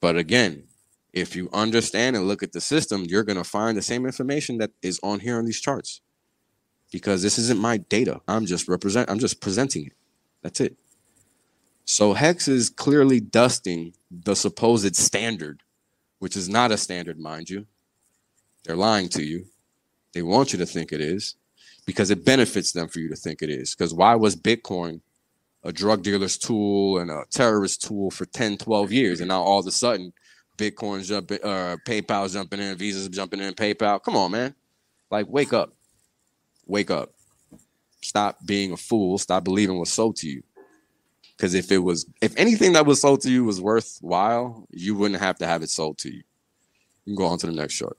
But 0.00 0.16
again, 0.16 0.68
if 1.12 1.34
you 1.34 1.50
understand 1.52 2.14
and 2.14 2.28
look 2.28 2.44
at 2.44 2.52
the 2.52 2.60
system, 2.60 3.04
you're 3.04 3.24
going 3.24 3.36
to 3.36 3.44
find 3.44 3.76
the 3.76 3.82
same 3.82 4.06
information 4.06 4.58
that 4.58 4.70
is 4.80 5.00
on 5.02 5.18
here 5.18 5.36
on 5.36 5.46
these 5.46 5.60
charts. 5.60 6.00
Because 6.92 7.22
this 7.22 7.38
isn't 7.40 7.58
my 7.58 7.76
data. 7.76 8.20
I'm 8.28 8.46
just 8.46 8.68
represent 8.68 9.10
I'm 9.10 9.18
just 9.18 9.40
presenting 9.40 9.86
it. 9.86 9.94
That's 10.42 10.60
it. 10.60 10.76
So 11.84 12.12
Hex 12.12 12.46
is 12.46 12.70
clearly 12.70 13.18
dusting 13.18 13.94
the 14.12 14.36
supposed 14.36 14.94
standard, 14.94 15.64
which 16.20 16.36
is 16.36 16.48
not 16.48 16.70
a 16.70 16.76
standard, 16.76 17.18
mind 17.18 17.50
you. 17.50 17.66
They're 18.62 18.76
lying 18.76 19.08
to 19.08 19.24
you. 19.24 19.46
They 20.12 20.22
want 20.22 20.52
you 20.52 20.58
to 20.60 20.66
think 20.66 20.92
it 20.92 21.00
is 21.00 21.34
because 21.86 22.10
it 22.10 22.24
benefits 22.24 22.72
them 22.72 22.88
for 22.88 23.00
you 23.00 23.08
to 23.08 23.16
think 23.16 23.42
it 23.42 23.50
is. 23.50 23.74
Because 23.74 23.94
why 23.94 24.14
was 24.14 24.36
Bitcoin 24.36 25.00
a 25.64 25.72
drug 25.72 26.02
dealer's 26.02 26.36
tool 26.36 26.98
and 26.98 27.10
a 27.10 27.24
terrorist 27.30 27.82
tool 27.82 28.10
for 28.10 28.24
10, 28.24 28.58
12 28.58 28.92
years? 28.92 29.20
And 29.20 29.28
now 29.28 29.42
all 29.42 29.60
of 29.60 29.66
a 29.66 29.72
sudden, 29.72 30.12
Bitcoin's 30.56 31.08
jumping, 31.08 31.38
uh, 31.42 31.76
PayPal's 31.86 32.34
jumping 32.34 32.60
in, 32.60 32.76
Visa's 32.76 33.08
jumping 33.08 33.40
in, 33.40 33.54
PayPal. 33.54 34.02
Come 34.02 34.16
on, 34.16 34.30
man. 34.30 34.54
Like, 35.10 35.26
wake 35.28 35.52
up. 35.52 35.72
Wake 36.66 36.90
up. 36.90 37.12
Stop 38.00 38.38
being 38.44 38.72
a 38.72 38.76
fool. 38.76 39.18
Stop 39.18 39.44
believing 39.44 39.78
what's 39.78 39.92
sold 39.92 40.16
to 40.16 40.28
you. 40.28 40.42
Because 41.36 41.54
if 41.54 41.72
it 41.72 41.78
was, 41.78 42.06
if 42.20 42.36
anything 42.36 42.74
that 42.74 42.86
was 42.86 43.00
sold 43.00 43.22
to 43.22 43.30
you 43.30 43.44
was 43.44 43.60
worthwhile, 43.60 44.66
you 44.70 44.94
wouldn't 44.94 45.20
have 45.20 45.38
to 45.38 45.46
have 45.46 45.62
it 45.62 45.70
sold 45.70 45.98
to 45.98 46.08
you. 46.08 46.22
You 47.04 47.14
can 47.14 47.14
go 47.16 47.26
on 47.26 47.38
to 47.38 47.46
the 47.46 47.52
next 47.52 47.74
chart. 47.74 47.96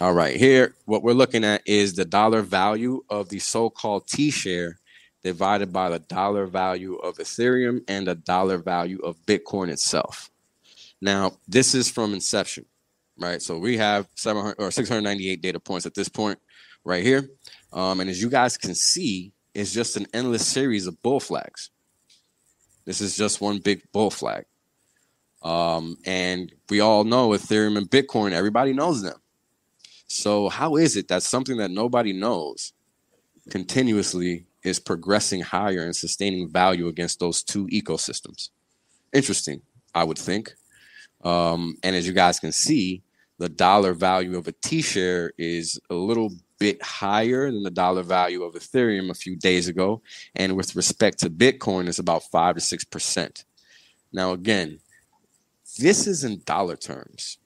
All 0.00 0.12
right, 0.12 0.34
here, 0.34 0.74
what 0.86 1.04
we're 1.04 1.12
looking 1.12 1.44
at 1.44 1.62
is 1.66 1.94
the 1.94 2.04
dollar 2.04 2.42
value 2.42 3.04
of 3.08 3.28
the 3.28 3.38
so 3.38 3.70
called 3.70 4.08
T 4.08 4.32
share 4.32 4.80
divided 5.22 5.72
by 5.72 5.88
the 5.88 6.00
dollar 6.00 6.46
value 6.46 6.96
of 6.96 7.18
Ethereum 7.18 7.80
and 7.86 8.08
the 8.08 8.16
dollar 8.16 8.58
value 8.58 8.98
of 9.04 9.24
Bitcoin 9.24 9.70
itself. 9.70 10.32
Now, 11.00 11.38
this 11.46 11.76
is 11.76 11.88
from 11.88 12.12
inception, 12.12 12.66
right? 13.20 13.40
So 13.40 13.56
we 13.56 13.76
have 13.76 14.08
700 14.16 14.56
or 14.58 14.72
698 14.72 15.40
data 15.40 15.60
points 15.60 15.86
at 15.86 15.94
this 15.94 16.08
point 16.08 16.40
right 16.84 17.04
here. 17.04 17.30
Um, 17.72 18.00
and 18.00 18.10
as 18.10 18.20
you 18.20 18.28
guys 18.28 18.56
can 18.56 18.74
see, 18.74 19.32
it's 19.54 19.72
just 19.72 19.96
an 19.96 20.08
endless 20.12 20.44
series 20.44 20.88
of 20.88 21.00
bull 21.02 21.20
flags. 21.20 21.70
This 22.84 23.00
is 23.00 23.16
just 23.16 23.40
one 23.40 23.60
big 23.60 23.82
bull 23.92 24.10
flag. 24.10 24.44
Um, 25.40 25.98
and 26.04 26.52
we 26.68 26.80
all 26.80 27.04
know 27.04 27.28
Ethereum 27.28 27.78
and 27.78 27.88
Bitcoin, 27.88 28.32
everybody 28.32 28.72
knows 28.72 29.00
them. 29.02 29.20
So, 30.14 30.48
how 30.48 30.76
is 30.76 30.96
it 30.96 31.08
that 31.08 31.24
something 31.24 31.56
that 31.56 31.72
nobody 31.72 32.12
knows 32.12 32.72
continuously 33.50 34.46
is 34.62 34.78
progressing 34.78 35.40
higher 35.40 35.82
and 35.82 35.94
sustaining 35.94 36.48
value 36.48 36.86
against 36.86 37.18
those 37.18 37.42
two 37.42 37.66
ecosystems? 37.66 38.50
Interesting, 39.12 39.60
I 39.92 40.04
would 40.04 40.16
think. 40.16 40.54
Um, 41.24 41.78
and 41.82 41.96
as 41.96 42.06
you 42.06 42.12
guys 42.12 42.38
can 42.38 42.52
see, 42.52 43.02
the 43.38 43.48
dollar 43.48 43.92
value 43.92 44.38
of 44.38 44.46
a 44.46 44.52
T 44.52 44.82
share 44.82 45.32
is 45.36 45.80
a 45.90 45.94
little 45.94 46.30
bit 46.60 46.80
higher 46.80 47.50
than 47.50 47.64
the 47.64 47.70
dollar 47.72 48.04
value 48.04 48.44
of 48.44 48.54
Ethereum 48.54 49.10
a 49.10 49.14
few 49.14 49.34
days 49.34 49.66
ago. 49.66 50.00
And 50.36 50.56
with 50.56 50.76
respect 50.76 51.18
to 51.20 51.28
Bitcoin, 51.28 51.88
it's 51.88 51.98
about 51.98 52.22
five 52.30 52.54
to 52.54 52.60
six 52.60 52.84
percent. 52.84 53.44
Now, 54.12 54.30
again, 54.30 54.78
this 55.80 56.06
is 56.06 56.22
in 56.22 56.42
dollar 56.44 56.76
terms. 56.76 57.38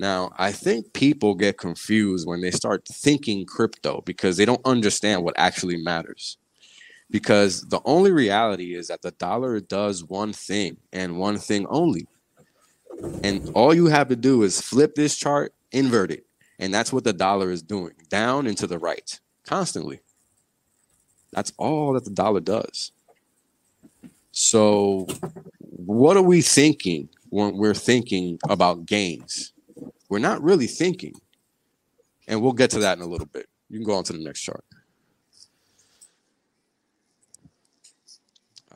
Now, 0.00 0.32
I 0.38 0.50
think 0.50 0.94
people 0.94 1.34
get 1.34 1.58
confused 1.58 2.26
when 2.26 2.40
they 2.40 2.50
start 2.50 2.88
thinking 2.88 3.44
crypto 3.44 4.00
because 4.06 4.38
they 4.38 4.46
don't 4.46 4.64
understand 4.64 5.22
what 5.22 5.34
actually 5.36 5.76
matters. 5.76 6.38
Because 7.10 7.68
the 7.68 7.82
only 7.84 8.10
reality 8.10 8.74
is 8.74 8.88
that 8.88 9.02
the 9.02 9.10
dollar 9.10 9.60
does 9.60 10.02
one 10.02 10.32
thing 10.32 10.78
and 10.90 11.18
one 11.18 11.36
thing 11.36 11.66
only. 11.68 12.06
And 13.22 13.50
all 13.54 13.74
you 13.74 13.88
have 13.88 14.08
to 14.08 14.16
do 14.16 14.42
is 14.42 14.58
flip 14.58 14.94
this 14.94 15.18
chart, 15.18 15.52
invert 15.70 16.10
it. 16.10 16.24
And 16.58 16.72
that's 16.72 16.94
what 16.94 17.04
the 17.04 17.12
dollar 17.12 17.50
is 17.50 17.60
doing 17.62 17.92
down 18.08 18.46
and 18.46 18.56
to 18.56 18.66
the 18.66 18.78
right 18.78 19.20
constantly. 19.44 20.00
That's 21.30 21.52
all 21.58 21.92
that 21.92 22.06
the 22.06 22.10
dollar 22.10 22.40
does. 22.40 22.92
So, 24.32 25.06
what 25.58 26.16
are 26.16 26.22
we 26.22 26.40
thinking 26.40 27.10
when 27.28 27.58
we're 27.58 27.74
thinking 27.74 28.38
about 28.48 28.86
gains? 28.86 29.52
We're 30.10 30.18
not 30.18 30.42
really 30.42 30.66
thinking. 30.66 31.14
And 32.28 32.42
we'll 32.42 32.52
get 32.52 32.70
to 32.70 32.80
that 32.80 32.98
in 32.98 33.02
a 33.02 33.06
little 33.06 33.26
bit. 33.26 33.46
You 33.70 33.78
can 33.78 33.86
go 33.86 33.94
on 33.94 34.04
to 34.04 34.12
the 34.12 34.18
next 34.18 34.42
chart. 34.42 34.64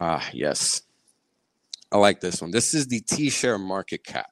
Ah, 0.00 0.26
yes. 0.32 0.82
I 1.92 1.98
like 1.98 2.20
this 2.20 2.40
one. 2.40 2.50
This 2.50 2.72
is 2.72 2.86
the 2.86 3.00
T 3.00 3.30
share 3.30 3.58
market 3.58 4.04
cap 4.04 4.30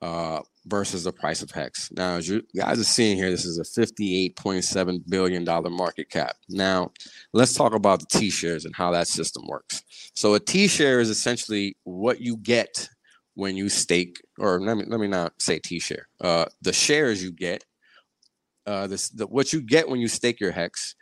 uh, 0.00 0.40
versus 0.66 1.04
the 1.04 1.12
price 1.12 1.42
of 1.42 1.50
Hex. 1.50 1.90
Now, 1.92 2.16
as 2.16 2.28
you 2.28 2.42
guys 2.56 2.78
are 2.78 2.84
seeing 2.84 3.16
here, 3.16 3.30
this 3.30 3.44
is 3.44 3.58
a 3.58 3.80
$58.7 3.80 5.02
billion 5.08 5.44
market 5.44 6.08
cap. 6.10 6.36
Now, 6.48 6.92
let's 7.32 7.54
talk 7.54 7.74
about 7.74 8.00
the 8.00 8.18
T 8.18 8.30
shares 8.30 8.64
and 8.64 8.74
how 8.74 8.90
that 8.92 9.08
system 9.08 9.46
works. 9.46 9.82
So, 10.14 10.34
a 10.34 10.40
T 10.40 10.68
share 10.68 11.00
is 11.00 11.10
essentially 11.10 11.76
what 11.84 12.20
you 12.20 12.36
get 12.36 12.88
when 13.38 13.56
you 13.56 13.68
stake, 13.68 14.20
or 14.40 14.60
let 14.60 14.76
me 14.76 14.84
let 14.88 14.98
me 14.98 15.06
not 15.06 15.32
say 15.40 15.60
T 15.60 15.78
share. 15.78 16.08
Uh, 16.20 16.46
the 16.60 16.72
shares 16.72 17.22
you 17.22 17.30
get, 17.30 17.64
uh, 18.66 18.88
this 18.88 19.10
the, 19.10 19.28
what 19.28 19.52
you 19.52 19.60
get 19.62 19.88
when 19.88 20.00
you 20.00 20.08
stake 20.08 20.40
your 20.40 20.50
hex 20.50 20.96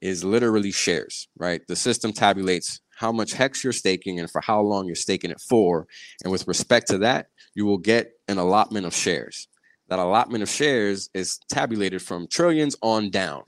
is 0.00 0.24
literally 0.24 0.72
shares, 0.72 1.28
right? 1.36 1.60
The 1.68 1.76
system 1.76 2.10
tabulates 2.14 2.80
how 2.96 3.12
much 3.12 3.34
hex 3.34 3.62
you're 3.62 3.74
staking 3.74 4.18
and 4.18 4.30
for 4.30 4.40
how 4.40 4.62
long 4.62 4.86
you're 4.86 4.94
staking 4.94 5.30
it 5.30 5.42
for, 5.42 5.86
and 6.22 6.32
with 6.32 6.48
respect 6.48 6.86
to 6.88 6.98
that, 6.98 7.26
you 7.54 7.66
will 7.66 7.76
get 7.76 8.12
an 8.28 8.38
allotment 8.38 8.86
of 8.86 8.94
shares. 8.94 9.46
That 9.88 9.98
allotment 9.98 10.42
of 10.42 10.48
shares 10.48 11.10
is 11.12 11.38
tabulated 11.50 12.00
from 12.00 12.28
trillions 12.28 12.76
on 12.80 13.10
down. 13.10 13.42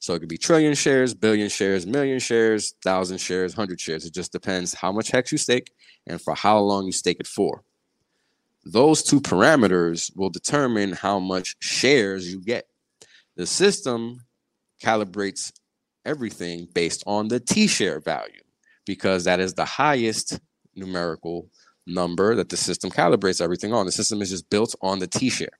So 0.00 0.14
it 0.14 0.20
could 0.20 0.30
be 0.30 0.38
trillion 0.38 0.74
shares, 0.74 1.12
billion 1.12 1.50
shares, 1.50 1.86
million 1.86 2.20
shares, 2.20 2.74
thousand 2.82 3.18
shares, 3.18 3.52
hundred 3.52 3.82
shares. 3.82 4.06
It 4.06 4.14
just 4.14 4.32
depends 4.32 4.72
how 4.72 4.92
much 4.92 5.10
hex 5.10 5.30
you 5.30 5.36
stake 5.36 5.72
and 6.06 6.18
for 6.22 6.34
how 6.34 6.58
long 6.58 6.86
you 6.86 6.92
stake 6.92 7.20
it 7.20 7.26
for 7.26 7.64
those 8.64 9.02
two 9.02 9.20
parameters 9.20 10.14
will 10.16 10.30
determine 10.30 10.92
how 10.92 11.18
much 11.18 11.56
shares 11.60 12.32
you 12.32 12.40
get. 12.40 12.66
The 13.36 13.46
system 13.46 14.20
calibrates 14.82 15.52
everything 16.04 16.68
based 16.72 17.02
on 17.06 17.28
the 17.28 17.40
T 17.40 17.66
share 17.66 18.00
value 18.00 18.42
because 18.86 19.24
that 19.24 19.40
is 19.40 19.54
the 19.54 19.64
highest 19.64 20.40
numerical 20.74 21.48
number 21.86 22.34
that 22.34 22.48
the 22.48 22.56
system 22.56 22.90
calibrates 22.90 23.40
everything 23.40 23.72
on. 23.72 23.86
The 23.86 23.92
system 23.92 24.22
is 24.22 24.30
just 24.30 24.48
built 24.50 24.74
on 24.80 24.98
the 24.98 25.06
T 25.06 25.30
share 25.30 25.58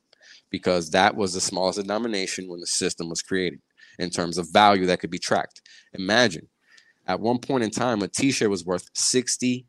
because 0.50 0.90
that 0.90 1.16
was 1.16 1.34
the 1.34 1.40
smallest 1.40 1.80
denomination 1.80 2.48
when 2.48 2.60
the 2.60 2.66
system 2.66 3.08
was 3.08 3.22
created 3.22 3.60
in 3.98 4.10
terms 4.10 4.38
of 4.38 4.52
value 4.52 4.86
that 4.86 5.00
could 5.00 5.10
be 5.10 5.18
tracked. 5.18 5.62
Imagine 5.94 6.48
at 7.06 7.20
one 7.20 7.38
point 7.38 7.64
in 7.64 7.70
time, 7.70 8.02
a 8.02 8.08
T 8.08 8.30
share 8.30 8.50
was 8.50 8.64
worth 8.64 8.92
$60 8.94 9.64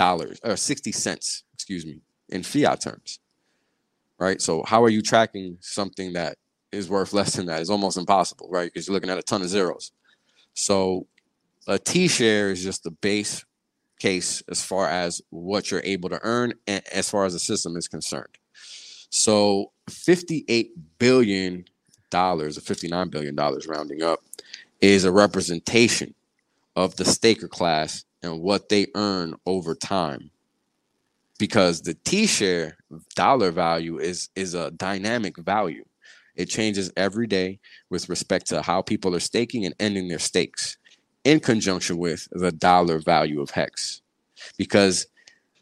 or 0.00 0.56
60 0.56 0.92
cents, 0.92 1.44
excuse 1.54 1.86
me 1.86 2.00
in 2.28 2.42
fiat 2.42 2.80
terms, 2.80 3.20
right? 4.18 4.40
So 4.40 4.62
how 4.66 4.82
are 4.84 4.88
you 4.88 5.02
tracking 5.02 5.58
something 5.60 6.12
that 6.14 6.38
is 6.72 6.88
worth 6.88 7.12
less 7.12 7.34
than 7.36 7.46
that? 7.46 7.60
It's 7.60 7.70
almost 7.70 7.96
impossible, 7.96 8.48
right? 8.50 8.72
Because 8.72 8.86
you're 8.86 8.94
looking 8.94 9.10
at 9.10 9.18
a 9.18 9.22
ton 9.22 9.42
of 9.42 9.48
zeros. 9.48 9.92
So 10.54 11.06
a 11.66 11.78
T 11.78 12.08
share 12.08 12.50
is 12.50 12.62
just 12.62 12.84
the 12.84 12.90
base 12.90 13.44
case 13.98 14.42
as 14.50 14.62
far 14.62 14.88
as 14.88 15.22
what 15.30 15.70
you're 15.70 15.82
able 15.84 16.08
to 16.10 16.20
earn 16.22 16.52
as 16.66 17.08
far 17.08 17.24
as 17.24 17.32
the 17.32 17.38
system 17.38 17.76
is 17.76 17.88
concerned. 17.88 18.38
So 19.10 19.72
58 19.88 20.98
billion 20.98 21.64
dollars 22.10 22.56
or 22.56 22.60
59 22.60 23.08
billion 23.08 23.34
dollars 23.34 23.66
rounding 23.66 24.02
up 24.02 24.20
is 24.80 25.04
a 25.04 25.12
representation 25.12 26.14
of 26.76 26.96
the 26.96 27.04
staker 27.04 27.48
class 27.48 28.04
and 28.22 28.40
what 28.40 28.68
they 28.68 28.86
earn 28.94 29.34
over 29.46 29.74
time 29.74 30.30
because 31.38 31.82
the 31.82 31.94
T-share 32.04 32.76
dollar 33.14 33.50
value 33.50 33.98
is 33.98 34.28
is 34.34 34.54
a 34.54 34.70
dynamic 34.70 35.36
value. 35.38 35.84
It 36.34 36.46
changes 36.46 36.92
every 36.96 37.26
day 37.26 37.60
with 37.90 38.08
respect 38.08 38.46
to 38.48 38.62
how 38.62 38.82
people 38.82 39.14
are 39.14 39.20
staking 39.20 39.64
and 39.64 39.74
ending 39.80 40.08
their 40.08 40.18
stakes 40.18 40.76
in 41.24 41.40
conjunction 41.40 41.98
with 41.98 42.28
the 42.32 42.52
dollar 42.52 42.98
value 42.98 43.40
of 43.40 43.50
hex 43.50 44.02
because 44.58 45.06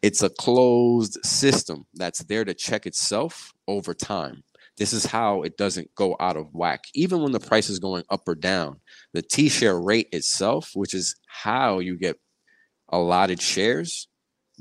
it's 0.01 0.21
a 0.21 0.29
closed 0.29 1.17
system 1.23 1.85
that's 1.95 2.23
there 2.25 2.45
to 2.45 2.53
check 2.53 2.85
itself 2.85 3.53
over 3.67 3.93
time. 3.93 4.43
This 4.77 4.93
is 4.93 5.05
how 5.05 5.41
it 5.41 5.57
doesn't 5.57 5.95
go 5.95 6.15
out 6.19 6.37
of 6.37 6.53
whack. 6.53 6.83
Even 6.93 7.23
when 7.23 7.31
the 7.31 7.39
price 7.39 7.69
is 7.69 7.79
going 7.79 8.03
up 8.09 8.27
or 8.27 8.35
down, 8.35 8.81
the 9.13 9.21
T 9.21 9.49
share 9.49 9.79
rate 9.79 10.09
itself, 10.11 10.71
which 10.75 10.93
is 10.93 11.15
how 11.25 11.79
you 11.79 11.97
get 11.97 12.19
allotted 12.89 13.41
shares, 13.41 14.07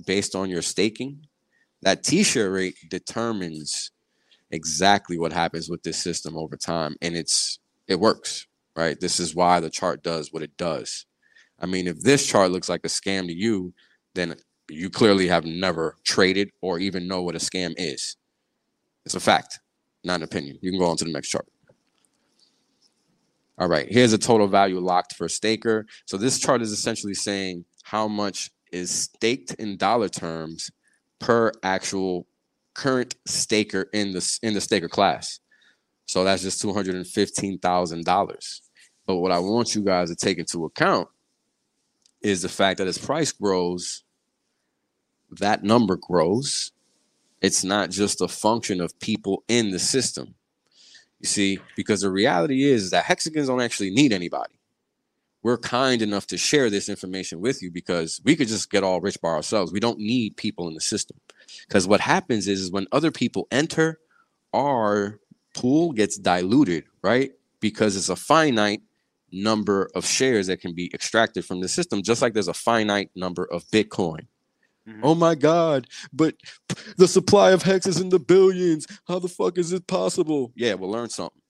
based 0.06 0.34
on 0.34 0.50
your 0.50 0.62
staking, 0.62 1.26
that 1.82 2.02
t-share 2.02 2.50
rate 2.50 2.76
determines 2.88 3.90
exactly 4.50 5.18
what 5.18 5.32
happens 5.32 5.68
with 5.68 5.82
this 5.82 6.02
system 6.02 6.36
over 6.36 6.56
time 6.56 6.96
and 7.02 7.16
it's 7.16 7.58
it 7.86 7.98
works 7.98 8.46
right? 8.76 8.98
This 8.98 9.20
is 9.20 9.36
why 9.36 9.60
the 9.60 9.70
chart 9.70 10.02
does 10.02 10.32
what 10.32 10.42
it 10.42 10.56
does. 10.56 11.06
I 11.60 11.66
mean 11.66 11.86
if 11.86 12.00
this 12.00 12.26
chart 12.26 12.50
looks 12.50 12.68
like 12.68 12.84
a 12.84 12.88
scam 12.88 13.26
to 13.26 13.32
you 13.32 13.72
then 14.14 14.36
you 14.70 14.90
clearly 14.90 15.28
have 15.28 15.44
never 15.44 15.96
traded 16.04 16.50
or 16.60 16.78
even 16.78 17.08
know 17.08 17.22
what 17.22 17.34
a 17.34 17.38
scam 17.38 17.74
is. 17.76 18.16
It's 19.04 19.14
a 19.14 19.20
fact 19.20 19.60
not 20.04 20.16
an 20.16 20.22
opinion. 20.22 20.58
You 20.60 20.70
can 20.70 20.80
go 20.80 20.86
on 20.86 20.96
to 20.98 21.04
the 21.04 21.12
next 21.12 21.28
chart. 21.28 21.46
All 23.58 23.68
right 23.68 23.86
here's 23.90 24.12
a 24.12 24.18
total 24.18 24.46
value 24.46 24.78
locked 24.78 25.14
for 25.14 25.28
staker. 25.28 25.86
So 26.06 26.16
this 26.16 26.38
chart 26.38 26.62
is 26.62 26.70
essentially 26.70 27.14
saying 27.14 27.64
how 27.82 28.08
much 28.08 28.50
is 28.74 28.90
staked 28.90 29.54
in 29.54 29.76
dollar 29.76 30.08
terms 30.08 30.70
per 31.20 31.52
actual 31.62 32.26
current 32.74 33.14
staker 33.24 33.88
in 33.92 34.12
the 34.12 34.38
in 34.42 34.52
the 34.52 34.60
staker 34.60 34.88
class. 34.88 35.40
So 36.06 36.24
that's 36.24 36.42
just 36.42 36.62
$215,000. 36.62 38.60
But 39.06 39.16
what 39.16 39.32
I 39.32 39.38
want 39.38 39.74
you 39.74 39.82
guys 39.82 40.10
to 40.10 40.16
take 40.16 40.36
into 40.38 40.66
account 40.66 41.08
is 42.20 42.42
the 42.42 42.48
fact 42.48 42.78
that 42.78 42.86
as 42.86 42.98
price 42.98 43.32
grows, 43.32 44.02
that 45.30 45.62
number 45.62 45.96
grows. 45.96 46.72
It's 47.40 47.64
not 47.64 47.90
just 47.90 48.20
a 48.20 48.28
function 48.28 48.80
of 48.80 48.98
people 49.00 49.44
in 49.48 49.70
the 49.70 49.78
system. 49.78 50.34
You 51.20 51.26
see, 51.28 51.58
because 51.76 52.02
the 52.02 52.10
reality 52.10 52.64
is 52.64 52.90
that 52.90 53.04
hexicans 53.04 53.48
don't 53.48 53.60
actually 53.60 53.90
need 53.90 54.12
anybody. 54.12 54.53
We're 55.44 55.58
kind 55.58 56.00
enough 56.00 56.26
to 56.28 56.38
share 56.38 56.70
this 56.70 56.88
information 56.88 57.40
with 57.40 57.62
you 57.62 57.70
because 57.70 58.20
we 58.24 58.34
could 58.34 58.48
just 58.48 58.70
get 58.70 58.82
all 58.82 59.02
rich 59.02 59.20
by 59.20 59.28
ourselves. 59.28 59.72
We 59.72 59.78
don't 59.78 59.98
need 59.98 60.36
people 60.36 60.66
in 60.66 60.74
the 60.74 60.80
system. 60.80 61.18
Because 61.68 61.86
what 61.86 62.00
happens 62.00 62.48
is, 62.48 62.62
is 62.62 62.72
when 62.72 62.88
other 62.90 63.10
people 63.10 63.46
enter, 63.50 64.00
our 64.54 65.20
pool 65.54 65.92
gets 65.92 66.16
diluted, 66.16 66.84
right? 67.02 67.32
Because 67.60 67.94
it's 67.94 68.08
a 68.08 68.16
finite 68.16 68.80
number 69.30 69.90
of 69.94 70.06
shares 70.06 70.46
that 70.46 70.62
can 70.62 70.74
be 70.74 70.90
extracted 70.94 71.44
from 71.44 71.60
the 71.60 71.68
system, 71.68 72.02
just 72.02 72.22
like 72.22 72.32
there's 72.32 72.48
a 72.48 72.54
finite 72.54 73.10
number 73.14 73.44
of 73.44 73.64
Bitcoin. 73.66 74.26
Mm-hmm. 74.88 75.00
Oh 75.02 75.14
my 75.14 75.34
God, 75.34 75.86
but 76.12 76.36
the 76.96 77.08
supply 77.08 77.50
of 77.50 77.62
hex 77.62 77.86
is 77.86 78.00
in 78.00 78.08
the 78.10 78.18
billions. 78.18 78.86
How 79.06 79.18
the 79.18 79.28
fuck 79.28 79.58
is 79.58 79.72
it 79.72 79.86
possible? 79.86 80.52
Yeah, 80.54 80.74
we'll 80.74 80.90
learn 80.90 81.10
something. 81.10 81.42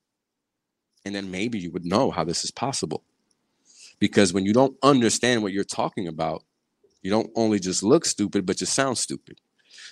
And 1.04 1.14
then 1.14 1.30
maybe 1.30 1.58
you 1.58 1.70
would 1.70 1.84
know 1.84 2.10
how 2.10 2.24
this 2.24 2.44
is 2.44 2.50
possible. 2.50 3.04
Because 4.04 4.34
when 4.34 4.44
you 4.44 4.52
don't 4.52 4.76
understand 4.82 5.42
what 5.42 5.54
you're 5.54 5.64
talking 5.64 6.08
about, 6.08 6.44
you 7.00 7.10
don't 7.10 7.30
only 7.34 7.58
just 7.58 7.82
look 7.82 8.04
stupid, 8.04 8.44
but 8.44 8.60
you 8.60 8.66
sound 8.66 8.98
stupid. 8.98 9.40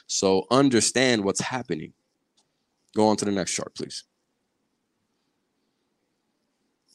So 0.07 0.45
understand 0.51 1.25
what's 1.25 1.41
happening. 1.41 1.95
Go 2.95 3.09
on 3.09 3.17
to 3.17 3.25
the 3.25 3.31
next 3.31 3.55
chart, 3.55 3.75
please. 3.75 4.05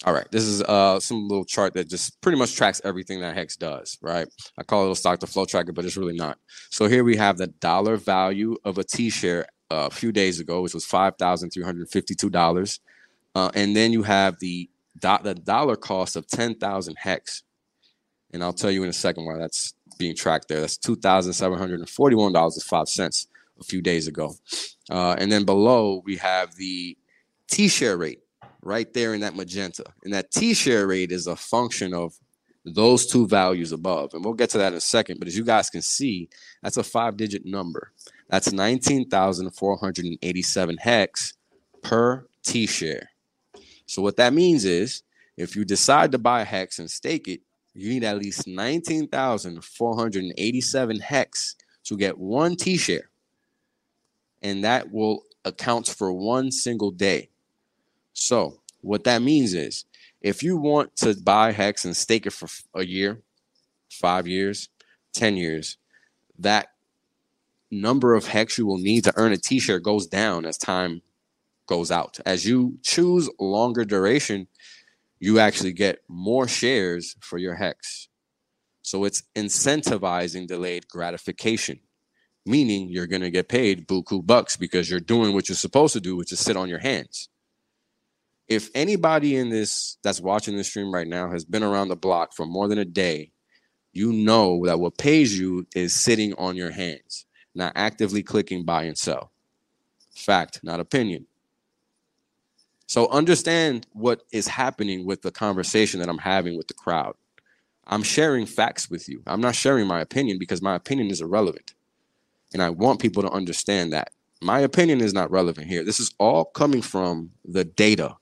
All 0.05 0.13
right, 0.13 0.29
this 0.29 0.43
is 0.43 0.61
uh, 0.61 0.99
some 0.99 1.27
little 1.27 1.43
chart 1.43 1.73
that 1.73 1.89
just 1.89 2.21
pretty 2.21 2.37
much 2.37 2.55
tracks 2.55 2.81
everything 2.83 3.19
that 3.21 3.33
Hex 3.35 3.55
does, 3.55 3.97
right? 3.99 4.27
I 4.55 4.61
call 4.61 4.87
it 4.87 4.91
a 4.91 4.95
stock 4.95 5.17
to 5.21 5.25
flow 5.25 5.45
tracker, 5.45 5.73
but 5.73 5.85
it's 5.85 5.97
really 5.97 6.15
not. 6.15 6.37
So 6.69 6.85
here 6.85 7.03
we 7.03 7.15
have 7.15 7.39
the 7.39 7.47
dollar 7.47 7.97
value 7.97 8.57
of 8.63 8.77
a 8.77 8.83
T 8.83 9.09
share 9.09 9.47
uh, 9.71 9.89
a 9.89 9.89
few 9.89 10.11
days 10.11 10.39
ago, 10.39 10.61
which 10.61 10.75
was 10.75 10.85
five 10.85 11.13
thousand 11.17 11.49
three 11.49 11.63
hundred 11.63 11.89
fifty-two 11.89 12.29
dollars, 12.29 12.79
uh, 13.33 13.49
and 13.55 13.75
then 13.75 13.91
you 13.91 14.03
have 14.03 14.37
the 14.39 14.69
do- 14.99 15.23
the 15.23 15.35
dollar 15.35 15.75
cost 15.75 16.15
of 16.15 16.27
ten 16.27 16.55
thousand 16.55 16.95
Hex, 16.97 17.43
and 18.33 18.43
I'll 18.43 18.53
tell 18.53 18.71
you 18.71 18.83
in 18.83 18.89
a 18.89 18.93
second 18.93 19.25
why 19.25 19.37
that's 19.37 19.73
being 19.97 20.15
tracked 20.15 20.47
there. 20.47 20.61
That's 20.61 20.77
two 20.77 20.95
thousand 20.95 21.33
seven 21.33 21.57
hundred 21.57 21.79
and 21.79 21.89
forty-one 21.89 22.33
dollars 22.33 22.55
and 22.55 22.63
five 22.63 22.89
cents 22.89 23.27
a 23.59 23.63
few 23.63 23.81
days 23.81 24.07
ago, 24.07 24.35
uh, 24.89 25.15
and 25.17 25.31
then 25.31 25.45
below 25.45 26.01
we 26.05 26.17
have 26.17 26.55
the 26.55 26.97
T 27.47 27.67
share 27.67 27.97
rate 27.97 28.21
right 28.61 28.93
there 28.93 29.13
in 29.13 29.21
that 29.21 29.35
magenta. 29.35 29.85
And 30.03 30.13
that 30.13 30.31
T 30.31 30.53
share 30.53 30.87
rate 30.87 31.11
is 31.11 31.27
a 31.27 31.35
function 31.35 31.93
of 31.93 32.13
those 32.65 33.05
two 33.07 33.27
values 33.27 33.71
above. 33.71 34.13
And 34.13 34.23
we'll 34.23 34.33
get 34.33 34.49
to 34.51 34.57
that 34.59 34.71
in 34.73 34.77
a 34.77 34.81
second. 34.81 35.19
But 35.19 35.27
as 35.27 35.37
you 35.37 35.45
guys 35.45 35.69
can 35.69 35.81
see, 35.81 36.29
that's 36.61 36.77
a 36.77 36.83
five 36.83 37.17
digit 37.17 37.45
number. 37.45 37.91
That's 38.29 38.51
19,487 38.51 40.77
hex 40.77 41.33
per 41.81 42.27
T 42.43 42.67
share. 42.67 43.09
So 43.87 44.01
what 44.01 44.17
that 44.17 44.33
means 44.33 44.65
is 44.65 45.03
if 45.35 45.55
you 45.55 45.65
decide 45.65 46.11
to 46.11 46.19
buy 46.19 46.43
hex 46.43 46.77
and 46.79 46.91
stake 46.91 47.27
it, 47.27 47.41
you 47.73 47.89
need 47.89 48.03
at 48.03 48.19
least 48.19 48.47
19,487 48.47 50.99
hex 50.99 51.55
to 51.83 51.97
get 51.97 52.17
one 52.17 52.55
T 52.55 52.77
share. 52.77 53.09
And 54.41 54.63
that 54.63 54.91
will 54.91 55.23
account 55.45 55.87
for 55.87 56.11
one 56.11 56.51
single 56.51 56.89
day. 56.91 57.29
So 58.13 58.59
what 58.81 59.03
that 59.05 59.21
means 59.21 59.53
is 59.53 59.85
if 60.21 60.43
you 60.43 60.57
want 60.57 60.95
to 60.97 61.15
buy 61.15 61.51
Hex 61.51 61.85
and 61.85 61.95
stake 61.95 62.25
it 62.25 62.33
for 62.33 62.49
a 62.73 62.85
year, 62.85 63.21
five 63.89 64.27
years, 64.27 64.69
10 65.13 65.37
years, 65.37 65.77
that 66.39 66.73
number 67.71 68.15
of 68.15 68.27
Hex 68.27 68.57
you 68.57 68.65
will 68.65 68.77
need 68.77 69.05
to 69.05 69.13
earn 69.15 69.31
a 69.31 69.37
t-share 69.37 69.79
goes 69.79 70.07
down 70.07 70.45
as 70.45 70.57
time 70.57 71.01
goes 71.67 71.91
out. 71.91 72.19
As 72.25 72.45
you 72.45 72.79
choose 72.83 73.29
longer 73.39 73.85
duration, 73.85 74.47
you 75.19 75.39
actually 75.39 75.73
get 75.73 75.99
more 76.07 76.47
shares 76.47 77.15
for 77.19 77.37
your 77.37 77.55
Hex. 77.55 78.07
So 78.81 79.03
it's 79.03 79.23
incentivizing 79.35 80.47
delayed 80.47 80.87
gratification, 80.87 81.79
meaning 82.45 82.89
you're 82.89 83.07
going 83.07 83.21
to 83.21 83.31
get 83.31 83.49
paid 83.49 83.87
buku 83.87 84.25
bucks 84.25 84.57
because 84.57 84.89
you're 84.89 84.99
doing 84.99 85.33
what 85.33 85.49
you're 85.49 85.55
supposed 85.55 85.93
to 85.93 85.99
do, 85.99 86.15
which 86.15 86.31
is 86.31 86.39
sit 86.39 86.57
on 86.57 86.69
your 86.69 86.79
hands 86.79 87.29
if 88.47 88.69
anybody 88.73 89.35
in 89.35 89.49
this 89.49 89.97
that's 90.03 90.21
watching 90.21 90.55
this 90.55 90.67
stream 90.67 90.93
right 90.93 91.07
now 91.07 91.29
has 91.29 91.43
been 91.43 91.63
around 91.63 91.89
the 91.89 91.95
block 91.95 92.33
for 92.33 92.45
more 92.45 92.67
than 92.67 92.77
a 92.77 92.85
day, 92.85 93.31
you 93.91 94.13
know 94.13 94.65
that 94.65 94.79
what 94.79 94.97
pays 94.97 95.37
you 95.37 95.67
is 95.75 95.93
sitting 95.93 96.33
on 96.35 96.55
your 96.55 96.71
hands, 96.71 97.25
not 97.53 97.73
actively 97.75 98.23
clicking 98.23 98.63
buy 98.63 98.83
and 98.83 98.97
sell. 98.97 99.31
Fact, 100.15 100.61
not 100.63 100.79
opinion. 100.79 101.27
So 102.87 103.09
understand 103.09 103.85
what 103.93 104.23
is 104.31 104.47
happening 104.47 105.05
with 105.05 105.21
the 105.21 105.31
conversation 105.31 105.99
that 105.99 106.09
I'm 106.09 106.17
having 106.17 106.57
with 106.57 106.67
the 106.67 106.73
crowd. 106.73 107.15
I'm 107.85 108.03
sharing 108.03 108.45
facts 108.45 108.89
with 108.89 109.07
you. 109.07 109.21
I'm 109.27 109.41
not 109.41 109.55
sharing 109.55 109.87
my 109.87 110.01
opinion 110.01 110.39
because 110.39 110.61
my 110.61 110.75
opinion 110.75 111.09
is 111.09 111.21
irrelevant. 111.21 111.73
And 112.53 112.61
I 112.61 112.69
want 112.69 113.01
people 113.01 113.23
to 113.23 113.29
understand 113.29 113.93
that. 113.93 114.11
My 114.41 114.59
opinion 114.59 115.01
is 115.01 115.13
not 115.13 115.31
relevant 115.31 115.67
here. 115.67 115.83
This 115.83 115.99
is 115.99 116.13
all 116.17 116.45
coming 116.45 116.81
from 116.81 117.31
the 117.45 117.63
data 117.63 118.15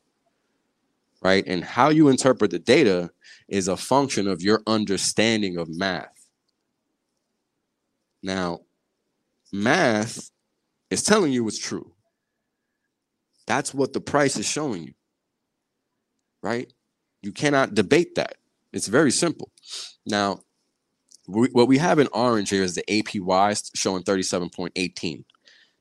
right? 1.26 1.44
And 1.48 1.64
how 1.64 1.90
you 1.90 2.08
interpret 2.10 2.52
the 2.52 2.60
data 2.60 3.10
is 3.48 3.68
a 3.68 3.76
function 3.76 4.28
of 4.28 4.44
your 4.44 4.62
understanding 4.68 5.58
of 5.58 5.68
math. 5.68 6.28
Now, 8.22 8.60
math 9.52 10.30
is 10.92 11.02
telling 11.02 11.34
you 11.34 11.44
what's 11.44 11.58
true. 11.58 11.95
That's 13.48 13.74
what 13.74 13.94
the 13.94 14.02
price 14.02 14.38
is 14.38 14.46
showing 14.46 14.84
you, 14.84 14.94
right? 16.42 16.72
You 17.22 17.32
cannot 17.32 17.76
debate 17.76 18.16
that. 18.16 18.36
It's 18.74 18.88
very 18.88 19.12
simple. 19.12 19.52
Now, 20.06 20.42
we, 21.28 21.48
what 21.50 21.68
we 21.68 21.78
have 21.78 22.00
in 22.00 22.08
orange 22.14 22.50
here 22.50 22.64
is 22.64 22.76
the 22.76 22.84
APY 22.90 23.72
showing 23.76 24.04
37.18. 24.04 25.24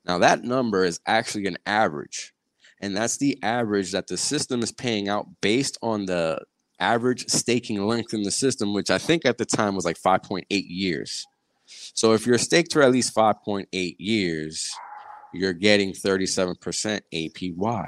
Now, 0.05 0.19
that 0.19 0.43
number 0.43 0.83
is 0.83 0.99
actually 1.07 1.47
an 1.47 1.57
average 1.65 2.35
and 2.81 2.95
that's 2.95 3.17
the 3.17 3.39
average 3.41 3.91
that 3.93 4.07
the 4.07 4.17
system 4.17 4.61
is 4.61 4.71
paying 4.71 5.09
out 5.09 5.27
based 5.41 5.77
on 5.81 6.05
the 6.05 6.39
average 6.79 7.27
staking 7.29 7.85
length 7.85 8.13
in 8.13 8.23
the 8.23 8.31
system, 8.31 8.73
which 8.73 8.89
I 8.89 8.97
think 8.97 9.25
at 9.25 9.37
the 9.37 9.45
time 9.45 9.75
was 9.75 9.85
like 9.85 9.97
5.8 9.97 10.43
years. 10.49 11.25
So 11.65 12.13
if 12.13 12.27
you're 12.27 12.37
staked 12.37 12.73
for 12.73 12.83
at 12.83 12.91
least 12.91 13.15
5.8 13.15 13.95
years, 13.97 14.71
you're 15.35 15.53
getting 15.53 15.91
37% 15.91 17.01
APY. 17.13 17.87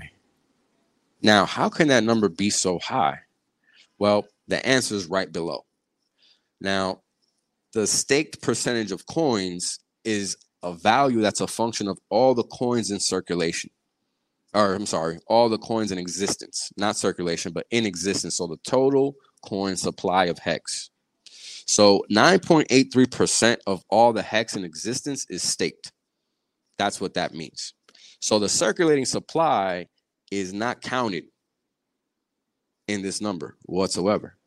Now, 1.21 1.45
how 1.45 1.69
can 1.69 1.87
that 1.89 2.03
number 2.03 2.29
be 2.29 2.49
so 2.49 2.79
high? 2.79 3.19
Well, 3.99 4.27
the 4.47 4.63
answer 4.65 4.95
is 4.95 5.07
right 5.07 5.31
below. 5.31 5.65
Now, 6.61 7.01
the 7.73 7.87
staked 7.87 8.41
percentage 8.41 8.91
of 8.91 9.05
coins 9.07 9.79
is 10.03 10.37
a 10.63 10.73
value 10.73 11.21
that's 11.21 11.41
a 11.41 11.47
function 11.47 11.87
of 11.87 11.99
all 12.09 12.33
the 12.33 12.43
coins 12.43 12.91
in 12.91 12.99
circulation 12.99 13.69
or 14.53 14.73
I'm 14.73 14.85
sorry, 14.85 15.19
all 15.27 15.49
the 15.49 15.57
coins 15.57 15.91
in 15.91 15.97
existence, 15.97 16.71
not 16.77 16.97
circulation, 16.97 17.51
but 17.53 17.67
in 17.71 17.85
existence. 17.85 18.37
So 18.37 18.47
the 18.47 18.57
total 18.67 19.15
coin 19.45 19.75
supply 19.75 20.25
of 20.25 20.39
hex. 20.39 20.89
So 21.67 22.03
9.83% 22.11 23.57
of 23.67 23.83
all 23.89 24.13
the 24.13 24.21
hex 24.21 24.55
in 24.55 24.63
existence 24.63 25.25
is 25.29 25.43
staked. 25.43 25.91
That's 26.77 27.01
what 27.01 27.15
that 27.15 27.33
means. 27.33 27.73
So 28.19 28.39
the 28.39 28.49
circulating 28.49 29.05
supply 29.05 29.87
is 30.31 30.53
not 30.53 30.81
counted 30.81 31.25
in 32.87 33.01
this 33.01 33.21
number 33.21 33.57
whatsoever 33.65 34.37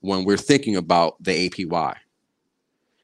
when 0.00 0.24
we're 0.24 0.36
thinking 0.36 0.76
about 0.76 1.22
the 1.22 1.48
APY. 1.48 1.94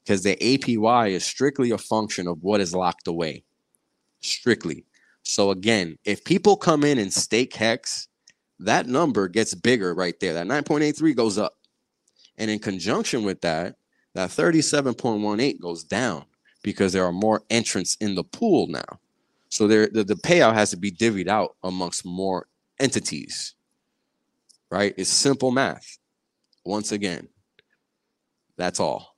Because 0.03 0.23
the 0.23 0.37
APY 0.37 1.11
is 1.11 1.25
strictly 1.25 1.71
a 1.73 1.79
function 1.79 2.29
of 2.29 2.43
what 2.43 2.61
is 2.61 2.75
locked 2.75 3.09
away. 3.09 3.45
Strictly. 4.21 4.85
So 5.23 5.51
again, 5.51 5.99
if 6.05 6.25
people 6.25 6.57
come 6.57 6.85
in 6.85 6.99
and 6.99 7.13
stake 7.13 7.55
hex, 7.55 8.09
that 8.61 8.87
number 8.87 9.29
gets 9.29 9.55
bigger 9.55 9.95
right 9.95 10.19
there. 10.21 10.35
That 10.35 10.47
9.83 10.47 11.15
goes 11.17 11.39
up. 11.39 11.55
And 12.39 12.51
in 12.51 12.59
conjunction 12.59 13.25
with 13.25 13.41
that, 13.41 13.77
that 14.15 14.31
37.18 14.31 15.61
goes 15.61 15.85
down 15.85 16.25
because 16.67 16.93
there 16.93 17.05
are 17.05 17.13
more 17.13 17.45
entrants 17.49 17.95
in 18.01 18.17
the 18.17 18.25
pool 18.25 18.67
now. 18.67 18.99
So 19.51 19.69
there 19.69 19.87
the, 19.87 20.03
the 20.03 20.17
payout 20.17 20.55
has 20.55 20.71
to 20.71 20.77
be 20.77 20.91
divvied 20.91 21.29
out 21.29 21.55
amongst 21.63 22.05
more 22.05 22.49
entities. 22.81 23.55
Right? 24.69 24.93
It's 24.99 25.09
simple 25.09 25.53
math. 25.53 25.99
Once 26.65 26.91
again, 26.91 27.29
that's 28.57 28.81
all. 28.81 29.15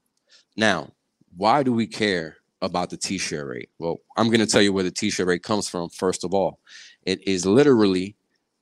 Now, 0.59 0.92
why 1.38 1.62
do 1.62 1.72
we 1.72 1.86
care 1.86 2.36
about 2.61 2.90
the 2.90 2.99
t-share 2.99 3.46
rate? 3.46 3.70
Well, 3.78 3.96
I'm 4.18 4.26
going 4.26 4.40
to 4.40 4.46
tell 4.46 4.61
you 4.61 4.74
where 4.74 4.84
the 4.84 4.90
t-share 4.90 5.24
rate 5.24 5.42
comes 5.42 5.70
from 5.70 5.88
first 5.88 6.24
of 6.24 6.34
all. 6.34 6.61
It 7.07 7.26
is 7.26 7.46
literally 7.46 8.14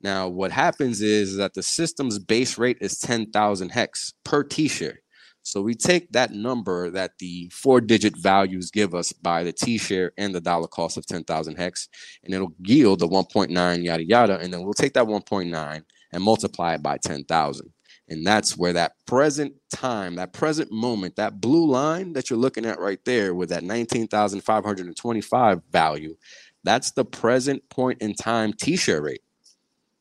Now, 0.00 0.28
what 0.28 0.50
happens 0.50 1.00
is 1.00 1.36
that 1.36 1.54
the 1.54 1.62
system's 1.62 2.18
base 2.18 2.58
rate 2.58 2.78
is 2.80 2.98
10,000 2.98 3.68
hex 3.70 4.12
per 4.22 4.42
T 4.42 4.68
share. 4.68 5.00
So 5.44 5.60
we 5.62 5.74
take 5.74 6.10
that 6.12 6.32
number 6.32 6.90
that 6.90 7.18
the 7.18 7.50
four 7.52 7.80
digit 7.80 8.16
values 8.16 8.70
give 8.70 8.94
us 8.94 9.12
by 9.12 9.44
the 9.44 9.52
T 9.52 9.78
share 9.78 10.12
and 10.18 10.34
the 10.34 10.40
dollar 10.40 10.66
cost 10.66 10.96
of 10.96 11.06
10,000 11.06 11.56
hex, 11.56 11.88
and 12.24 12.34
it'll 12.34 12.54
yield 12.64 13.00
the 13.00 13.08
1.9 13.08 13.84
yada 13.84 14.04
yada. 14.04 14.38
And 14.38 14.52
then 14.52 14.64
we'll 14.64 14.72
take 14.72 14.94
that 14.94 15.04
1.9 15.04 15.82
and 16.12 16.22
multiply 16.22 16.74
it 16.74 16.82
by 16.82 16.96
10,000. 16.96 17.72
And 18.08 18.26
that's 18.26 18.56
where 18.56 18.72
that 18.72 18.94
present 19.06 19.54
time, 19.70 20.16
that 20.16 20.32
present 20.32 20.72
moment, 20.72 21.16
that 21.16 21.40
blue 21.40 21.66
line 21.70 22.14
that 22.14 22.30
you're 22.30 22.38
looking 22.38 22.66
at 22.66 22.80
right 22.80 23.04
there 23.04 23.34
with 23.34 23.50
that 23.50 23.64
19,525 23.64 25.62
value, 25.70 26.16
that's 26.64 26.90
the 26.92 27.04
present 27.04 27.68
point 27.68 28.00
in 28.00 28.14
time 28.14 28.52
T 28.54 28.76
share 28.76 29.02
rate 29.02 29.20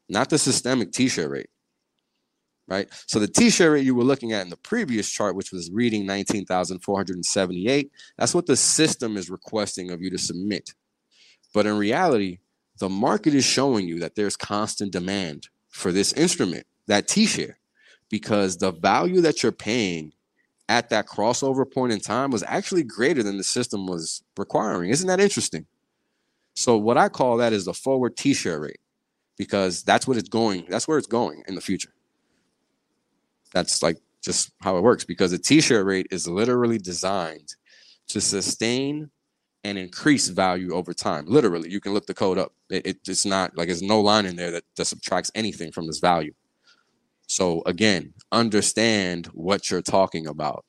not 0.10 0.30
the 0.30 0.38
systemic 0.38 0.92
T 0.92 1.08
share 1.08 1.30
rate 1.30 1.50
right 2.68 2.88
so 3.08 3.20
the 3.20 3.28
t-share 3.28 3.72
rate 3.72 3.86
you 3.86 3.96
were 3.96 4.04
looking 4.04 4.32
at 4.32 4.44
in 4.44 4.50
the 4.50 4.58
previous 4.58 5.10
chart 5.10 5.36
which 5.36 5.52
was 5.52 5.70
reading 5.72 6.06
19478 6.06 7.92
that's 8.18 8.34
what 8.34 8.46
the 8.46 8.56
system 8.56 9.18
is 9.18 9.30
requesting 9.30 9.92
of 9.92 10.02
you 10.02 10.10
to 10.10 10.18
submit 10.18 10.74
but 11.54 11.66
in 11.66 11.78
reality 11.78 12.40
the 12.80 12.90
market 12.90 13.34
is 13.34 13.46
showing 13.46 13.88
you 13.88 14.00
that 14.00 14.16
there's 14.16 14.36
constant 14.36 14.92
demand 14.92 15.50
for 15.70 15.92
this 15.92 16.14
instrument 16.14 16.66
that 16.88 17.08
t-share 17.08 17.58
because 18.10 18.58
the 18.58 18.72
value 18.72 19.22
that 19.22 19.44
you're 19.44 19.52
paying 19.52 20.14
at 20.70 20.90
that 20.90 21.08
crossover 21.08 21.70
point 21.70 21.92
in 21.92 22.00
time 22.00 22.32
was 22.32 22.44
actually 22.48 22.84
greater 22.84 23.22
than 23.22 23.38
the 23.38 23.44
system 23.44 23.86
was 23.88 24.24
requiring 24.38 24.90
isn't 24.90 25.08
that 25.08 25.20
interesting 25.20 25.66
so 26.56 26.78
what 26.78 26.98
i 26.98 27.10
call 27.10 27.38
that 27.38 27.54
is 27.54 27.66
the 27.66 27.74
forward 27.74 28.16
T-share 28.16 28.60
rate 28.62 28.80
because 29.38 29.84
that's 29.84 30.08
what 30.08 30.18
it's 30.18 30.30
going. 30.30 30.66
That's 30.70 30.88
where 30.88 30.98
it's 30.98 31.08
going 31.08 31.44
in 31.48 31.56
the 31.56 31.62
future. 31.62 31.93
That's 33.54 33.84
like 33.84 33.98
just 34.24 34.52
how 34.62 34.78
it 34.78 34.82
works 34.84 35.04
because 35.04 35.32
the 35.32 35.38
t-share 35.38 35.84
rate 35.84 36.08
is 36.12 36.28
literally 36.28 36.78
designed 36.78 37.56
to 38.08 38.22
sustain 38.22 39.10
and 39.64 39.78
increase 39.78 40.28
value 40.28 40.74
over 40.74 40.94
time. 40.94 41.26
Literally, 41.28 41.70
you 41.70 41.80
can 41.80 41.94
look 41.94 42.06
the 42.06 42.14
code 42.14 42.38
up. 42.38 42.54
It, 42.70 42.86
it, 42.86 42.98
it's 43.08 43.26
not 43.26 43.56
like 43.58 43.68
there's 43.68 43.82
no 43.82 44.02
line 44.02 44.26
in 44.26 44.36
there 44.36 44.52
that, 44.52 44.64
that 44.76 44.86
subtracts 44.86 45.32
anything 45.36 45.72
from 45.72 45.88
this 45.88 46.00
value. 46.00 46.34
So 47.28 47.64
again, 47.66 48.14
understand 48.32 49.28
what 49.28 49.72
you're 49.72 49.82
talking 49.82 50.28
about. 50.28 50.66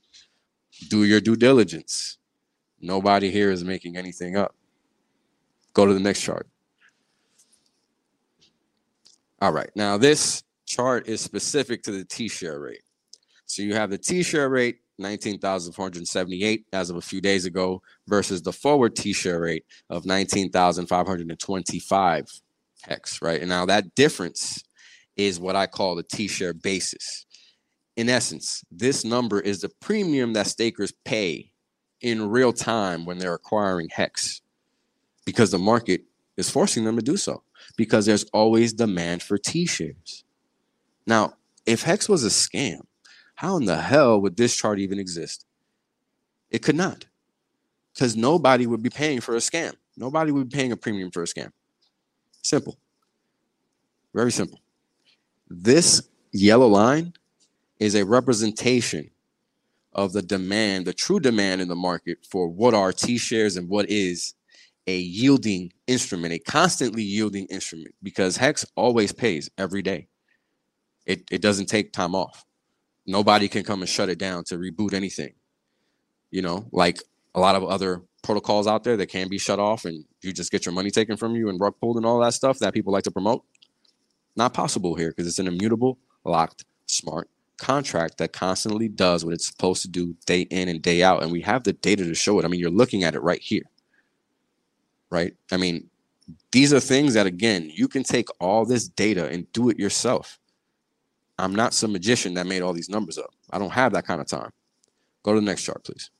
Do 0.89 1.05
your 1.05 1.21
due 1.21 1.37
diligence. 1.37 2.19
Nobody 2.81 3.31
here 3.31 3.51
is 3.51 3.65
making 3.65 3.97
anything 3.97 4.37
up. 4.37 4.55
Go 5.73 5.87
to 5.87 5.95
the 5.95 6.01
next 6.01 6.21
chart. 6.21 6.47
All 9.41 9.53
right. 9.53 9.71
Now, 9.75 9.99
this 9.99 10.45
chart 10.75 11.09
is 11.09 11.21
specific 11.21 11.83
to 11.85 11.93
the 11.93 12.05
T 12.05 12.29
share 12.29 12.59
rate. 12.61 12.83
So 13.47 13.63
you 13.63 13.75
have 13.75 13.91
the 13.91 13.99
T 13.99 14.23
share 14.23 14.49
rate, 14.49 14.79
19,478 14.99 16.67
as 16.73 16.89
of 16.91 16.97
a 16.97 17.01
few 17.01 17.21
days 17.21 17.45
ago, 17.45 17.83
versus 18.09 18.43
the 18.43 18.53
forward 18.53 18.97
T 18.97 19.13
share 19.13 19.41
rate 19.41 19.65
of 19.91 20.07
19,525 20.07 22.27
hex, 22.83 23.23
right? 23.23 23.41
And 23.41 23.49
now 23.49 23.67
that 23.67 23.95
difference 23.95 24.65
is 25.17 25.39
what 25.39 25.55
I 25.57 25.67
call 25.67 25.95
the 25.95 26.03
T 26.03 26.27
share 26.27 26.55
basis. 26.55 27.27
In 27.97 28.09
essence, 28.09 28.65
this 28.73 29.05
number 29.05 29.39
is 29.41 29.61
the 29.61 29.71
premium 29.81 30.33
that 30.33 30.49
stakers 30.49 30.93
pay 31.05 31.53
in 32.01 32.29
real 32.29 32.53
time 32.53 33.05
when 33.05 33.19
they're 33.19 33.35
acquiring 33.35 33.89
hex 33.91 34.41
because 35.25 35.53
the 35.53 35.59
market 35.59 36.01
is 36.37 36.51
forcing 36.51 36.85
them 36.85 36.97
to 36.97 37.03
do 37.03 37.17
so 37.17 37.45
because 37.77 38.07
there's 38.07 38.25
always 38.33 38.73
demand 38.73 39.23
for 39.23 39.39
T 39.39 39.67
shares. 39.67 40.25
Now, 41.07 41.35
if 41.67 41.83
Hex 41.83 42.09
was 42.09 42.25
a 42.25 42.29
scam, 42.29 42.81
how 43.35 43.57
in 43.57 43.65
the 43.65 43.77
hell 43.77 44.21
would 44.21 44.37
this 44.37 44.55
chart 44.55 44.79
even 44.79 44.99
exist? 44.99 45.45
It 46.51 46.63
could 46.63 46.77
not, 46.77 47.07
because 47.93 48.17
nobody 48.17 48.67
would 48.67 48.83
be 48.83 48.91
paying 48.91 49.21
for 49.21 49.35
a 49.35 49.39
scam. 49.39 49.75
Nobody 49.97 50.31
would 50.31 50.49
be 50.49 50.57
paying 50.57 50.73
a 50.73 50.77
premium 50.77 51.11
for 51.11 51.23
a 51.23 51.27
scam. 51.27 51.51
Simple. 52.43 52.79
Very 54.15 54.31
simple. 54.31 54.61
This 55.49 56.09
yellow 56.33 56.69
line 56.69 57.15
is 57.81 57.95
a 57.95 58.05
representation 58.05 59.11
of 59.93 60.13
the 60.13 60.23
demand, 60.23 60.87
the 60.87 60.93
true 60.93 61.21
demand 61.21 61.61
in 61.61 61.69
the 61.69 61.77
market 61.77 62.19
for 62.29 62.49
what 62.49 62.75
are 62.75 62.93
T 62.93 63.19
shares 63.19 63.57
and 63.57 63.69
what 63.69 63.89
is 63.89 64.35
a 64.87 64.99
yielding 64.99 65.73
instrument, 65.87 66.35
a 66.35 66.39
constantly 66.39 67.03
yielding 67.03 67.47
instrument, 67.47 67.95
because 68.03 68.37
Hex 68.37 68.67
always 68.77 69.13
pays 69.13 69.49
every 69.57 69.83
day. 69.83 70.09
It, 71.07 71.25
it 71.31 71.43
doesn't 71.43 71.67
take 71.67 71.93
time 71.93 72.15
off. 72.15 72.45
Nobody 73.07 73.49
can 73.49 73.65
come 73.65 73.81
and 73.81 73.89
shut 73.89 74.09
it 74.09 74.19
down 74.19 74.45
to 74.45 74.57
reboot 74.57 74.95
anything. 74.95 75.35
You 76.31 76.43
know, 76.43 76.67
like 76.73 77.03
a 77.35 77.41
lot 77.41 77.55
of 77.55 77.65
other 77.65 78.03
protocols 78.23 78.67
out 78.67 78.85
there 78.85 78.97
that 78.97 79.09
can 79.09 79.29
be 79.29 79.39
shut 79.39 79.59
off 79.59 79.85
and 79.85 80.05
you 80.23 80.33
just 80.33 80.51
get 80.51 80.65
your 80.65 80.75
money 80.75 80.91
taken 80.91 81.17
from 81.17 81.37
you 81.37 81.49
and 81.49 81.61
rug 81.61 81.75
pulled 81.81 81.97
and 81.97 82.07
all 82.07 82.21
that 82.21 82.35
stuff 82.35 82.59
that 82.61 82.73
people 82.73 82.93
like 82.93 83.05
to 83.05 83.11
promote. 83.11 83.45
Not 84.37 84.55
possible 84.55 84.95
here 84.95 85.11
because 85.11 85.27
it's 85.27 85.39
an 85.39 85.47
immutable, 85.47 85.99
locked, 86.25 86.65
smart 86.87 87.29
contract 87.57 88.19
that 88.19 88.33
constantly 88.33 88.89
does 88.89 89.25
what 89.25 89.33
it's 89.33 89.47
supposed 89.47 89.83
to 89.83 89.89
do 89.89 90.17
day 90.27 90.41
in 90.43 90.69
and 90.69 90.83
day 90.83 91.03
out. 91.03 91.23
And 91.23 91.31
we 91.31 91.43
have 91.43 91.63
the 91.63 91.73
data 91.73 92.05
to 92.05 92.15
show 92.15 92.39
it. 92.39 92.45
I 92.45 92.49
mean, 92.49 92.59
you're 92.59 92.71
looking 92.71 93.05
at 93.05 93.15
it 93.15 93.21
right 93.21 93.41
here 93.41 93.63
right? 95.15 95.35
I 95.53 95.57
mean, 95.57 95.89
these 96.51 96.73
are 96.73 96.81
things 96.81 97.15
that, 97.15 97.27
again, 97.27 97.71
you 97.73 97.87
can 97.87 98.03
take 98.03 98.29
all 98.41 98.65
this 98.67 98.89
data 98.89 99.29
and 99.29 99.51
do 99.53 99.69
it 99.71 99.79
yourself. 99.79 100.41
I'm 101.39 101.55
not 101.55 101.75
some 101.75 101.93
magician 101.93 102.35
that 102.35 102.47
made 102.47 102.63
all 102.63 102.73
these 102.73 102.89
numbers 102.89 103.19
up. 103.19 103.31
I 103.51 103.59
don't 103.59 103.73
have 103.73 103.93
that 103.93 104.07
kind 104.07 104.21
of 104.21 104.29
time. 104.29 104.51
Go 105.25 105.35
to 105.35 105.41
the 105.41 105.47
next 105.47 105.63
chart, 105.63 105.85
please. 105.85 106.11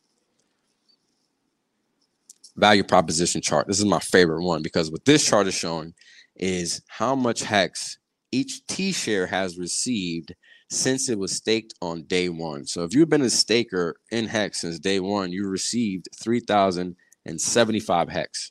Value 2.57 2.85
proposition 2.85 3.41
chart. 3.41 3.67
This 3.67 3.79
is 3.79 3.85
my 3.85 3.99
favorite 4.01 4.43
one 4.43 4.63
because 4.63 4.91
what 4.91 5.05
this 5.05 5.25
chart 5.25 5.47
is 5.47 5.55
showing 5.55 5.95
is 6.37 6.83
how 6.89 7.15
much 7.15 7.43
hex 7.43 7.99
each 8.33 8.67
T 8.67 8.93
share 8.93 9.27
has 9.27 9.59
received 9.59 10.35
since 10.71 11.09
it 11.09 11.19
was 11.19 11.33
staked 11.33 11.75
on 11.81 12.03
day 12.05 12.29
one. 12.29 12.67
So 12.67 12.83
if 12.83 12.95
you've 12.95 13.09
been 13.09 13.23
a 13.23 13.31
staker 13.31 13.95
in 14.11 14.27
hex 14.27 14.63
since 14.63 14.81
day 14.81 14.99
one, 14.99 15.31
you 15.31 15.47
received 15.47 16.09
3,075 16.21 18.09
hex 18.09 18.51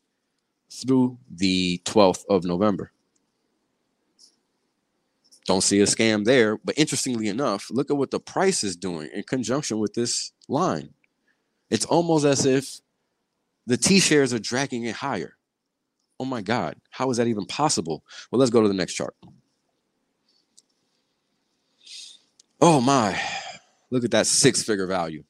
through 0.72 1.18
the 1.30 1.82
12th 1.86 2.24
of 2.30 2.46
November. 2.46 2.93
Don't 5.46 5.62
see 5.62 5.82
a 5.82 5.86
scam 5.86 6.26
there. 6.26 6.58
But 6.58 6.78
interestingly 6.78 7.28
enough, 7.28 7.70
look 7.70 7.90
at 7.90 7.98
what 7.98 8.12
the 8.12 8.20
price 8.20 8.64
is 8.64 8.76
doing 8.76 9.10
in 9.14 9.24
conjunction 9.24 9.80
with 9.80 9.94
this 9.94 10.32
line. 10.48 10.94
It's 11.70 11.86
almost 11.86 12.26
as 12.26 12.46
if 12.46 12.80
the 13.66 13.78
T 13.78 14.00
shares 14.00 14.34
are 14.34 14.40
dragging 14.40 14.84
it 14.84 14.96
higher. 14.96 15.36
Oh 16.20 16.26
my 16.26 16.42
God, 16.42 16.76
how 16.92 17.10
is 17.10 17.18
that 17.18 17.28
even 17.28 17.46
possible? 17.46 18.04
Well, 18.32 18.40
let's 18.40 18.52
go 18.52 18.62
to 18.62 18.68
the 18.68 18.74
next 18.74 18.94
chart. 18.94 19.16
Oh 22.62 22.80
my, 22.80 23.20
look 23.90 24.06
at 24.06 24.12
that 24.12 24.28
six 24.28 24.64
figure 24.64 24.88
value. 24.88 25.24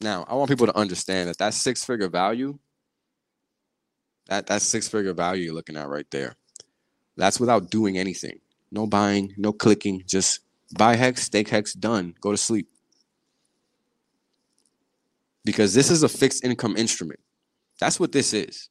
Now, 0.00 0.24
I 0.28 0.34
want 0.34 0.50
people 0.50 0.66
to 0.66 0.76
understand 0.76 1.28
that 1.28 1.38
that 1.38 1.54
six 1.54 1.84
figure 1.84 2.08
value 2.08 2.58
that 4.26 4.46
that's 4.46 4.64
six 4.64 4.88
figure 4.88 5.12
value 5.12 5.44
you're 5.44 5.54
looking 5.54 5.76
at 5.76 5.88
right 5.88 6.06
there. 6.10 6.34
That's 7.16 7.38
without 7.38 7.70
doing 7.70 7.98
anything. 7.98 8.40
No 8.70 8.86
buying, 8.86 9.34
no 9.36 9.52
clicking, 9.52 10.02
just 10.06 10.40
buy 10.76 10.96
hex, 10.96 11.22
stake 11.22 11.48
hex, 11.48 11.72
done. 11.72 12.14
Go 12.20 12.32
to 12.32 12.36
sleep. 12.36 12.68
Because 15.44 15.74
this 15.74 15.90
is 15.90 16.02
a 16.02 16.08
fixed 16.08 16.44
income 16.44 16.76
instrument. 16.76 17.20
That's 17.78 18.00
what 18.00 18.12
this 18.12 18.32
is. 18.32 18.70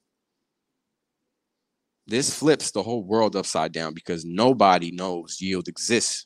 This 2.05 2.33
flips 2.33 2.71
the 2.71 2.83
whole 2.83 3.03
world 3.03 3.35
upside 3.35 3.71
down 3.71 3.93
because 3.93 4.25
nobody 4.25 4.91
knows 4.91 5.39
yield 5.39 5.67
exists. 5.67 6.25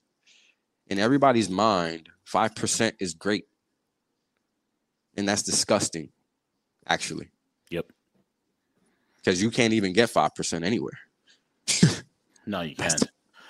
In 0.87 0.97
everybody's 0.97 1.49
mind, 1.49 2.09
5% 2.31 2.93
is 2.99 3.13
great. 3.13 3.45
And 5.15 5.27
that's 5.27 5.43
disgusting, 5.43 6.09
actually. 6.87 7.29
Yep 7.69 7.91
because 9.27 9.41
you 9.41 9.51
can't 9.51 9.73
even 9.73 9.91
get 9.91 10.09
5% 10.09 10.63
anywhere. 10.63 10.97
No, 12.47 12.61
you 12.61 12.75
can't. 12.75 13.03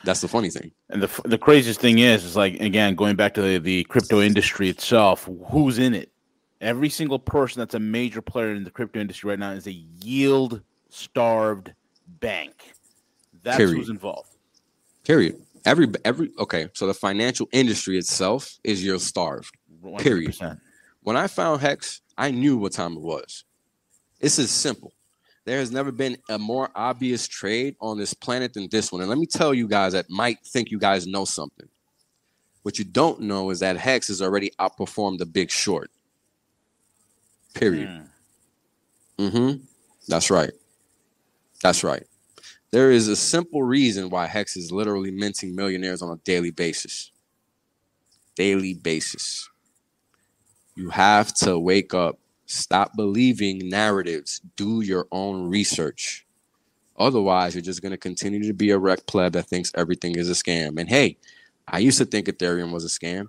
That's 0.03 0.21
the 0.21 0.27
funny 0.27 0.49
thing. 0.49 0.71
And 0.89 1.01
the 1.01 1.21
the 1.25 1.37
craziest 1.37 1.79
thing 1.79 1.99
is, 1.99 2.23
is 2.23 2.35
like 2.35 2.59
again 2.59 2.95
going 2.95 3.15
back 3.15 3.33
to 3.35 3.41
the, 3.41 3.57
the 3.57 3.83
crypto 3.85 4.21
industry 4.21 4.69
itself. 4.69 5.29
Who's 5.49 5.79
in 5.79 5.93
it? 5.93 6.11
Every 6.59 6.89
single 6.89 7.19
person 7.19 7.59
that's 7.59 7.75
a 7.75 7.79
major 7.79 8.21
player 8.21 8.53
in 8.53 8.63
the 8.63 8.71
crypto 8.71 8.99
industry 8.99 9.29
right 9.29 9.39
now 9.39 9.51
is 9.51 9.67
a 9.67 9.73
yield 9.73 10.61
starved 10.89 11.73
bank. 12.07 12.73
That's 13.43 13.57
Period. 13.57 13.77
who's 13.77 13.89
involved. 13.89 14.35
Period. 15.03 15.41
Every 15.65 15.87
every 16.05 16.31
okay. 16.39 16.69
So 16.73 16.87
the 16.87 16.93
financial 16.93 17.47
industry 17.51 17.97
itself 17.97 18.57
is 18.63 18.83
yield 18.83 19.01
starved. 19.01 19.53
Period. 19.99 20.31
100%. 20.31 20.59
When 21.01 21.17
I 21.17 21.27
found 21.27 21.61
Hex, 21.61 22.01
I 22.17 22.31
knew 22.31 22.57
what 22.57 22.73
time 22.73 22.93
it 22.93 23.01
was. 23.01 23.43
This 24.19 24.39
is 24.39 24.51
simple. 24.51 24.93
There 25.47 25.59
has 25.59 25.71
never 25.71 25.93
been 25.93 26.17
a 26.27 26.37
more 26.37 26.69
obvious 26.75 27.25
trade 27.25 27.77
on 27.79 27.97
this 27.97 28.13
planet 28.13 28.53
than 28.53 28.67
this 28.69 28.91
one. 28.91 28.99
And 28.99 29.09
let 29.09 29.17
me 29.17 29.25
tell 29.25 29.53
you 29.53 29.65
guys 29.65 29.93
that 29.93 30.09
might 30.09 30.39
think 30.45 30.71
you 30.71 30.77
guys 30.77 31.07
know 31.07 31.23
something. 31.23 31.69
What 32.63 32.77
you 32.77 32.83
don't 32.83 33.21
know 33.21 33.49
is 33.49 33.61
that 33.61 33.77
Hex 33.77 34.09
has 34.09 34.21
already 34.21 34.51
outperformed 34.59 35.19
the 35.19 35.25
big 35.25 35.49
short. 35.49 35.89
Period. 37.53 37.87
Hmm. 39.17 39.23
Mm-hmm. 39.23 39.63
That's 40.09 40.29
right. 40.29 40.51
That's 41.63 41.81
right. 41.81 42.03
There 42.71 42.91
is 42.91 43.07
a 43.07 43.15
simple 43.15 43.63
reason 43.63 44.09
why 44.09 44.27
Hex 44.27 44.57
is 44.57 44.73
literally 44.73 45.11
minting 45.11 45.55
millionaires 45.55 46.01
on 46.01 46.11
a 46.11 46.19
daily 46.25 46.51
basis. 46.51 47.09
Daily 48.35 48.73
basis. 48.73 49.49
You 50.75 50.89
have 50.89 51.33
to 51.35 51.57
wake 51.57 51.93
up. 51.93 52.19
Stop 52.47 52.95
believing 52.95 53.69
narratives. 53.69 54.41
Do 54.55 54.81
your 54.81 55.07
own 55.11 55.49
research. 55.49 56.25
Otherwise, 56.97 57.53
you're 57.53 57.61
just 57.61 57.81
going 57.81 57.91
to 57.91 57.97
continue 57.97 58.43
to 58.47 58.53
be 58.53 58.71
a 58.71 58.79
wreck 58.79 59.05
pleb 59.05 59.33
that 59.33 59.47
thinks 59.47 59.71
everything 59.75 60.15
is 60.15 60.29
a 60.29 60.33
scam. 60.33 60.79
And 60.79 60.89
hey, 60.89 61.17
I 61.67 61.79
used 61.79 61.97
to 61.99 62.05
think 62.05 62.27
Ethereum 62.27 62.71
was 62.71 62.85
a 62.85 62.87
scam. 62.87 63.27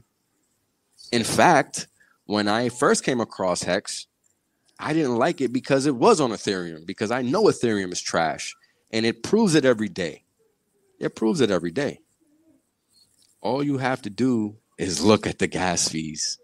In 1.11 1.25
fact, 1.25 1.89
when 2.27 2.49
I 2.49 2.69
first 2.69 3.05
came 3.05 3.21
across 3.21 3.63
Hex, 3.63 4.07
I 4.79 4.93
didn't 4.93 5.17
like 5.17 5.41
it 5.41 5.53
because 5.53 5.87
it 5.87 5.97
was 5.97 6.21
on 6.21 6.31
Ethereum, 6.31 6.87
because 6.87 7.11
I 7.11 7.23
know 7.23 7.45
Ethereum 7.45 7.93
is 7.93 8.01
trash 8.01 8.55
and 8.93 9.05
it 9.05 9.25
proves 9.25 9.57
it 9.57 9.65
every 9.65 9.89
day. 9.89 10.23
It 11.01 11.17
proves 11.17 11.41
it 11.41 11.51
every 11.51 11.73
day. 11.73 12.01
All 13.41 13.65
you 13.65 13.79
have 13.79 14.03
to 14.03 14.11
do 14.11 14.57
is 14.79 15.05
look 15.05 15.27
at 15.27 15.41
the 15.41 15.49
gas 15.49 15.89
fees. 15.89 16.39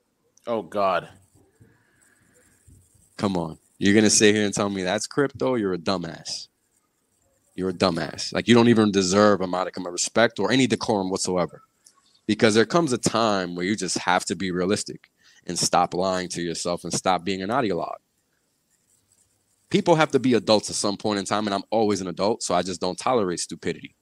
Oh 0.46 0.62
God. 0.62 1.08
Come 3.16 3.36
on. 3.36 3.58
You're 3.78 3.94
going 3.94 4.04
to 4.04 4.10
sit 4.10 4.34
here 4.34 4.44
and 4.44 4.54
tell 4.54 4.70
me 4.70 4.82
that's 4.82 5.06
crypto? 5.06 5.54
You're 5.56 5.74
a 5.74 5.78
dumbass. 5.78 6.48
You're 7.54 7.70
a 7.70 7.74
dumbass. 7.74 8.32
Like 8.32 8.48
you 8.48 8.54
don't 8.54 8.68
even 8.68 8.90
deserve 8.90 9.40
a 9.40 9.46
modicum 9.46 9.86
of 9.86 9.92
respect 9.92 10.38
or 10.38 10.50
any 10.50 10.66
decorum 10.66 11.10
whatsoever. 11.10 11.62
Because 12.26 12.54
there 12.54 12.64
comes 12.64 12.92
a 12.92 12.98
time 12.98 13.54
where 13.54 13.64
you 13.64 13.76
just 13.76 13.98
have 13.98 14.24
to 14.26 14.36
be 14.36 14.50
realistic 14.50 15.10
and 15.46 15.58
stop 15.58 15.94
lying 15.94 16.28
to 16.30 16.42
yourself 16.42 16.84
and 16.84 16.92
stop 16.92 17.24
being 17.24 17.42
an 17.42 17.50
ideologue. 17.50 17.98
People 19.68 19.96
have 19.96 20.10
to 20.12 20.18
be 20.18 20.34
adults 20.34 20.70
at 20.70 20.76
some 20.76 20.96
point 20.96 21.18
in 21.18 21.24
time, 21.24 21.46
and 21.46 21.54
I'm 21.54 21.64
always 21.70 22.00
an 22.00 22.06
adult, 22.06 22.42
so 22.42 22.54
I 22.54 22.62
just 22.62 22.80
don't 22.80 22.98
tolerate 22.98 23.40
stupidity. 23.40 23.94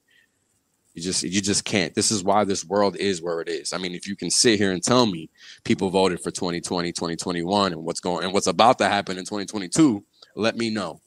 You 0.93 1.01
just 1.01 1.23
you 1.23 1.41
just 1.41 1.65
can't. 1.65 1.95
This 1.95 2.11
is 2.11 2.23
why 2.23 2.43
this 2.43 2.63
world 2.65 2.95
is 2.97 3.21
where 3.21 3.41
it 3.41 3.49
is. 3.49 3.73
I 3.73 3.77
mean, 3.79 3.95
if 3.95 4.07
you 4.07 4.15
can 4.15 4.29
sit 4.29 4.59
here 4.59 4.71
and 4.71 4.83
tell 4.83 5.05
me 5.07 5.29
people 5.63 5.89
voted 5.89 6.19
for 6.21 6.29
2020, 6.29 6.91
2021 6.91 7.73
and 7.73 7.83
what's 7.83 7.99
going 7.99 8.23
and 8.25 8.33
what's 8.33 8.47
about 8.47 8.77
to 8.77 8.87
happen 8.87 9.17
in 9.17 9.25
2022, 9.25 10.03
let 10.35 10.55
me 10.55 10.69
know. 10.69 11.01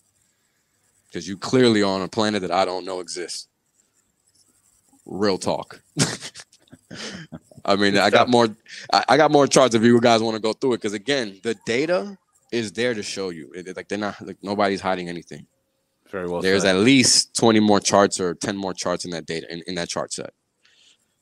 Cuz 1.13 1.29
you 1.29 1.37
clearly 1.37 1.83
are 1.83 1.95
on 1.95 2.03
a 2.03 2.09
planet 2.09 2.43
that 2.43 2.51
I 2.51 2.65
don't 2.65 2.85
know 2.85 2.99
exists. 3.01 3.47
Real 5.05 5.39
talk. 5.39 5.83
I 7.65 7.77
mean, 7.77 7.97
I 7.97 8.11
got 8.11 8.29
more 8.29 8.49
I, 8.93 9.17
got 9.17 9.31
more 9.31 9.47
charts 9.47 9.75
if 9.75 9.83
you 9.83 10.01
guys 10.01 10.21
want 10.21 10.35
to 10.35 10.41
go 10.43 10.53
through 10.53 10.75
it 10.75 10.81
cuz 10.83 10.95
again, 10.95 11.41
the 11.45 11.55
data 11.65 12.19
is 12.51 12.73
there 12.73 12.95
to 12.95 13.03
show 13.05 13.31
you. 13.31 13.53
It- 13.55 13.77
like 13.77 13.89
they're 13.89 13.99
not 13.99 14.21
like 14.27 14.39
nobody's 14.43 14.81
hiding 14.81 15.09
anything. 15.09 15.47
Very 16.17 16.29
well. 16.29 16.41
There's 16.41 16.63
said. 16.63 16.77
at 16.77 16.81
least 16.81 17.37
20 17.37 17.61
more 17.61 17.79
charts 17.79 18.19
or 18.19 18.35
10 18.35 18.57
more 18.57 18.73
charts 18.73 19.05
in 19.05 19.11
that 19.11 19.27
data 19.27 19.47
in, 19.53 19.63
in 19.67 19.75
that 19.75 19.91
chart 19.91 20.15
set. 20.15 20.33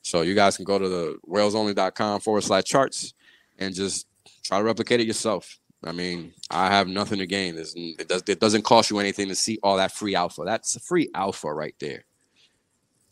So 0.02 0.22
you 0.22 0.36
guys 0.36 0.54
can 0.54 0.64
go 0.64 0.78
to 0.78 0.88
the 0.88 1.18
whalesonly.com 1.28 2.20
forward 2.20 2.44
slash 2.44 2.62
charts 2.62 3.12
and 3.58 3.74
just 3.74 4.06
try 4.44 4.58
to 4.58 4.64
replicate 4.64 5.00
it 5.00 5.08
yourself. 5.08 5.58
I 5.82 5.90
mean, 5.90 6.32
I 6.48 6.68
have 6.68 6.86
nothing 6.86 7.18
to 7.18 7.26
gain. 7.26 7.56
It 7.56 8.06
does 8.06 8.22
it 8.28 8.38
doesn't 8.38 8.62
cost 8.62 8.88
you 8.88 9.00
anything 9.00 9.26
to 9.28 9.34
see 9.34 9.58
all 9.64 9.78
that 9.78 9.90
free 9.90 10.14
alpha. 10.14 10.42
That's 10.44 10.80
free 10.86 11.10
alpha 11.12 11.52
right 11.52 11.74
there. 11.80 12.04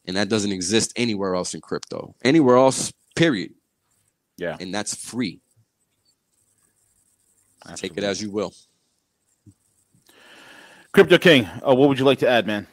And 0.06 0.16
that 0.16 0.28
doesn't 0.28 0.52
exist 0.52 0.92
anywhere 0.94 1.34
else 1.34 1.52
in 1.52 1.60
crypto. 1.60 2.14
Anywhere 2.22 2.58
else, 2.58 2.92
period. 3.16 3.54
Yeah. 4.36 4.56
And 4.60 4.72
that's 4.72 4.94
free. 4.94 5.40
Take 7.74 7.96
it 7.96 8.04
as 8.04 8.22
you 8.22 8.30
will. 8.30 8.54
Crypto 10.92 11.18
King. 11.18 11.46
Uh, 11.66 11.74
what 11.74 11.88
would 11.88 11.98
you 11.98 12.04
like 12.04 12.18
to 12.18 12.28
add, 12.28 12.46
man? 12.46 12.66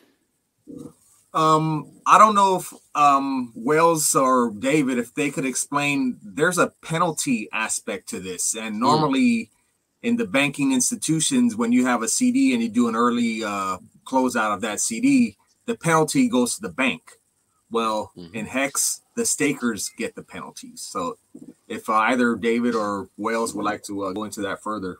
Um, 1.34 1.92
I 2.06 2.18
don't 2.18 2.36
know 2.36 2.58
if 2.58 2.74
um 2.96 3.54
Wells 3.56 4.16
or 4.16 4.52
David, 4.52 4.98
if 4.98 5.14
they 5.14 5.30
could 5.30 5.46
explain. 5.46 6.18
There's 6.24 6.58
a 6.58 6.74
penalty 6.82 7.48
aspect 7.54 8.10
to 8.10 8.20
this, 8.20 8.56
and 8.56 8.80
normally 8.80 9.52
in 10.02 10.16
the 10.18 10.26
banking 10.26 10.72
institutions, 10.74 11.56
when 11.56 11.72
you 11.72 11.86
have 11.86 12.02
a 12.02 12.08
CD 12.08 12.54
and 12.54 12.64
you 12.64 12.70
do 12.70 12.88
an 12.88 12.96
early 12.96 13.44
uh, 13.44 13.78
closeout 14.06 14.54
of 14.54 14.62
that 14.62 14.80
CD, 14.80 15.36
the 15.66 15.76
penalty 15.76 16.28
goes 16.30 16.56
to 16.56 16.62
the 16.62 16.70
bank. 16.70 17.12
Well, 17.70 18.12
Mhm. 18.18 18.34
in 18.34 18.46
Hex, 18.48 19.02
the 19.16 19.26
stakers 19.26 19.92
get 19.98 20.16
the 20.16 20.24
penalties. 20.24 20.82
So, 20.82 21.18
if 21.68 21.88
uh, 21.90 21.94
either 21.94 22.36
David 22.36 22.74
or 22.76 23.10
Wells 23.18 23.54
would 23.54 23.66
like 23.66 23.84
to 23.84 24.06
uh, 24.06 24.12
go 24.14 24.24
into 24.24 24.42
that 24.42 24.64
further, 24.64 24.98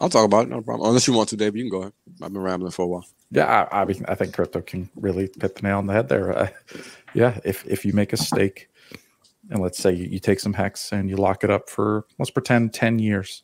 I'll 0.00 0.08
talk 0.08 0.24
about 0.24 0.46
it, 0.46 0.50
no 0.50 0.62
problem. 0.62 0.88
Unless 0.88 1.06
you 1.06 1.12
want 1.12 1.28
to, 1.28 1.36
David, 1.36 1.58
you 1.58 1.64
can 1.64 1.70
go 1.70 1.80
ahead. 1.82 1.92
I've 2.22 2.32
been 2.32 2.42
rambling 2.42 2.72
for 2.72 2.82
a 2.82 2.86
while. 2.86 3.06
Yeah, 3.30 3.66
I, 3.70 3.82
I 3.82 3.84
mean, 3.84 4.04
I 4.08 4.14
think 4.14 4.34
crypto 4.34 4.62
can 4.62 4.88
really 4.96 5.30
hit 5.40 5.54
the 5.56 5.62
nail 5.62 5.78
on 5.78 5.86
the 5.86 5.92
head 5.92 6.08
there. 6.08 6.36
Uh, 6.36 6.48
yeah, 7.14 7.38
if 7.44 7.66
if 7.66 7.84
you 7.84 7.92
make 7.92 8.12
a 8.12 8.16
stake, 8.16 8.70
and 9.50 9.60
let's 9.60 9.78
say 9.78 9.92
you, 9.92 10.06
you 10.06 10.18
take 10.18 10.40
some 10.40 10.54
hex 10.54 10.90
and 10.92 11.10
you 11.10 11.16
lock 11.16 11.44
it 11.44 11.50
up 11.50 11.68
for 11.68 12.06
let's 12.18 12.30
pretend 12.30 12.72
ten 12.72 12.98
years. 12.98 13.42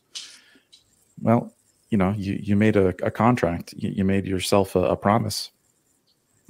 Well, 1.21 1.53
you 1.89 1.97
know, 1.97 2.13
you 2.17 2.39
you 2.41 2.55
made 2.55 2.75
a, 2.75 2.87
a 3.03 3.11
contract. 3.11 3.73
You, 3.77 3.91
you 3.91 4.03
made 4.03 4.25
yourself 4.25 4.75
a, 4.75 4.79
a 4.79 4.97
promise. 4.97 5.51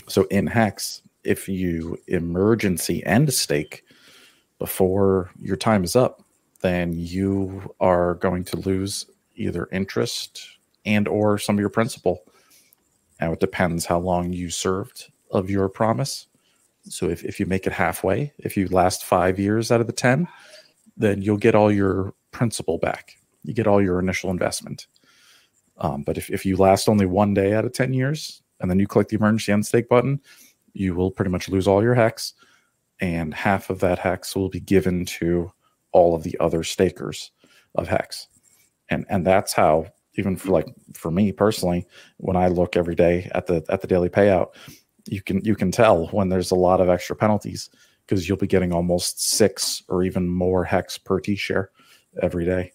So 0.07 0.23
in 0.31 0.47
hex, 0.47 1.01
if 1.23 1.49
you 1.49 1.97
emergency 2.07 3.05
end 3.05 3.27
a 3.27 3.33
stake 3.33 3.83
before 4.57 5.31
your 5.41 5.57
time 5.57 5.83
is 5.83 5.95
up, 5.95 6.23
then 6.61 6.93
you 6.93 7.75
are 7.81 8.15
going 8.15 8.45
to 8.45 8.57
lose 8.57 9.05
either 9.37 9.67
interest 9.71 10.57
and 10.85 11.07
or 11.07 11.37
some 11.37 11.55
of 11.55 11.59
your 11.59 11.69
principal. 11.69 12.23
Now 13.19 13.33
it 13.33 13.39
depends 13.39 13.85
how 13.85 13.99
long 13.99 14.33
you 14.33 14.49
served 14.49 15.11
of 15.31 15.49
your 15.49 15.69
promise. 15.69 16.27
So 16.83 17.09
if, 17.09 17.23
if 17.23 17.39
you 17.39 17.45
make 17.45 17.67
it 17.67 17.73
halfway, 17.73 18.33
if 18.37 18.55
you 18.55 18.67
last 18.67 19.03
five 19.03 19.39
years 19.39 19.71
out 19.71 19.81
of 19.81 19.87
the 19.87 19.93
10, 19.93 20.27
then 20.95 21.21
you'll 21.21 21.37
get 21.37 21.55
all 21.55 21.71
your 21.71 22.13
principal 22.31 22.77
back. 22.77 23.17
You 23.43 23.53
get 23.53 23.67
all 23.67 23.81
your 23.81 23.99
initial 23.99 24.29
investment. 24.29 24.87
Um, 25.77 26.03
but 26.03 26.17
if, 26.17 26.29
if 26.29 26.45
you 26.45 26.57
last 26.57 26.89
only 26.89 27.05
one 27.05 27.33
day 27.33 27.53
out 27.53 27.65
of 27.65 27.73
10 27.73 27.93
years 27.93 28.41
and 28.59 28.69
then 28.69 28.79
you 28.79 28.87
click 28.87 29.09
the 29.09 29.17
emergency 29.17 29.51
end 29.51 29.65
stake 29.65 29.89
button, 29.89 30.21
you 30.73 30.95
will 30.95 31.11
pretty 31.11 31.31
much 31.31 31.49
lose 31.49 31.67
all 31.67 31.83
your 31.83 31.95
hex. 31.95 32.33
And 32.99 33.33
half 33.33 33.69
of 33.69 33.79
that 33.81 33.99
hex 33.99 34.35
will 34.35 34.49
be 34.49 34.59
given 34.59 35.05
to 35.05 35.51
all 35.91 36.15
of 36.15 36.23
the 36.23 36.37
other 36.39 36.63
stakers 36.63 37.31
of 37.75 37.87
hex. 37.87 38.27
And 38.89 39.05
and 39.09 39.25
that's 39.25 39.53
how 39.53 39.87
even 40.15 40.35
for 40.35 40.49
like 40.49 40.67
for 40.93 41.11
me 41.11 41.31
personally, 41.31 41.87
when 42.17 42.35
I 42.35 42.47
look 42.47 42.75
every 42.75 42.95
day 42.95 43.29
at 43.33 43.47
the 43.47 43.63
at 43.69 43.81
the 43.81 43.87
daily 43.87 44.09
payout, 44.09 44.55
you 45.05 45.21
can 45.21 45.43
you 45.43 45.55
can 45.55 45.71
tell 45.71 46.07
when 46.07 46.29
there's 46.29 46.51
a 46.51 46.55
lot 46.55 46.81
of 46.81 46.89
extra 46.89 47.15
penalties 47.15 47.69
because 48.05 48.27
you'll 48.27 48.37
be 48.37 48.47
getting 48.47 48.73
almost 48.73 49.21
six 49.21 49.83
or 49.89 50.03
even 50.03 50.29
more 50.29 50.63
hex 50.63 50.97
per 50.97 51.19
T 51.19 51.35
share 51.35 51.71
every 52.21 52.45
day. 52.45 52.71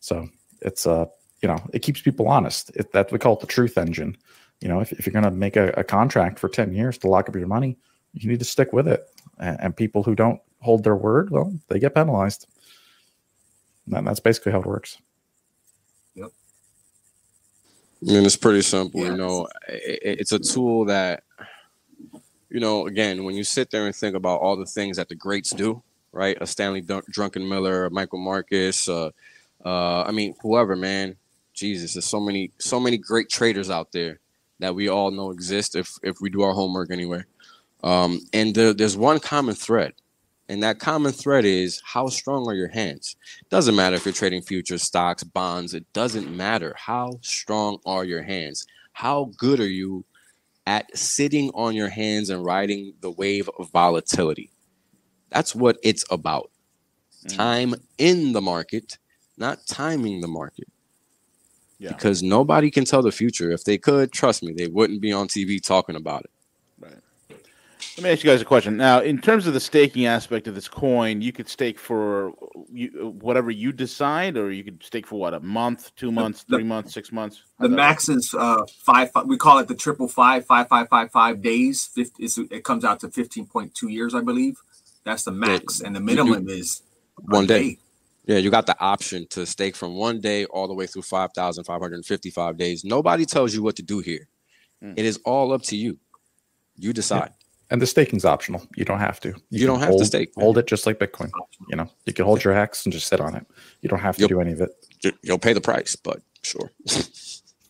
So 0.00 0.28
it's 0.62 0.86
uh 0.86 1.06
you 1.42 1.48
know 1.48 1.58
it 1.72 1.80
keeps 1.80 2.00
people 2.00 2.28
honest. 2.28 2.70
It, 2.74 2.92
that 2.92 3.12
we 3.12 3.18
call 3.18 3.34
it 3.34 3.40
the 3.40 3.46
truth 3.46 3.78
engine. 3.78 4.16
You 4.60 4.68
know, 4.68 4.80
if, 4.80 4.90
if 4.92 5.06
you're 5.06 5.12
going 5.12 5.24
to 5.24 5.30
make 5.30 5.56
a, 5.56 5.68
a 5.76 5.84
contract 5.84 6.40
for 6.40 6.48
ten 6.48 6.72
years 6.72 6.98
to 6.98 7.08
lock 7.08 7.28
up 7.28 7.36
your 7.36 7.46
money, 7.46 7.78
you 8.12 8.28
need 8.28 8.40
to 8.40 8.44
stick 8.44 8.72
with 8.72 8.88
it. 8.88 9.04
And, 9.38 9.56
and 9.60 9.76
people 9.76 10.02
who 10.02 10.16
don't 10.16 10.40
hold 10.60 10.82
their 10.82 10.96
word, 10.96 11.30
well, 11.30 11.52
they 11.68 11.78
get 11.78 11.94
penalized. 11.94 12.48
And 13.92 14.06
that's 14.06 14.18
basically 14.18 14.50
how 14.50 14.60
it 14.60 14.66
works. 14.66 14.98
I 18.06 18.12
mean, 18.12 18.24
it's 18.24 18.36
pretty 18.36 18.62
simple. 18.62 19.00
Yeah. 19.00 19.10
You 19.12 19.16
know, 19.16 19.48
i 19.68 19.72
i- 19.72 19.98
it's 20.02 20.32
a 20.32 20.38
tool 20.38 20.84
that, 20.86 21.24
you 22.50 22.60
know, 22.60 22.86
again, 22.86 23.24
when 23.24 23.34
you 23.34 23.44
sit 23.44 23.70
there 23.70 23.86
and 23.86 23.94
think 23.94 24.14
about 24.16 24.40
all 24.40 24.56
the 24.56 24.66
things 24.66 24.96
that 24.96 25.08
the 25.08 25.14
greats 25.14 25.50
do, 25.50 25.82
right? 26.12 26.36
A 26.40 26.46
Stanley 26.46 26.80
Dun- 26.80 27.02
Druckenmiller, 27.12 27.86
a 27.86 27.90
Michael 27.90 28.18
Marcus, 28.20 28.88
uh, 28.88 29.10
uh, 29.64 30.02
I 30.02 30.12
mean, 30.12 30.34
whoever, 30.42 30.76
man. 30.76 31.16
Jesus, 31.54 31.94
there's 31.94 32.04
so 32.06 32.20
many, 32.20 32.52
so 32.58 32.78
many 32.78 32.96
great 32.98 33.28
traders 33.28 33.70
out 33.70 33.92
there. 33.92 34.20
that 34.60 34.74
we 34.74 34.88
all 34.88 35.12
know 35.12 35.30
exist 35.30 35.76
if 35.76 35.98
if 36.02 36.20
we 36.20 36.28
do 36.30 36.42
our 36.42 36.52
homework 36.52 36.90
anyway. 36.90 37.22
Um, 37.84 38.20
and 38.32 38.54
there, 38.56 38.74
there's 38.74 38.96
one 38.96 39.20
common 39.20 39.54
thread, 39.54 39.92
and 40.48 40.62
that 40.62 40.78
common 40.78 41.12
thread 41.12 41.44
is 41.44 41.82
how 41.84 42.08
strong 42.08 42.48
are 42.48 42.54
your 42.54 42.68
hands? 42.68 43.16
Doesn't 43.50 43.76
matter 43.76 43.96
if 43.96 44.06
you're 44.06 44.14
trading 44.14 44.42
futures, 44.42 44.82
stocks, 44.82 45.22
bonds. 45.22 45.74
It 45.74 45.90
doesn't 45.92 46.34
matter 46.34 46.74
how 46.78 47.18
strong 47.20 47.78
are 47.84 48.04
your 48.04 48.22
hands. 48.22 48.66
How 48.92 49.30
good 49.36 49.60
are 49.60 49.68
you 49.68 50.04
at 50.66 50.96
sitting 50.96 51.50
on 51.54 51.74
your 51.74 51.90
hands 51.90 52.30
and 52.30 52.44
riding 52.44 52.94
the 53.00 53.10
wave 53.10 53.50
of 53.58 53.70
volatility? 53.70 54.50
That's 55.30 55.54
what 55.54 55.76
it's 55.82 56.04
about. 56.10 56.50
Mm. 57.26 57.36
Time 57.36 57.74
in 57.98 58.32
the 58.32 58.40
market, 58.40 58.98
not 59.36 59.66
timing 59.66 60.22
the 60.22 60.28
market. 60.28 60.68
Yeah. 61.78 61.92
Because 61.92 62.22
nobody 62.22 62.70
can 62.70 62.84
tell 62.84 63.02
the 63.02 63.12
future. 63.12 63.50
If 63.50 63.64
they 63.64 63.78
could, 63.78 64.12
trust 64.12 64.42
me, 64.42 64.52
they 64.52 64.66
wouldn't 64.66 65.00
be 65.00 65.12
on 65.12 65.28
TV 65.28 65.62
talking 65.62 65.94
about 65.94 66.24
it. 66.24 66.30
Let 67.98 68.04
me 68.04 68.10
ask 68.10 68.22
you 68.22 68.30
guys 68.30 68.40
a 68.40 68.44
question. 68.44 68.76
Now, 68.76 69.00
in 69.00 69.18
terms 69.20 69.48
of 69.48 69.54
the 69.54 69.60
staking 69.60 70.06
aspect 70.06 70.46
of 70.46 70.54
this 70.54 70.68
coin, 70.68 71.20
you 71.20 71.32
could 71.32 71.48
stake 71.48 71.80
for 71.80 72.32
you, 72.72 73.16
whatever 73.20 73.50
you 73.50 73.72
decide, 73.72 74.36
or 74.36 74.52
you 74.52 74.62
could 74.62 74.80
stake 74.84 75.04
for 75.04 75.18
what 75.18 75.34
a 75.34 75.40
month, 75.40 75.92
two 75.96 76.12
months, 76.12 76.44
the- 76.44 76.58
three 76.58 76.64
months, 76.64 76.94
six 76.94 77.10
months. 77.10 77.42
The 77.58 77.64
How's 77.64 77.70
that 77.70 77.76
max 77.76 78.08
is 78.08 78.32
uh 78.38 78.64
five, 78.82 79.10
five. 79.10 79.26
We 79.26 79.36
call 79.36 79.58
it 79.58 79.66
the 79.66 79.74
triple 79.74 80.06
five, 80.06 80.46
five, 80.46 80.68
five, 80.68 80.88
five, 80.88 81.10
five 81.10 81.42
days. 81.42 81.86
50, 81.92 82.22
it's, 82.22 82.38
it 82.38 82.62
comes 82.62 82.84
out 82.84 83.00
to 83.00 83.10
fifteen 83.10 83.46
point 83.46 83.74
two 83.74 83.88
years, 83.88 84.14
I 84.14 84.20
believe. 84.20 84.62
That's 85.02 85.24
the 85.24 85.32
max, 85.32 85.80
and 85.80 85.96
the 85.96 86.00
minimum 86.00 86.48
is 86.48 86.82
a 87.18 87.34
One 87.34 87.48
day. 87.48 87.78
Yeah, 88.26 88.36
you 88.36 88.48
got 88.48 88.66
the 88.66 88.78
option 88.78 89.26
to 89.30 89.44
stake 89.44 89.74
from 89.74 89.96
one 89.96 90.20
day 90.20 90.44
all 90.44 90.68
the 90.68 90.74
way 90.74 90.86
through 90.86 91.02
5,555 91.02 92.58
days. 92.58 92.84
Nobody 92.84 93.24
tells 93.24 93.54
you 93.54 93.62
what 93.62 93.74
to 93.76 93.82
do 93.82 94.00
here. 94.00 94.28
Mm. 94.84 94.92
It 94.98 95.06
is 95.06 95.18
all 95.24 95.50
up 95.52 95.62
to 95.62 95.76
you. 95.76 95.98
You 96.76 96.92
decide. 96.92 97.32
And 97.70 97.82
the 97.82 97.86
staking's 97.86 98.24
optional. 98.24 98.66
You 98.76 98.84
don't 98.86 98.98
have 98.98 99.20
to. 99.20 99.34
You 99.50 99.66
don't 99.66 99.78
can 99.80 99.88
have 99.90 99.98
to 99.98 100.04
stake. 100.06 100.32
Hold 100.38 100.56
it 100.56 100.66
just 100.66 100.86
like 100.86 100.98
Bitcoin. 100.98 101.30
You 101.68 101.76
know, 101.76 101.90
you 102.06 102.14
can 102.14 102.24
hold 102.24 102.42
your 102.42 102.54
hex 102.54 102.86
and 102.86 102.92
just 102.92 103.08
sit 103.08 103.20
on 103.20 103.34
it. 103.34 103.46
You 103.82 103.88
don't 103.90 103.98
have 103.98 104.16
to 104.16 104.22
Yep. 104.22 104.28
do 104.30 104.40
any 104.40 104.52
of 104.52 104.60
it. 104.62 104.70
You- 105.04 105.12
You'll 105.22 105.38
pay 105.38 105.52
the 105.52 105.60
price, 105.60 105.94
but 105.94 106.22
sure. 106.42 106.70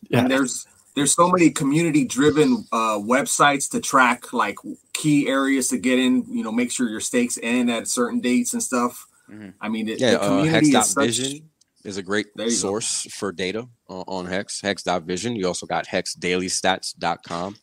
Yeah. 0.09 0.19
And 0.21 0.31
there's 0.31 0.65
there's 0.95 1.13
so 1.13 1.29
many 1.29 1.49
community 1.51 2.05
driven 2.05 2.65
uh, 2.71 2.97
websites 2.97 3.69
to 3.71 3.79
track 3.81 4.31
like 4.33 4.57
key 4.93 5.27
areas 5.27 5.67
to 5.69 5.77
get 5.77 5.99
in. 5.99 6.23
You 6.29 6.43
know, 6.43 6.51
make 6.51 6.71
sure 6.71 6.89
your 6.89 6.99
stakes 7.01 7.37
end 7.43 7.69
at 7.69 7.87
certain 7.89 8.21
dates 8.21 8.53
and 8.53 8.63
stuff. 8.63 9.05
Mhm. 9.29 9.53
I 9.61 9.67
mean, 9.69 9.87
it, 9.89 9.99
yeah, 9.99 10.11
the 10.11 10.21
uh, 10.21 10.27
community 10.29 10.67
is 10.69 10.73
such, 10.89 11.05
Hex.vision 11.05 11.49
is 11.83 11.97
a 11.97 12.01
great 12.03 12.27
There 12.35 12.45
you 12.47 12.51
go. 12.53 12.57
source 12.57 13.05
for 13.13 13.31
data 13.31 13.67
uh, 13.89 14.01
on 14.07 14.25
Hex. 14.25 14.61
Hex.vision. 14.61 15.35
You 15.35 15.45
also 15.47 15.65
got 15.65 15.85
hexdailystats.com. 15.87 17.57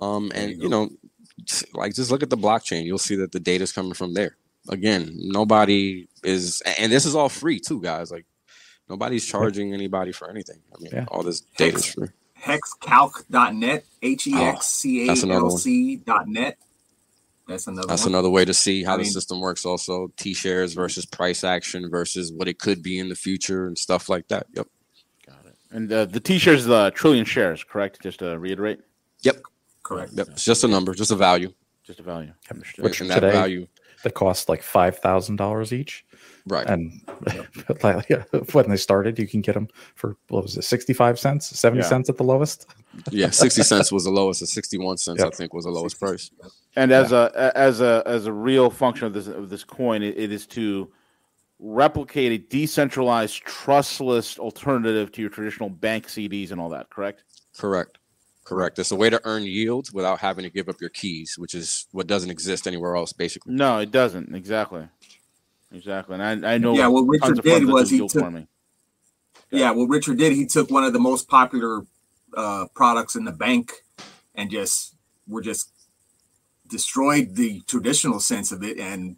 Um, 0.00 0.32
and 0.34 0.50
you 0.52 0.62
you 0.62 0.68
know, 0.68 0.84
s- 0.84 0.90
like 1.74 1.94
just 1.94 2.10
look 2.10 2.22
at 2.22 2.30
the 2.30 2.36
blockchain. 2.36 2.84
You'll 2.84 2.98
see 2.98 3.16
that 3.16 3.32
the 3.32 3.40
data 3.40 3.64
is 3.64 3.72
coming 3.72 3.94
from 3.94 4.14
there. 4.14 4.36
Again, 4.68 5.10
nobody 5.14 6.08
is, 6.22 6.62
and 6.78 6.90
this 6.90 7.04
is 7.04 7.14
all 7.14 7.28
free 7.28 7.60
too, 7.60 7.82
guys. 7.82 8.10
Like 8.10 8.24
nobody's 8.88 9.26
charging 9.26 9.74
anybody 9.74 10.12
for 10.12 10.30
anything. 10.30 10.60
I 10.74 10.80
mean, 10.82 10.92
Yeah. 10.94 11.04
all 11.08 11.22
this 11.22 11.40
data 11.58 11.76
is 11.76 11.84
Hex- 11.86 11.94
free. 11.94 12.08
hexcalc.net, 12.40 13.84
H 14.02 14.26
E 14.26 14.34
X 14.34 14.66
C 14.66 15.04
A 15.04 15.06
that's 15.08 15.22
another 15.22 15.40
L 15.40 15.48
one. 15.48 15.58
C 15.58 15.96
dot 15.96 16.28
net. 16.28 16.58
That's 17.46 17.66
another 17.66 17.86
That's 17.88 18.04
one. 18.04 18.12
another 18.14 18.30
way 18.30 18.46
to 18.46 18.54
see 18.54 18.84
how 18.84 18.94
I 18.94 18.96
the 18.96 19.02
mean- 19.02 19.12
system 19.12 19.40
works. 19.40 19.66
Also, 19.66 20.10
T 20.16 20.32
shares 20.32 20.72
versus 20.72 21.04
price 21.04 21.44
action 21.44 21.90
versus 21.90 22.32
what 22.32 22.48
it 22.48 22.58
could 22.58 22.82
be 22.82 22.98
in 22.98 23.10
the 23.10 23.14
future 23.14 23.66
and 23.66 23.76
stuff 23.76 24.08
like 24.08 24.28
that. 24.28 24.46
Yep. 24.54 24.66
Got 25.26 25.46
it. 25.46 25.56
And 25.70 25.92
uh, 25.92 26.04
the 26.06 26.20
T-shares 26.20 26.60
is 26.60 26.66
the 26.66 26.90
trillion 26.94 27.26
shares, 27.26 27.62
correct? 27.62 28.00
Just 28.02 28.20
to 28.20 28.38
reiterate, 28.38 28.80
Yep. 29.22 29.42
Correct. 29.84 30.12
Yep. 30.14 30.28
It's 30.30 30.44
just 30.44 30.64
a 30.64 30.68
number, 30.68 30.92
just 30.94 31.10
a 31.12 31.16
value. 31.16 31.52
just 31.84 32.00
a 32.00 32.02
value. 32.02 32.32
Understood. 32.50 32.84
Which 32.84 33.00
and 33.00 33.10
that 33.10 33.20
today- 33.20 33.32
value, 33.32 33.66
That 34.02 34.14
cost 34.14 34.48
like 34.48 34.62
five 34.62 34.98
thousand 34.98 35.36
dollars 35.36 35.72
each. 35.72 36.04
right? 36.46 36.66
And 36.68 37.00
like, 37.82 38.08
when 38.54 38.68
they 38.68 38.76
started, 38.76 39.18
you 39.18 39.26
can 39.28 39.40
get 39.42 39.54
them 39.54 39.68
for 39.94 40.16
what 40.28 40.42
was 40.42 40.56
it, 40.56 40.62
sixty 40.64 40.92
five 40.92 41.18
cents, 41.18 41.46
seventy 41.58 41.82
Yeah. 41.82 41.88
cents 41.88 42.08
at 42.10 42.16
the 42.16 42.24
lowest. 42.24 42.66
Yeah, 43.10 43.30
sixty 43.30 43.62
cents 43.72 43.90
was 43.92 44.04
the 44.04 44.10
lowest, 44.10 44.40
and 44.42 44.48
sixty-one 44.48 44.96
cents 44.98 45.20
Yep. 45.20 45.32
I 45.32 45.36
think 45.36 45.52
was 45.54 45.64
the 45.64 45.70
lowest 45.70 45.98
price. 46.00 46.30
And 46.76 46.90
as 46.92 47.12
a 47.12 47.30
a- 47.34 47.56
as 47.58 47.80
a 47.80 48.02
as 48.06 48.26
a 48.26 48.32
real 48.32 48.68
function 48.70 49.06
of 49.06 49.12
this 49.14 49.26
of 49.26 49.48
this 49.50 49.64
coin, 49.64 50.02
it, 50.02 50.16
it 50.18 50.32
is 50.32 50.46
to 50.48 50.90
replicate 51.60 52.32
a 52.32 52.38
decentralized, 52.38 53.42
trustless 53.44 54.38
alternative 54.38 55.12
to 55.12 55.20
your 55.20 55.30
traditional 55.30 55.70
bank 55.70 56.08
CDs 56.08 56.50
and 56.50 56.60
all 56.60 56.68
that. 56.70 56.90
Correct? 56.90 57.24
Correct, 57.56 57.98
correct. 58.44 58.78
It's 58.78 58.90
a 58.90 58.96
way 58.96 59.10
to 59.10 59.20
earn 59.24 59.42
yields 59.42 59.92
without 59.92 60.20
having 60.20 60.44
to 60.44 60.50
give 60.50 60.68
up 60.68 60.80
your 60.80 60.90
keys, 60.90 61.36
which 61.38 61.54
is 61.54 61.86
what 61.92 62.06
doesn't 62.06 62.30
exist 62.30 62.66
anywhere 62.66 62.96
else, 62.96 63.12
basically. 63.12 63.54
No, 63.54 63.78
it 63.78 63.90
doesn't. 63.90 64.34
Exactly. 64.34 64.86
Exactly. 65.72 66.14
And 66.14 66.46
I, 66.46 66.54
I 66.54 66.58
know. 66.58 66.74
Yeah, 66.74 66.86
what 66.86 67.02
Richard 67.02 67.42
did 67.42 67.64
was 67.66 67.90
he 67.90 67.96
yield 67.96 68.10
took 68.10 68.22
farming. 68.22 68.46
Yeah, 69.50 69.70
what 69.72 69.88
Richard 69.88 70.18
did, 70.18 70.32
he 70.32 70.46
took 70.46 70.70
one 70.70 70.84
of 70.84 70.92
the 70.92 70.98
most 70.98 71.28
popular 71.28 71.84
uh, 72.36 72.66
products 72.74 73.16
in 73.16 73.24
the 73.24 73.32
bank 73.32 73.72
and 74.34 74.50
just 74.50 74.94
we're 75.28 75.42
just 75.42 75.70
destroyed 76.68 77.36
the 77.36 77.60
traditional 77.62 78.20
sense 78.20 78.50
of 78.50 78.62
it 78.62 78.78
and 78.78 79.16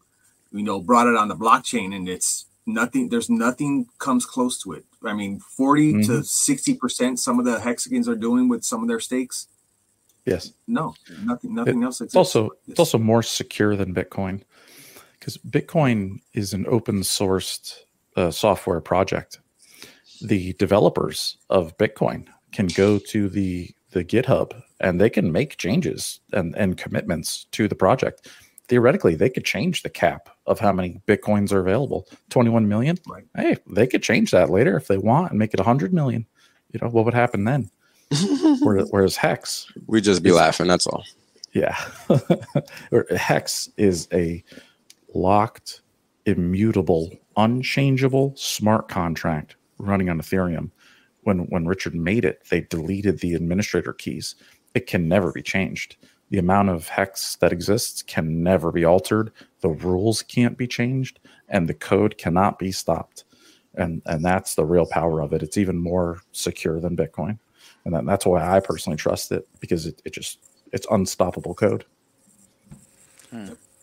you 0.52 0.62
know 0.62 0.80
brought 0.80 1.06
it 1.06 1.16
on 1.16 1.28
the 1.28 1.34
blockchain 1.34 1.94
and 1.94 2.08
it's 2.08 2.45
nothing 2.66 3.08
there's 3.08 3.30
nothing 3.30 3.86
comes 3.98 4.26
close 4.26 4.60
to 4.62 4.72
it 4.72 4.84
i 5.04 5.12
mean 5.12 5.38
40 5.38 6.02
to 6.04 6.24
60 6.24 6.74
percent 6.74 7.18
some 7.20 7.38
of 7.38 7.44
the 7.44 7.60
hexicans 7.60 8.08
are 8.08 8.16
doing 8.16 8.48
with 8.48 8.64
some 8.64 8.82
of 8.82 8.88
their 8.88 9.00
stakes 9.00 9.46
Yes. 10.24 10.52
no 10.66 10.94
nothing 11.24 11.54
nothing 11.54 11.84
else 11.84 12.00
exists 12.00 12.14
It's 12.14 12.16
also 12.16 12.50
it's 12.66 12.80
also 12.80 12.98
more 12.98 13.22
secure 13.22 13.76
than 13.76 13.94
Bitcoin 13.94 14.42
because 15.12 15.38
Bitcoin 15.38 16.20
is 16.34 16.52
an 16.52 16.66
open 16.68 17.02
sourced 17.02 17.74
uh, 18.16 18.30
software 18.32 18.80
project. 18.80 19.40
The 20.22 20.54
developers 20.54 21.36
of 21.48 21.76
Bitcoin 21.78 22.26
can 22.52 22.66
go 22.68 22.98
to 22.98 23.28
the 23.28 23.70
the 23.92 24.04
GitHub 24.04 24.60
and 24.80 25.00
they 25.00 25.10
can 25.10 25.30
make 25.30 25.58
changes 25.58 26.18
and 26.32 26.56
and 26.56 26.76
commitments 26.76 27.46
to 27.52 27.68
the 27.68 27.76
project. 27.76 28.28
Theoretically, 28.68 29.14
they 29.14 29.30
could 29.30 29.44
change 29.44 29.82
the 29.82 29.88
cap 29.90 30.28
of 30.46 30.58
how 30.58 30.72
many 30.72 31.00
bitcoins 31.06 31.52
are 31.52 31.60
available. 31.60 32.08
Twenty 32.30 32.50
one 32.50 32.68
million. 32.68 32.98
Right. 33.08 33.24
Hey, 33.36 33.56
they 33.68 33.86
could 33.86 34.02
change 34.02 34.30
that 34.32 34.50
later 34.50 34.76
if 34.76 34.88
they 34.88 34.98
want 34.98 35.30
and 35.30 35.38
make 35.38 35.54
it 35.54 35.60
hundred 35.60 35.92
million. 35.94 36.26
You 36.72 36.80
know 36.82 36.88
what 36.88 37.04
would 37.04 37.14
happen 37.14 37.44
then? 37.44 37.70
Whereas, 38.60 38.88
whereas 38.90 39.16
Hex, 39.16 39.70
We 39.86 40.00
just 40.00 40.22
be 40.22 40.32
laughing. 40.32 40.66
That's 40.68 40.86
all. 40.86 41.04
yeah. 41.52 41.76
Hex 43.16 43.68
is 43.76 44.08
a 44.12 44.42
locked, 45.14 45.80
immutable, 46.24 47.10
unchangeable 47.36 48.32
smart 48.36 48.88
contract 48.88 49.56
running 49.78 50.08
on 50.10 50.20
Ethereum. 50.20 50.70
When 51.22 51.40
when 51.50 51.66
Richard 51.66 51.94
made 51.94 52.24
it, 52.24 52.42
they 52.50 52.62
deleted 52.62 53.20
the 53.20 53.34
administrator 53.34 53.92
keys. 53.92 54.34
It 54.74 54.86
can 54.86 55.08
never 55.08 55.32
be 55.32 55.42
changed. 55.42 55.96
The 56.30 56.38
amount 56.38 56.70
of 56.70 56.88
hex 56.88 57.36
that 57.36 57.52
exists 57.52 58.02
can 58.02 58.42
never 58.42 58.72
be 58.72 58.84
altered. 58.84 59.32
The 59.60 59.68
rules 59.68 60.22
can't 60.22 60.58
be 60.58 60.66
changed, 60.66 61.20
and 61.48 61.68
the 61.68 61.74
code 61.74 62.18
cannot 62.18 62.58
be 62.58 62.72
stopped. 62.72 63.24
And 63.74 64.02
and 64.06 64.24
that's 64.24 64.54
the 64.54 64.64
real 64.64 64.86
power 64.86 65.20
of 65.20 65.32
it. 65.32 65.42
It's 65.42 65.58
even 65.58 65.76
more 65.78 66.20
secure 66.32 66.80
than 66.80 66.96
Bitcoin, 66.96 67.38
and 67.84 67.94
that, 67.94 68.06
that's 68.06 68.26
why 68.26 68.56
I 68.56 68.60
personally 68.60 68.96
trust 68.96 69.30
it 69.32 69.46
because 69.60 69.86
it, 69.86 70.02
it 70.04 70.12
just 70.12 70.38
it's 70.72 70.86
unstoppable 70.90 71.54
code. 71.54 71.84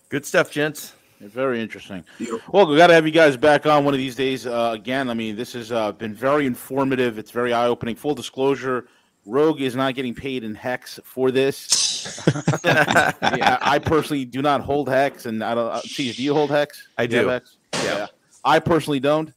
Good 0.09 0.25
stuff, 0.25 0.51
gents. 0.51 0.93
Very 1.19 1.61
interesting. 1.61 2.03
Well, 2.51 2.67
we 2.67 2.75
got 2.75 2.87
to 2.87 2.93
have 2.93 3.05
you 3.05 3.11
guys 3.11 3.37
back 3.37 3.65
on 3.65 3.85
one 3.85 3.93
of 3.93 3.97
these 3.97 4.15
days. 4.15 4.45
Uh, 4.45 4.71
again, 4.73 5.09
I 5.09 5.13
mean, 5.13 5.35
this 5.37 5.53
has 5.53 5.71
uh, 5.71 5.93
been 5.93 6.13
very 6.13 6.45
informative. 6.45 7.17
It's 7.17 7.31
very 7.31 7.53
eye 7.53 7.67
opening. 7.67 7.95
Full 7.95 8.13
disclosure 8.13 8.87
Rogue 9.25 9.61
is 9.61 9.75
not 9.75 9.95
getting 9.95 10.13
paid 10.13 10.43
in 10.43 10.53
Hex 10.55 10.99
for 11.03 11.31
this. 11.31 12.21
yeah, 12.65 13.57
I 13.61 13.79
personally 13.79 14.25
do 14.25 14.41
not 14.41 14.61
hold 14.61 14.89
Hex. 14.89 15.25
And 15.25 15.43
I 15.43 15.55
don't, 15.55 15.69
uh, 15.71 15.81
do 15.95 16.03
you 16.03 16.33
hold 16.33 16.49
Hex? 16.51 16.87
I 16.97 17.03
you 17.03 17.15
have 17.17 17.25
do. 17.25 17.29
Hex? 17.29 17.57
Yeah. 17.73 18.07
I 18.43 18.59
personally 18.59 18.99
don't. 18.99 19.31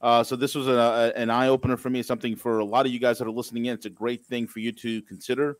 Uh, 0.00 0.22
so 0.22 0.36
this 0.36 0.54
was 0.54 0.68
a, 0.68 0.72
a- 0.72 1.12
an 1.18 1.30
eye 1.30 1.48
opener 1.48 1.76
for 1.76 1.90
me. 1.90 2.02
Something 2.02 2.36
for 2.36 2.58
a 2.58 2.64
lot 2.64 2.86
of 2.86 2.92
you 2.92 2.98
guys 2.98 3.18
that 3.18 3.26
are 3.26 3.32
listening 3.32 3.66
in. 3.66 3.74
It's 3.74 3.86
a 3.86 3.90
great 3.90 4.24
thing 4.24 4.46
for 4.46 4.60
you 4.60 4.72
to 4.72 5.02
consider. 5.02 5.58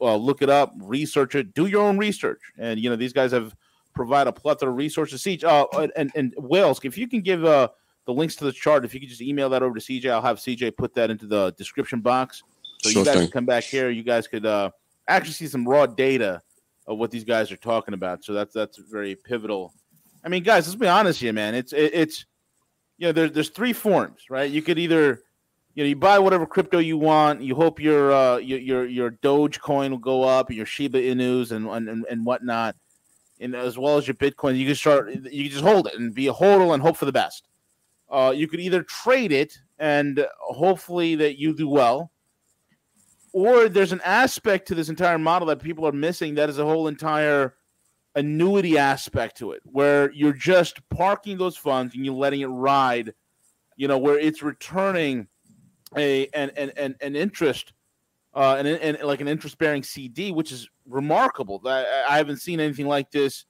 Uh, 0.00 0.16
look 0.16 0.40
it 0.40 0.48
up, 0.48 0.72
research 0.80 1.34
it, 1.34 1.52
do 1.52 1.66
your 1.66 1.82
own 1.82 1.98
research. 1.98 2.40
And 2.58 2.80
you 2.80 2.88
know 2.88 2.96
these 2.96 3.12
guys 3.12 3.32
have 3.32 3.54
provide 3.94 4.26
a 4.26 4.32
plethora 4.32 4.70
of 4.70 4.76
resources. 4.76 5.22
Siege, 5.22 5.44
uh, 5.44 5.66
and 5.96 6.10
and 6.14 6.34
Wales, 6.38 6.80
if 6.84 6.96
you 6.96 7.06
can 7.06 7.20
give 7.20 7.44
uh, 7.44 7.68
the 8.06 8.12
links 8.14 8.34
to 8.36 8.44
the 8.44 8.52
chart, 8.52 8.84
if 8.86 8.94
you 8.94 9.00
could 9.00 9.10
just 9.10 9.20
email 9.20 9.50
that 9.50 9.62
over 9.62 9.78
to 9.78 9.80
CJ, 9.80 10.10
I'll 10.10 10.22
have 10.22 10.38
CJ 10.38 10.76
put 10.78 10.94
that 10.94 11.10
into 11.10 11.26
the 11.26 11.50
description 11.58 12.00
box. 12.00 12.42
So 12.78 12.90
Sure 12.90 13.00
you 13.00 13.04
guys 13.04 13.14
thing. 13.14 13.24
can 13.24 13.32
come 13.32 13.46
back 13.46 13.64
here. 13.64 13.90
You 13.90 14.02
guys 14.02 14.28
could 14.28 14.46
uh, 14.46 14.70
actually 15.08 15.32
see 15.32 15.46
some 15.46 15.66
raw 15.66 15.86
data 15.86 16.40
of 16.86 16.98
what 16.98 17.10
these 17.10 17.24
guys 17.24 17.50
are 17.52 17.56
talking 17.56 17.94
about. 17.94 18.24
So 18.24 18.32
that's 18.32 18.54
that's 18.54 18.78
very 18.78 19.14
pivotal. 19.14 19.74
I 20.24 20.28
mean, 20.28 20.42
guys, 20.42 20.66
let's 20.66 20.78
be 20.78 20.88
honest 20.88 21.20
here, 21.20 21.32
man. 21.32 21.54
It's 21.54 21.72
it, 21.72 21.90
it's 21.94 22.26
you 22.96 23.06
know 23.06 23.12
there's 23.12 23.32
there's 23.32 23.48
three 23.50 23.72
forms, 23.72 24.22
right? 24.30 24.50
You 24.50 24.62
could 24.62 24.78
either 24.78 25.22
you 25.78 25.84
know, 25.84 25.88
you 25.90 25.96
buy 25.96 26.18
whatever 26.18 26.44
crypto 26.44 26.78
you 26.78 26.98
want. 26.98 27.40
You 27.40 27.54
hope 27.54 27.80
your 27.80 28.12
uh, 28.12 28.38
your 28.38 28.58
your 28.58 28.86
your 28.86 29.10
Dogecoin 29.12 29.90
will 29.90 29.98
go 29.98 30.24
up, 30.24 30.50
your 30.50 30.66
Shiba 30.66 31.00
Inus 31.00 31.52
and 31.52 31.68
and 31.68 32.04
and 32.10 32.26
whatnot, 32.26 32.74
and 33.38 33.54
as 33.54 33.78
well 33.78 33.96
as 33.96 34.08
your 34.08 34.16
Bitcoin. 34.16 34.58
You 34.58 34.66
can 34.66 34.74
start. 34.74 35.08
You 35.08 35.20
can 35.44 35.52
just 35.52 35.62
hold 35.62 35.86
it 35.86 35.94
and 35.94 36.12
be 36.12 36.26
a 36.26 36.32
hodl 36.32 36.74
and 36.74 36.82
hope 36.82 36.96
for 36.96 37.04
the 37.04 37.12
best. 37.12 37.46
Uh, 38.10 38.32
you 38.34 38.48
could 38.48 38.58
either 38.58 38.82
trade 38.82 39.30
it 39.30 39.56
and 39.78 40.26
hopefully 40.40 41.14
that 41.14 41.38
you 41.38 41.54
do 41.54 41.68
well, 41.68 42.10
or 43.32 43.68
there's 43.68 43.92
an 43.92 44.00
aspect 44.04 44.68
to 44.68 44.74
this 44.74 44.88
entire 44.88 45.18
model 45.18 45.48
that 45.48 45.60
people 45.60 45.86
are 45.86 45.92
missing. 45.92 46.34
That 46.34 46.48
is 46.48 46.58
a 46.58 46.64
whole 46.64 46.88
entire 46.88 47.54
annuity 48.14 48.78
aspect 48.78 49.36
to 49.38 49.52
it, 49.52 49.62
where 49.64 50.10
you're 50.12 50.32
just 50.32 50.80
parking 50.88 51.38
those 51.38 51.56
funds 51.56 51.94
and 51.94 52.04
you're 52.04 52.14
letting 52.14 52.40
it 52.40 52.46
ride. 52.46 53.14
You 53.76 53.88
know, 53.88 53.98
where 53.98 54.18
it's 54.18 54.42
returning 54.42 55.28
a 55.96 56.26
an 56.28 56.50
an, 56.56 56.72
an, 56.76 56.96
an 57.00 57.16
interest, 57.16 57.72
uh, 58.34 58.56
and, 58.56 58.98
like 59.02 59.20
an 59.20 59.28
interest 59.28 59.58
bearing 59.58 59.82
CD, 59.82 60.32
which 60.32 60.52
is 60.52 60.68
remarkable. 60.86 61.60
I, 61.64 62.04
I 62.08 62.16
haven't 62.16 62.38
seen 62.38 62.60
anything 62.60 62.86
like 62.86 63.10
this 63.10 63.44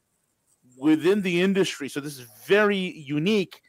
within 0.76 1.22
the 1.22 1.40
industry. 1.40 1.88
So 1.88 2.00
this 2.00 2.18
is 2.18 2.26
very 2.46 2.76
unique. 2.76 3.60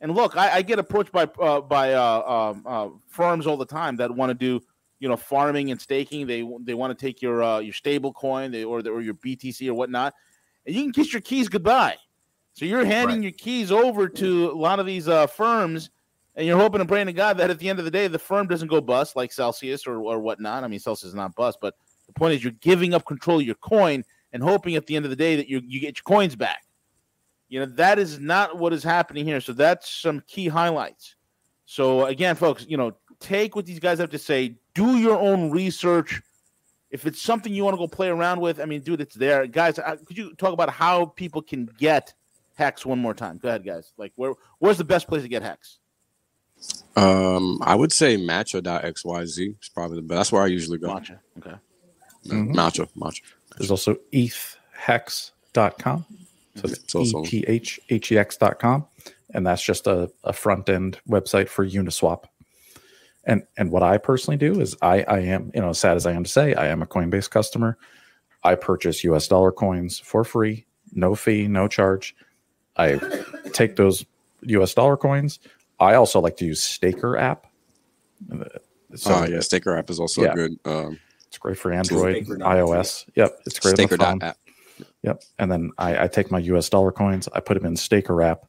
And 0.00 0.14
look, 0.14 0.36
I, 0.36 0.56
I 0.56 0.62
get 0.62 0.78
approached 0.78 1.12
by 1.12 1.24
uh, 1.40 1.60
by 1.60 1.94
uh, 1.94 2.52
um, 2.52 2.64
uh, 2.66 2.88
firms 3.08 3.46
all 3.46 3.56
the 3.56 3.66
time 3.66 3.96
that 3.96 4.14
want 4.14 4.30
to 4.30 4.34
do 4.34 4.64
you 4.98 5.08
know 5.08 5.16
farming 5.16 5.70
and 5.70 5.80
staking. 5.80 6.26
They 6.26 6.46
they 6.60 6.74
want 6.74 6.96
to 6.96 7.06
take 7.06 7.22
your 7.22 7.42
uh, 7.42 7.58
your 7.58 7.74
stable 7.74 8.12
coin 8.12 8.50
they, 8.50 8.64
or 8.64 8.82
the, 8.82 8.90
or 8.90 9.00
your 9.00 9.14
BTC 9.14 9.68
or 9.68 9.74
whatnot, 9.74 10.14
and 10.66 10.74
you 10.74 10.82
can 10.82 10.92
kiss 10.92 11.12
your 11.12 11.22
keys 11.22 11.48
goodbye. 11.48 11.96
So 12.54 12.64
you're 12.64 12.84
handing 12.84 13.16
right. 13.16 13.22
your 13.24 13.32
keys 13.32 13.72
over 13.72 14.08
to 14.08 14.50
a 14.50 14.54
lot 14.54 14.78
of 14.78 14.86
these 14.86 15.08
uh, 15.08 15.26
firms, 15.26 15.90
and 16.36 16.46
you're 16.46 16.58
hoping 16.58 16.80
and 16.80 16.88
praying 16.88 17.06
to 17.06 17.12
God 17.12 17.38
that 17.38 17.50
at 17.50 17.58
the 17.58 17.68
end 17.68 17.80
of 17.80 17.84
the 17.84 17.90
day, 17.90 18.06
the 18.06 18.18
firm 18.18 18.46
doesn't 18.46 18.68
go 18.68 18.80
bust 18.80 19.16
like 19.16 19.32
Celsius 19.32 19.86
or, 19.86 20.00
or 20.00 20.20
whatnot. 20.20 20.62
I 20.62 20.68
mean, 20.68 20.78
Celsius 20.78 21.08
is 21.08 21.14
not 21.14 21.34
bust, 21.34 21.58
but 21.60 21.74
the 22.06 22.12
point 22.12 22.34
is 22.34 22.44
you're 22.44 22.52
giving 22.52 22.94
up 22.94 23.06
control 23.06 23.40
of 23.40 23.46
your 23.46 23.56
coin 23.56 24.04
and 24.32 24.42
hoping 24.42 24.76
at 24.76 24.86
the 24.86 24.94
end 24.94 25.04
of 25.04 25.10
the 25.10 25.16
day 25.16 25.36
that 25.36 25.48
you, 25.48 25.62
you 25.64 25.80
get 25.80 25.96
your 25.96 26.04
coins 26.04 26.36
back. 26.36 26.64
You 27.48 27.60
know, 27.60 27.66
that 27.66 27.98
is 27.98 28.20
not 28.20 28.58
what 28.58 28.72
is 28.72 28.82
happening 28.82 29.24
here. 29.24 29.40
So 29.40 29.52
that's 29.52 29.88
some 29.88 30.22
key 30.26 30.48
highlights. 30.48 31.16
So 31.66 32.06
again, 32.06 32.36
folks, 32.36 32.66
you 32.68 32.76
know, 32.76 32.96
take 33.20 33.56
what 33.56 33.66
these 33.66 33.80
guys 33.80 33.98
have 33.98 34.10
to 34.10 34.18
say, 34.18 34.56
do 34.74 34.98
your 34.98 35.18
own 35.18 35.50
research. 35.50 36.20
If 36.90 37.06
it's 37.06 37.20
something 37.20 37.52
you 37.52 37.64
want 37.64 37.74
to 37.74 37.78
go 37.78 37.88
play 37.88 38.08
around 38.08 38.40
with, 38.40 38.60
I 38.60 38.66
mean, 38.66 38.80
dude, 38.80 39.00
it's 39.00 39.16
there. 39.16 39.46
Guys, 39.46 39.80
could 40.06 40.16
you 40.16 40.34
talk 40.34 40.52
about 40.52 40.70
how 40.70 41.06
people 41.06 41.42
can 41.42 41.68
get 41.78 42.14
Hex 42.54 42.86
one 42.86 43.00
more 43.00 43.14
time? 43.14 43.38
Go 43.38 43.48
ahead, 43.48 43.64
guys. 43.64 43.92
Like, 43.96 44.12
where 44.14 44.34
where's 44.58 44.78
the 44.78 44.84
best 44.84 45.08
place 45.08 45.22
to 45.22 45.28
get 45.28 45.42
Hex? 45.42 45.78
Um, 46.96 47.58
I 47.62 47.74
would 47.74 47.92
say 47.92 48.16
matcha.xyz 48.16 49.56
is 49.60 49.68
probably 49.68 49.96
the 49.96 50.02
best. 50.02 50.16
That's 50.16 50.32
where 50.32 50.42
I 50.42 50.46
usually 50.46 50.78
go. 50.78 50.88
Matcha. 50.88 51.18
Okay. 51.38 51.56
Mm-hmm. 52.26 52.54
Matcha. 52.54 52.88
Matcha. 52.96 53.22
There's 53.58 53.70
also 53.70 53.96
ethhex.com. 54.12 56.04
So 56.56 56.68
it's 56.68 56.94
E-T-H-H-E-X.com. 56.94 58.86
And 59.30 59.46
that's 59.46 59.62
just 59.62 59.86
a, 59.88 60.10
a 60.22 60.32
front 60.32 60.68
end 60.68 61.00
website 61.08 61.48
for 61.48 61.66
Uniswap. 61.66 62.24
And 63.26 63.44
and 63.56 63.70
what 63.70 63.82
I 63.82 63.98
personally 63.98 64.36
do 64.36 64.60
is 64.60 64.76
I 64.82 65.02
I 65.04 65.20
am 65.20 65.50
you 65.54 65.60
know 65.60 65.70
as 65.70 65.78
sad 65.78 65.96
as 65.96 66.06
I 66.06 66.12
am 66.12 66.24
to 66.24 66.30
say 66.30 66.54
I 66.54 66.66
am 66.68 66.82
a 66.82 66.86
Coinbase 66.86 67.30
customer. 67.30 67.78
I 68.42 68.54
purchase 68.54 69.02
U.S. 69.04 69.26
dollar 69.26 69.50
coins 69.50 69.98
for 69.98 70.22
free, 70.22 70.66
no 70.92 71.14
fee, 71.14 71.48
no 71.48 71.66
charge. 71.66 72.14
I 72.76 73.00
take 73.52 73.76
those 73.76 74.04
U.S. 74.42 74.74
dollar 74.74 74.96
coins. 74.96 75.38
I 75.80 75.94
also 75.94 76.20
like 76.20 76.36
to 76.38 76.44
use 76.44 76.62
Staker 76.62 77.16
app. 77.16 77.46
So, 78.94 79.14
oh 79.14 79.24
yeah, 79.24 79.40
Staker 79.40 79.76
app 79.76 79.90
is 79.90 79.98
also 79.98 80.22
yeah. 80.22 80.34
good. 80.34 80.58
Um, 80.64 80.98
it's 81.26 81.38
great 81.38 81.58
for 81.58 81.72
Android, 81.72 82.26
iOS. 82.26 83.08
Yep, 83.16 83.40
it's 83.46 83.58
great. 83.58 83.76
Staker 83.76 84.02
app. 84.02 84.38
Yep, 85.02 85.22
and 85.38 85.50
then 85.50 85.70
I, 85.78 86.04
I 86.04 86.08
take 86.08 86.30
my 86.30 86.38
U.S. 86.40 86.68
dollar 86.68 86.92
coins, 86.92 87.28
I 87.32 87.40
put 87.40 87.54
them 87.54 87.66
in 87.66 87.76
Staker 87.76 88.22
app, 88.22 88.46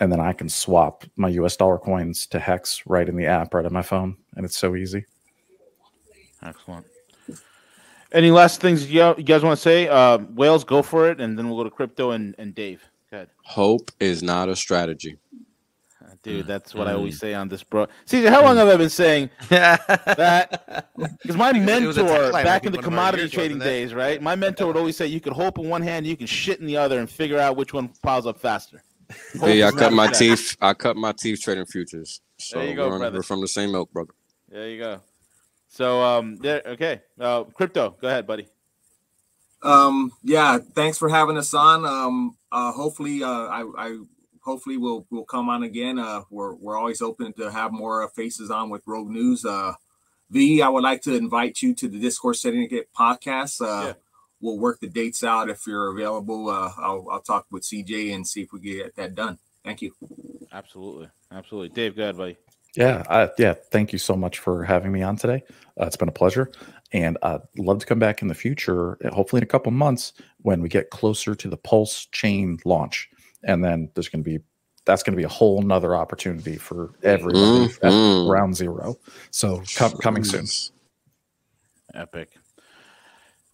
and 0.00 0.12
then 0.12 0.20
I 0.20 0.32
can 0.32 0.48
swap 0.48 1.04
my 1.16 1.28
US 1.28 1.56
dollar 1.56 1.78
coins 1.78 2.26
to 2.28 2.38
Hex 2.38 2.82
right 2.86 3.08
in 3.08 3.16
the 3.16 3.26
app, 3.26 3.54
right 3.54 3.64
on 3.64 3.72
my 3.72 3.82
phone, 3.82 4.16
and 4.36 4.44
it's 4.44 4.56
so 4.56 4.76
easy. 4.76 5.04
Excellent. 6.42 6.86
Any 8.12 8.30
last 8.30 8.60
things 8.60 8.90
you 8.90 9.14
guys 9.14 9.42
want 9.42 9.56
to 9.56 9.62
say? 9.62 9.86
Uh, 9.88 10.18
Wales, 10.30 10.64
go 10.64 10.82
for 10.82 11.10
it, 11.10 11.20
and 11.20 11.38
then 11.38 11.48
we'll 11.48 11.58
go 11.58 11.64
to 11.64 11.70
crypto 11.70 12.12
and, 12.12 12.34
and 12.38 12.54
Dave. 12.54 12.82
Go 13.10 13.18
ahead. 13.18 13.28
Hope 13.42 13.90
is 14.00 14.22
not 14.22 14.48
a 14.48 14.56
strategy. 14.56 15.18
Uh, 16.02 16.12
dude, 16.22 16.46
that's 16.46 16.74
what 16.74 16.86
mm. 16.86 16.90
I 16.90 16.94
always 16.94 17.16
mm. 17.16 17.20
say 17.20 17.34
on 17.34 17.48
this, 17.48 17.62
bro. 17.62 17.86
See, 18.06 18.24
how 18.24 18.42
long 18.42 18.56
have 18.56 18.68
I 18.68 18.76
been 18.76 18.88
saying 18.88 19.28
that? 19.48 20.88
Because 20.96 21.36
my 21.36 21.52
mentor 21.52 22.32
back 22.32 22.64
in 22.64 22.72
the 22.72 22.78
commodity 22.78 23.28
trading 23.28 23.58
days, 23.58 23.92
right? 23.92 24.22
My 24.22 24.36
mentor 24.36 24.68
would 24.68 24.76
always 24.76 24.96
say 24.96 25.06
you 25.06 25.20
could 25.20 25.34
hope 25.34 25.58
in 25.58 25.68
one 25.68 25.82
hand, 25.82 26.06
you 26.06 26.16
can 26.16 26.26
shit 26.26 26.60
in 26.60 26.66
the 26.66 26.78
other, 26.78 27.00
and 27.00 27.10
figure 27.10 27.38
out 27.38 27.56
which 27.56 27.74
one 27.74 27.88
piles 28.02 28.26
up 28.26 28.38
faster. 28.38 28.82
Hey, 29.40 29.62
I 29.62 29.70
cut 29.70 29.92
my 29.92 30.08
teeth. 30.08 30.56
I 30.60 30.74
cut 30.74 30.96
my 30.96 31.12
teeth 31.12 31.40
trading 31.40 31.66
futures. 31.66 32.20
So 32.38 32.58
there 32.58 32.68
you 32.68 32.74
go, 32.74 32.88
we're, 32.88 32.98
brother. 32.98 33.18
we're 33.18 33.22
from 33.22 33.40
the 33.40 33.48
same 33.48 33.72
milk, 33.72 33.90
brother. 33.92 34.12
There 34.48 34.68
you 34.68 34.78
go. 34.78 35.00
So 35.68 36.02
um 36.02 36.36
there 36.36 36.62
okay. 36.66 37.02
Uh 37.18 37.44
crypto, 37.44 37.96
go 38.00 38.08
ahead, 38.08 38.26
buddy. 38.26 38.48
Um 39.62 40.12
yeah, 40.22 40.58
thanks 40.58 40.98
for 40.98 41.08
having 41.08 41.36
us 41.36 41.52
on. 41.54 41.84
Um 41.84 42.36
uh 42.52 42.72
hopefully 42.72 43.22
uh 43.22 43.28
I 43.28 43.64
I 43.76 43.98
hopefully 44.40 44.76
we'll 44.76 45.06
we'll 45.10 45.24
come 45.24 45.48
on 45.48 45.62
again. 45.62 45.98
Uh 45.98 46.22
we're 46.30 46.54
we're 46.54 46.76
always 46.76 47.02
open 47.02 47.32
to 47.34 47.50
have 47.50 47.72
more 47.72 48.08
faces 48.10 48.50
on 48.50 48.70
with 48.70 48.82
Rogue 48.86 49.10
News. 49.10 49.44
Uh 49.44 49.74
V, 50.30 50.60
I 50.60 50.68
would 50.68 50.82
like 50.82 51.00
to 51.02 51.14
invite 51.14 51.62
you 51.62 51.74
to 51.74 51.88
the 51.88 51.98
Discourse 51.98 52.42
Setting 52.42 52.68
It 52.70 52.92
podcast. 52.92 53.60
Uh 53.60 53.88
yeah 53.88 53.92
we'll 54.40 54.58
work 54.58 54.80
the 54.80 54.88
dates 54.88 55.24
out 55.24 55.50
if 55.50 55.66
you're 55.66 55.90
available. 55.90 56.48
Uh, 56.48 56.72
I'll, 56.78 57.06
I'll 57.10 57.20
talk 57.20 57.46
with 57.50 57.62
CJ 57.62 58.14
and 58.14 58.26
see 58.26 58.42
if 58.42 58.52
we 58.52 58.60
get 58.60 58.96
that 58.96 59.14
done. 59.14 59.38
Thank 59.64 59.82
you. 59.82 59.92
Absolutely, 60.52 61.08
absolutely. 61.32 61.68
Dave, 61.70 61.96
go 61.96 62.02
ahead, 62.04 62.16
buddy. 62.16 62.36
Yeah, 62.74 63.02
I, 63.08 63.30
yeah. 63.38 63.54
Thank 63.72 63.92
you 63.92 63.98
so 63.98 64.14
much 64.14 64.38
for 64.38 64.64
having 64.64 64.92
me 64.92 65.02
on 65.02 65.16
today. 65.16 65.42
Uh, 65.80 65.86
it's 65.86 65.96
been 65.96 66.08
a 66.08 66.12
pleasure, 66.12 66.50
and 66.92 67.18
I'd 67.22 67.40
love 67.56 67.78
to 67.80 67.86
come 67.86 67.98
back 67.98 68.22
in 68.22 68.28
the 68.28 68.34
future. 68.34 68.98
Hopefully, 69.12 69.40
in 69.40 69.42
a 69.42 69.46
couple 69.46 69.72
months 69.72 70.12
when 70.42 70.62
we 70.62 70.68
get 70.68 70.90
closer 70.90 71.34
to 71.34 71.48
the 71.48 71.58
PulseChain 71.58 72.60
launch, 72.64 73.10
and 73.44 73.64
then 73.64 73.90
there's 73.94 74.08
going 74.08 74.22
to 74.22 74.30
be 74.30 74.38
that's 74.84 75.02
going 75.02 75.12
to 75.12 75.18
be 75.18 75.24
a 75.24 75.28
whole 75.28 75.60
nother 75.60 75.94
opportunity 75.94 76.56
for 76.56 76.94
everybody 77.02 77.68
mm-hmm. 77.68 77.86
at 77.86 78.30
round 78.30 78.56
zero. 78.56 78.96
So 79.30 79.62
com- 79.76 79.92
coming 79.98 80.24
soon. 80.24 80.46
Epic. 81.94 82.30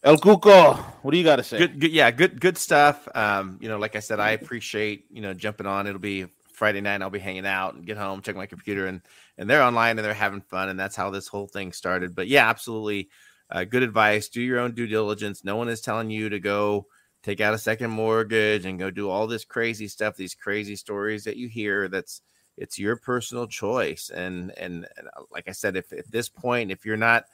El 0.05 0.18
Cuco, 0.18 0.76
what 1.01 1.12
do 1.12 1.16
you 1.16 1.24
got 1.24 1.36
to 1.36 1.43
say? 1.43 1.56
Good, 1.56 1.81
good, 1.81 1.90
yeah, 1.90 2.10
good, 2.10 2.39
good 2.39 2.59
stuff. 2.59 3.09
Um, 3.14 3.56
you 3.62 3.70
know, 3.70 3.78
like 3.78 3.97
I 3.97 4.01
said, 4.01 4.20
I 4.20 4.32
appreciate 4.32 5.06
you 5.10 5.22
know 5.22 5.32
jumping 5.32 5.66
on. 5.66 5.86
It'll 5.86 5.98
be 5.98 6.26
Friday 6.52 6.82
night. 6.82 7.01
I'll 7.01 7.09
be 7.09 7.18
hanging 7.18 7.47
out 7.47 7.74
and 7.74 7.86
get 7.86 7.97
home, 7.97 8.20
check 8.20 8.36
my 8.36 8.44
computer, 8.44 8.86
and 8.86 9.01
and 9.39 9.48
they're 9.48 9.62
online 9.62 9.98
and 9.98 10.05
they're 10.05 10.12
having 10.12 10.43
fun, 10.43 10.68
and 10.68 10.78
that's 10.78 10.94
how 10.94 11.09
this 11.09 11.26
whole 11.26 11.47
thing 11.47 11.72
started. 11.72 12.14
But 12.14 12.28
yeah, 12.28 12.51
absolutely, 12.51 13.09
uh, 13.48 13.64
good 13.64 13.82
advice. 13.82 14.28
Do 14.28 14.43
your 14.43 14.60
own 14.60 14.74
due 14.74 14.86
diligence. 14.86 15.43
No 15.43 15.56
one 15.56 15.70
is 15.70 15.81
telling 15.81 16.10
you 16.10 16.28
to 16.28 16.39
go 16.39 16.86
take 17.22 17.40
out 17.40 17.55
a 17.55 17.59
second 17.59 17.90
mortgage 17.90 18.66
and 18.66 18.78
go 18.78 18.90
do 18.90 19.09
all 19.09 19.26
this 19.26 19.47
crazy 19.47 19.89
stuff. 19.89 20.16
These 20.16 20.35
crazy 20.35 20.76
stories 20.76 21.24
that 21.24 21.39
you 21.39 21.48
hear. 21.48 21.89
That's 21.89 22.20
it's 22.59 22.78
your 22.78 22.97
personal 22.97 23.47
choice. 23.47 24.10
And 24.14 24.52
and, 24.59 24.86
and 24.98 25.09
uh, 25.16 25.22
like 25.31 25.48
I 25.48 25.52
said, 25.52 25.76
if 25.76 25.94
at 25.94 26.10
this 26.10 26.28
point, 26.28 26.70
if 26.70 26.85
you're 26.85 26.98
not 26.98 27.24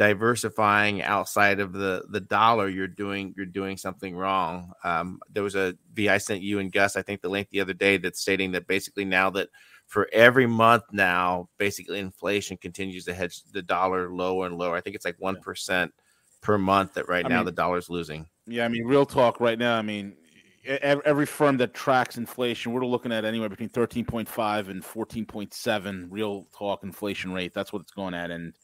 diversifying 0.00 1.02
outside 1.02 1.60
of 1.60 1.74
the 1.74 2.02
the 2.08 2.20
dollar, 2.20 2.68
you're 2.68 2.88
doing 2.88 3.34
you're 3.36 3.44
doing 3.44 3.76
something 3.76 4.16
wrong. 4.16 4.72
Um, 4.82 5.20
there 5.30 5.42
was 5.42 5.54
a 5.54 5.60
a 5.60 5.74
V 5.92 6.08
I 6.08 6.18
sent 6.18 6.42
you 6.42 6.58
and 6.58 6.72
Gus, 6.72 6.96
I 6.96 7.02
think 7.02 7.20
the 7.20 7.28
link 7.28 7.48
the 7.50 7.60
other 7.60 7.72
day 7.72 7.98
that's 7.98 8.20
stating 8.20 8.52
that 8.52 8.66
basically 8.66 9.04
now 9.04 9.30
that 9.30 9.48
for 9.86 10.08
every 10.12 10.46
month 10.46 10.84
now, 10.92 11.48
basically 11.58 11.98
inflation 11.98 12.56
continues 12.56 13.04
to 13.04 13.14
hedge 13.14 13.42
the 13.52 13.62
dollar 13.62 14.10
lower 14.10 14.46
and 14.46 14.56
lower. 14.56 14.76
I 14.76 14.80
think 14.80 14.96
it's 14.96 15.04
like 15.04 15.16
one 15.18 15.40
percent 15.40 15.92
per 16.40 16.58
month 16.58 16.94
that 16.94 17.08
right 17.08 17.24
I 17.24 17.28
now 17.28 17.36
mean, 17.38 17.46
the 17.46 17.52
dollar's 17.52 17.90
losing. 17.90 18.26
Yeah, 18.46 18.64
I 18.64 18.68
mean, 18.68 18.84
real 18.84 19.06
talk 19.06 19.40
right 19.40 19.58
now. 19.58 19.76
I 19.76 19.82
mean, 19.82 20.16
every 20.64 21.26
firm 21.26 21.56
that 21.58 21.74
tracks 21.74 22.16
inflation, 22.16 22.72
we're 22.72 22.86
looking 22.86 23.12
at 23.12 23.24
anywhere 23.24 23.48
between 23.48 23.68
thirteen 23.68 24.04
point 24.04 24.28
five 24.28 24.68
and 24.68 24.84
fourteen 24.84 25.26
point 25.26 25.52
seven 25.52 26.08
real 26.10 26.46
talk 26.56 26.84
inflation 26.84 27.32
rate. 27.32 27.52
That's 27.52 27.72
what 27.72 27.82
it's 27.82 27.92
going 27.92 28.14
at, 28.14 28.30
and 28.30 28.54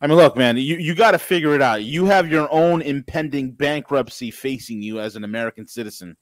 I 0.00 0.06
mean, 0.06 0.16
look, 0.16 0.36
man, 0.36 0.56
you, 0.56 0.76
you 0.76 0.94
got 0.94 1.12
to 1.12 1.18
figure 1.18 1.54
it 1.54 1.62
out. 1.62 1.84
You 1.84 2.04
have 2.06 2.30
your 2.30 2.48
own 2.52 2.82
impending 2.82 3.52
bankruptcy 3.52 4.30
facing 4.30 4.82
you 4.82 5.00
as 5.00 5.16
an 5.16 5.24
American 5.24 5.66
citizen. 5.66 6.16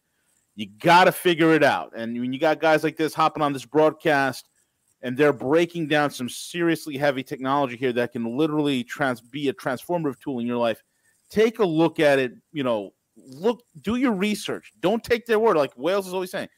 You 0.55 0.69
got 0.78 1.05
to 1.05 1.12
figure 1.12 1.55
it 1.55 1.65
out. 1.65 1.93
And 1.97 2.19
when 2.20 2.32
you 2.32 2.39
got 2.39 2.61
guys 2.61 2.85
like 2.85 2.97
this 2.97 3.15
hopping 3.15 3.43
on 3.43 3.53
this 3.53 3.65
broadcast 3.65 4.49
and 5.01 5.16
they're 5.16 5.32
breaking 5.32 5.89
down 5.89 6.11
some 6.11 6.28
seriously 6.28 6.97
heavy 6.97 7.23
technology 7.23 7.77
here 7.77 7.93
that 7.94 8.12
can 8.12 8.36
literally 8.36 8.85
trans- 8.85 9.20
be 9.20 9.49
a 9.49 9.55
transformative 9.55 10.20
tool 10.20 10.39
in 10.39 10.47
your 10.47 10.59
life, 10.59 10.82
take 11.31 11.59
a 11.59 11.65
look 11.65 11.99
at 11.99 12.19
it. 12.19 12.35
You 12.53 12.62
know, 12.62 12.90
look, 13.16 13.62
do 13.81 13.97
your 13.97 14.12
research. 14.12 14.73
Don't 14.81 15.03
take 15.03 15.27
their 15.27 15.39
word. 15.39 15.57
Like 15.57 15.77
Wales 15.77 16.07
is 16.07 16.15
always 16.15 16.31
saying, 16.31 16.49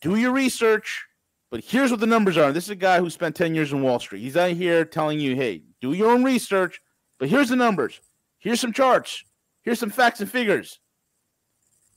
do 0.00 0.16
your 0.16 0.32
research, 0.32 1.04
But 1.50 1.62
here's 1.62 1.90
what 1.90 2.00
the 2.00 2.06
numbers 2.06 2.36
are. 2.36 2.52
This 2.52 2.64
is 2.64 2.70
a 2.70 2.76
guy 2.76 2.98
who 2.98 3.10
spent 3.10 3.36
10 3.36 3.54
years 3.54 3.72
in 3.72 3.82
Wall 3.82 3.98
Street. 3.98 4.20
He's 4.20 4.36
out 4.36 4.50
here 4.50 4.84
telling 4.84 5.20
you, 5.20 5.36
hey, 5.36 5.62
do 5.80 5.92
your 5.92 6.10
own 6.10 6.24
research, 6.24 6.80
but 7.18 7.28
here's 7.28 7.48
the 7.48 7.56
numbers. 7.56 8.00
Here's 8.38 8.60
some 8.60 8.72
charts. 8.72 9.24
Here's 9.62 9.78
some 9.80 9.90
facts 9.90 10.20
and 10.20 10.30
figures. 10.30 10.78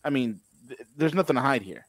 I 0.04 0.10
mean, 0.10 0.40
th- 0.68 0.80
there's 0.98 1.14
nothing 1.14 1.36
to 1.36 1.42
hide 1.42 1.62
here. 1.62 1.86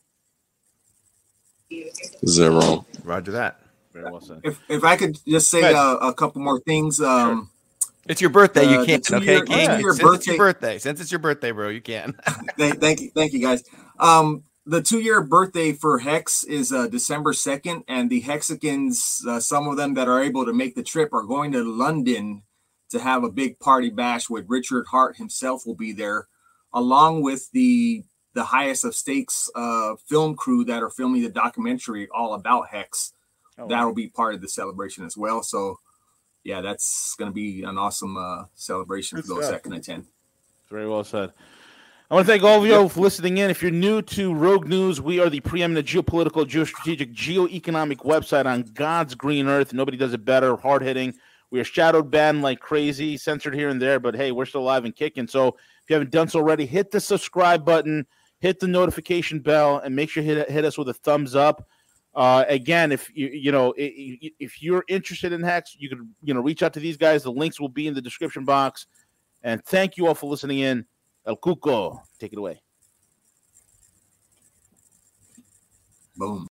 Zero. 2.27 2.85
Roger 3.05 3.33
that. 3.33 3.61
Very 3.93 4.11
well 4.11 4.21
said. 4.21 4.41
If 4.45 4.59
if 4.69 4.85
I 4.85 4.97
could 4.97 5.19
just 5.27 5.51
say 5.51 5.61
Go 5.61 5.99
uh, 6.01 6.09
a 6.09 6.15
couple 6.15 6.43
more 6.43 6.61
things. 6.61 7.01
Um, 7.01 7.51
It's 8.09 8.21
your 8.21 8.31
birthday. 8.31 8.67
Uh, 8.67 8.81
You 8.81 8.87
can't. 8.87 9.05
two-year- 9.05 9.39
Okay, 9.43 9.47
King. 9.55 9.69
two-year 9.79 9.93
Since 9.93 9.99
it's 9.99 10.03
birthday- 10.03 10.31
your 10.33 10.39
birthday. 10.39 10.79
Since 10.79 11.01
it's 11.01 11.12
your 11.12 11.19
birthday, 11.21 11.51
bro, 11.53 11.69
you 11.69 11.81
can. 11.81 12.15
thank, 12.59 12.81
thank 12.81 13.01
you, 13.01 13.11
thank 13.15 13.33
you 13.33 13.41
guys. 13.41 13.62
Um, 13.99 14.43
the 14.70 14.80
two-year 14.80 15.20
birthday 15.20 15.72
for 15.72 15.98
Hex 15.98 16.44
is 16.44 16.72
uh, 16.72 16.86
December 16.86 17.32
second, 17.32 17.82
and 17.88 18.09
the 18.09 18.20
Hexicans, 18.20 19.20
uh, 19.28 19.40
some 19.40 19.66
of 19.66 19.76
them 19.76 19.94
that 19.94 20.06
are 20.06 20.22
able 20.22 20.44
to 20.44 20.52
make 20.52 20.76
the 20.76 20.84
trip, 20.84 21.12
are 21.12 21.24
going 21.24 21.51
to 21.52 21.64
London 21.64 22.44
to 22.90 23.01
have 23.01 23.24
a 23.24 23.30
big 23.30 23.59
party 23.59 23.90
bash 23.90 24.30
with 24.30 24.44
Richard 24.48 24.86
Heart 24.86 25.16
himself 25.16 25.66
will 25.66 25.74
be 25.74 25.90
there, 25.92 26.28
along 26.72 27.22
with 27.22 27.51
the 27.51 28.05
the 28.34 28.44
highest 28.44 28.84
of 28.84 28.94
stakes 28.94 29.51
uh, 29.56 29.97
film 30.06 30.36
crew 30.36 30.64
that 30.64 30.84
are 30.84 30.90
filming 30.90 31.22
the 31.22 31.30
documentary 31.30 32.09
all 32.14 32.34
about 32.34 32.68
Hex. 32.68 33.12
Oh, 33.59 33.66
That'll 33.66 33.92
be 33.92 34.06
part 34.06 34.34
of 34.34 34.40
the 34.40 34.48
celebration 34.48 35.05
as 35.05 35.16
well. 35.16 35.42
So, 35.42 35.80
yeah, 36.44 36.60
that's 36.60 37.16
going 37.18 37.28
to 37.28 37.34
be 37.34 37.64
an 37.64 37.76
awesome 37.76 38.16
uh, 38.16 38.44
celebration 38.55 39.16
Good 39.16 39.24
for 39.24 39.34
those 39.34 39.47
stuff. 39.47 39.56
that 39.56 39.62
can 39.64 39.72
attend. 39.72 40.06
Very 40.70 40.88
well 40.88 41.02
said. 41.02 41.32
I 42.11 42.15
want 42.15 42.27
to 42.27 42.32
thank 42.32 42.43
all 42.43 42.59
of 42.59 42.66
you 42.66 42.89
for 42.89 43.03
listening 43.03 43.39
in. 43.39 43.51
If 43.51 43.62
you're 43.62 43.70
new 43.70 44.03
to 44.03 44.35
Rogue 44.35 44.66
News, 44.66 45.01
we 45.01 45.20
are 45.20 45.31
the 45.31 45.39
preeminent 45.39 45.87
geopolitical, 45.87 46.45
geostrategic, 46.45 47.15
geoeconomic 47.15 47.99
website 47.99 48.47
on 48.47 48.62
God's 48.74 49.15
green 49.15 49.47
earth. 49.47 49.73
Nobody 49.73 49.97
does 49.97 50.12
it 50.12 50.24
better, 50.24 50.57
hard 50.57 50.82
hitting. 50.82 51.15
We 51.53 51.61
are 51.61 51.65
shadowed 51.65 52.11
banned 52.11 52.43
like 52.43 52.59
crazy, 52.59 53.16
censored 53.16 53.55
here 53.55 53.69
and 53.69 53.81
there, 53.81 54.01
but 54.01 54.16
hey, 54.16 54.32
we're 54.32 54.45
still 54.45 54.62
alive 54.62 54.85
and 54.85 54.97
kicking. 54.97 55.28
So 55.28 55.51
if 55.51 55.55
you 55.87 55.95
haven't 55.95 56.11
done 56.11 56.27
so 56.27 56.41
already, 56.41 56.66
hit 56.66 56.91
the 56.91 57.01
subscribe 57.01 57.65
button, 57.65 58.05
hit 58.41 58.59
the 58.59 58.66
notification 58.66 59.39
bell, 59.39 59.78
and 59.78 59.95
make 59.95 60.11
sure 60.11 60.24
hit, 60.24 60.51
hit 60.51 60.65
us 60.65 60.77
with 60.77 60.89
a 60.89 60.95
thumbs 60.95 61.37
up. 61.37 61.69
Uh, 62.16 62.45
again, 62.49 62.91
if 62.91 63.09
you 63.15 63.28
you 63.28 63.53
know 63.53 63.73
if 63.77 64.61
you're 64.61 64.82
interested 64.89 65.31
in 65.32 65.45
Hex, 65.45 65.77
you 65.78 65.89
could 65.89 66.01
you 66.24 66.35
know 66.35 66.41
reach 66.41 66.65
out 66.65 66.73
to 66.73 66.81
these 66.81 66.97
guys. 66.97 67.23
The 67.23 67.31
links 67.31 67.61
will 67.61 67.69
be 67.69 67.87
in 67.87 67.95
the 67.95 68.03
description 68.03 68.45
box. 68.45 68.89
And 69.45 69.65
thank 69.65 69.97
you 69.97 70.09
all 70.09 70.15
for 70.16 70.28
listening 70.28 70.59
in. 70.59 70.87
El 71.26 71.36
Cuco, 71.38 72.02
take 72.18 72.32
it 72.32 72.38
away. 72.38 72.60
Boom. 76.16 76.48